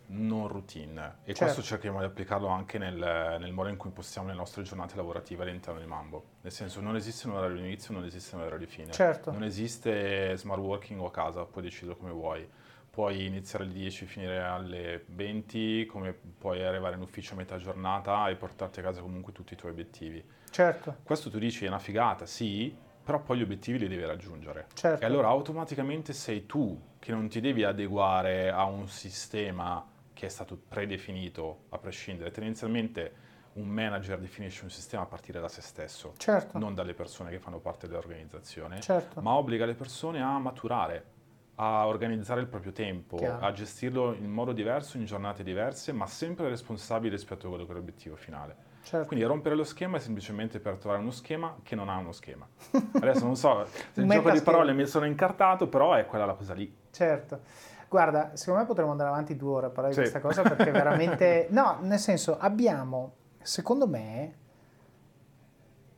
non 0.08 0.48
routine 0.48 1.18
e 1.24 1.34
certo. 1.34 1.46
questo 1.46 1.64
cerchiamo 1.64 2.00
di 2.00 2.06
applicarlo 2.06 2.48
anche 2.48 2.78
nel, 2.78 3.38
nel, 3.40 3.52
modo 3.52 3.70
in 3.70 3.78
cui 3.78 3.90
impostiamo 3.90 4.28
le 4.28 4.36
nostre 4.36 4.64
giornate 4.64 4.96
lavorative 4.96 5.44
all'interno 5.44 5.80
di 5.80 5.86
Mambo. 5.88 6.24
Nel 6.42 6.52
senso 6.52 6.80
non 6.82 6.96
esiste 6.96 7.28
un 7.28 7.36
orario 7.36 7.56
di 7.56 7.64
inizio, 7.64 7.94
non 7.94 8.04
esiste 8.04 8.36
un 8.36 8.42
orario 8.42 8.60
di 8.60 8.68
fine. 8.68 8.92
Certo. 8.92 9.32
Non 9.32 9.44
esiste 9.44 10.36
smart 10.38 10.62
working 10.62 11.00
o 11.00 11.08
a 11.08 11.12
casa, 11.12 11.46
puoi 11.46 11.64
decidere 11.64 11.98
come 11.98 12.12
vuoi. 12.12 12.48
Puoi 12.96 13.26
iniziare 13.26 13.66
alle 13.66 13.74
10 13.74 14.04
e 14.06 14.08
finire 14.08 14.42
alle 14.42 15.04
20, 15.08 15.86
come 15.86 16.14
puoi 16.14 16.64
arrivare 16.64 16.96
in 16.96 17.02
ufficio 17.02 17.34
a 17.34 17.36
metà 17.36 17.58
giornata 17.58 18.30
e 18.30 18.38
portarti 18.38 18.80
a 18.80 18.84
casa 18.84 19.02
comunque 19.02 19.34
tutti 19.34 19.52
i 19.52 19.58
tuoi 19.58 19.72
obiettivi. 19.72 20.24
Certo. 20.50 21.00
Questo 21.04 21.30
tu 21.30 21.38
dici 21.38 21.66
è 21.66 21.68
una 21.68 21.78
figata, 21.78 22.26
sì, 22.26 22.74
però 23.04 23.22
poi 23.22 23.40
gli 23.40 23.42
obiettivi 23.42 23.80
li 23.80 23.90
devi 23.90 24.06
raggiungere. 24.06 24.68
Certo. 24.74 25.04
E 25.04 25.06
allora 25.06 25.28
automaticamente 25.28 26.14
sei 26.14 26.46
tu 26.46 26.82
che 26.98 27.12
non 27.12 27.28
ti 27.28 27.42
devi 27.42 27.66
adeguare 27.66 28.50
a 28.50 28.64
un 28.64 28.88
sistema 28.88 29.86
che 30.14 30.28
è 30.28 30.30
stato 30.30 30.58
predefinito 30.58 31.64
a 31.72 31.78
prescindere. 31.78 32.32
Tendenzialmente 32.32 33.14
un 33.56 33.68
manager 33.68 34.20
definisce 34.20 34.64
un 34.64 34.70
sistema 34.70 35.04
a 35.04 35.06
partire 35.06 35.42
da 35.42 35.50
se 35.50 35.60
stesso, 35.60 36.14
certo. 36.16 36.58
non 36.58 36.74
dalle 36.74 36.94
persone 36.94 37.30
che 37.30 37.40
fanno 37.40 37.60
parte 37.60 37.88
dell'organizzazione, 37.88 38.80
certo. 38.80 39.20
ma 39.20 39.34
obbliga 39.34 39.66
le 39.66 39.76
persone 39.76 40.22
a 40.22 40.40
maturare, 40.40 41.15
a 41.56 41.88
organizzare 41.88 42.42
il 42.42 42.48
proprio 42.48 42.72
tempo, 42.72 43.16
Chiaro. 43.18 43.46
a 43.46 43.52
gestirlo 43.52 44.14
in 44.14 44.30
modo 44.30 44.52
diverso, 44.52 44.98
in 44.98 45.06
giornate 45.06 45.44
diverse, 45.44 45.92
ma 45.94 46.06
sempre 46.06 46.50
responsabili 46.50 47.10
rispetto 47.10 47.48
a 47.48 47.50
quello 47.50 47.66
che 47.66 47.72
è 47.72 47.76
l'obiettivo 47.76 48.16
finale. 48.16 48.74
Certo. 48.86 49.08
Quindi 49.08 49.26
rompere 49.26 49.56
lo 49.56 49.64
schema 49.64 49.98
è 49.98 50.00
semplicemente 50.00 50.60
per 50.60 50.76
trovare 50.76 51.02
uno 51.02 51.12
schema 51.12 51.56
che 51.64 51.76
non 51.76 51.90
ha 51.90 51.98
uno 51.98 52.12
schema. 52.12 52.48
Adesso 52.94 53.26
non 53.26 53.36
so 53.36 53.66
se 53.66 54.02
il 54.02 54.08
gioco 54.08 54.30
di 54.30 54.42
parole 54.42 54.74
mi 54.74 54.86
sono 54.86 55.06
incartato, 55.06 55.68
però 55.68 55.94
è 55.94 56.06
quella 56.06 56.26
la 56.26 56.34
cosa 56.34 56.54
lì. 56.54 56.72
Certo. 56.92 57.40
Guarda, 57.88 58.36
secondo 58.36 58.60
me 58.60 58.66
potremmo 58.68 58.92
andare 58.92 59.10
avanti 59.10 59.36
due 59.36 59.56
ore 59.56 59.66
a 59.68 59.70
parlare 59.70 59.94
sì. 59.94 60.02
di 60.02 60.10
questa 60.10 60.28
cosa 60.28 60.42
perché 60.44 60.72
veramente... 60.72 61.48
No, 61.56 61.80
nel 61.82 61.98
senso, 61.98 62.38
abbiamo, 62.38 63.14
secondo 63.42 63.88
me, 63.88 64.36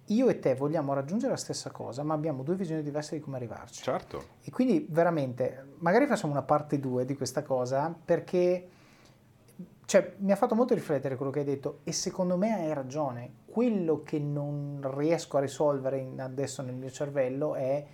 io 0.08 0.30
e 0.30 0.40
te 0.40 0.56
vogliamo 0.56 0.94
raggiungere 0.94 1.32
la 1.32 1.38
stessa 1.38 1.72
cosa, 1.72 2.04
ma 2.04 2.14
abbiamo 2.14 2.44
due 2.44 2.56
visioni 2.56 2.82
diverse 2.82 3.16
di 3.16 3.22
come 3.22 3.38
arrivarci. 3.38 3.84
Certo. 3.84 4.24
E 4.42 4.52
quindi 4.52 4.88
veramente, 4.90 5.74
magari 5.80 6.06
facciamo 6.06 6.32
una 6.34 6.44
parte 6.44 6.80
due 6.80 7.06
di 7.06 7.16
questa 7.16 7.44
cosa 7.44 7.96
perché 8.04 8.70
cioè, 9.86 10.16
mi 10.18 10.32
ha 10.32 10.36
fatto 10.36 10.54
molto 10.54 10.74
riflettere 10.74 11.16
quello 11.16 11.32
che 11.32 11.40
hai 11.40 11.46
detto 11.46 11.80
e 11.84 11.92
secondo 11.92 12.38
me 12.38 12.54
hai 12.54 12.74
ragione. 12.74 13.46
Quello 13.46 14.04
che 14.04 14.20
non 14.20 14.80
riesco 14.96 15.38
a 15.38 15.40
risolvere 15.40 16.06
adesso 16.18 16.62
nel 16.62 16.76
mio 16.76 16.90
cervello 16.90 17.56
è 17.56 17.86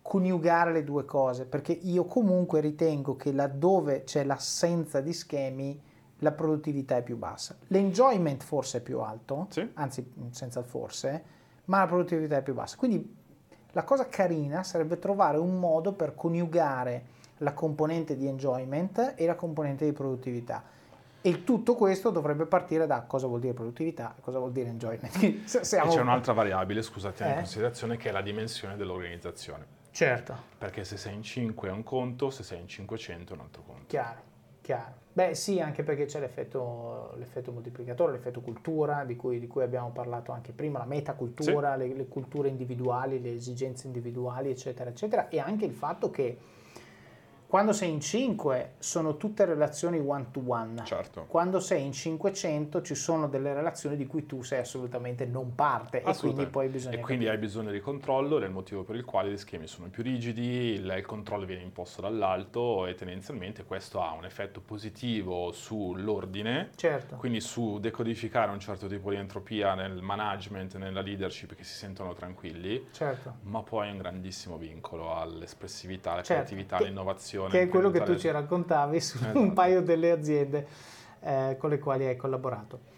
coniugare 0.00 0.72
le 0.72 0.84
due 0.84 1.04
cose, 1.04 1.46
perché 1.46 1.72
io 1.72 2.04
comunque 2.04 2.60
ritengo 2.60 3.16
che 3.16 3.32
laddove 3.32 4.04
c'è 4.04 4.24
l'assenza 4.24 5.00
di 5.00 5.12
schemi 5.12 5.80
la 6.18 6.32
produttività 6.32 6.96
è 6.96 7.02
più 7.02 7.16
bassa. 7.16 7.56
L'enjoyment 7.68 8.42
forse 8.42 8.78
è 8.78 8.80
più 8.80 9.00
alto, 9.00 9.46
sì. 9.50 9.68
anzi 9.74 10.12
senza 10.30 10.62
forse, 10.62 11.24
ma 11.66 11.78
la 11.78 11.86
produttività 11.86 12.36
è 12.36 12.42
più 12.42 12.54
bassa. 12.54 12.76
Quindi 12.76 13.22
la 13.72 13.82
cosa 13.84 14.08
carina 14.08 14.62
sarebbe 14.62 14.98
trovare 14.98 15.38
un 15.38 15.58
modo 15.58 15.92
per 15.92 16.14
coniugare 16.14 17.12
la 17.38 17.52
componente 17.52 18.16
di 18.16 18.26
enjoyment 18.26 19.14
e 19.16 19.26
la 19.26 19.34
componente 19.34 19.84
di 19.84 19.92
produttività 19.92 20.62
e 21.26 21.42
tutto 21.42 21.74
questo 21.74 22.10
dovrebbe 22.10 22.44
partire 22.44 22.86
da 22.86 23.00
cosa 23.00 23.26
vuol 23.26 23.40
dire 23.40 23.54
produttività 23.54 24.14
e 24.14 24.20
cosa 24.20 24.38
vuol 24.38 24.52
dire 24.52 24.68
enjoyment. 24.68 25.44
Siamo... 25.46 25.90
E 25.90 25.94
c'è 25.94 26.00
un'altra 26.02 26.34
variabile, 26.34 26.82
scusate, 26.82 27.24
eh? 27.24 27.28
in 27.28 27.34
considerazione, 27.36 27.96
che 27.96 28.10
è 28.10 28.12
la 28.12 28.20
dimensione 28.20 28.76
dell'organizzazione. 28.76 29.64
Certo. 29.90 30.36
Perché 30.58 30.84
se 30.84 30.98
sei 30.98 31.14
in 31.14 31.22
5 31.22 31.68
è 31.70 31.72
un 31.72 31.82
conto, 31.82 32.28
se 32.28 32.42
sei 32.42 32.60
in 32.60 32.68
500 32.68 33.32
è 33.32 33.36
un 33.36 33.42
altro 33.42 33.62
conto. 33.62 33.84
Chiaro, 33.86 34.20
chiaro. 34.64 35.02
Beh 35.12 35.34
sì, 35.34 35.60
anche 35.60 35.84
perché 35.84 36.06
c'è 36.06 36.18
l'effetto, 36.18 37.12
l'effetto 37.18 37.52
moltiplicatore, 37.52 38.12
l'effetto 38.12 38.40
cultura, 38.40 39.04
di 39.04 39.14
cui, 39.14 39.38
di 39.38 39.46
cui, 39.46 39.62
abbiamo 39.62 39.90
parlato 39.90 40.32
anche 40.32 40.52
prima, 40.52 40.78
la 40.78 40.86
metacultura, 40.86 41.74
sì. 41.74 41.78
le, 41.80 41.94
le 41.94 42.08
culture 42.08 42.48
individuali, 42.48 43.20
le 43.20 43.34
esigenze 43.34 43.86
individuali, 43.86 44.50
eccetera, 44.50 44.90
eccetera, 44.90 45.28
e 45.28 45.38
anche 45.38 45.66
il 45.66 45.72
fatto 45.72 46.10
che 46.10 46.36
quando 47.54 47.72
sei 47.72 47.90
in 47.90 48.00
5 48.00 48.72
sono 48.80 49.16
tutte 49.16 49.44
relazioni 49.44 50.02
one 50.04 50.26
to 50.32 50.42
one. 50.44 50.82
Certo. 50.84 51.26
Quando 51.28 51.60
sei 51.60 51.84
in 51.84 51.92
500 51.92 52.82
ci 52.82 52.96
sono 52.96 53.28
delle 53.28 53.54
relazioni 53.54 53.94
di 53.94 54.08
cui 54.08 54.26
tu 54.26 54.42
sei 54.42 54.58
assolutamente 54.58 55.24
non 55.24 55.54
parte 55.54 56.02
e 56.02 56.16
quindi 56.16 56.46
poi 56.46 56.66
bisogna... 56.66 56.96
E 56.96 56.98
quindi 56.98 57.28
hai 57.28 57.38
bisogno 57.38 57.70
di 57.70 57.78
controllo 57.78 58.38
ed 58.38 58.42
è 58.42 58.46
il 58.46 58.52
motivo 58.52 58.82
per 58.82 58.96
il 58.96 59.04
quale 59.04 59.30
gli 59.30 59.36
schemi 59.36 59.68
sono 59.68 59.86
più 59.86 60.02
rigidi, 60.02 60.72
il, 60.72 60.94
il 60.96 61.06
controllo 61.06 61.44
viene 61.44 61.62
imposto 61.62 62.00
dall'alto 62.00 62.88
e 62.88 62.96
tendenzialmente 62.96 63.62
questo 63.62 64.02
ha 64.02 64.10
un 64.14 64.24
effetto 64.24 64.60
positivo 64.60 65.52
sull'ordine, 65.52 66.70
certo. 66.74 67.14
quindi 67.14 67.40
su 67.40 67.78
decodificare 67.78 68.50
un 68.50 68.58
certo 68.58 68.88
tipo 68.88 69.10
di 69.10 69.16
entropia 69.16 69.74
nel 69.74 70.02
management, 70.02 70.74
nella 70.74 71.02
leadership 71.02 71.54
che 71.54 71.62
si 71.62 71.74
sentono 71.74 72.14
tranquilli, 72.14 72.88
certo. 72.90 73.36
ma 73.42 73.62
poi 73.62 73.90
è 73.90 73.92
un 73.92 73.98
grandissimo 73.98 74.56
vincolo 74.56 75.14
all'espressività, 75.14 76.14
alla 76.14 76.22
certo. 76.24 76.42
creatività, 76.42 76.78
all'innovazione 76.78 77.42
che 77.48 77.62
è 77.62 77.68
quello 77.68 77.90
che 77.90 78.02
tu 78.02 78.16
ci 78.16 78.30
raccontavi 78.30 79.00
su 79.00 79.16
esatto. 79.16 79.38
un 79.38 79.52
paio 79.52 79.82
delle 79.82 80.10
aziende 80.10 80.66
eh, 81.20 81.56
con 81.58 81.70
le 81.70 81.78
quali 81.78 82.06
hai 82.06 82.16
collaborato. 82.16 82.92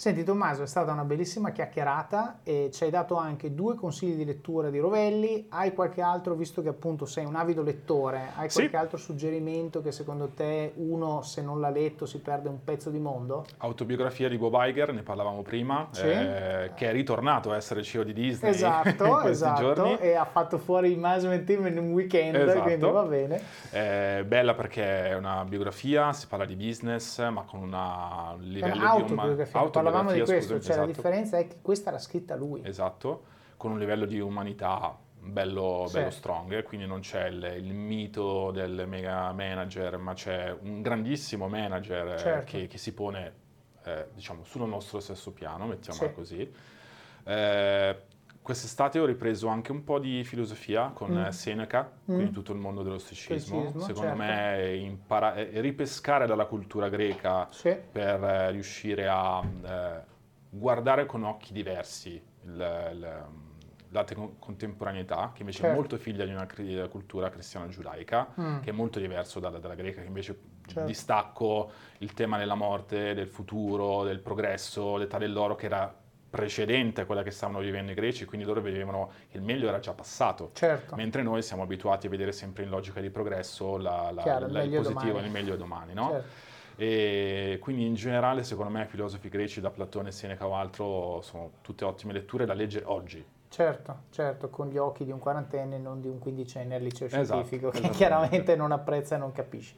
Senti 0.00 0.24
Tommaso, 0.24 0.62
è 0.62 0.66
stata 0.66 0.92
una 0.92 1.04
bellissima 1.04 1.50
chiacchierata 1.50 2.38
e 2.42 2.70
ci 2.72 2.84
hai 2.84 2.90
dato 2.90 3.16
anche 3.16 3.54
due 3.54 3.74
consigli 3.74 4.14
di 4.14 4.24
lettura 4.24 4.70
di 4.70 4.78
Rovelli. 4.78 5.44
Hai 5.50 5.74
qualche 5.74 6.00
altro, 6.00 6.32
visto 6.32 6.62
che 6.62 6.70
appunto 6.70 7.04
sei 7.04 7.26
un 7.26 7.36
avido 7.36 7.62
lettore, 7.62 8.30
hai 8.34 8.50
qualche 8.50 8.70
sì. 8.70 8.76
altro 8.76 8.96
suggerimento 8.96 9.82
che 9.82 9.92
secondo 9.92 10.28
te 10.28 10.72
uno 10.76 11.20
se 11.20 11.42
non 11.42 11.60
l'ha 11.60 11.68
letto 11.68 12.06
si 12.06 12.18
perde 12.20 12.48
un 12.48 12.64
pezzo 12.64 12.88
di 12.88 12.98
mondo? 12.98 13.44
Autobiografia 13.58 14.30
di 14.30 14.38
Bob 14.38 14.54
Iger, 14.56 14.94
ne 14.94 15.02
parlavamo 15.02 15.42
prima, 15.42 15.88
sì. 15.90 16.06
eh, 16.06 16.70
che 16.74 16.88
è 16.88 16.92
ritornato 16.92 17.52
a 17.52 17.56
essere 17.56 17.82
CEO 17.82 18.02
di 18.02 18.14
Disney 18.14 18.52
esatto, 18.56 19.04
in 19.04 19.10
questi 19.10 19.28
esatto, 19.28 19.74
giorni. 19.74 19.98
e 19.98 20.14
ha 20.14 20.24
fatto 20.24 20.56
fuori 20.56 20.92
il 20.92 20.98
management 20.98 21.44
team 21.44 21.66
in 21.66 21.76
un 21.76 21.92
weekend, 21.92 22.36
esatto. 22.36 22.62
quindi 22.62 22.90
va 22.90 23.02
bene. 23.02 23.42
È 23.68 24.24
bella 24.26 24.54
perché 24.54 25.10
è 25.10 25.14
una 25.14 25.44
biografia, 25.44 26.14
si 26.14 26.26
parla 26.26 26.46
di 26.46 26.56
business, 26.56 27.22
ma 27.28 27.42
con 27.42 27.60
una, 27.60 28.32
un 28.34 28.44
livello 28.44 28.72
di 28.72 28.80
autobiografia 28.80 29.88
parlavamo 29.90 30.12
di 30.12 30.20
questo, 30.30 30.52
cioè 30.54 30.58
esatto. 30.70 30.80
la 30.80 30.86
differenza 30.86 31.38
è 31.38 31.46
che 31.46 31.56
questa 31.62 31.90
l'ha 31.90 31.98
scritta 31.98 32.34
lui. 32.36 32.60
Esatto, 32.64 33.24
con 33.56 33.72
un 33.72 33.78
livello 33.78 34.06
di 34.06 34.18
umanità 34.20 34.96
bello, 35.22 35.84
Sì. 35.86 35.98
bello 35.98 36.10
strong, 36.10 36.52
eh, 36.54 36.62
quindi 36.62 36.86
non 36.86 37.00
c'è 37.00 37.26
il, 37.26 37.54
il 37.58 37.72
mito 37.74 38.50
del 38.52 38.84
mega 38.86 39.32
manager, 39.32 39.98
ma 39.98 40.14
c'è 40.14 40.54
un 40.62 40.80
grandissimo 40.80 41.46
manager 41.48 42.14
eh, 42.14 42.18
Certo. 42.18 42.44
che, 42.56 42.66
che 42.66 42.78
si 42.78 42.94
pone 42.94 43.32
eh, 43.84 44.06
diciamo 44.14 44.44
sul 44.44 44.66
nostro 44.68 45.00
stesso 45.00 45.32
piano, 45.32 45.66
mettiamola 45.66 46.08
Sì. 46.08 46.14
così. 46.14 46.52
Eh, 47.24 47.96
quest'estate 48.42 48.98
ho 48.98 49.04
ripreso 49.04 49.48
anche 49.48 49.70
un 49.70 49.84
po' 49.84 49.98
di 49.98 50.24
filosofia 50.24 50.90
con 50.94 51.10
Mm. 51.12 51.24
eh, 51.26 51.32
Seneca, 51.32 51.90
Mm. 52.10 52.14
quindi 52.14 52.30
tutto 52.32 52.52
il 52.52 52.58
mondo 52.58 52.82
dello 52.82 52.98
stoicismo. 52.98 53.38
Stoicismo, 53.68 53.80
Secondo 53.80 54.08
certo. 54.16 54.22
me 54.22 54.74
impara- 54.76 55.34
è 55.34 55.60
ripescare 55.60 56.26
dalla 56.26 56.46
cultura 56.46 56.88
greca 56.88 57.46
Sì, 57.50 57.76
per 57.92 58.22
eh, 58.24 58.50
riuscire 58.50 59.06
a 59.08 59.42
eh, 59.64 60.00
guardare 60.48 61.06
con 61.06 61.22
occhi 61.24 61.52
diversi 61.52 62.20
il- 62.44 62.90
il- 62.92 63.24
la 63.92 64.04
te- 64.04 64.16
contemporaneità, 64.38 65.32
che 65.34 65.40
invece 65.40 65.58
Certo. 65.62 65.72
è 65.72 65.76
molto 65.76 65.96
figlia 65.98 66.24
di 66.24 66.30
una 66.32 66.46
cri- 66.46 66.88
cultura 66.88 67.28
cristiano-giudaica, 67.28 68.34
Mm. 68.40 68.60
che 68.60 68.70
è 68.70 68.72
molto 68.72 69.00
diverso 69.00 69.40
dalla, 69.40 69.58
dalla 69.58 69.74
greca, 69.74 70.00
che 70.00 70.06
invece 70.06 70.38
Certo. 70.66 70.86
distacco 70.86 71.70
il 71.98 72.14
tema 72.14 72.38
della 72.38 72.54
morte, 72.54 73.14
del 73.14 73.26
futuro, 73.26 74.04
del 74.04 74.20
progresso, 74.20 74.96
l'età 74.96 75.18
dell'oro 75.18 75.56
che 75.56 75.66
era 75.66 75.92
precedente 76.30 77.00
a 77.00 77.06
quella 77.06 77.24
che 77.24 77.32
stavano 77.32 77.58
vivendo 77.58 77.90
i 77.90 77.94
greci, 77.94 78.24
quindi 78.24 78.46
loro 78.46 78.60
vedevano 78.60 79.10
che 79.30 79.36
il 79.36 79.42
meglio 79.42 79.68
era 79.68 79.80
già 79.80 79.92
passato. 79.92 80.50
certo. 80.54 80.94
Mentre 80.94 81.22
noi 81.22 81.42
siamo 81.42 81.64
abituati 81.64 82.06
a 82.06 82.10
vedere 82.10 82.30
sempre 82.30 82.62
in 82.62 82.70
logica 82.70 83.00
di 83.00 83.10
progresso 83.10 83.76
la- 83.76 84.10
la- 84.12 84.22
Chiaro, 84.22 84.46
il 84.46 84.52
la- 84.52 84.62
il 84.62 84.70
positivo 84.76 85.18
e 85.18 85.24
il 85.24 85.30
meglio 85.30 85.56
domani, 85.56 85.92
no? 85.92 86.08
certo. 86.10 86.48
E 86.76 87.58
quindi 87.60 87.84
in 87.84 87.94
generale, 87.94 88.42
secondo 88.42 88.70
me, 88.70 88.86
filosofi 88.86 89.28
greci 89.28 89.60
da 89.60 89.70
Platone, 89.70 90.12
Seneca 90.12 90.46
o 90.46 90.54
altro 90.54 91.20
sono 91.20 91.50
tutte 91.60 91.84
ottime 91.84 92.12
letture 92.14 92.46
da 92.46 92.54
leggere 92.54 92.86
oggi. 92.86 93.22
Certo, 93.50 94.02
certo, 94.10 94.48
con 94.48 94.68
gli 94.68 94.78
occhi 94.78 95.04
di 95.04 95.10
un 95.10 95.18
quarantenne 95.18 95.74
e 95.74 95.78
non 95.78 96.00
di 96.00 96.06
un 96.08 96.20
quindicenne 96.20 96.76
al 96.76 96.82
liceo 96.82 97.08
Esatto, 97.08 97.24
scientifico 97.24 97.70
che 97.70 97.90
chiaramente 97.90 98.54
non 98.56 98.70
apprezza 98.72 99.16
e 99.16 99.18
non 99.18 99.32
capisce. 99.32 99.74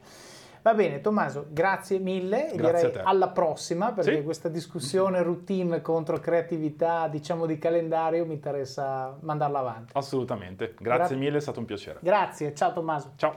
Va 0.63 0.73
bene, 0.73 1.01
Tommaso, 1.01 1.47
grazie 1.49 1.99
mille 1.99 2.53
e 2.53 2.55
Grazie 2.55 2.73
direi 2.89 3.01
a 3.01 3.03
te. 3.03 3.09
alla 3.09 3.27
prossima 3.27 3.91
perché 3.91 4.15
Sì. 4.17 4.23
questa 4.23 4.47
discussione 4.47 5.21
routine 5.21 5.81
contro 5.81 6.17
creatività, 6.19 7.09
diciamo 7.09 7.45
di 7.45 7.57
calendario, 7.57 8.25
mi 8.25 8.33
interessa 8.35 9.13
mandarla 9.19 9.59
avanti. 9.59 9.91
Assolutamente. 9.97 10.73
Grazie 10.79 11.15
Gra- 11.15 11.25
mille, 11.25 11.37
è 11.37 11.41
stato 11.41 11.59
un 11.59 11.65
piacere. 11.65 11.99
Grazie, 12.01 12.55
ciao 12.55 12.71
Tommaso. 12.71 13.11
Ciao. 13.17 13.35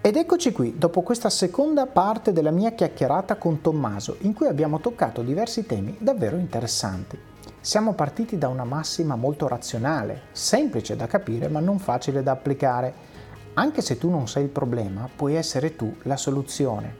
Ed 0.00 0.14
eccoci 0.16 0.52
qui, 0.52 0.78
dopo 0.78 1.02
questa 1.02 1.28
seconda 1.28 1.86
parte 1.86 2.32
della 2.32 2.52
mia 2.52 2.70
chiacchierata 2.70 3.34
con 3.34 3.60
Tommaso, 3.60 4.18
in 4.20 4.32
cui 4.34 4.46
abbiamo 4.46 4.78
toccato 4.78 5.22
diversi 5.22 5.66
temi 5.66 5.96
davvero 5.98 6.36
interessanti. 6.36 7.18
Siamo 7.60 7.92
partiti 7.94 8.38
da 8.38 8.46
una 8.46 8.62
massima 8.64 9.16
molto 9.16 9.48
razionale, 9.48 10.22
semplice 10.30 10.94
da 10.94 11.08
capire 11.08 11.48
ma 11.48 11.58
non 11.58 11.80
facile 11.80 12.22
da 12.22 12.30
applicare. 12.30 13.06
Anche 13.58 13.82
se 13.82 13.98
tu 13.98 14.08
non 14.08 14.28
sei 14.28 14.44
il 14.44 14.50
problema, 14.50 15.08
puoi 15.12 15.34
essere 15.34 15.74
tu 15.74 15.92
la 16.02 16.16
soluzione. 16.16 16.94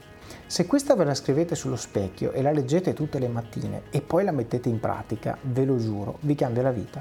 Se 0.49 0.67
questa 0.67 0.97
ve 0.97 1.05
la 1.05 1.15
scrivete 1.15 1.55
sullo 1.55 1.77
specchio 1.77 2.33
e 2.33 2.43
la 2.43 2.51
leggete 2.51 2.95
tutte 2.95 3.21
le 3.21 3.29
mattine 3.29 3.83
e 3.91 4.01
poi 4.01 4.25
la 4.25 4.33
mettete 4.33 4.69
in 4.69 4.81
pratica, 4.81 5.39
ve 5.41 5.65
lo 5.65 5.79
giuro, 5.79 6.19
vi 6.23 6.35
cambia 6.35 6.65
la 6.65 6.73
vita. 6.73 7.01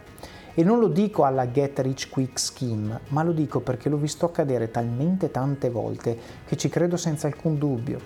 E 0.53 0.63
non 0.63 0.77
lo 0.77 0.87
dico 0.87 1.23
alla 1.23 1.49
get 1.49 1.79
rich 1.79 2.07
quick 2.11 2.37
scheme, 2.37 2.99
ma 3.07 3.23
lo 3.23 3.31
dico 3.31 3.59
perché 3.61 3.89
l'ho 3.89 3.97
visto 3.97 4.27
accadere 4.27 4.69
talmente 4.69 5.31
tante 5.31 5.71
volte 5.71 6.15
che 6.45 6.55
ci 6.55 6.69
credo 6.69 6.95
senza 6.95 7.25
alcun 7.25 7.57
dubbio. 7.57 7.99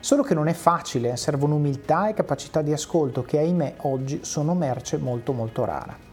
Solo 0.00 0.24
che 0.24 0.34
non 0.34 0.48
è 0.48 0.54
facile, 0.54 1.16
servono 1.16 1.54
umiltà 1.54 2.08
e 2.08 2.14
capacità 2.14 2.62
di 2.62 2.72
ascolto 2.72 3.22
che 3.22 3.38
ahimè 3.38 3.76
oggi 3.82 4.24
sono 4.24 4.56
merce 4.56 4.96
molto 4.96 5.32
molto 5.32 5.64
rara. 5.64 6.05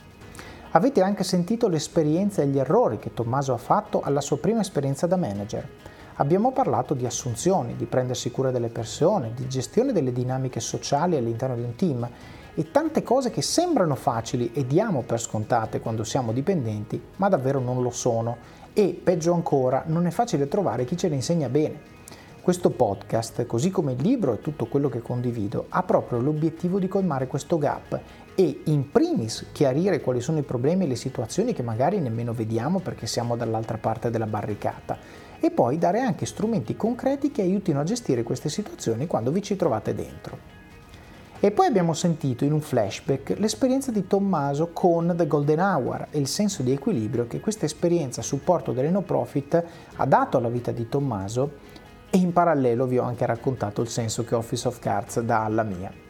Avete 0.75 1.03
anche 1.03 1.23
sentito 1.23 1.67
l'esperienza 1.67 2.41
e 2.41 2.47
gli 2.47 2.57
errori 2.57 2.97
che 2.97 3.13
Tommaso 3.13 3.53
ha 3.53 3.57
fatto 3.57 4.01
alla 4.01 4.21
sua 4.21 4.39
prima 4.39 4.61
esperienza 4.61 5.05
da 5.05 5.17
manager. 5.17 5.69
Abbiamo 6.15 6.51
parlato 6.51 6.95
di 6.95 7.05
assunzioni, 7.05 7.75
di 7.75 7.85
prendersi 7.85 8.31
cura 8.31 8.49
delle 8.49 8.69
persone, 8.69 9.33
di 9.35 9.47
gestione 9.47 9.91
delle 9.91 10.11
dinamiche 10.11 10.59
sociali 10.59 11.15
all'interno 11.15 11.55
di 11.55 11.61
un 11.61 11.75
team 11.75 12.09
e 12.55 12.71
tante 12.71 13.03
cose 13.03 13.29
che 13.29 13.43
sembrano 13.43 13.93
facili 13.93 14.51
e 14.51 14.65
diamo 14.65 15.03
per 15.03 15.19
scontate 15.21 15.79
quando 15.79 16.03
siamo 16.03 16.31
dipendenti, 16.31 16.99
ma 17.17 17.29
davvero 17.29 17.59
non 17.59 17.83
lo 17.83 17.91
sono 17.91 18.37
e, 18.73 18.99
peggio 19.03 19.33
ancora, 19.33 19.83
non 19.85 20.07
è 20.07 20.09
facile 20.09 20.47
trovare 20.47 20.85
chi 20.85 20.97
ce 20.97 21.07
le 21.07 21.13
insegna 21.13 21.49
bene. 21.49 21.91
Questo 22.41 22.71
podcast, 22.71 23.45
così 23.45 23.69
come 23.69 23.93
il 23.93 24.01
libro 24.01 24.33
e 24.33 24.41
tutto 24.41 24.65
quello 24.65 24.89
che 24.89 25.01
condivido, 25.01 25.67
ha 25.69 25.83
proprio 25.83 26.19
l'obiettivo 26.19 26.79
di 26.79 26.87
colmare 26.87 27.27
questo 27.27 27.57
gap 27.57 28.01
e 28.35 28.61
in 28.65 28.89
primis 28.89 29.47
chiarire 29.51 30.01
quali 30.01 30.21
sono 30.21 30.39
i 30.39 30.43
problemi 30.43 30.85
e 30.85 30.87
le 30.87 30.95
situazioni 30.95 31.53
che 31.53 31.61
magari 31.61 31.99
nemmeno 31.99 32.33
vediamo 32.33 32.79
perché 32.79 33.05
siamo 33.05 33.35
dall'altra 33.35 33.77
parte 33.77 34.09
della 34.09 34.25
barricata 34.25 34.97
e 35.39 35.51
poi 35.51 35.77
dare 35.77 35.99
anche 35.99 36.25
strumenti 36.25 36.75
concreti 36.75 37.31
che 37.31 37.41
aiutino 37.41 37.79
a 37.79 37.83
gestire 37.83 38.23
queste 38.23 38.49
situazioni 38.49 39.07
quando 39.07 39.31
vi 39.31 39.41
ci 39.41 39.55
trovate 39.55 39.93
dentro. 39.93 40.61
E 41.39 41.51
poi 41.51 41.67
abbiamo 41.67 41.93
sentito 41.93 42.45
in 42.45 42.53
un 42.53 42.61
flashback 42.61 43.37
l'esperienza 43.37 43.91
di 43.91 44.07
Tommaso 44.07 44.69
con 44.71 45.13
The 45.13 45.27
Golden 45.27 45.59
Hour 45.59 46.07
e 46.11 46.19
il 46.19 46.27
senso 46.27 46.63
di 46.63 46.71
equilibrio 46.71 47.27
che 47.27 47.41
questa 47.41 47.65
esperienza 47.65 48.21
a 48.21 48.23
supporto 48.23 48.71
delle 48.71 48.89
no 48.89 49.01
profit 49.01 49.61
ha 49.97 50.05
dato 50.05 50.37
alla 50.37 50.47
vita 50.47 50.71
di 50.71 50.87
Tommaso 50.87 51.51
e 52.09 52.17
in 52.17 52.31
parallelo 52.31 52.85
vi 52.85 52.97
ho 52.97 53.03
anche 53.03 53.25
raccontato 53.25 53.81
il 53.81 53.89
senso 53.89 54.23
che 54.23 54.35
Office 54.35 54.67
of 54.69 54.79
Cards 54.79 55.19
dà 55.19 55.43
alla 55.43 55.63
mia. 55.63 56.02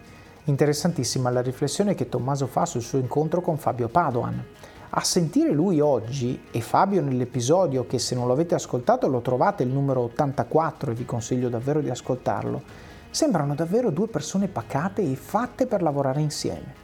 Interessantissima 0.46 1.30
la 1.30 1.42
riflessione 1.42 1.96
che 1.96 2.10
Tommaso 2.10 2.48
fa 2.48 2.66
sul 2.66 2.82
suo 2.82 3.00
incontro 3.00 3.40
con 3.40 3.58
Fabio 3.58 3.88
Padoan. 3.88 4.44
A 4.90 5.02
sentire 5.02 5.52
lui 5.52 5.80
oggi 5.80 6.48
e 6.52 6.60
Fabio 6.60 7.02
nell'episodio 7.02 7.88
che 7.88 7.98
se 7.98 8.14
non 8.14 8.28
lo 8.28 8.34
avete 8.34 8.54
ascoltato 8.54 9.08
lo 9.08 9.22
trovate 9.22 9.64
il 9.64 9.70
numero 9.70 10.02
84 10.02 10.92
e 10.92 10.96
vi 10.96 11.06
consiglio 11.06 11.48
davvero 11.48 11.80
di 11.80 11.90
ascoltarlo, 11.90 12.62
sembrano 13.10 13.56
davvero 13.56 13.90
due 13.90 14.10
persone 14.10 14.50
pacate 14.50 15.02
e 15.02 15.16
fatte 15.16 15.66
per 15.66 15.82
lavorare 15.82 16.20
insieme. 16.20 16.82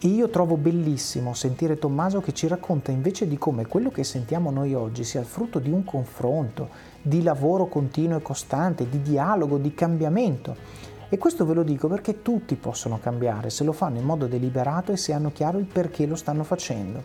E 0.00 0.06
io 0.06 0.30
trovo 0.30 0.56
bellissimo 0.56 1.34
sentire 1.34 1.76
Tommaso 1.76 2.20
che 2.20 2.32
ci 2.32 2.46
racconta 2.46 2.90
invece 2.90 3.28
di 3.28 3.36
come 3.36 3.66
quello 3.66 3.90
che 3.90 4.04
sentiamo 4.04 4.50
noi 4.50 4.72
oggi 4.72 5.04
sia 5.04 5.20
il 5.20 5.26
frutto 5.26 5.58
di 5.58 5.70
un 5.70 5.84
confronto, 5.84 6.68
di 7.02 7.22
lavoro 7.22 7.66
continuo 7.66 8.16
e 8.16 8.22
costante, 8.22 8.88
di 8.88 9.02
dialogo, 9.02 9.58
di 9.58 9.74
cambiamento. 9.74 10.86
E 11.10 11.16
questo 11.16 11.46
ve 11.46 11.54
lo 11.54 11.62
dico 11.62 11.88
perché 11.88 12.20
tutti 12.20 12.54
possono 12.56 12.98
cambiare 12.98 13.48
se 13.48 13.64
lo 13.64 13.72
fanno 13.72 13.96
in 13.96 14.04
modo 14.04 14.26
deliberato 14.26 14.92
e 14.92 14.98
se 14.98 15.14
hanno 15.14 15.32
chiaro 15.32 15.56
il 15.56 15.64
perché 15.64 16.04
lo 16.04 16.16
stanno 16.16 16.44
facendo. 16.44 17.02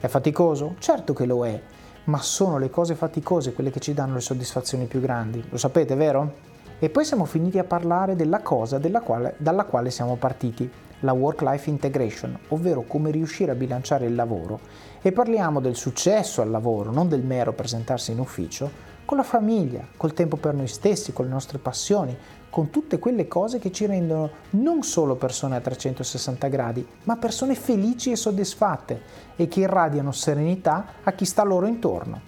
È 0.00 0.08
faticoso? 0.08 0.74
Certo 0.80 1.12
che 1.12 1.26
lo 1.26 1.46
è, 1.46 1.62
ma 2.04 2.20
sono 2.20 2.58
le 2.58 2.70
cose 2.70 2.96
faticose 2.96 3.52
quelle 3.52 3.70
che 3.70 3.78
ci 3.78 3.94
danno 3.94 4.14
le 4.14 4.20
soddisfazioni 4.20 4.86
più 4.86 5.00
grandi. 5.00 5.44
Lo 5.48 5.58
sapete, 5.58 5.94
vero? 5.94 6.54
E 6.80 6.90
poi 6.90 7.04
siamo 7.04 7.24
finiti 7.24 7.60
a 7.60 7.64
parlare 7.64 8.16
della 8.16 8.40
cosa 8.40 8.80
quale, 9.02 9.34
dalla 9.38 9.64
quale 9.64 9.90
siamo 9.90 10.16
partiti, 10.16 10.68
la 11.00 11.12
work-life 11.12 11.70
integration, 11.70 12.36
ovvero 12.48 12.82
come 12.82 13.12
riuscire 13.12 13.52
a 13.52 13.54
bilanciare 13.54 14.06
il 14.06 14.14
lavoro 14.16 14.58
e 15.00 15.12
parliamo 15.12 15.60
del 15.60 15.76
successo 15.76 16.42
al 16.42 16.50
lavoro, 16.50 16.90
non 16.90 17.08
del 17.08 17.22
mero 17.22 17.52
presentarsi 17.52 18.10
in 18.10 18.18
ufficio, 18.18 18.94
con 19.06 19.16
la 19.16 19.22
famiglia, 19.22 19.86
col 19.96 20.14
tempo 20.14 20.36
per 20.36 20.54
noi 20.54 20.66
stessi, 20.66 21.12
con 21.12 21.26
le 21.26 21.30
nostre 21.30 21.58
passioni, 21.58 22.16
con 22.56 22.70
tutte 22.70 22.98
quelle 22.98 23.28
cose 23.28 23.58
che 23.58 23.70
ci 23.70 23.84
rendono 23.84 24.30
non 24.52 24.82
solo 24.82 25.16
persone 25.16 25.56
a 25.56 25.60
360 25.60 26.48
gradi, 26.48 26.86
ma 27.02 27.18
persone 27.18 27.54
felici 27.54 28.10
e 28.10 28.16
soddisfatte 28.16 29.02
e 29.36 29.46
che 29.46 29.60
irradiano 29.60 30.10
serenità 30.10 30.94
a 31.02 31.12
chi 31.12 31.26
sta 31.26 31.44
loro 31.44 31.66
intorno. 31.66 32.18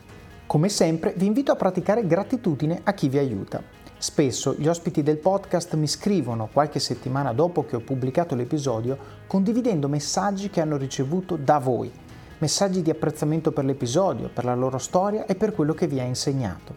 Come 0.44 0.68
sempre 0.68 1.14
vi 1.16 1.24
invito 1.24 1.50
a 1.50 1.56
praticare 1.56 2.06
gratitudine 2.06 2.82
a 2.84 2.92
chi 2.92 3.08
vi 3.08 3.16
aiuta. 3.16 3.62
Spesso 3.96 4.54
gli 4.58 4.68
ospiti 4.68 5.02
del 5.02 5.16
podcast 5.16 5.74
mi 5.76 5.86
scrivono 5.86 6.50
qualche 6.52 6.78
settimana 6.78 7.32
dopo 7.32 7.64
che 7.64 7.76
ho 7.76 7.80
pubblicato 7.80 8.34
l'episodio 8.34 8.98
condividendo 9.26 9.88
messaggi 9.88 10.50
che 10.50 10.60
hanno 10.60 10.76
ricevuto 10.76 11.36
da 11.36 11.56
voi, 11.56 11.90
messaggi 12.36 12.82
di 12.82 12.90
apprezzamento 12.90 13.50
per 13.50 13.64
l'episodio, 13.64 14.28
per 14.28 14.44
la 14.44 14.54
loro 14.54 14.76
storia 14.76 15.24
e 15.24 15.34
per 15.36 15.54
quello 15.54 15.72
che 15.72 15.86
vi 15.86 16.00
ha 16.00 16.04
insegnato. 16.04 16.74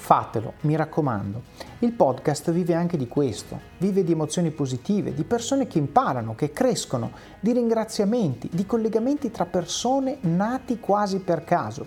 Fatelo, 0.00 0.54
mi 0.62 0.74
raccomando. 0.76 1.42
Il 1.80 1.92
podcast 1.92 2.50
vive 2.50 2.74
anche 2.74 2.96
di 2.96 3.06
questo, 3.06 3.60
vive 3.76 4.02
di 4.02 4.12
emozioni 4.12 4.50
positive, 4.50 5.12
di 5.12 5.24
persone 5.24 5.66
che 5.66 5.76
imparano, 5.76 6.34
che 6.34 6.52
crescono, 6.52 7.12
di 7.38 7.52
ringraziamenti, 7.52 8.48
di 8.50 8.64
collegamenti 8.64 9.30
tra 9.30 9.44
persone 9.44 10.16
nati 10.22 10.80
quasi 10.80 11.18
per 11.18 11.44
caso. 11.44 11.86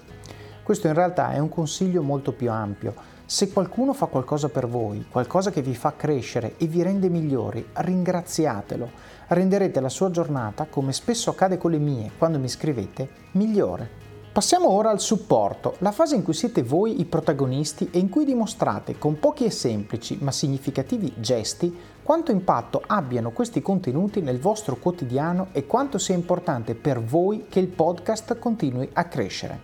Questo 0.61 0.88
in 0.88 0.93
realtà 0.93 1.34
è 1.34 1.39
un 1.39 1.49
consiglio 1.49 2.03
molto 2.03 2.32
più 2.32 2.51
ampio 2.51 2.93
se 3.26 3.51
qualcuno 3.51 3.93
fa 3.93 4.05
qualcosa 4.05 4.47
per 4.47 4.68
voi, 4.68 5.07
qualcosa 5.09 5.49
che 5.49 5.64
vi 5.64 5.74
fa 5.74 5.95
crescere 5.95 6.55
e 6.57 6.68
vi 6.68 6.84
rende 6.84 7.09
migliori, 7.09 7.68
ringraziatelo. 7.74 8.91
Renderete 9.30 9.80
la 9.80 9.89
sua 9.89 10.11
giornata, 10.11 10.68
come 10.70 10.93
spesso 10.93 11.32
accade 11.32 11.57
con 11.57 11.72
le 11.72 11.80
mie 11.80 12.11
quando 12.18 12.38
mi 12.38 12.47
scrivete, 12.47 13.09
migliore. 13.32 14.02
Passiamo 14.34 14.69
ora 14.69 14.89
al 14.89 14.99
supporto, 14.99 15.75
la 15.77 15.91
fase 15.91 16.15
in 16.15 16.23
cui 16.23 16.34
siete 16.34 16.63
voi 16.63 16.99
i 16.99 17.05
protagonisti 17.05 17.89
e 17.91 17.99
in 17.99 18.09
cui 18.09 18.25
dimostrate 18.25 18.97
con 18.97 19.19
pochi 19.19 19.45
e 19.45 19.51
semplici 19.51 20.17
ma 20.21 20.31
significativi 20.31 21.13
gesti 21.17 21.71
quanto 22.01 22.31
impatto 22.31 22.81
abbiano 22.84 23.29
questi 23.29 23.61
contenuti 23.61 24.21
nel 24.21 24.39
vostro 24.39 24.77
quotidiano 24.77 25.49
e 25.51 25.67
quanto 25.67 25.99
sia 25.99 26.15
importante 26.15 26.73
per 26.73 26.99
voi 26.99 27.45
che 27.47 27.59
il 27.59 27.67
podcast 27.67 28.39
continui 28.39 28.89
a 28.93 29.03
crescere. 29.03 29.59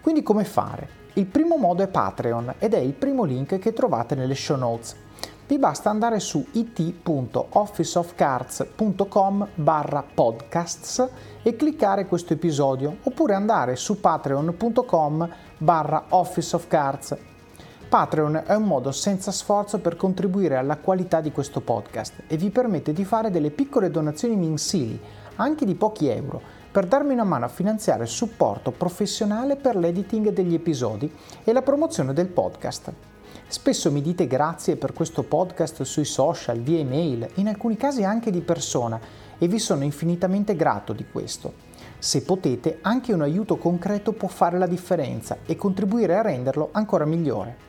Quindi 0.00 0.22
come 0.22 0.44
fare? 0.44 0.88
Il 1.14 1.26
primo 1.26 1.56
modo 1.56 1.82
è 1.82 1.88
Patreon 1.88 2.54
ed 2.60 2.74
è 2.74 2.78
il 2.78 2.92
primo 2.92 3.24
link 3.24 3.58
che 3.58 3.72
trovate 3.72 4.14
nelle 4.14 4.36
show 4.36 4.56
notes. 4.56 4.94
Vi 5.48 5.58
basta 5.58 5.90
andare 5.90 6.18
su 6.18 6.44
it.officeofcards.com 6.52 9.48
barra 9.54 10.02
podcasts 10.02 11.08
e 11.40 11.54
cliccare 11.54 12.06
questo 12.06 12.32
episodio 12.32 12.96
oppure 13.04 13.34
andare 13.34 13.76
su 13.76 14.00
patreon.com 14.00 15.28
barra 15.58 16.06
officeofcards. 16.08 17.16
Patreon 17.88 18.42
è 18.44 18.56
un 18.56 18.64
modo 18.64 18.90
senza 18.90 19.30
sforzo 19.30 19.78
per 19.78 19.94
contribuire 19.94 20.56
alla 20.56 20.78
qualità 20.78 21.20
di 21.20 21.30
questo 21.30 21.60
podcast 21.60 22.24
e 22.26 22.36
vi 22.36 22.50
permette 22.50 22.92
di 22.92 23.04
fare 23.04 23.30
delle 23.30 23.50
piccole 23.50 23.88
donazioni 23.88 24.34
mensili, 24.34 25.00
anche 25.36 25.64
di 25.64 25.76
pochi 25.76 26.08
euro, 26.08 26.42
per 26.72 26.86
darmi 26.86 27.12
una 27.12 27.22
mano 27.22 27.44
a 27.44 27.48
finanziare 27.48 28.02
il 28.02 28.08
supporto 28.08 28.72
professionale 28.72 29.54
per 29.54 29.76
l'editing 29.76 30.30
degli 30.30 30.54
episodi 30.54 31.08
e 31.44 31.52
la 31.52 31.62
promozione 31.62 32.12
del 32.12 32.26
podcast. 32.26 33.14
Spesso 33.48 33.92
mi 33.92 34.02
dite 34.02 34.26
grazie 34.26 34.74
per 34.74 34.92
questo 34.92 35.22
podcast 35.22 35.82
sui 35.82 36.04
social, 36.04 36.58
via 36.58 36.80
email, 36.80 37.28
in 37.34 37.46
alcuni 37.46 37.76
casi 37.76 38.02
anche 38.02 38.32
di 38.32 38.40
persona 38.40 38.98
e 39.38 39.46
vi 39.46 39.60
sono 39.60 39.84
infinitamente 39.84 40.56
grato 40.56 40.92
di 40.92 41.06
questo. 41.10 41.52
Se 41.98 42.22
potete, 42.22 42.78
anche 42.82 43.12
un 43.12 43.22
aiuto 43.22 43.56
concreto 43.56 44.12
può 44.12 44.26
fare 44.26 44.58
la 44.58 44.66
differenza 44.66 45.38
e 45.46 45.54
contribuire 45.54 46.16
a 46.16 46.22
renderlo 46.22 46.70
ancora 46.72 47.04
migliore. 47.04 47.64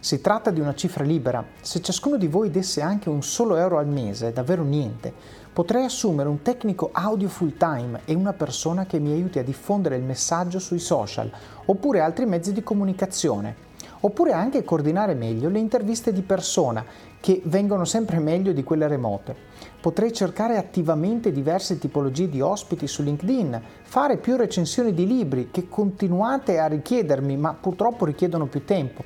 Si 0.00 0.20
tratta 0.22 0.50
di 0.50 0.60
una 0.60 0.74
cifra 0.74 1.04
libera, 1.04 1.44
se 1.60 1.82
ciascuno 1.82 2.16
di 2.16 2.28
voi 2.28 2.50
desse 2.50 2.80
anche 2.80 3.10
un 3.10 3.22
solo 3.22 3.56
euro 3.56 3.78
al 3.78 3.88
mese, 3.88 4.32
davvero 4.32 4.62
niente, 4.62 5.12
Potrei 5.58 5.86
assumere 5.86 6.28
un 6.28 6.40
tecnico 6.42 6.90
audio 6.92 7.28
full 7.28 7.56
time 7.56 8.02
e 8.04 8.14
una 8.14 8.32
persona 8.32 8.86
che 8.86 9.00
mi 9.00 9.10
aiuti 9.10 9.40
a 9.40 9.42
diffondere 9.42 9.96
il 9.96 10.04
messaggio 10.04 10.60
sui 10.60 10.78
social, 10.78 11.28
oppure 11.64 11.98
altri 11.98 12.26
mezzi 12.26 12.52
di 12.52 12.62
comunicazione, 12.62 13.66
oppure 14.00 14.32
anche 14.32 14.64
coordinare 14.64 15.14
meglio 15.14 15.48
le 15.48 15.58
interviste 15.58 16.12
di 16.12 16.22
persona, 16.22 16.84
che 17.20 17.40
vengono 17.44 17.84
sempre 17.84 18.18
meglio 18.18 18.52
di 18.52 18.62
quelle 18.62 18.86
remote. 18.86 19.34
Potrei 19.80 20.12
cercare 20.12 20.56
attivamente 20.56 21.32
diverse 21.32 21.78
tipologie 21.78 22.28
di 22.28 22.40
ospiti 22.40 22.86
su 22.86 23.02
LinkedIn, 23.02 23.60
fare 23.82 24.16
più 24.18 24.36
recensioni 24.36 24.92
di 24.94 25.06
libri 25.06 25.50
che 25.50 25.68
continuate 25.68 26.58
a 26.58 26.66
richiedermi, 26.66 27.36
ma 27.36 27.54
purtroppo 27.54 28.04
richiedono 28.04 28.46
più 28.46 28.64
tempo. 28.64 29.04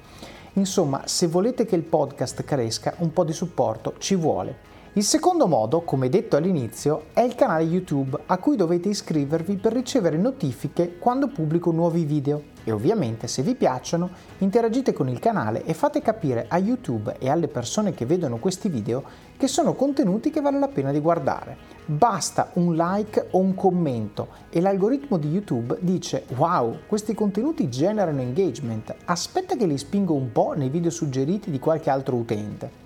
Insomma, 0.55 1.03
se 1.07 1.27
volete 1.27 1.65
che 1.65 1.77
il 1.77 1.83
podcast 1.83 2.45
cresca, 2.45 2.95
un 2.99 3.13
po' 3.13 3.25
di 3.25 3.33
supporto 3.33 3.95
ci 3.99 4.15
vuole. 4.15 4.72
Il 4.95 5.05
secondo 5.05 5.47
modo, 5.47 5.81
come 5.81 6.11
detto 6.11 6.37
all'inizio, 6.37 7.05
è 7.15 7.23
il 7.23 7.35
canale 7.35 7.63
YouTube 7.63 8.25
a 8.27 8.37
cui 8.37 8.57
dovete 8.57 8.91
iscrivervi 8.91 9.57
per 9.57 9.73
ricevere 9.73 10.19
notifiche 10.19 10.99
quando 10.99 11.29
pubblico 11.29 11.71
nuovi 11.71 12.05
video 12.05 12.43
e 12.63 12.73
ovviamente 12.73 13.27
se 13.27 13.41
vi 13.41 13.55
piacciono 13.55 14.11
interagite 14.41 14.93
con 14.93 15.09
il 15.09 15.19
canale 15.19 15.65
e 15.65 15.73
fate 15.73 16.03
capire 16.03 16.45
a 16.47 16.59
YouTube 16.59 17.17
e 17.19 17.31
alle 17.31 17.49
persone 17.49 17.95
che 17.95 18.05
vedono 18.05 18.37
questi 18.37 18.69
video 18.69 19.03
che 19.39 19.49
sono 19.49 19.73
contenuti 19.73 20.29
che 20.29 20.43
vale 20.43 20.59
la 20.59 20.69
pena 20.69 20.93
di 20.93 21.01
guardare. 21.01 21.57
Basta 21.87 22.51
un 22.55 22.77
like 22.77 23.29
o 23.31 23.39
un 23.39 23.55
commento 23.55 24.29
e 24.51 24.61
l'algoritmo 24.61 25.17
di 25.17 25.31
YouTube 25.31 25.79
dice 25.81 26.27
wow, 26.37 26.81
questi 26.87 27.15
contenuti 27.15 27.71
generano 27.71 28.21
engagement, 28.21 28.95
aspetta 29.07 29.57
che 29.57 29.65
li 29.65 29.79
spingo 29.79 30.13
un 30.13 30.31
po' 30.33 30.53
nei 30.55 30.69
video 30.69 30.91
suggeriti 30.91 31.51
di 31.51 31.59
qualche 31.59 31.89
altro 31.89 32.17
utente. 32.17 32.82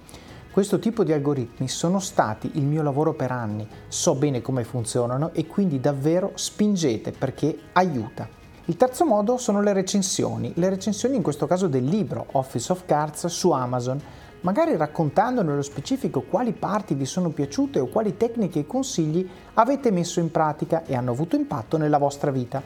Questo 0.57 0.79
tipo 0.79 1.05
di 1.05 1.13
algoritmi 1.13 1.69
sono 1.69 2.01
stati 2.01 2.53
il 2.55 2.65
mio 2.65 2.83
lavoro 2.83 3.13
per 3.13 3.31
anni, 3.31 3.69
so 3.89 4.15
bene 4.15 4.41
come 4.41 4.65
funzionano 4.65 5.35
e 5.35 5.47
quindi 5.47 5.81
davvero 5.81 6.33
spingete 6.33 7.13
perché 7.13 7.59
aiuta. 7.75 8.27
Il 8.65 8.79
terzo 8.79 9.05
modo 9.05 9.37
sono 9.37 9.61
le 9.61 9.75
recensioni, 9.75 10.53
le 10.55 10.71
recensioni 10.71 11.15
in 11.15 11.21
questo 11.21 11.47
caso 11.47 11.69
del 11.69 11.85
libro 11.85 12.29
Office 12.33 12.73
of 12.73 12.87
Cards 12.87 13.27
su 13.27 13.51
Amazon, 13.51 14.01
magari 14.41 14.75
raccontando 14.79 15.43
nello 15.43 15.61
specifico 15.61 16.23
quali 16.23 16.55
parti 16.55 16.95
vi 16.95 17.05
sono 17.05 17.29
piaciute 17.29 17.79
o 17.79 17.89
quali 17.89 18.17
tecniche 18.17 18.61
e 18.61 18.67
consigli 18.67 19.29
avete 19.53 19.91
messo 19.91 20.21
in 20.21 20.31
pratica 20.31 20.87
e 20.87 20.97
hanno 20.97 21.11
avuto 21.11 21.37
impatto 21.37 21.77
nella 21.77 21.99
vostra 21.99 22.31
vita. 22.31 22.63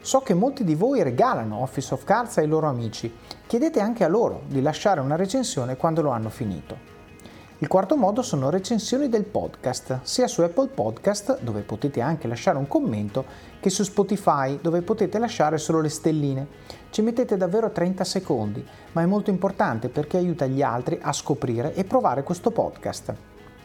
So 0.00 0.20
che 0.20 0.32
molti 0.32 0.64
di 0.64 0.74
voi 0.74 1.02
regalano 1.02 1.60
Office 1.60 1.92
of 1.92 2.04
Cards 2.04 2.38
ai 2.38 2.48
loro 2.48 2.66
amici, 2.66 3.14
chiedete 3.46 3.80
anche 3.80 4.04
a 4.04 4.08
loro 4.08 4.44
di 4.46 4.62
lasciare 4.62 5.00
una 5.00 5.16
recensione 5.16 5.76
quando 5.76 6.00
lo 6.00 6.08
hanno 6.08 6.30
finito. 6.30 6.95
Il 7.60 7.68
quarto 7.68 7.96
modo 7.96 8.20
sono 8.20 8.50
recensioni 8.50 9.08
del 9.08 9.24
podcast, 9.24 10.00
sia 10.02 10.26
su 10.26 10.42
Apple 10.42 10.68
Podcast, 10.68 11.40
dove 11.40 11.62
potete 11.62 12.02
anche 12.02 12.28
lasciare 12.28 12.58
un 12.58 12.68
commento, 12.68 13.24
che 13.60 13.70
su 13.70 13.82
Spotify, 13.82 14.58
dove 14.60 14.82
potete 14.82 15.18
lasciare 15.18 15.56
solo 15.56 15.80
le 15.80 15.88
stelline. 15.88 16.46
Ci 16.90 17.00
mettete 17.00 17.38
davvero 17.38 17.70
30 17.70 18.04
secondi, 18.04 18.62
ma 18.92 19.00
è 19.00 19.06
molto 19.06 19.30
importante 19.30 19.88
perché 19.88 20.18
aiuta 20.18 20.44
gli 20.44 20.60
altri 20.60 20.98
a 21.00 21.14
scoprire 21.14 21.72
e 21.72 21.84
provare 21.84 22.24
questo 22.24 22.50
podcast. 22.50 23.14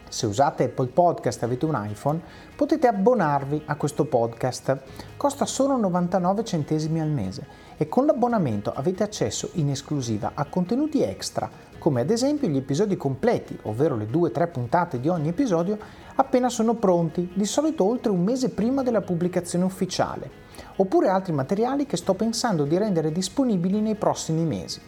Se 0.08 0.24
usate 0.24 0.64
Apple 0.64 0.88
Podcast 0.88 1.42
e 1.42 1.44
avete 1.44 1.66
un 1.66 1.88
iPhone, 1.90 2.20
potete 2.56 2.86
abbonarvi 2.86 3.62
a 3.66 3.76
questo 3.76 4.06
podcast. 4.06 4.78
Costa 5.18 5.44
solo 5.44 5.76
99 5.76 6.44
centesimi 6.44 7.00
al 7.00 7.08
mese 7.08 7.46
e 7.82 7.88
con 7.88 8.06
l'abbonamento 8.06 8.72
avete 8.72 9.02
accesso 9.02 9.50
in 9.54 9.68
esclusiva 9.68 10.32
a 10.34 10.44
contenuti 10.44 11.02
extra, 11.02 11.50
come 11.78 12.02
ad 12.02 12.10
esempio 12.10 12.46
gli 12.46 12.56
episodi 12.56 12.96
completi, 12.96 13.58
ovvero 13.62 13.96
le 13.96 14.06
2-3 14.06 14.52
puntate 14.52 15.00
di 15.00 15.08
ogni 15.08 15.30
episodio, 15.30 15.76
appena 16.14 16.48
sono 16.48 16.74
pronti, 16.74 17.32
di 17.34 17.44
solito 17.44 17.82
oltre 17.82 18.12
un 18.12 18.22
mese 18.22 18.50
prima 18.50 18.84
della 18.84 19.00
pubblicazione 19.00 19.64
ufficiale, 19.64 20.30
oppure 20.76 21.08
altri 21.08 21.32
materiali 21.32 21.84
che 21.84 21.96
sto 21.96 22.14
pensando 22.14 22.66
di 22.66 22.78
rendere 22.78 23.10
disponibili 23.10 23.80
nei 23.80 23.96
prossimi 23.96 24.44
mesi. 24.44 24.80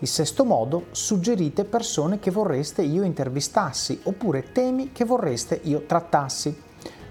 Il 0.00 0.08
sesto 0.08 0.44
modo, 0.44 0.88
suggerite 0.90 1.64
persone 1.64 2.18
che 2.18 2.30
vorreste 2.30 2.82
io 2.82 3.02
intervistassi 3.02 3.98
oppure 4.02 4.52
temi 4.52 4.92
che 4.92 5.06
vorreste 5.06 5.58
io 5.62 5.86
trattassi. 5.86 6.54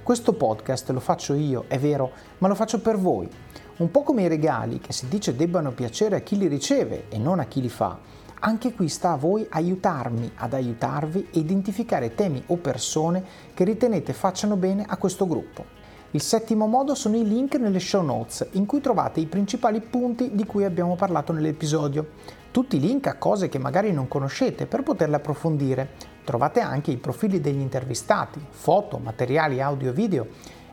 Questo 0.03 0.33
podcast 0.33 0.91
lo 0.91 0.99
faccio 0.99 1.33
io, 1.33 1.65
è 1.67 1.79
vero, 1.79 2.11
ma 2.37 2.47
lo 2.47 2.53
faccio 2.53 2.79
per 2.79 2.99
voi. 2.99 3.27
Un 3.81 3.89
po' 3.89 4.03
come 4.03 4.21
i 4.21 4.27
regali 4.27 4.79
che 4.79 4.93
si 4.93 5.07
dice 5.07 5.35
debbano 5.35 5.71
piacere 5.71 6.17
a 6.17 6.19
chi 6.19 6.37
li 6.37 6.45
riceve 6.45 7.05
e 7.09 7.17
non 7.17 7.39
a 7.39 7.45
chi 7.45 7.61
li 7.61 7.67
fa. 7.67 7.97
Anche 8.41 8.73
qui 8.73 8.87
sta 8.87 9.13
a 9.13 9.17
voi 9.17 9.43
aiutarmi 9.49 10.33
ad 10.35 10.53
aiutarvi 10.53 11.29
e 11.31 11.39
identificare 11.39 12.13
temi 12.13 12.43
o 12.45 12.57
persone 12.57 13.23
che 13.55 13.63
ritenete 13.63 14.13
facciano 14.13 14.55
bene 14.55 14.85
a 14.87 14.97
questo 14.97 15.25
gruppo. 15.25 15.65
Il 16.11 16.21
settimo 16.21 16.67
modo 16.67 16.93
sono 16.93 17.17
i 17.17 17.27
link 17.27 17.55
nelle 17.55 17.79
show 17.79 18.03
notes 18.03 18.49
in 18.51 18.67
cui 18.67 18.81
trovate 18.81 19.19
i 19.19 19.25
principali 19.25 19.81
punti 19.81 20.29
di 20.35 20.45
cui 20.45 20.63
abbiamo 20.63 20.95
parlato 20.95 21.33
nell'episodio 21.33 22.09
tutti 22.51 22.75
i 22.75 22.79
link 22.79 23.07
a 23.07 23.15
cose 23.15 23.49
che 23.49 23.57
magari 23.57 23.91
non 23.91 24.07
conoscete 24.07 24.67
per 24.67 24.83
poterle 24.83 25.15
approfondire. 25.15 25.93
Trovate 26.23 26.59
anche 26.59 26.91
i 26.91 26.97
profili 26.97 27.41
degli 27.41 27.59
intervistati, 27.59 28.39
foto, 28.47 28.99
materiali 28.99 29.59
audio 29.59 29.89
e 29.89 29.93
video 29.93 30.27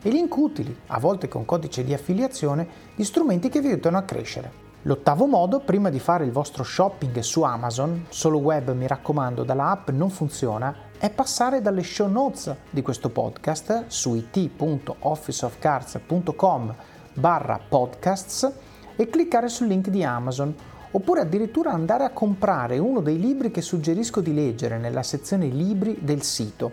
e 0.09 0.11
link 0.11 0.35
utili, 0.39 0.75
a 0.87 0.99
volte 0.99 1.29
con 1.29 1.45
codice 1.45 1.85
di 1.85 1.93
affiliazione, 1.93 2.67
di 2.95 3.05
strumenti 3.05 3.51
che 3.51 3.61
vi 3.61 3.69
aiutano 3.69 3.99
a 3.99 4.05
crescere. 4.05 4.65
L'ottavo 4.83 5.27
modo, 5.27 5.59
prima 5.61 5.91
di 5.91 5.99
fare 5.99 6.25
il 6.25 6.31
vostro 6.33 6.63
shopping 6.65 7.19
su 7.19 7.43
Amazon, 7.43 8.07
solo 8.09 8.39
web 8.39 8.73
mi 8.73 8.87
raccomando 8.87 9.45
dalla 9.45 9.69
app 9.69 9.91
non 9.91 10.09
funziona, 10.09 10.75
è 10.97 11.11
passare 11.11 11.61
dalle 11.61 11.83
show 11.83 12.09
notes 12.09 12.57
di 12.71 12.81
questo 12.81 13.11
podcast 13.11 13.85
su 13.89 14.15
it.officeofcards.com 14.15 16.75
barra 17.13 17.61
podcasts 17.69 18.51
e 18.97 19.11
cliccare 19.11 19.51
sul 19.51 19.67
link 19.67 19.89
di 19.89 20.03
Amazon 20.05 20.55
oppure 20.91 21.21
addirittura 21.21 21.73
andare 21.73 22.05
a 22.05 22.13
comprare 22.13 22.79
uno 22.79 23.03
dei 23.03 23.21
libri 23.21 23.51
che 23.51 23.61
suggerisco 23.61 24.23
di 24.23 24.33
leggere 24.33 24.79
nella 24.79 25.03
sezione 25.03 25.49
libri 25.49 25.99
del 26.01 26.23
sito. 26.23 26.73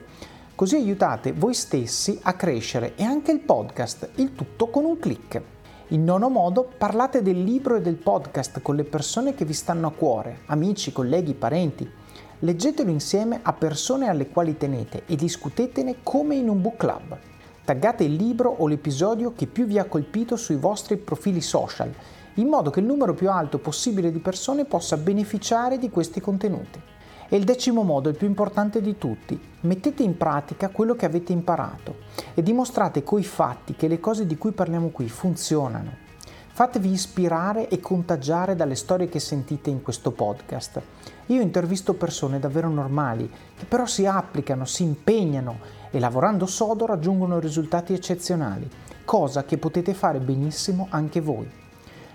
Così 0.55 0.77
aiutate 0.77 1.33
voi 1.33 1.53
stessi 1.53 2.17
a 2.21 2.31
crescere 2.31 2.95
e 2.95 3.03
anche 3.03 3.33
il 3.33 3.41
podcast, 3.41 4.11
il 4.15 4.33
tutto 4.35 4.67
con 4.67 4.85
un 4.85 4.97
clic. 4.97 5.41
In 5.89 6.05
nono 6.05 6.29
modo, 6.29 6.71
parlate 6.77 7.21
del 7.21 7.43
libro 7.43 7.75
e 7.75 7.81
del 7.81 7.97
podcast 7.97 8.61
con 8.61 8.77
le 8.77 8.85
persone 8.85 9.35
che 9.35 9.43
vi 9.43 9.51
stanno 9.51 9.87
a 9.87 9.91
cuore, 9.91 10.43
amici, 10.45 10.93
colleghi, 10.93 11.33
parenti. 11.33 11.85
Leggetelo 12.39 12.89
insieme 12.89 13.41
a 13.43 13.51
persone 13.51 14.07
alle 14.07 14.29
quali 14.29 14.55
tenete 14.55 15.03
e 15.07 15.17
discutetene 15.17 15.97
come 16.03 16.35
in 16.35 16.47
un 16.47 16.61
book 16.61 16.77
club. 16.77 17.17
Taggate 17.65 18.05
il 18.05 18.13
libro 18.13 18.49
o 18.49 18.65
l'episodio 18.67 19.33
che 19.33 19.47
più 19.47 19.65
vi 19.65 19.77
ha 19.77 19.83
colpito 19.83 20.37
sui 20.37 20.55
vostri 20.55 20.95
profili 20.95 21.41
social 21.41 21.93
in 22.35 22.47
modo 22.47 22.69
che 22.69 22.79
il 22.79 22.85
numero 22.85 23.13
più 23.13 23.29
alto 23.29 23.59
possibile 23.59 24.09
di 24.09 24.19
persone 24.19 24.63
possa 24.63 24.95
beneficiare 24.95 25.77
di 25.77 25.89
questi 25.89 26.21
contenuti. 26.21 26.81
E 27.27 27.37
il 27.37 27.43
decimo 27.43 27.81
modo, 27.81 28.09
il 28.09 28.17
più 28.17 28.27
importante 28.27 28.81
di 28.81 28.97
tutti, 28.97 29.39
mettete 29.61 30.03
in 30.03 30.15
pratica 30.15 30.69
quello 30.69 30.95
che 30.95 31.05
avete 31.05 31.31
imparato 31.31 31.95
e 32.35 32.43
dimostrate 32.43 33.03
coi 33.03 33.23
fatti 33.23 33.73
che 33.73 33.87
le 33.87 33.99
cose 33.99 34.27
di 34.27 34.37
cui 34.37 34.51
parliamo 34.51 34.89
qui 34.89 35.09
funzionano. 35.09 36.03
Fatevi 36.51 36.91
ispirare 36.91 37.67
e 37.67 37.79
contagiare 37.79 38.55
dalle 38.55 38.75
storie 38.75 39.09
che 39.09 39.19
sentite 39.19 39.69
in 39.69 39.81
questo 39.81 40.11
podcast. 40.11 40.81
Io 41.25 41.41
intervisto 41.41 41.95
persone 41.95 42.39
davvero 42.39 42.69
normali, 42.69 43.29
che 43.57 43.65
però 43.65 43.85
si 43.85 44.05
applicano, 44.05 44.63
si 44.63 44.83
impegnano 44.83 45.57
e 45.91 45.99
lavorando 45.99 46.45
sodo 46.45 46.85
raggiungono 46.85 47.39
risultati 47.39 47.93
eccezionali, 47.93 48.69
cosa 49.03 49.43
che 49.43 49.57
potete 49.57 49.93
fare 49.93 50.19
benissimo 50.19 50.87
anche 50.91 51.19
voi. 51.19 51.63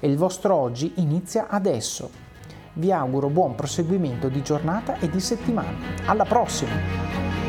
e 0.00 0.08
il 0.08 0.16
vostro 0.16 0.54
oggi 0.54 0.92
inizia 0.96 1.48
adesso. 1.48 2.10
Vi 2.74 2.92
auguro 2.92 3.28
buon 3.28 3.54
proseguimento 3.54 4.28
di 4.28 4.42
giornata 4.42 4.98
e 4.98 5.10
di 5.10 5.20
settimana. 5.20 5.76
Alla 6.06 6.24
prossima! 6.24 7.47